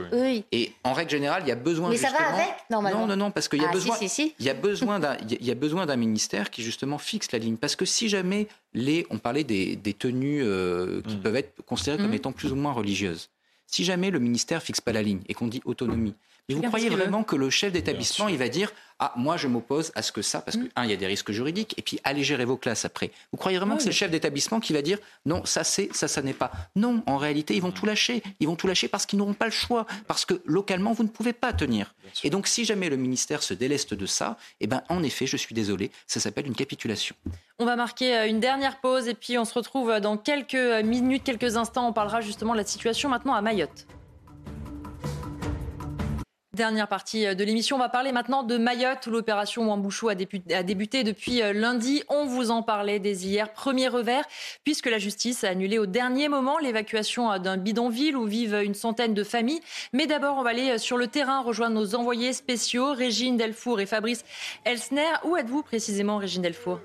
Et 0.53 0.73
en 0.85 0.95
règle 0.95 1.11
générale, 1.11 1.43
il 1.45 1.49
y 1.49 1.53
a 1.53 1.57
besoin. 1.57 1.91
Mais 1.91 1.97
ça 1.97 2.11
va 2.11 2.35
avec 2.35 2.55
normalement. 2.71 3.01
Non, 3.01 3.07
non, 3.09 3.17
non, 3.17 3.31
parce 3.31 3.49
qu'il 3.49 3.61
y 3.61 3.65
a 3.65 3.69
ah, 3.69 3.73
besoin. 3.73 3.97
Il 4.01 4.45
y 4.45 4.51
a 4.51 4.55
besoin 4.55 4.99
d'un, 5.01 5.17
il 5.29 5.45
y 5.45 5.51
a 5.51 5.55
besoin 5.55 5.87
d'un 5.87 5.97
ministère 5.97 6.51
qui 6.51 6.63
justement 6.63 6.99
fixe 6.99 7.31
la 7.33 7.39
ligne. 7.39 7.57
Parce 7.57 7.77
que 7.77 7.85
si 7.85 8.09
jamais 8.09 8.49
les, 8.75 9.07
on 9.11 9.19
parlait 9.19 9.45
des, 9.45 9.77
des 9.77 9.95
tenues 9.95 10.43
euh, 10.43 11.03
qui 11.03 11.17
mm. 11.17 11.21
peuvent 11.21 11.37
être 11.37 11.63
considérées 11.67 11.99
comme 11.99 12.11
mm. 12.11 12.15
étant 12.15 12.33
plus 12.33 12.53
ou 12.53 12.57
moins 12.57 12.73
religieuses. 12.73 13.29
Si 13.71 13.85
jamais 13.85 14.11
le 14.11 14.19
ministère 14.19 14.63
fixe 14.63 14.81
pas 14.81 14.93
la 14.93 15.03
ligne 15.03 15.21
et 15.29 15.35
qu'on 15.35 15.47
dit 15.47 15.61
autonomie, 15.67 16.17
vous 16.55 16.63
croyez 16.63 16.89
vraiment 16.89 17.25
que 17.25 17.37
le 17.37 17.51
chef 17.51 17.73
d'établissement, 17.73 18.29
il 18.29 18.39
va 18.39 18.49
dire 18.49 18.73
ah 19.01 19.13
moi 19.17 19.37
je 19.37 19.47
m'oppose 19.47 19.93
à 19.95 20.03
ce 20.03 20.11
que 20.11 20.23
ça 20.23 20.41
parce 20.41 20.57
que 20.57 20.65
mm. 20.65 20.71
un 20.77 20.85
il 20.85 20.91
y 20.91 20.93
a 20.93 20.97
des 20.97 21.07
risques 21.07 21.31
juridiques 21.31 21.75
et 21.77 21.83
puis 21.83 22.01
allez 22.05 22.25
gérer 22.25 22.45
vos 22.45 22.57
classes 22.57 22.85
après. 22.85 23.13
Vous 23.33 23.39
croyez 23.39 23.59
vraiment 23.59 23.77
que 23.77 23.83
c'est 23.83 23.91
le 23.91 23.95
chef 23.95 24.11
d'établissement 24.11 24.61
qui 24.61 24.73
va 24.73 24.83
dire 24.83 24.99
non 25.25 25.45
ça 25.45 25.63
c'est 25.63 25.89
ça 25.95 26.09
ça 26.09 26.23
n'est 26.23 26.33
pas. 26.33 26.51
Non, 26.75 27.03
en 27.07 27.17
réalité 27.17 27.55
ils 27.55 27.63
vont 27.63 27.71
tout 27.71 27.87
lâcher. 27.87 28.23
Ils 28.41 28.49
vont 28.49 28.57
tout 28.57 28.67
lâcher 28.67 28.89
parce 28.89 29.07
qu'ils 29.07 29.19
n'auront 29.19 29.35
pas 29.35 29.45
le 29.45 29.53
choix 29.53 29.87
parce 30.07 30.25
que 30.25 30.41
localement 30.45 30.93
vous 30.93 31.05
ne 31.05 31.09
pouvez 31.09 31.33
pas 31.33 31.53
tenir. 31.53 31.95
Et 32.25 32.31
donc 32.31 32.47
si 32.49 32.65
jamais 32.65 32.89
le 32.89 32.97
ministère 32.97 33.43
se 33.43 33.55
déleste 33.55 33.95
de 33.95 34.07
ça, 34.07 34.37
eh 34.61 34.67
ben 34.67 34.83
en 34.89 35.03
effet 35.03 35.27
je 35.27 35.37
suis 35.37 35.55
désolé, 35.55 35.91
ça 36.07 36.19
s'appelle 36.19 36.47
une 36.47 36.57
capitulation. 36.57 37.15
On 37.59 37.67
va 37.67 37.77
marquer 37.77 38.17
euh, 38.17 38.29
une 38.29 38.41
dernière 38.41 38.81
pause 38.81 39.09
et 39.09 39.15
puis 39.15 39.39
on 39.39 39.45
se 39.45 39.55
retrouve 39.55 40.01
dans 40.01 40.17
quelques 40.17 40.55
minutes, 40.85 41.25
quelques 41.25 41.57
instants. 41.57 41.89
On 41.89 41.93
parlera 41.93 42.21
justement 42.21 42.53
de 42.53 42.59
la 42.59 42.65
situation 42.65 43.09
maintenant 43.09 43.35
à 43.35 43.43
Mayotte. 43.43 43.87
Dernière 46.59 46.89
partie 46.89 47.25
euh, 47.25 47.35
de 47.37 47.45
l'émission, 47.45 47.77
on 47.77 47.79
va 47.79 47.89
parler 47.89 48.11
maintenant 48.11 48.43
de 48.43 48.59
Mayotte 48.59 49.07
où 49.07 49.11
l'opération 49.11 49.69
Wambouchou 49.69 50.09
a, 50.09 50.17
débuté 50.17 51.05
depuis 51.05 51.41
euh, 51.41 51.53
lundi. 51.53 52.03
On 52.09 52.27
vous 52.27 52.51
en 52.51 52.65
parlait 52.65 52.99
dès 52.99 53.13
hier, 53.13 53.53
premier 53.53 53.87
revers, 53.87 54.25
puisque 54.65 54.87
la 54.87 54.99
justice 54.99 55.45
a 55.45 55.51
annulé 55.51 55.79
au 55.79 55.87
dernier 55.87 56.29
moment 56.29 56.59
l'évacuation 56.59 57.31
euh, 57.31 57.39
d'un 57.39 57.59
bidonville 57.59 58.17
où 58.17 58.25
vivent 58.25 58.61
une 58.61 58.75
centaine 58.75 59.15
de 59.15 59.23
familles. 59.23 59.61
Mais 59.93 60.09
d'abord, 60.09 60.37
on 60.37 60.43
va 60.43 60.51
aller 60.51 60.79
sur 60.79 60.97
le 60.97 61.07
terrain, 61.07 61.43
rejoindre 61.43 61.77
nos 61.77 61.95
envoyés 61.95 62.33
spéciaux, 62.33 62.93
Régine 62.93 63.37
Delfour 63.37 63.79
et 63.79 63.87
Fabrice 63.87 64.25
Elsner. 64.65 65.13
Où 65.23 65.37
êtes-vous 65.37 65.63
précisément, 65.63 66.17
Régine 66.17 66.43
Delfour? 66.43 66.81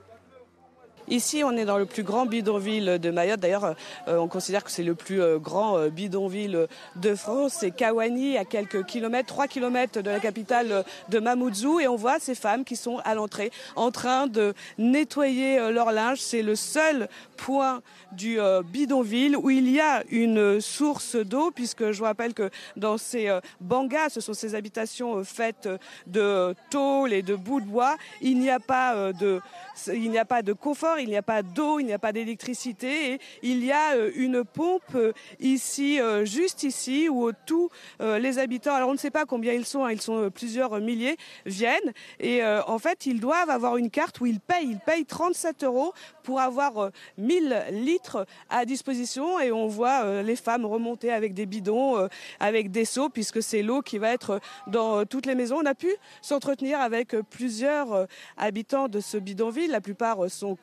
Ici, 1.10 1.44
on 1.44 1.52
est 1.52 1.66
dans 1.66 1.78
le 1.78 1.86
plus 1.86 2.04
grand 2.04 2.26
bidonville 2.26 2.98
de 3.02 3.12
Mayotte. 3.12 3.42
D'ailleurs, 3.42 3.76
euh, 4.08 4.18
on 4.18 4.30
considère 4.30 4.64
que 4.64 4.72
c'est 4.72 4.84
le 4.84 4.96
plus 4.96 5.22
euh, 5.22 5.38
grand 5.38 5.78
euh, 5.78 5.90
bidonville 5.90 6.68
de 6.96 7.16
France. 7.16 7.58
C'est 7.60 7.72
Kawani, 7.72 8.38
à 8.38 8.46
quelques 8.46 8.86
kilomètres, 8.86 9.28
3 9.28 9.48
kilomètres 9.48 10.02
de 10.02 10.10
la 10.10 10.22
capitale 10.22 10.86
de 11.10 11.20
Mamoudzou. 11.20 11.82
Et 11.82 11.90
on 11.90 11.98
voit 11.98 12.20
ces 12.20 12.36
femmes 12.36 12.64
qui 12.64 12.78
sont 12.78 13.00
à 13.04 13.16
l'entrée 13.16 13.52
en 13.76 13.92
train 13.92 14.28
de 14.28 14.54
nettoyer 14.78 15.72
leur 15.72 15.92
linge. 15.92 16.22
C'est 16.22 16.42
le 16.42 16.56
seul 16.56 17.10
point 17.36 17.82
du 18.14 18.38
bidonville 18.72 19.36
où 19.36 19.50
il 19.50 19.70
y 19.70 19.82
a 19.82 20.04
une 20.10 20.62
source 20.62 21.16
d'eau, 21.16 21.52
puisque 21.52 21.92
je 21.92 21.98
vous 21.98 22.06
rappelle 22.06 22.34
que 22.34 22.50
dans 22.78 22.98
ces 22.98 23.38
bangas, 23.60 24.10
ce 24.10 24.22
sont 24.22 24.34
ces 24.34 24.56
habitations 24.56 25.24
faites 25.24 25.68
de 26.08 26.56
tôle 26.70 27.12
et 27.12 27.22
de 27.22 27.36
bout 27.36 27.60
de 27.60 27.66
bois, 27.66 27.98
il 28.22 28.40
n'y 28.40 28.50
a 28.50 28.60
pas 28.60 29.12
de, 29.14 29.42
il 29.88 30.12
n'y 30.12 30.20
a 30.20 30.26
pas 30.26 30.42
de 30.42 30.54
confort 30.54 30.93
il 30.98 31.10
n'y 31.10 31.18
a 31.18 31.22
pas 31.22 31.44
d'eau, 31.44 31.80
il 31.80 31.86
n'y 31.86 31.94
a 31.94 32.00
pas 32.00 32.12
d'électricité 32.12 33.20
il 33.42 33.64
y 33.64 33.72
a 33.72 33.96
euh, 33.96 34.12
une 34.16 34.44
pompe 34.44 34.84
euh, 34.96 35.14
ici, 35.40 36.00
euh, 36.00 36.26
juste 36.26 36.64
ici, 36.64 37.10
où 37.10 37.32
tous 37.46 37.70
les 38.00 38.40
habitants, 38.40 38.74
alors 38.74 38.90
on 38.90 38.94
ne 38.94 38.98
sait 38.98 39.12
pas 39.12 39.26
combien 39.26 39.54
ils 39.54 39.66
sont, 39.66 39.86
hein, 39.86 39.92
ils 39.92 40.02
sont 40.02 40.30
plusieurs 40.34 40.80
milliers, 40.80 41.18
viennent 41.46 41.94
et 42.20 42.44
en 42.44 42.80
fait 42.80 43.06
ils 43.06 43.20
doivent 43.20 43.50
avoir 43.50 43.78
une 43.78 43.90
carte 43.90 44.20
où 44.22 44.26
ils 44.26 44.40
payent, 44.40 44.68
ils 44.70 44.80
payent 44.80 45.06
37 45.06 45.64
euros 45.64 45.94
pour 46.24 46.40
avoir 46.40 46.92
1000 47.18 47.66
litres 47.72 48.26
à 48.50 48.66
disposition 48.66 49.40
et 49.40 49.52
on 49.52 49.68
voit 49.68 50.22
les 50.22 50.36
femmes 50.36 50.66
remonter 50.66 51.12
avec 51.12 51.34
des 51.34 51.46
bidons, 51.46 52.08
avec 52.40 52.72
des 52.72 52.86
seaux, 52.86 53.10
puisque 53.10 53.42
c'est 53.42 53.64
l'eau 53.64 53.82
qui 53.82 53.98
va 53.98 54.12
être 54.12 54.40
dans 54.68 55.06
toutes 55.06 55.26
les 55.26 55.36
maisons. 55.36 55.60
On 55.62 55.66
a 55.66 55.76
pu 55.76 55.94
s'entretenir 56.22 56.80
avec 56.80 57.16
plusieurs 57.30 58.08
habitants 58.38 58.88
de 58.88 59.00
ce 59.00 59.18
bidonville, 59.18 59.72
la 59.72 59.82
plupart 59.82 60.30
sont 60.30 60.56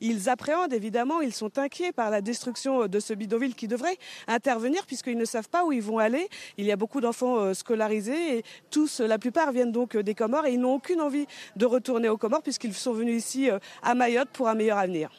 ils 0.00 0.28
appréhendent 0.28 0.72
évidemment, 0.72 1.20
ils 1.20 1.32
sont 1.32 1.58
inquiets 1.58 1.92
par 1.92 2.10
la 2.10 2.20
destruction 2.20 2.86
de 2.86 3.00
ce 3.00 3.14
bidonville 3.14 3.54
qui 3.54 3.68
devrait 3.68 3.98
intervenir 4.26 4.86
puisqu'ils 4.86 5.16
ne 5.16 5.24
savent 5.24 5.48
pas 5.48 5.64
où 5.64 5.72
ils 5.72 5.82
vont 5.82 5.98
aller. 5.98 6.28
Il 6.56 6.64
y 6.64 6.72
a 6.72 6.76
beaucoup 6.76 7.00
d'enfants 7.00 7.38
euh, 7.38 7.54
scolarisés 7.54 8.38
et 8.38 8.44
tous, 8.70 9.00
la 9.00 9.18
plupart 9.18 9.52
viennent 9.52 9.72
donc 9.72 9.96
des 9.96 10.14
Comores 10.14 10.46
et 10.46 10.52
ils 10.52 10.60
n'ont 10.60 10.74
aucune 10.74 11.00
envie 11.00 11.26
de 11.56 11.66
retourner 11.66 12.08
aux 12.08 12.16
Comores 12.16 12.42
puisqu'ils 12.42 12.74
sont 12.74 12.92
venus 12.92 13.16
ici 13.16 13.50
euh, 13.50 13.58
à 13.82 13.94
Mayotte 13.94 14.30
pour 14.30 14.48
un 14.48 14.54
meilleur 14.54 14.78
avenir. 14.78 15.10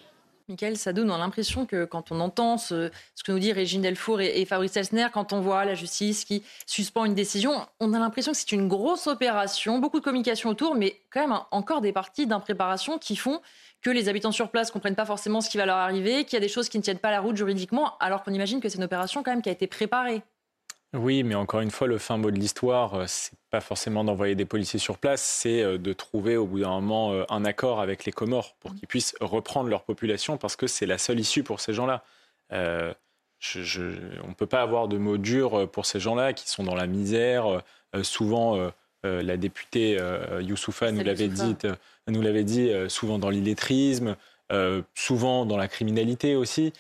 Michael 0.50 0.78
ça 0.78 0.94
donne 0.94 1.10
l'impression 1.10 1.66
que 1.66 1.84
quand 1.84 2.10
on 2.14 2.22
entend 2.22 2.58
ce, 2.58 2.90
que 3.26 3.34
nous 3.34 3.40
dit 3.40 3.52
Régine 3.52 3.82
Delfour 3.82 4.22
et, 4.22 4.46
Fabrice 4.46 4.78
Elsner, 4.78 5.08
quand 5.12 5.34
on 5.34 5.42
voit 5.42 5.66
la 5.66 5.76
justice 5.76 6.24
qui 6.24 6.42
suspend 6.66 7.04
une 7.04 7.16
décision, 7.16 7.68
on 7.82 7.94
a 7.94 8.00
l'impression 8.00 8.32
que 8.32 8.38
c'est 8.38 8.54
une 8.54 8.70
grosse 8.70 9.08
opération, 9.08 9.80
beaucoup 9.80 10.00
de 10.00 10.06
communication 10.06 10.50
autour, 10.50 10.76
mais 10.76 11.02
quand 11.10 11.28
même 11.28 11.38
encore 11.52 11.82
des 11.82 11.92
parties 11.92 12.28
d'impréparation 12.28 12.98
qui 12.98 13.18
font 13.18 13.42
que 13.82 13.90
les 13.90 14.10
habitants 14.10 14.32
sur 14.32 14.50
place 14.50 14.72
comprennent 14.72 14.96
pas 14.96 15.06
forcément 15.06 15.42
ce 15.42 15.50
qui 15.50 15.58
va 15.58 15.66
leur 15.66 15.78
arriver, 15.78 16.24
qu'il 16.24 16.34
y 16.34 16.38
a 16.38 16.42
des 16.42 16.50
choses 16.50 16.70
qui 16.70 16.78
ne 16.78 16.84
tiennent 16.84 17.00
pas 17.00 17.12
la 17.12 17.22
route 17.22 17.36
juridiquement, 17.36 17.98
alors 18.00 18.24
qu'on 18.24 18.34
imagine 18.34 18.60
que 18.60 18.70
c'est 18.70 18.78
une 18.78 18.84
opération 18.84 19.24
quand 19.24 19.32
même 19.32 19.42
qui 19.42 19.50
a 19.50 19.52
été 19.52 19.68
préparée. 19.68 20.24
Oui, 20.94 21.24
mais 21.24 21.36
encore 21.36 21.60
une 21.60 21.70
fois, 21.70 21.86
le 21.88 21.98
fin 21.98 22.18
mot 22.18 22.32
de 22.32 22.40
l'histoire, 22.40 22.94
euh, 22.96 23.04
c'est 23.08 23.34
pas 23.50 23.60
forcément 23.60 24.06
d'envoyer 24.06 24.36
des 24.36 24.46
policiers 24.46 24.80
sur 24.80 24.98
place, 24.98 25.22
c'est 25.22 25.62
euh, 25.62 25.78
de 25.78 25.92
trouver 25.92 26.38
au 26.38 26.46
bout 26.46 26.62
d'un 26.62 26.70
moment 26.70 27.12
euh, 27.12 27.24
un 27.30 27.44
accord 27.44 27.82
avec 27.82 28.06
les 28.06 28.14
Comores 28.14 28.56
pour 28.60 28.74
qu'ils 28.74 28.88
puissent 28.88 29.14
reprendre 29.20 29.70
leur 29.70 29.84
population 29.84 30.38
parce 30.38 30.56
que 30.56 30.66
c'est 30.66 30.86
la 30.86 30.98
seule 30.98 31.20
issue 31.20 31.44
pour 31.44 31.60
ces 31.60 31.74
gens-là. 31.74 32.04
on 32.52 32.58
ne 32.58 34.34
peut 34.38 34.48
pas 34.48 34.62
avoir 34.62 34.88
de 34.88 34.98
mots 34.98 35.18
durs 35.18 35.70
pour 35.70 35.86
ces 35.86 36.00
gens-là 36.00 36.32
qui 36.34 36.50
sont 36.50 36.64
dans 36.64 36.76
la 36.76 36.88
misère. 36.88 37.62
souvent, 38.04 38.72
la 39.04 39.38
députée 39.38 39.98
Youssoufa 40.42 40.92
nous 40.92 41.04
l'avait 41.04 41.28
dit, 41.28 41.56
nous 42.08 42.22
l'avait 42.22 42.44
dit 42.44 42.72
souvent 42.90 43.20
dans 43.20 43.30
l'illettrisme. 43.30 44.16
souvent 44.96 45.46
dans 45.46 45.58
la 45.58 45.68
criminalité 45.68 46.36
aussi. 46.36 46.74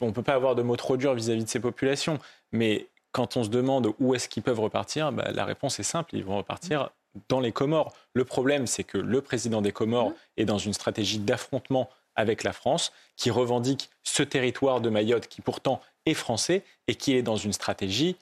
On 0.00 0.06
ne 0.06 0.12
peut 0.12 0.22
pas 0.22 0.34
avoir 0.34 0.54
de 0.54 0.62
mots 0.62 0.76
trop 0.76 0.96
durs 0.96 1.14
vis-à-vis 1.14 1.44
de 1.44 1.48
ces 1.48 1.60
populations. 1.60 2.18
Mais 2.52 2.86
quand 3.12 3.36
on 3.36 3.44
se 3.44 3.48
demande 3.48 3.92
où 3.98 4.14
est-ce 4.14 4.28
qu'ils 4.28 4.42
peuvent 4.42 4.60
repartir, 4.60 5.12
bah, 5.12 5.30
la 5.32 5.44
réponse 5.44 5.80
est 5.80 5.84
simple, 5.84 6.14
ils 6.14 6.24
vont 6.24 6.36
repartir 6.36 6.90
dans 7.28 7.40
les 7.40 7.52
Comores. 7.52 7.92
Le 8.14 8.24
problème, 8.24 8.66
c'est 8.66 8.84
que 8.84 8.98
le 8.98 9.20
président 9.20 9.62
des 9.62 9.72
Comores 9.72 10.10
mmh. 10.10 10.14
est 10.38 10.44
dans 10.44 10.58
une 10.58 10.72
stratégie 10.72 11.18
d'affrontement 11.18 11.90
avec 12.16 12.44
la 12.44 12.52
France, 12.52 12.92
qui 13.16 13.30
revendique 13.30 13.88
ce 14.02 14.22
territoire 14.22 14.80
de 14.80 14.90
Mayotte 14.90 15.26
qui 15.26 15.40
pourtant 15.40 15.80
est 16.06 16.14
français 16.14 16.62
et 16.86 16.94
qui 16.94 17.14
est 17.14 17.22
dans 17.22 17.36
une 17.36 17.52
stratégie, 17.52 18.16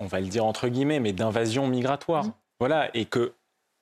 on 0.00 0.06
va 0.06 0.20
le 0.20 0.26
dire 0.26 0.44
entre 0.44 0.68
guillemets, 0.68 1.00
mais 1.00 1.12
d'invasion 1.12 1.66
migratoire. 1.68 2.24
Mmh. 2.24 2.32
Voilà, 2.58 2.90
et 2.94 3.06
que 3.06 3.32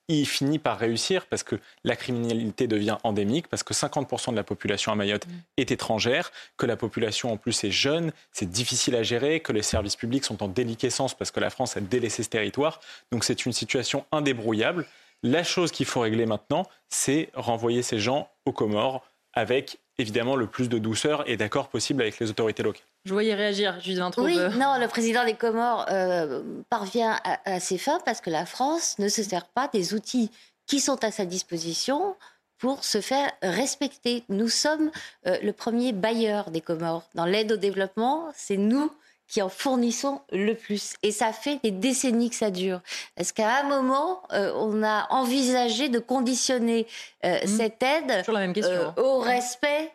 il 0.08 0.26
finit 0.26 0.58
par 0.58 0.78
réussir 0.78 1.26
parce 1.26 1.42
que 1.42 1.56
la 1.84 1.94
criminalité 1.94 2.66
devient 2.66 2.96
endémique, 3.04 3.46
parce 3.48 3.62
que 3.62 3.74
50% 3.74 4.30
de 4.30 4.36
la 4.36 4.42
population 4.42 4.90
à 4.90 4.94
Mayotte 4.94 5.26
mm. 5.26 5.30
est 5.58 5.70
étrangère, 5.70 6.32
que 6.56 6.66
la 6.66 6.76
population 6.76 7.30
en 7.30 7.36
plus 7.36 7.62
est 7.64 7.70
jeune, 7.70 8.12
c'est 8.32 8.50
difficile 8.50 8.96
à 8.96 9.02
gérer, 9.02 9.40
que 9.40 9.52
les 9.52 9.62
services 9.62 9.96
publics 9.96 10.24
sont 10.24 10.42
en 10.42 10.48
déliquescence 10.48 11.14
parce 11.14 11.30
que 11.30 11.40
la 11.40 11.50
France 11.50 11.76
a 11.76 11.80
délaissé 11.80 12.22
ce 12.22 12.30
territoire. 12.30 12.80
Donc 13.12 13.24
c'est 13.24 13.44
une 13.44 13.52
situation 13.52 14.06
indébrouillable. 14.10 14.86
La 15.22 15.44
chose 15.44 15.72
qu'il 15.72 15.86
faut 15.86 16.00
régler 16.00 16.26
maintenant, 16.26 16.66
c'est 16.88 17.28
renvoyer 17.34 17.82
ces 17.82 17.98
gens 17.98 18.30
aux 18.46 18.52
Comores 18.52 19.04
avec 19.34 19.78
évidemment 19.98 20.36
le 20.36 20.46
plus 20.46 20.68
de 20.68 20.78
douceur 20.78 21.28
et 21.28 21.36
d'accord 21.36 21.68
possible 21.68 22.02
avec 22.02 22.18
les 22.18 22.30
autorités 22.30 22.62
locales. 22.62 22.82
Je 23.04 23.12
voyais 23.12 23.34
réagir, 23.34 23.78
Judith 23.80 23.98
Vintraube. 23.98 24.26
Oui, 24.26 24.36
non, 24.56 24.78
le 24.80 24.86
président 24.86 25.24
des 25.24 25.34
Comores 25.34 25.86
euh, 25.90 26.42
parvient 26.70 27.18
à, 27.44 27.60
ses 27.60 27.78
fins 27.78 27.98
parce 28.04 28.20
que 28.20 28.30
la 28.30 28.46
France 28.46 28.98
ne 28.98 29.08
se 29.08 29.22
sert 29.22 29.46
pas 29.46 29.68
des 29.68 29.94
outils 29.94 30.30
qui 30.66 30.80
sont 30.80 31.02
à 31.04 31.10
sa 31.10 31.24
disposition 31.24 32.14
pour 32.58 32.84
se 32.84 33.00
faire 33.00 33.30
respecter. 33.42 34.24
Nous 34.28 34.48
sommes 34.48 34.90
euh, 35.26 35.36
le 35.42 35.52
premier 35.52 35.92
bailleur 35.92 36.50
des 36.50 36.60
Comores. 36.60 37.08
Dans 37.14 37.24
l'aide 37.24 37.52
au 37.52 37.56
développement, 37.56 38.30
c'est 38.34 38.56
nous 38.56 38.90
qui 39.28 39.42
en 39.42 39.48
fournissons 39.48 40.20
le 40.32 40.54
plus. 40.54 40.94
Et 41.02 41.12
ça 41.12 41.32
fait 41.32 41.60
des 41.62 41.70
décennies 41.70 42.30
que 42.30 42.36
ça 42.36 42.50
dure. 42.50 42.80
Est-ce 43.16 43.32
qu'à 43.32 43.58
un 43.58 43.62
moment, 43.64 44.22
euh, 44.32 44.52
on 44.56 44.82
a 44.82 45.06
envisagé 45.10 45.90
de 45.90 45.98
conditionner 45.98 46.86
euh, 47.24 47.38
mmh. 47.44 47.46
cette 47.46 47.82
aide 47.82 48.24
euh, 48.28 48.90
au 48.96 49.18
respect 49.18 49.92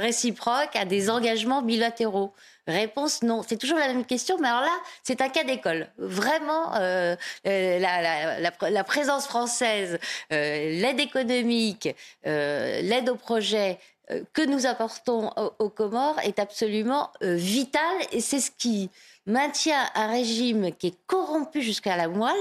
réciproque, 0.00 0.74
à 0.74 0.84
des 0.84 1.10
engagements 1.10 1.62
bilatéraux 1.62 2.32
Réponse 2.68 3.22
non. 3.22 3.44
C'est 3.46 3.58
toujours 3.58 3.78
la 3.78 3.86
même 3.86 4.04
question, 4.04 4.38
mais 4.40 4.48
alors 4.48 4.62
là, 4.62 4.76
c'est 5.04 5.20
un 5.20 5.28
cas 5.28 5.44
d'école. 5.44 5.86
Vraiment, 5.98 6.72
la, 6.72 7.16
la, 7.44 8.40
la, 8.40 8.84
présence 8.84 9.28
française, 9.28 10.00
l'aide 10.30 10.98
économique, 10.98 11.94
l'aide 12.24 13.08
au 13.08 13.14
projet, 13.14 13.78
euh, 13.78 13.95
que 14.32 14.42
nous 14.42 14.66
apportons 14.66 15.30
aux, 15.58 15.68
Comores 15.68 16.18
est 16.20 16.38
absolument 16.38 17.10
euh, 17.22 17.34
vital 17.34 17.82
et 18.12 18.20
c'est 18.20 18.40
ce 18.40 18.50
qui 18.50 18.90
maintient 19.26 19.90
un 19.94 20.06
régime 20.06 20.72
qui 20.72 20.88
est 20.88 20.98
corrompu 21.06 21.60
jusqu'à 21.60 21.96
la 21.96 22.06
moelle. 22.06 22.34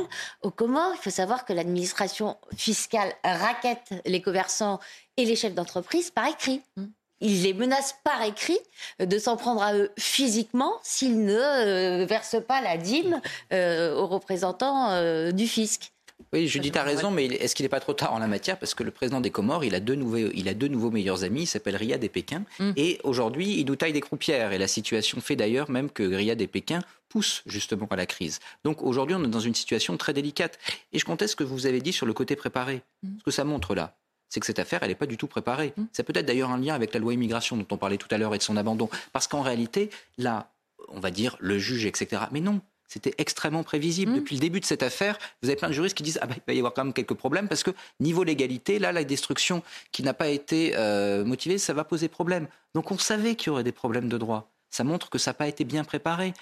Aux 0.44 0.52
Comores, 0.52 0.94
il 0.94 1.02
faut 1.02 1.10
savoir 1.10 1.46
que 1.46 1.54
l'administration 1.54 2.38
fiscale 2.56 3.12
raquette 3.24 3.94
les 4.06 4.22
commerçants 4.22 4.80
et 5.18 5.26
les 5.26 5.36
chefs 5.36 5.56
d'entreprise 5.56 6.12
par 6.12 6.28
écrit. 6.28 6.62
Mmh. 6.78 6.86
Il 7.22 7.44
les 7.44 7.54
menace 7.54 7.96
par 8.04 8.22
écrit 8.22 8.60
de 9.00 9.18
s'en 9.18 9.38
prendre 9.38 9.64
à 9.64 9.74
eux 9.74 9.92
physiquement 9.98 10.74
s'ils 10.84 11.24
ne 11.24 11.34
euh, 11.34 12.06
versent 12.06 12.44
pas 12.46 12.62
la 12.62 12.78
dîme 12.78 13.22
aux 13.52 14.06
représentants 14.06 15.32
du 15.32 15.48
fisc. 15.48 15.95
Oui, 16.34 16.48
Judith 16.48 16.76
a 16.78 16.84
raison, 16.84 17.12
mais 17.12 17.26
est-ce 17.26 17.56
qu'il 17.56 17.64
n'est 17.64 17.70
pas 17.70 17.80
trop 17.80 17.94
tard 17.94 18.14
en 18.14 18.20
la 18.20 18.28
matière? 18.28 18.58
Parce 18.58 18.74
que 18.74 18.84
le 18.84 18.92
président 18.92 19.22
des 19.22 19.32
Comores, 19.32 19.64
il 19.64 19.76
a 19.76 19.80
deux 19.80 19.96
nouveaux, 19.96 20.30
il 20.34 20.48
a 20.48 20.54
deux 20.54 20.68
nouveaux 20.68 20.92
meilleurs 20.92 21.24
amis, 21.24 21.44
il 21.44 21.48
s'appelle 21.48 21.76
Riyad 21.76 22.04
et 22.04 22.10
Pékin. 22.10 22.44
Mm. 22.60 22.72
Et 22.78 23.00
aujourd'hui, 23.04 23.60
il 23.60 23.66
nous 23.66 23.76
taille 23.76 23.94
des 23.94 24.02
croupières. 24.02 24.52
Et 24.52 24.58
la 24.58 24.68
situation 24.68 25.20
fait 25.22 25.36
d'ailleurs 25.36 25.70
même 25.70 25.90
que 25.90 26.04
Riyad 26.04 26.42
et 26.42 26.48
Pékin 26.48 26.80
poussent 27.10 27.44
justement 27.46 27.88
à 27.90 27.96
la 27.96 28.06
crise. 28.06 28.40
Donc 28.64 28.82
aujourd'hui, 28.82 29.16
on 29.16 29.24
est 29.24 29.30
dans 29.30 29.40
une 29.40 29.56
situation 29.56 29.98
très 29.98 30.14
délicate. 30.14 30.58
Et 30.94 31.00
je 31.00 31.06
conteste 31.06 31.32
ce 31.32 31.36
que 31.36 31.44
vous 31.44 31.68
avez 31.68 31.82
dit 31.82 31.94
sur 31.94 32.06
le 32.06 32.14
côté 32.14 32.36
préparé. 32.36 32.82
Mm. 33.04 33.20
Ce 33.20 33.24
que 33.24 33.32
ça 33.32 33.44
montre 33.44 33.76
là, 33.76 33.96
c'est 34.30 34.40
que 34.40 34.46
cette 34.46 34.60
affaire, 34.60 34.84
elle 34.84 34.90
n'est 34.90 34.96
pas 34.96 35.06
du 35.08 35.18
tout 35.18 35.28
préparée. 35.28 35.74
Mm. 35.76 35.84
C'est 35.92 36.04
peut-être 36.04 36.26
d'ailleurs 36.26 36.50
un 36.50 36.60
lien 36.60 36.76
avec 36.76 36.94
la 36.94 37.00
loi 37.00 37.14
immigration 37.14 37.58
dont 37.58 37.68
on 37.72 37.78
parlait 37.78 37.98
tout 37.98 38.10
à 38.12 38.18
l'heure 38.18 38.34
et 38.34 38.38
de 38.38 38.44
son 38.44 38.58
abandon. 38.58 38.90
Parce 39.12 39.28
qu'en 39.28 39.42
réalité, 39.42 39.90
là, 40.18 40.50
on 40.90 41.00
va 41.00 41.12
dire 41.12 41.36
le 41.40 41.60
juge, 41.60 41.86
etc. 41.86 42.24
Mais 42.32 42.40
non, 42.40 42.62
c'était 42.88 43.14
extrêmement 43.18 43.64
prévisible. 43.64 44.12
Mmh. 44.12 44.16
Depuis 44.16 44.36
le 44.36 44.42
début 44.42 44.60
de 44.60 44.66
cette 44.66 44.84
affaire, 44.84 45.18
vous 45.42 45.50
avez 45.50 45.56
plein 45.56 45.70
de 45.70 45.74
juristes 45.74 45.96
qui 45.96 46.04
disent 46.04 46.20
ah 46.22 46.28
bah, 46.28 46.36
il 46.38 46.44
va 46.48 46.54
y 46.54 46.58
avoir 46.58 46.74
quand 46.74 46.84
même 46.84 46.94
quelques 46.94 47.14
problèmes 47.14 47.48
parce 47.48 47.64
que 47.64 47.72
niveau 48.00 48.24
légalité, 48.24 48.80
là, 48.80 48.92
la 48.92 49.04
destruction 49.04 49.64
qui 49.92 50.04
n'a 50.04 50.14
pas 50.14 50.28
été 50.28 50.74
euh, 50.76 51.26
motivée, 51.26 51.58
ça 51.58 51.74
va 51.74 51.84
poser 51.84 52.08
problème. 52.08 52.48
Donc 52.74 52.92
on 52.92 52.98
savait 52.98 53.36
qu'il 53.36 53.48
y 53.48 53.50
aurait 53.52 53.64
des 53.64 53.72
problèmes 53.72 54.10
de 54.10 54.18
droit. 54.18 54.52
Ça 54.70 54.84
montre 54.84 55.10
que 55.10 55.18
ça 55.18 55.32
n'a 55.32 55.36
pas 55.36 55.48
été 55.48 55.64
bien 55.64 55.84
préparé. 55.84 56.34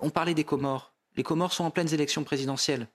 On 0.00 0.10
parlait 0.10 0.34
des 0.34 0.44
Comores. 0.44 0.92
Les 1.16 1.22
Comores 1.22 1.52
sont 1.52 1.64
en 1.64 1.70
pleines 1.70 1.92
élections 1.92 2.24
présidentielles 2.24 2.88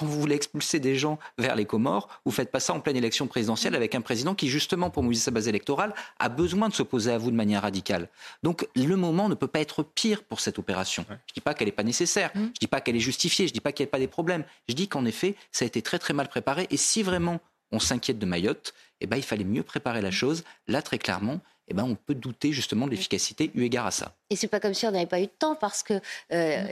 quand 0.00 0.06
vous 0.06 0.18
voulez 0.18 0.34
expulser 0.34 0.80
des 0.80 0.96
gens 0.96 1.18
vers 1.36 1.54
les 1.54 1.66
Comores, 1.66 2.08
vous 2.24 2.32
faites 2.32 2.50
pas 2.50 2.58
ça 2.58 2.72
en 2.72 2.80
pleine 2.80 2.96
élection 2.96 3.26
présidentielle 3.26 3.74
avec 3.74 3.94
un 3.94 4.00
président 4.00 4.34
qui, 4.34 4.48
justement, 4.48 4.88
pour 4.88 5.02
mobiliser 5.02 5.24
sa 5.24 5.30
base 5.30 5.46
électorale, 5.46 5.94
a 6.18 6.30
besoin 6.30 6.70
de 6.70 6.74
s'opposer 6.74 7.12
à 7.12 7.18
vous 7.18 7.30
de 7.30 7.36
manière 7.36 7.62
radicale. 7.62 8.08
Donc, 8.42 8.66
le 8.74 8.96
moment 8.96 9.28
ne 9.28 9.34
peut 9.34 9.46
pas 9.46 9.60
être 9.60 9.82
pire 9.82 10.22
pour 10.24 10.40
cette 10.40 10.58
opération. 10.58 11.04
Je 11.06 11.12
ne 11.12 11.18
dis 11.34 11.40
pas 11.42 11.52
qu'elle 11.52 11.68
n'est 11.68 11.72
pas 11.72 11.82
nécessaire, 11.82 12.30
mmh. 12.34 12.40
je 12.40 12.44
ne 12.44 12.52
dis 12.62 12.66
pas 12.66 12.80
qu'elle 12.80 12.96
est 12.96 13.00
justifiée, 13.00 13.46
je 13.46 13.52
ne 13.52 13.54
dis 13.54 13.60
pas 13.60 13.72
qu'il 13.72 13.84
n'y 13.84 13.90
a 13.90 13.92
pas 13.92 13.98
des 13.98 14.08
problèmes. 14.08 14.44
Je 14.70 14.74
dis 14.74 14.88
qu'en 14.88 15.04
effet, 15.04 15.34
ça 15.52 15.66
a 15.66 15.66
été 15.66 15.82
très 15.82 15.98
très 15.98 16.14
mal 16.14 16.28
préparé. 16.28 16.66
Et 16.70 16.78
si 16.78 17.02
vraiment 17.02 17.38
on 17.70 17.78
s'inquiète 17.78 18.18
de 18.18 18.26
Mayotte, 18.26 18.72
eh 19.02 19.06
ben, 19.06 19.18
il 19.18 19.22
fallait 19.22 19.44
mieux 19.44 19.62
préparer 19.62 20.00
la 20.00 20.10
chose. 20.10 20.44
Là, 20.66 20.80
très 20.80 20.98
clairement, 20.98 21.40
eh 21.70 21.74
ben, 21.74 21.84
on 21.84 21.94
peut 21.94 22.16
douter 22.16 22.52
justement 22.52 22.86
de 22.86 22.90
l'efficacité 22.90 23.50
eu 23.54 23.62
égard 23.62 23.86
à 23.86 23.92
ça. 23.92 24.14
Et 24.28 24.36
c'est 24.36 24.48
pas 24.48 24.58
comme 24.58 24.74
si 24.74 24.86
on 24.86 24.90
n'avait 24.90 25.06
pas 25.06 25.20
eu 25.20 25.26
de 25.26 25.32
temps, 25.38 25.54
parce 25.54 25.82
que 25.82 25.94
euh, 25.94 26.00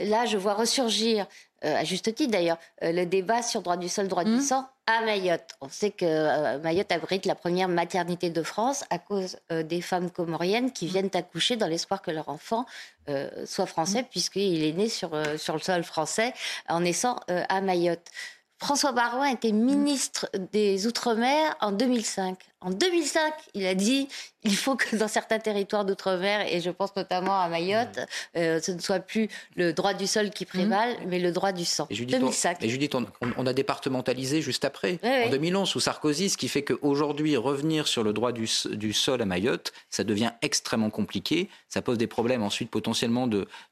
là, 0.05 0.25
je 0.25 0.37
vois 0.37 0.53
ressurgir, 0.53 1.25
euh, 1.65 1.75
à 1.75 1.83
juste 1.83 2.13
titre 2.13 2.31
d'ailleurs, 2.31 2.57
euh, 2.83 2.91
le 2.91 3.05
débat 3.05 3.41
sur 3.41 3.61
droit 3.61 3.77
du 3.77 3.89
sol, 3.89 4.07
droit 4.07 4.23
du 4.23 4.31
mmh. 4.31 4.41
sang 4.41 4.67
à 4.87 5.01
Mayotte. 5.01 5.55
On 5.61 5.69
sait 5.69 5.91
que 5.91 6.57
Mayotte 6.57 6.91
abrite 6.91 7.25
la 7.27 7.35
première 7.35 7.67
maternité 7.67 8.31
de 8.31 8.41
France 8.41 8.85
à 8.89 8.97
cause 8.97 9.37
des 9.51 9.81
femmes 9.81 10.09
comoriennes 10.09 10.71
qui 10.71 10.85
mmh. 10.85 10.89
viennent 10.89 11.09
accoucher 11.13 11.57
dans 11.57 11.67
l'espoir 11.67 12.01
que 12.01 12.09
leur 12.09 12.27
enfant 12.27 12.65
soit 13.45 13.67
français, 13.67 14.01
mmh. 14.01 14.07
puisqu'il 14.09 14.63
est 14.63 14.73
né 14.73 14.89
sur, 14.89 15.11
sur 15.37 15.53
le 15.53 15.59
sol 15.59 15.83
français 15.83 16.33
en 16.69 16.79
naissant 16.79 17.19
à 17.27 17.61
Mayotte. 17.61 18.09
François 18.59 18.91
Barouin 18.91 19.27
était 19.27 19.53
ministre 19.53 20.29
des 20.51 20.85
Outre-mer 20.85 21.55
en 21.61 21.71
2005. 21.71 22.37
En 22.59 22.71
2005, 22.71 23.33
il 23.53 23.65
a 23.65 23.73
dit 23.73 24.09
il 24.43 24.55
faut 24.55 24.75
que 24.75 24.97
dans 24.97 25.07
certains 25.07 25.39
territoires 25.39 25.85
d'outre-mer, 25.85 26.45
et 26.53 26.59
je 26.59 26.69
pense 26.69 26.93
notamment 26.97 27.39
à 27.39 27.47
Mayotte, 27.47 27.99
euh, 28.35 28.59
ce 28.61 28.73
ne 28.73 28.79
soit 28.79 28.99
plus 28.99 29.29
le 29.55 29.71
droit 29.71 29.93
du 29.93 30.07
sol 30.07 30.29
qui 30.29 30.45
prévale, 30.45 30.91
mmh. 30.91 31.07
mais 31.07 31.19
le 31.19 31.31
droit 31.31 31.53
du 31.53 31.63
sang. 31.63 31.87
Et 31.89 31.95
Judith, 31.95 32.19
2005. 32.19 32.57
On, 32.61 32.67
Judith, 32.67 32.95
on, 33.37 33.45
a 33.45 33.53
départementalisé 33.53 34.41
juste 34.41 34.65
après, 34.65 34.99
en 35.03 35.29
2011, 35.29 35.69
sous 35.69 35.79
Sarkozy, 35.79 36.29
ce 36.29 36.37
qui 36.37 36.49
fait 36.49 36.63
qu'aujourd'hui, 36.63 37.37
revenir 37.37 37.87
sur 37.87 38.03
le 38.03 38.11
droit 38.11 38.33
du, 38.33 38.47
sol 38.47 39.21
à 39.21 39.25
Mayotte, 39.25 39.71
ça 39.89 40.03
devient 40.03 40.31
extrêmement 40.41 40.89
compliqué. 40.89 41.49
Ça 41.69 41.81
pose 41.81 41.97
des 41.97 42.07
problèmes 42.07 42.43
ensuite 42.43 42.69
potentiellement 42.69 43.27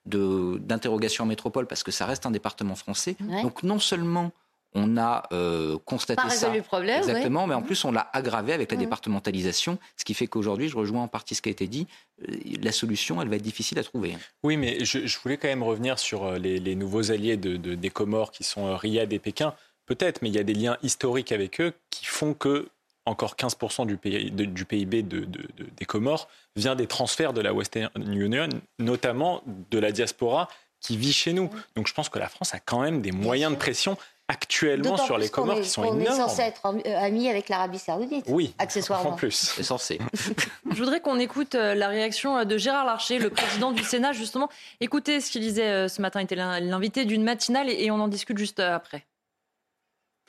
d'interrogation 0.05 1.25
de, 1.25 1.27
en 1.27 1.29
métropole, 1.29 1.67
parce 1.67 1.83
que 1.83 1.91
ça 1.91 2.05
reste 2.05 2.25
un 2.25 2.31
département 2.31 2.75
français. 2.75 3.17
Donc 3.41 3.63
non 3.63 3.79
seulement 3.79 4.31
on 4.73 4.97
a 4.97 5.23
euh, 5.31 5.77
constaté 5.85 6.21
Pas 6.21 6.29
ça. 6.29 6.53
Le 6.53 6.61
problème, 6.61 6.99
exactement, 6.99 7.47
mais 7.47 7.55
en 7.55 7.61
plus 7.61 7.83
on 7.85 7.91
l'a 7.91 8.09
aggravé 8.13 8.53
avec 8.53 8.71
la 8.71 8.77
départementalisation, 8.77 9.77
ce 9.95 10.05
qui 10.05 10.13
fait 10.13 10.27
qu'aujourd'hui, 10.27 10.69
je 10.69 10.77
rejoins 10.77 11.03
en 11.03 11.07
partie 11.07 11.35
ce 11.35 11.41
qui 11.41 11.49
a 11.49 11.51
été 11.51 11.67
dit, 11.67 11.87
euh, 12.27 12.35
la 12.61 12.71
solution, 12.71 13.21
elle 13.21 13.29
va 13.29 13.37
être 13.37 13.41
difficile 13.41 13.79
à 13.79 13.83
trouver. 13.83 14.17
Oui, 14.43 14.57
mais 14.57 14.83
je, 14.83 15.19
voulais 15.19 15.37
quand 15.37 15.47
même 15.47 15.63
revenir 15.63 15.99
sur 15.99 16.25
euh, 16.25 16.37
les, 16.37 16.75
nouveaux 16.75 17.11
alliés 17.11 17.37
de, 17.37 17.57
des 17.57 17.89
Comores 17.89 18.31
qui 18.31 18.43
sont 18.43 18.75
Riyad 18.75 19.11
et 19.11 19.19
Pékin. 19.19 19.53
Peut-être, 19.85 20.21
mais 20.21 20.29
il 20.29 20.35
y 20.35 20.39
a 20.39 20.43
des 20.43 20.53
liens 20.53 20.77
historiques 20.83 21.31
avec 21.31 21.61
eux 21.61 21.73
qui 21.89 22.05
font 22.05 22.33
que 22.33 22.67
encore 23.05 23.35
15% 23.35 23.85
du, 23.85 24.47
du 24.47 24.65
PIB 24.65 25.01
des 25.01 25.85
Comores 25.85 26.27
vient 26.57 26.75
des 26.75 26.87
transferts 26.87 27.31
de 27.31 27.39
la 27.39 27.53
Western 27.53 27.89
Union, 27.95 28.49
notamment 28.79 29.41
de 29.71 29.79
la 29.79 29.93
diaspora 29.93 30.49
qui 30.81 30.97
vit 30.97 31.13
chez 31.13 31.33
nous. 31.33 31.49
Donc 31.75 31.87
je 31.87 31.93
pense 31.93 32.09
que 32.09 32.19
la 32.19 32.29
France 32.29 32.53
a 32.53 32.59
quand 32.59 32.81
même 32.81 33.01
des 33.01 33.11
moyens 33.11 33.51
de 33.51 33.57
pression 33.57 33.97
actuellement 34.27 34.97
sur 34.97 35.17
les 35.17 35.29
Comores 35.29 35.61
qui 35.61 35.69
sont 35.69 35.83
énormes. 35.83 36.01
On 36.01 36.05
est 36.05 36.17
censé 36.17 36.41
être 36.41 36.61
euh, 36.65 36.97
amis 36.97 37.29
avec 37.29 37.47
l'Arabie 37.49 37.79
Saoudite. 37.79 38.25
Oui, 38.27 38.53
accessoirement. 38.59 39.11
En 39.11 39.15
plus, 39.15 39.31
c'est 39.31 39.63
censé. 39.63 39.99
Je 40.71 40.77
voudrais 40.77 40.99
qu'on 40.99 41.17
écoute 41.17 41.55
euh, 41.55 41.73
la 41.75 41.87
réaction 41.87 42.37
euh, 42.37 42.43
de 42.43 42.57
Gérard 42.57 42.85
Larcher, 42.85 43.19
le 43.19 43.29
président 43.29 43.71
du 43.71 43.83
Sénat, 43.83 44.11
justement. 44.11 44.49
Écoutez 44.81 45.21
ce 45.21 45.31
qu'il 45.31 45.41
disait 45.41 45.87
ce 45.87 46.01
matin. 46.01 46.19
Il 46.21 46.25
était 46.25 46.35
l'invité 46.35 47.05
d'une 47.05 47.23
matinale 47.23 47.69
et 47.69 47.89
on 47.89 47.95
en 47.95 48.07
discute 48.07 48.37
juste 48.37 48.59
après. 48.59 49.05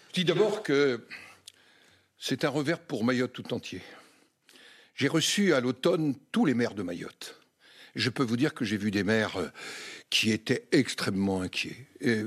Je 0.08 0.14
dis 0.14 0.24
d'abord 0.24 0.62
que 0.62 1.06
c'est 2.18 2.44
un 2.44 2.48
revers 2.48 2.80
pour 2.80 3.04
Mayotte 3.04 3.32
tout 3.32 3.52
entier. 3.52 3.82
J'ai 4.94 5.08
reçu 5.08 5.54
à 5.54 5.60
l'automne 5.60 6.14
tous 6.32 6.44
les 6.44 6.54
maires 6.54 6.74
de 6.74 6.82
Mayotte. 6.82 7.40
Je 7.94 8.10
peux 8.10 8.22
vous 8.22 8.36
dire 8.36 8.54
que 8.54 8.64
j'ai 8.64 8.76
vu 8.76 8.90
des 8.90 9.02
maires 9.02 9.38
qui 10.10 10.30
étaient 10.30 10.68
extrêmement 10.72 11.40
inquiets, 11.40 11.86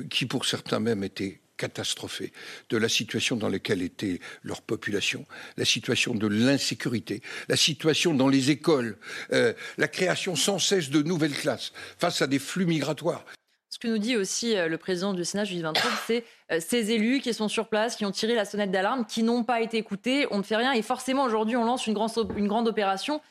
qui 0.09 0.25
pour 0.25 0.45
certains 0.45 0.79
même 0.79 1.03
étaient 1.03 1.41
catastrophés 1.61 2.33
de 2.71 2.77
la 2.77 2.89
situation 2.89 3.35
dans 3.35 3.49
laquelle 3.49 3.83
était 3.83 4.19
leur 4.41 4.63
population, 4.63 5.27
la 5.57 5.65
situation 5.65 6.15
de 6.15 6.25
l'insécurité, 6.25 7.21
la 7.49 7.55
situation 7.55 8.15
dans 8.15 8.27
les 8.27 8.49
écoles, 8.49 8.97
euh, 9.31 9.53
la 9.77 9.87
création 9.87 10.35
sans 10.35 10.57
cesse 10.57 10.89
de 10.89 11.03
nouvelles 11.03 11.35
classes 11.35 11.71
face 11.99 12.23
à 12.23 12.27
des 12.27 12.39
flux 12.39 12.65
migratoires. 12.65 13.23
Ce 13.69 13.77
que 13.77 13.87
nous 13.87 13.99
dit 13.99 14.17
aussi 14.17 14.57
euh, 14.57 14.67
le 14.67 14.77
président 14.79 15.13
du 15.13 15.23
Sénat, 15.23 15.43
Julie 15.43 15.61
23, 15.61 15.91
c'est 16.07 16.23
euh, 16.51 16.59
ces 16.59 16.91
élus 16.91 17.19
qui 17.21 17.31
sont 17.31 17.47
sur 17.47 17.67
place, 17.67 17.95
qui 17.95 18.05
ont 18.05 18.11
tiré 18.11 18.33
la 18.33 18.45
sonnette 18.45 18.71
d'alarme, 18.71 19.05
qui 19.05 19.21
n'ont 19.21 19.43
pas 19.43 19.61
été 19.61 19.77
écoutés, 19.77 20.25
on 20.31 20.39
ne 20.39 20.43
fait 20.43 20.55
rien. 20.57 20.73
Et 20.73 20.81
forcément, 20.81 21.23
aujourd'hui, 21.23 21.55
on 21.57 21.63
lance 21.63 21.85
une 21.85 21.93
grande, 21.93 22.67
opération 22.67 23.21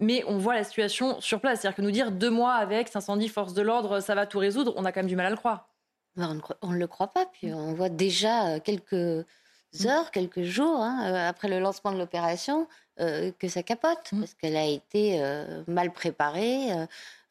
mais 0.00 0.24
on 0.26 0.36
voit 0.36 0.54
la 0.54 0.64
situation 0.64 1.20
sur 1.20 1.40
place. 1.40 1.60
C'est-à-dire 1.60 1.76
que 1.76 1.82
nous 1.82 1.92
dire 1.92 2.10
deux 2.10 2.30
mois 2.30 2.54
avec 2.54 2.88
510 2.88 3.28
forces 3.28 3.54
de 3.54 3.62
l'ordre, 3.62 4.00
ça 4.00 4.14
va 4.16 4.26
tout 4.26 4.38
résoudre, 4.38 4.72
on 4.76 4.84
a 4.84 4.90
quand 4.90 5.00
même 5.00 5.08
du 5.08 5.14
mal 5.14 5.26
à 5.26 5.30
le 5.30 5.36
croire. 5.36 5.71
On 6.16 6.68
ne 6.68 6.78
le 6.78 6.86
croit 6.86 7.08
pas. 7.08 7.26
Puis 7.26 7.52
on 7.52 7.74
voit 7.74 7.88
déjà 7.88 8.54
euh, 8.54 8.60
quelques 8.60 8.92
mmh. 8.92 9.86
heures, 9.86 10.10
quelques 10.10 10.42
jours 10.42 10.80
hein, 10.80 11.06
euh, 11.06 11.28
après 11.28 11.48
le 11.48 11.58
lancement 11.58 11.92
de 11.92 11.98
l'opération 11.98 12.68
euh, 13.00 13.32
que 13.38 13.48
ça 13.48 13.62
capote, 13.62 14.12
mmh. 14.12 14.20
parce 14.20 14.34
qu'elle 14.34 14.56
a 14.56 14.66
été 14.66 15.20
mal 15.66 15.92
préparée. 15.92 16.68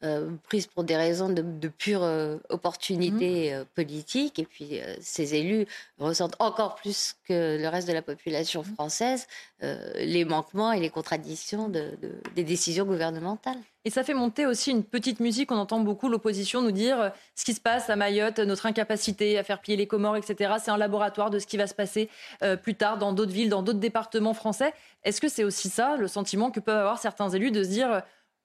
Euh, 0.04 0.30
prise 0.42 0.66
pour 0.66 0.82
des 0.82 0.96
raisons 0.96 1.28
de, 1.28 1.68
pure 1.68 2.02
euh, 2.02 2.38
opportunité 2.48 3.52
mmh. 3.52 3.54
euh, 3.54 3.64
politique. 3.76 4.40
Et 4.40 4.44
puis, 4.44 4.80
ces 5.00 5.36
élus 5.36 5.64
ressentent 5.98 6.34
encore 6.40 6.74
plus 6.74 7.14
que 7.28 7.56
le 7.60 7.68
reste 7.68 7.86
de 7.86 7.92
la 7.92 8.02
population 8.02 8.62
mmh. 8.62 8.74
française 8.74 9.26
les 9.94 10.24
manquements 10.24 10.72
et 10.72 10.80
les 10.80 10.90
contradictions 10.90 11.68
des 11.68 12.42
décisions 12.42 12.84
gouvernementales. 12.84 13.58
Et 13.84 13.90
ça 13.90 14.02
fait 14.02 14.12
monter 14.12 14.44
aussi 14.44 14.72
une 14.72 14.82
petite 14.82 15.20
musique. 15.20 15.52
On 15.52 15.56
entend 15.56 15.78
beaucoup 15.78 16.08
l'opposition 16.08 16.62
nous 16.62 16.72
dire 16.72 17.12
ce 17.36 17.44
qui 17.44 17.54
se 17.54 17.60
passe 17.60 17.88
à 17.88 17.94
Mayotte, 17.94 18.40
notre 18.40 18.66
incapacité 18.66 19.38
à 19.38 19.44
faire 19.44 19.60
plier 19.60 19.76
les 19.76 19.86
Comores, 19.86 20.16
etc. 20.16 20.54
C'est 20.60 20.72
un 20.72 20.76
laboratoire 20.76 21.30
de 21.30 21.38
ce 21.38 21.46
qui 21.46 21.58
va 21.58 21.68
se 21.68 21.74
passer 21.74 22.08
plus 22.64 22.74
tard 22.74 22.98
dans 22.98 23.12
d'autres 23.12 23.30
villes, 23.30 23.50
dans 23.50 23.62
d'autres 23.62 23.78
départements 23.78 24.34
français. 24.34 24.74
Est-ce 25.04 25.20
que 25.20 25.28
c'est 25.28 25.44
aussi 25.44 25.68
ça, 25.68 25.96
le 25.96 26.08
sentiment 26.08 26.50
que 26.50 26.60
peuvent 26.60 26.78
avoir 26.78 26.98
certains 26.98 27.28
élus 27.30 27.50
de 27.50 27.62
se 27.64 27.68
dire 27.68 28.02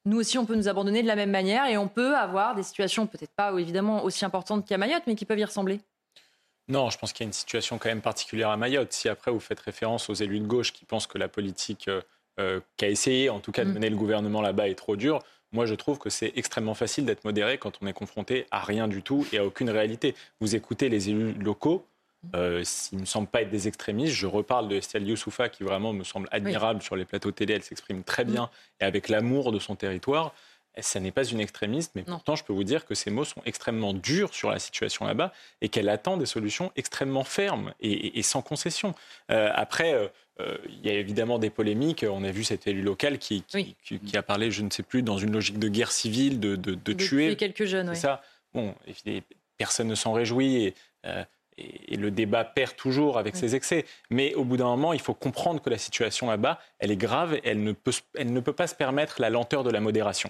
nous 0.07 0.19
aussi, 0.19 0.37
on 0.37 0.45
peut 0.45 0.55
nous 0.55 0.69
abandonner 0.69 1.01
de 1.01 1.07
la 1.07 1.17
même 1.17 1.31
manière 1.31 1.65
et 1.65 1.77
on 1.77 1.89
peut 1.89 2.15
avoir 2.15 2.55
des 2.55 2.63
situations 2.63 3.07
peut-être 3.07 3.33
pas 3.35 3.51
évidemment 3.59 4.03
aussi 4.05 4.23
importantes 4.23 4.65
qu'à 4.65 4.77
Mayotte, 4.77 5.03
mais 5.05 5.15
qui 5.15 5.25
peuvent 5.25 5.39
y 5.39 5.43
ressembler? 5.43 5.81
Non, 6.69 6.89
je 6.89 6.97
pense 6.97 7.11
qu'il 7.11 7.25
y 7.25 7.27
a 7.27 7.29
une 7.29 7.33
situation 7.33 7.77
quand 7.77 7.89
même 7.89 8.01
particulière 8.01 8.49
à 8.49 8.57
Mayotte. 8.57 8.93
Si 8.93 9.09
après 9.09 9.31
vous 9.31 9.39
faites 9.39 9.59
référence 9.59 10.09
aux 10.09 10.13
élus 10.13 10.39
de 10.39 10.47
gauche 10.47 10.71
qui 10.71 10.85
pensent 10.85 11.07
que 11.07 11.17
la 11.17 11.27
politique 11.27 11.89
euh, 11.89 12.01
euh, 12.39 12.61
qu'a 12.77 12.89
essayé 12.89 13.29
en 13.29 13.39
tout 13.39 13.51
cas 13.51 13.65
de 13.65 13.69
mm. 13.69 13.73
mener 13.73 13.89
le 13.89 13.97
gouvernement 13.97 14.41
là-bas 14.41 14.69
est 14.69 14.75
trop 14.75 14.95
dure, 14.95 15.19
moi 15.51 15.65
je 15.65 15.75
trouve 15.75 15.97
que 15.97 16.09
c'est 16.09 16.33
extrêmement 16.35 16.73
facile 16.73 17.05
d'être 17.05 17.25
modéré 17.25 17.57
quand 17.57 17.73
on 17.81 17.87
est 17.87 17.93
confronté 17.93 18.47
à 18.51 18.61
rien 18.61 18.87
du 18.87 19.01
tout 19.01 19.25
et 19.33 19.39
à 19.39 19.45
aucune 19.45 19.69
réalité. 19.69 20.15
Vous 20.39 20.55
écoutez 20.55 20.87
les 20.87 21.09
élus 21.09 21.33
locaux, 21.33 21.85
euh, 22.35 22.63
ne 22.91 22.99
me 22.99 23.05
semble 23.05 23.27
pas 23.27 23.41
être 23.41 23.49
des 23.49 23.67
extrémistes. 23.67 24.13
Je 24.13 24.27
reparle 24.27 24.67
de 24.67 24.75
Estelle 24.75 25.07
Youssoufa, 25.07 25.49
qui 25.49 25.63
vraiment 25.63 25.93
me 25.93 26.03
semble 26.03 26.27
admirable 26.31 26.81
sur 26.81 26.95
les 26.95 27.05
plateaux 27.05 27.31
télé. 27.31 27.53
Elle 27.53 27.63
s'exprime 27.63 28.03
très 28.03 28.25
mm. 28.25 28.31
bien 28.31 28.49
et 28.79 28.85
avec 28.85 29.09
l'amour 29.09 29.51
de 29.51 29.59
son 29.59 29.75
territoire. 29.75 30.33
Ça 30.79 30.99
n'est 30.99 31.11
pas 31.11 31.23
une 31.23 31.39
extrémiste, 31.39 31.93
mais 31.95 32.03
pourtant, 32.03 32.35
je 32.35 32.43
peux 32.43 32.53
vous 32.53 32.63
dire 32.63 32.85
que 32.85 32.93
ces 32.93 33.09
mots 33.09 33.25
sont 33.25 33.41
extrêmement 33.45 33.93
durs 33.93 34.33
sur 34.33 34.51
la 34.51 34.59
situation 34.59 35.05
là-bas 35.05 35.33
et 35.61 35.69
qu'elle 35.69 35.89
attend 35.89 36.17
des 36.17 36.27
solutions 36.27 36.71
extrêmement 36.75 37.23
fermes 37.23 37.73
et, 37.79 38.21
sans 38.21 38.41
concession. 38.43 38.93
Euh, 39.31 39.49
après, 39.55 39.93
euh, 39.93 40.07
euh, 40.39 40.57
il 40.67 40.85
y 40.85 40.89
a 40.89 40.93
évidemment 40.93 41.39
des 41.39 41.49
polémiques. 41.49 42.05
On 42.07 42.23
a 42.23 42.31
vu 42.31 42.43
cet 42.43 42.67
élu 42.67 42.83
local 42.83 43.17
qui, 43.17 43.43
qui, 43.43 44.17
a 44.17 44.21
parlé, 44.21 44.51
je 44.51 44.61
ne 44.61 44.69
sais 44.69 44.83
plus, 44.83 45.01
dans 45.01 45.17
une 45.17 45.31
logique 45.31 45.57
de 45.57 45.67
guerre 45.67 45.91
civile, 45.91 46.39
de, 46.39 46.55
de, 46.55 46.75
de, 46.75 46.93
tuer. 46.93 47.35
quelques 47.35 47.65
jeunes, 47.65 47.89
oui. 47.89 47.95
ça. 47.95 48.21
Bon, 48.53 48.75
personne 49.57 49.87
ne 49.87 49.95
s'en 49.95 50.13
réjouit. 50.13 50.57
Et, 50.57 50.73
et, 51.57 51.97
le 51.97 52.11
débat 52.11 52.43
perd 52.43 52.75
toujours 52.75 53.17
avec 53.17 53.35
ses 53.35 53.55
excès. 53.55 53.85
Mais 54.09 54.33
au 54.35 54.43
bout 54.43 54.57
d'un 54.57 54.65
moment, 54.65 54.93
il 54.93 54.99
faut 54.99 55.13
comprendre 55.13 55.61
que 55.61 55.69
la 55.69 55.77
situation 55.77 56.29
là-bas, 56.29 56.59
elle 56.79 56.91
est 56.91 56.97
grave, 56.97 57.39
elle 57.43 57.63
ne, 57.63 57.71
peut, 57.71 57.93
elle 58.15 58.31
ne 58.31 58.39
peut 58.39 58.53
pas 58.53 58.67
se 58.67 58.75
permettre 58.75 59.21
la 59.21 59.29
lenteur 59.29 59.63
de 59.63 59.71
la 59.71 59.79
modération. 59.79 60.29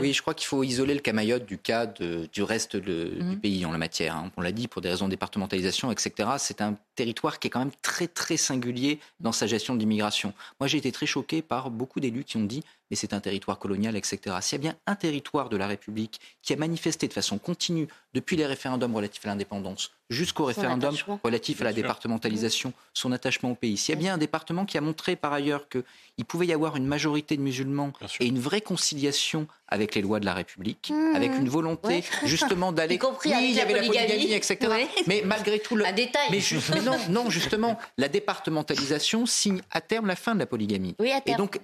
Oui, 0.00 0.14
je 0.14 0.22
crois 0.22 0.32
qu'il 0.32 0.46
faut 0.46 0.64
isoler 0.64 0.94
le 0.94 1.00
cas 1.00 1.12
Mayotte 1.12 1.44
du 1.44 1.58
cas 1.58 1.86
du 1.86 2.42
reste 2.42 2.76
du 2.76 3.22
mhm. 3.22 3.40
pays 3.40 3.66
en 3.66 3.72
la 3.72 3.78
matière. 3.78 4.16
Hein. 4.16 4.32
On 4.38 4.40
l'a 4.40 4.52
dit, 4.52 4.68
pour 4.68 4.80
des 4.80 4.88
raisons 4.88 5.04
de 5.04 5.10
départementalisation, 5.10 5.92
etc. 5.92 6.30
C'est 6.38 6.62
un 6.62 6.76
territoire 6.94 7.38
qui 7.38 7.48
est 7.48 7.50
quand 7.50 7.58
même 7.58 7.72
très, 7.82 8.06
très 8.06 8.38
singulier 8.38 9.00
dans 9.20 9.32
sa 9.32 9.46
gestion 9.46 9.74
de 9.74 9.80
l'immigration. 9.80 10.32
Moi, 10.60 10.66
j'ai 10.66 10.78
été 10.78 10.92
très 10.92 11.04
choqué 11.04 11.42
par 11.42 11.70
beaucoup 11.70 12.00
d'élus 12.00 12.24
qui 12.24 12.38
ont 12.38 12.44
dit 12.44 12.64
mais 12.90 12.96
c'est 12.96 13.12
un 13.12 13.20
territoire 13.20 13.58
colonial, 13.58 13.96
etc. 13.96 14.36
S'il 14.40 14.58
y 14.58 14.60
a 14.60 14.62
bien 14.62 14.76
un 14.86 14.96
territoire 14.96 15.48
de 15.48 15.56
la 15.56 15.66
République 15.66 16.20
qui 16.42 16.52
a 16.52 16.56
manifesté 16.56 17.08
de 17.08 17.12
façon 17.12 17.38
continue, 17.38 17.88
depuis 18.14 18.36
les 18.36 18.46
référendums 18.46 18.94
relatifs 18.94 19.24
à 19.24 19.28
l'indépendance 19.28 19.92
jusqu'au 20.10 20.44
référendum 20.44 20.94
relatif 21.22 21.60
à 21.60 21.64
la 21.64 21.72
départementalisation, 21.72 22.72
son 22.92 23.12
attachement 23.12 23.52
au 23.52 23.54
pays. 23.54 23.76
S'il 23.76 23.94
y 23.94 23.98
a 23.98 24.00
bien 24.00 24.14
un 24.14 24.18
département 24.18 24.64
qui 24.64 24.76
a 24.76 24.80
montré 24.80 25.14
par 25.14 25.32
ailleurs 25.32 25.68
qu'il 25.68 26.24
pouvait 26.26 26.46
y 26.46 26.52
avoir 26.52 26.74
une 26.74 26.86
majorité 26.86 27.36
de 27.36 27.42
musulmans 27.42 27.92
et 28.18 28.26
une 28.26 28.40
vraie 28.40 28.60
conciliation 28.60 29.46
avec 29.68 29.94
les 29.94 30.02
lois 30.02 30.18
de 30.18 30.24
la 30.24 30.34
République, 30.34 30.90
mmh. 30.92 31.14
avec 31.14 31.36
une 31.36 31.48
volonté 31.48 32.02
justement 32.24 32.72
d'aller... 32.72 32.98
oui, 33.24 33.32
il 33.40 33.52
y 33.52 33.60
avait 33.60 33.72
la 33.72 33.86
polygamie, 33.86 34.32
etc. 34.32 34.58
Mais 35.06 35.22
malgré 35.24 35.60
tout... 35.60 35.76
Le... 35.76 35.86
Un 35.86 35.92
détail. 35.92 36.26
Mais, 36.32 36.80
non, 36.80 36.98
non, 37.08 37.30
justement, 37.30 37.78
la 37.96 38.08
départementalisation 38.08 39.26
signe 39.26 39.62
à 39.70 39.80
terme 39.80 40.08
la 40.08 40.16
fin 40.16 40.34
de 40.34 40.40
la 40.40 40.46
polygamie. 40.46 40.96
Oui, 40.98 41.12
à 41.12 41.20
terme. 41.20 41.36
Et 41.36 41.38
donc 41.38 41.60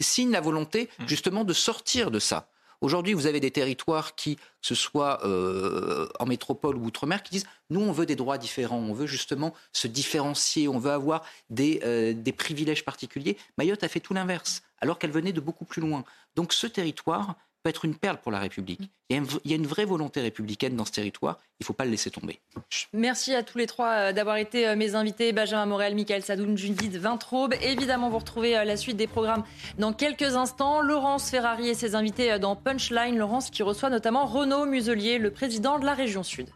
signe 0.00 0.32
la 0.32 0.42
volonté 0.42 0.65
Mmh. 0.74 1.06
justement 1.06 1.44
de 1.44 1.52
sortir 1.52 2.10
de 2.10 2.18
ça. 2.18 2.48
Aujourd'hui, 2.82 3.14
vous 3.14 3.26
avez 3.26 3.40
des 3.40 3.50
territoires 3.50 4.14
qui, 4.14 4.36
que 4.36 4.42
ce 4.60 4.74
soit 4.74 5.24
euh, 5.24 6.08
en 6.20 6.26
métropole 6.26 6.76
ou 6.76 6.84
outre-mer, 6.84 7.22
qui 7.22 7.30
disent 7.30 7.46
nous, 7.70 7.80
on 7.80 7.90
veut 7.90 8.04
des 8.04 8.16
droits 8.16 8.36
différents, 8.36 8.78
on 8.78 8.92
veut 8.92 9.06
justement 9.06 9.54
se 9.72 9.88
différencier, 9.88 10.68
on 10.68 10.78
veut 10.78 10.90
avoir 10.90 11.24
des, 11.48 11.80
euh, 11.84 12.12
des 12.12 12.32
privilèges 12.32 12.84
particuliers. 12.84 13.38
Mayotte 13.56 13.82
a 13.82 13.88
fait 13.88 14.00
tout 14.00 14.12
l'inverse, 14.12 14.62
alors 14.80 14.98
qu'elle 14.98 15.10
venait 15.10 15.32
de 15.32 15.40
beaucoup 15.40 15.64
plus 15.64 15.80
loin. 15.80 16.04
Donc 16.34 16.52
ce 16.52 16.66
territoire, 16.66 17.36
être 17.70 17.84
une 17.84 17.94
perle 17.94 18.18
pour 18.18 18.32
la 18.32 18.38
République. 18.38 18.90
Il 19.08 19.22
y, 19.44 19.52
a 19.52 19.56
une, 19.56 19.66
vraie 19.66 19.84
volonté 19.84 20.20
républicaine 20.20 20.74
dans 20.74 20.84
ce 20.84 20.90
territoire. 20.90 21.38
Il 21.60 21.62
ne 21.62 21.66
faut 21.66 21.72
pas 21.72 21.84
le 21.84 21.92
laisser 21.92 22.10
tomber. 22.10 22.40
Merci 22.92 23.34
à 23.34 23.44
tous 23.44 23.56
les 23.56 23.66
trois 23.66 23.90
euh, 23.90 24.12
d'avoir 24.12 24.36
été 24.36 24.66
euh, 24.66 24.74
mes 24.74 24.96
invités. 24.96 25.32
Benjamin 25.32 25.66
Morel, 25.66 25.94
Michael 25.94 26.22
Sadoun, 26.22 26.58
Judith 26.58 26.96
Vintraube. 26.96 27.54
Évidemment, 27.62 28.10
vous 28.10 28.18
retrouvez 28.18 28.56
euh, 28.56 28.64
la 28.64 28.76
suite 28.76 28.96
des 28.96 29.06
programmes 29.06 29.44
dans 29.78 29.92
quelques 29.92 30.34
instants. 30.34 30.80
Laurence 30.80 31.30
Ferrari 31.30 31.68
et 31.68 31.74
ses 31.74 31.94
invités 31.94 32.38
dans 32.40 32.56
Punchline. 32.56 33.16
Laurence 33.16 33.50
qui 33.50 33.62
reçoit 33.62 33.90
notamment 33.90 34.26
Renaud 34.26 34.66
Muselier, 34.66 35.18
le 35.18 35.30
président 35.30 35.78
de 35.78 35.84
la 35.84 35.94
région 35.94 36.24
Sud. 36.24 36.48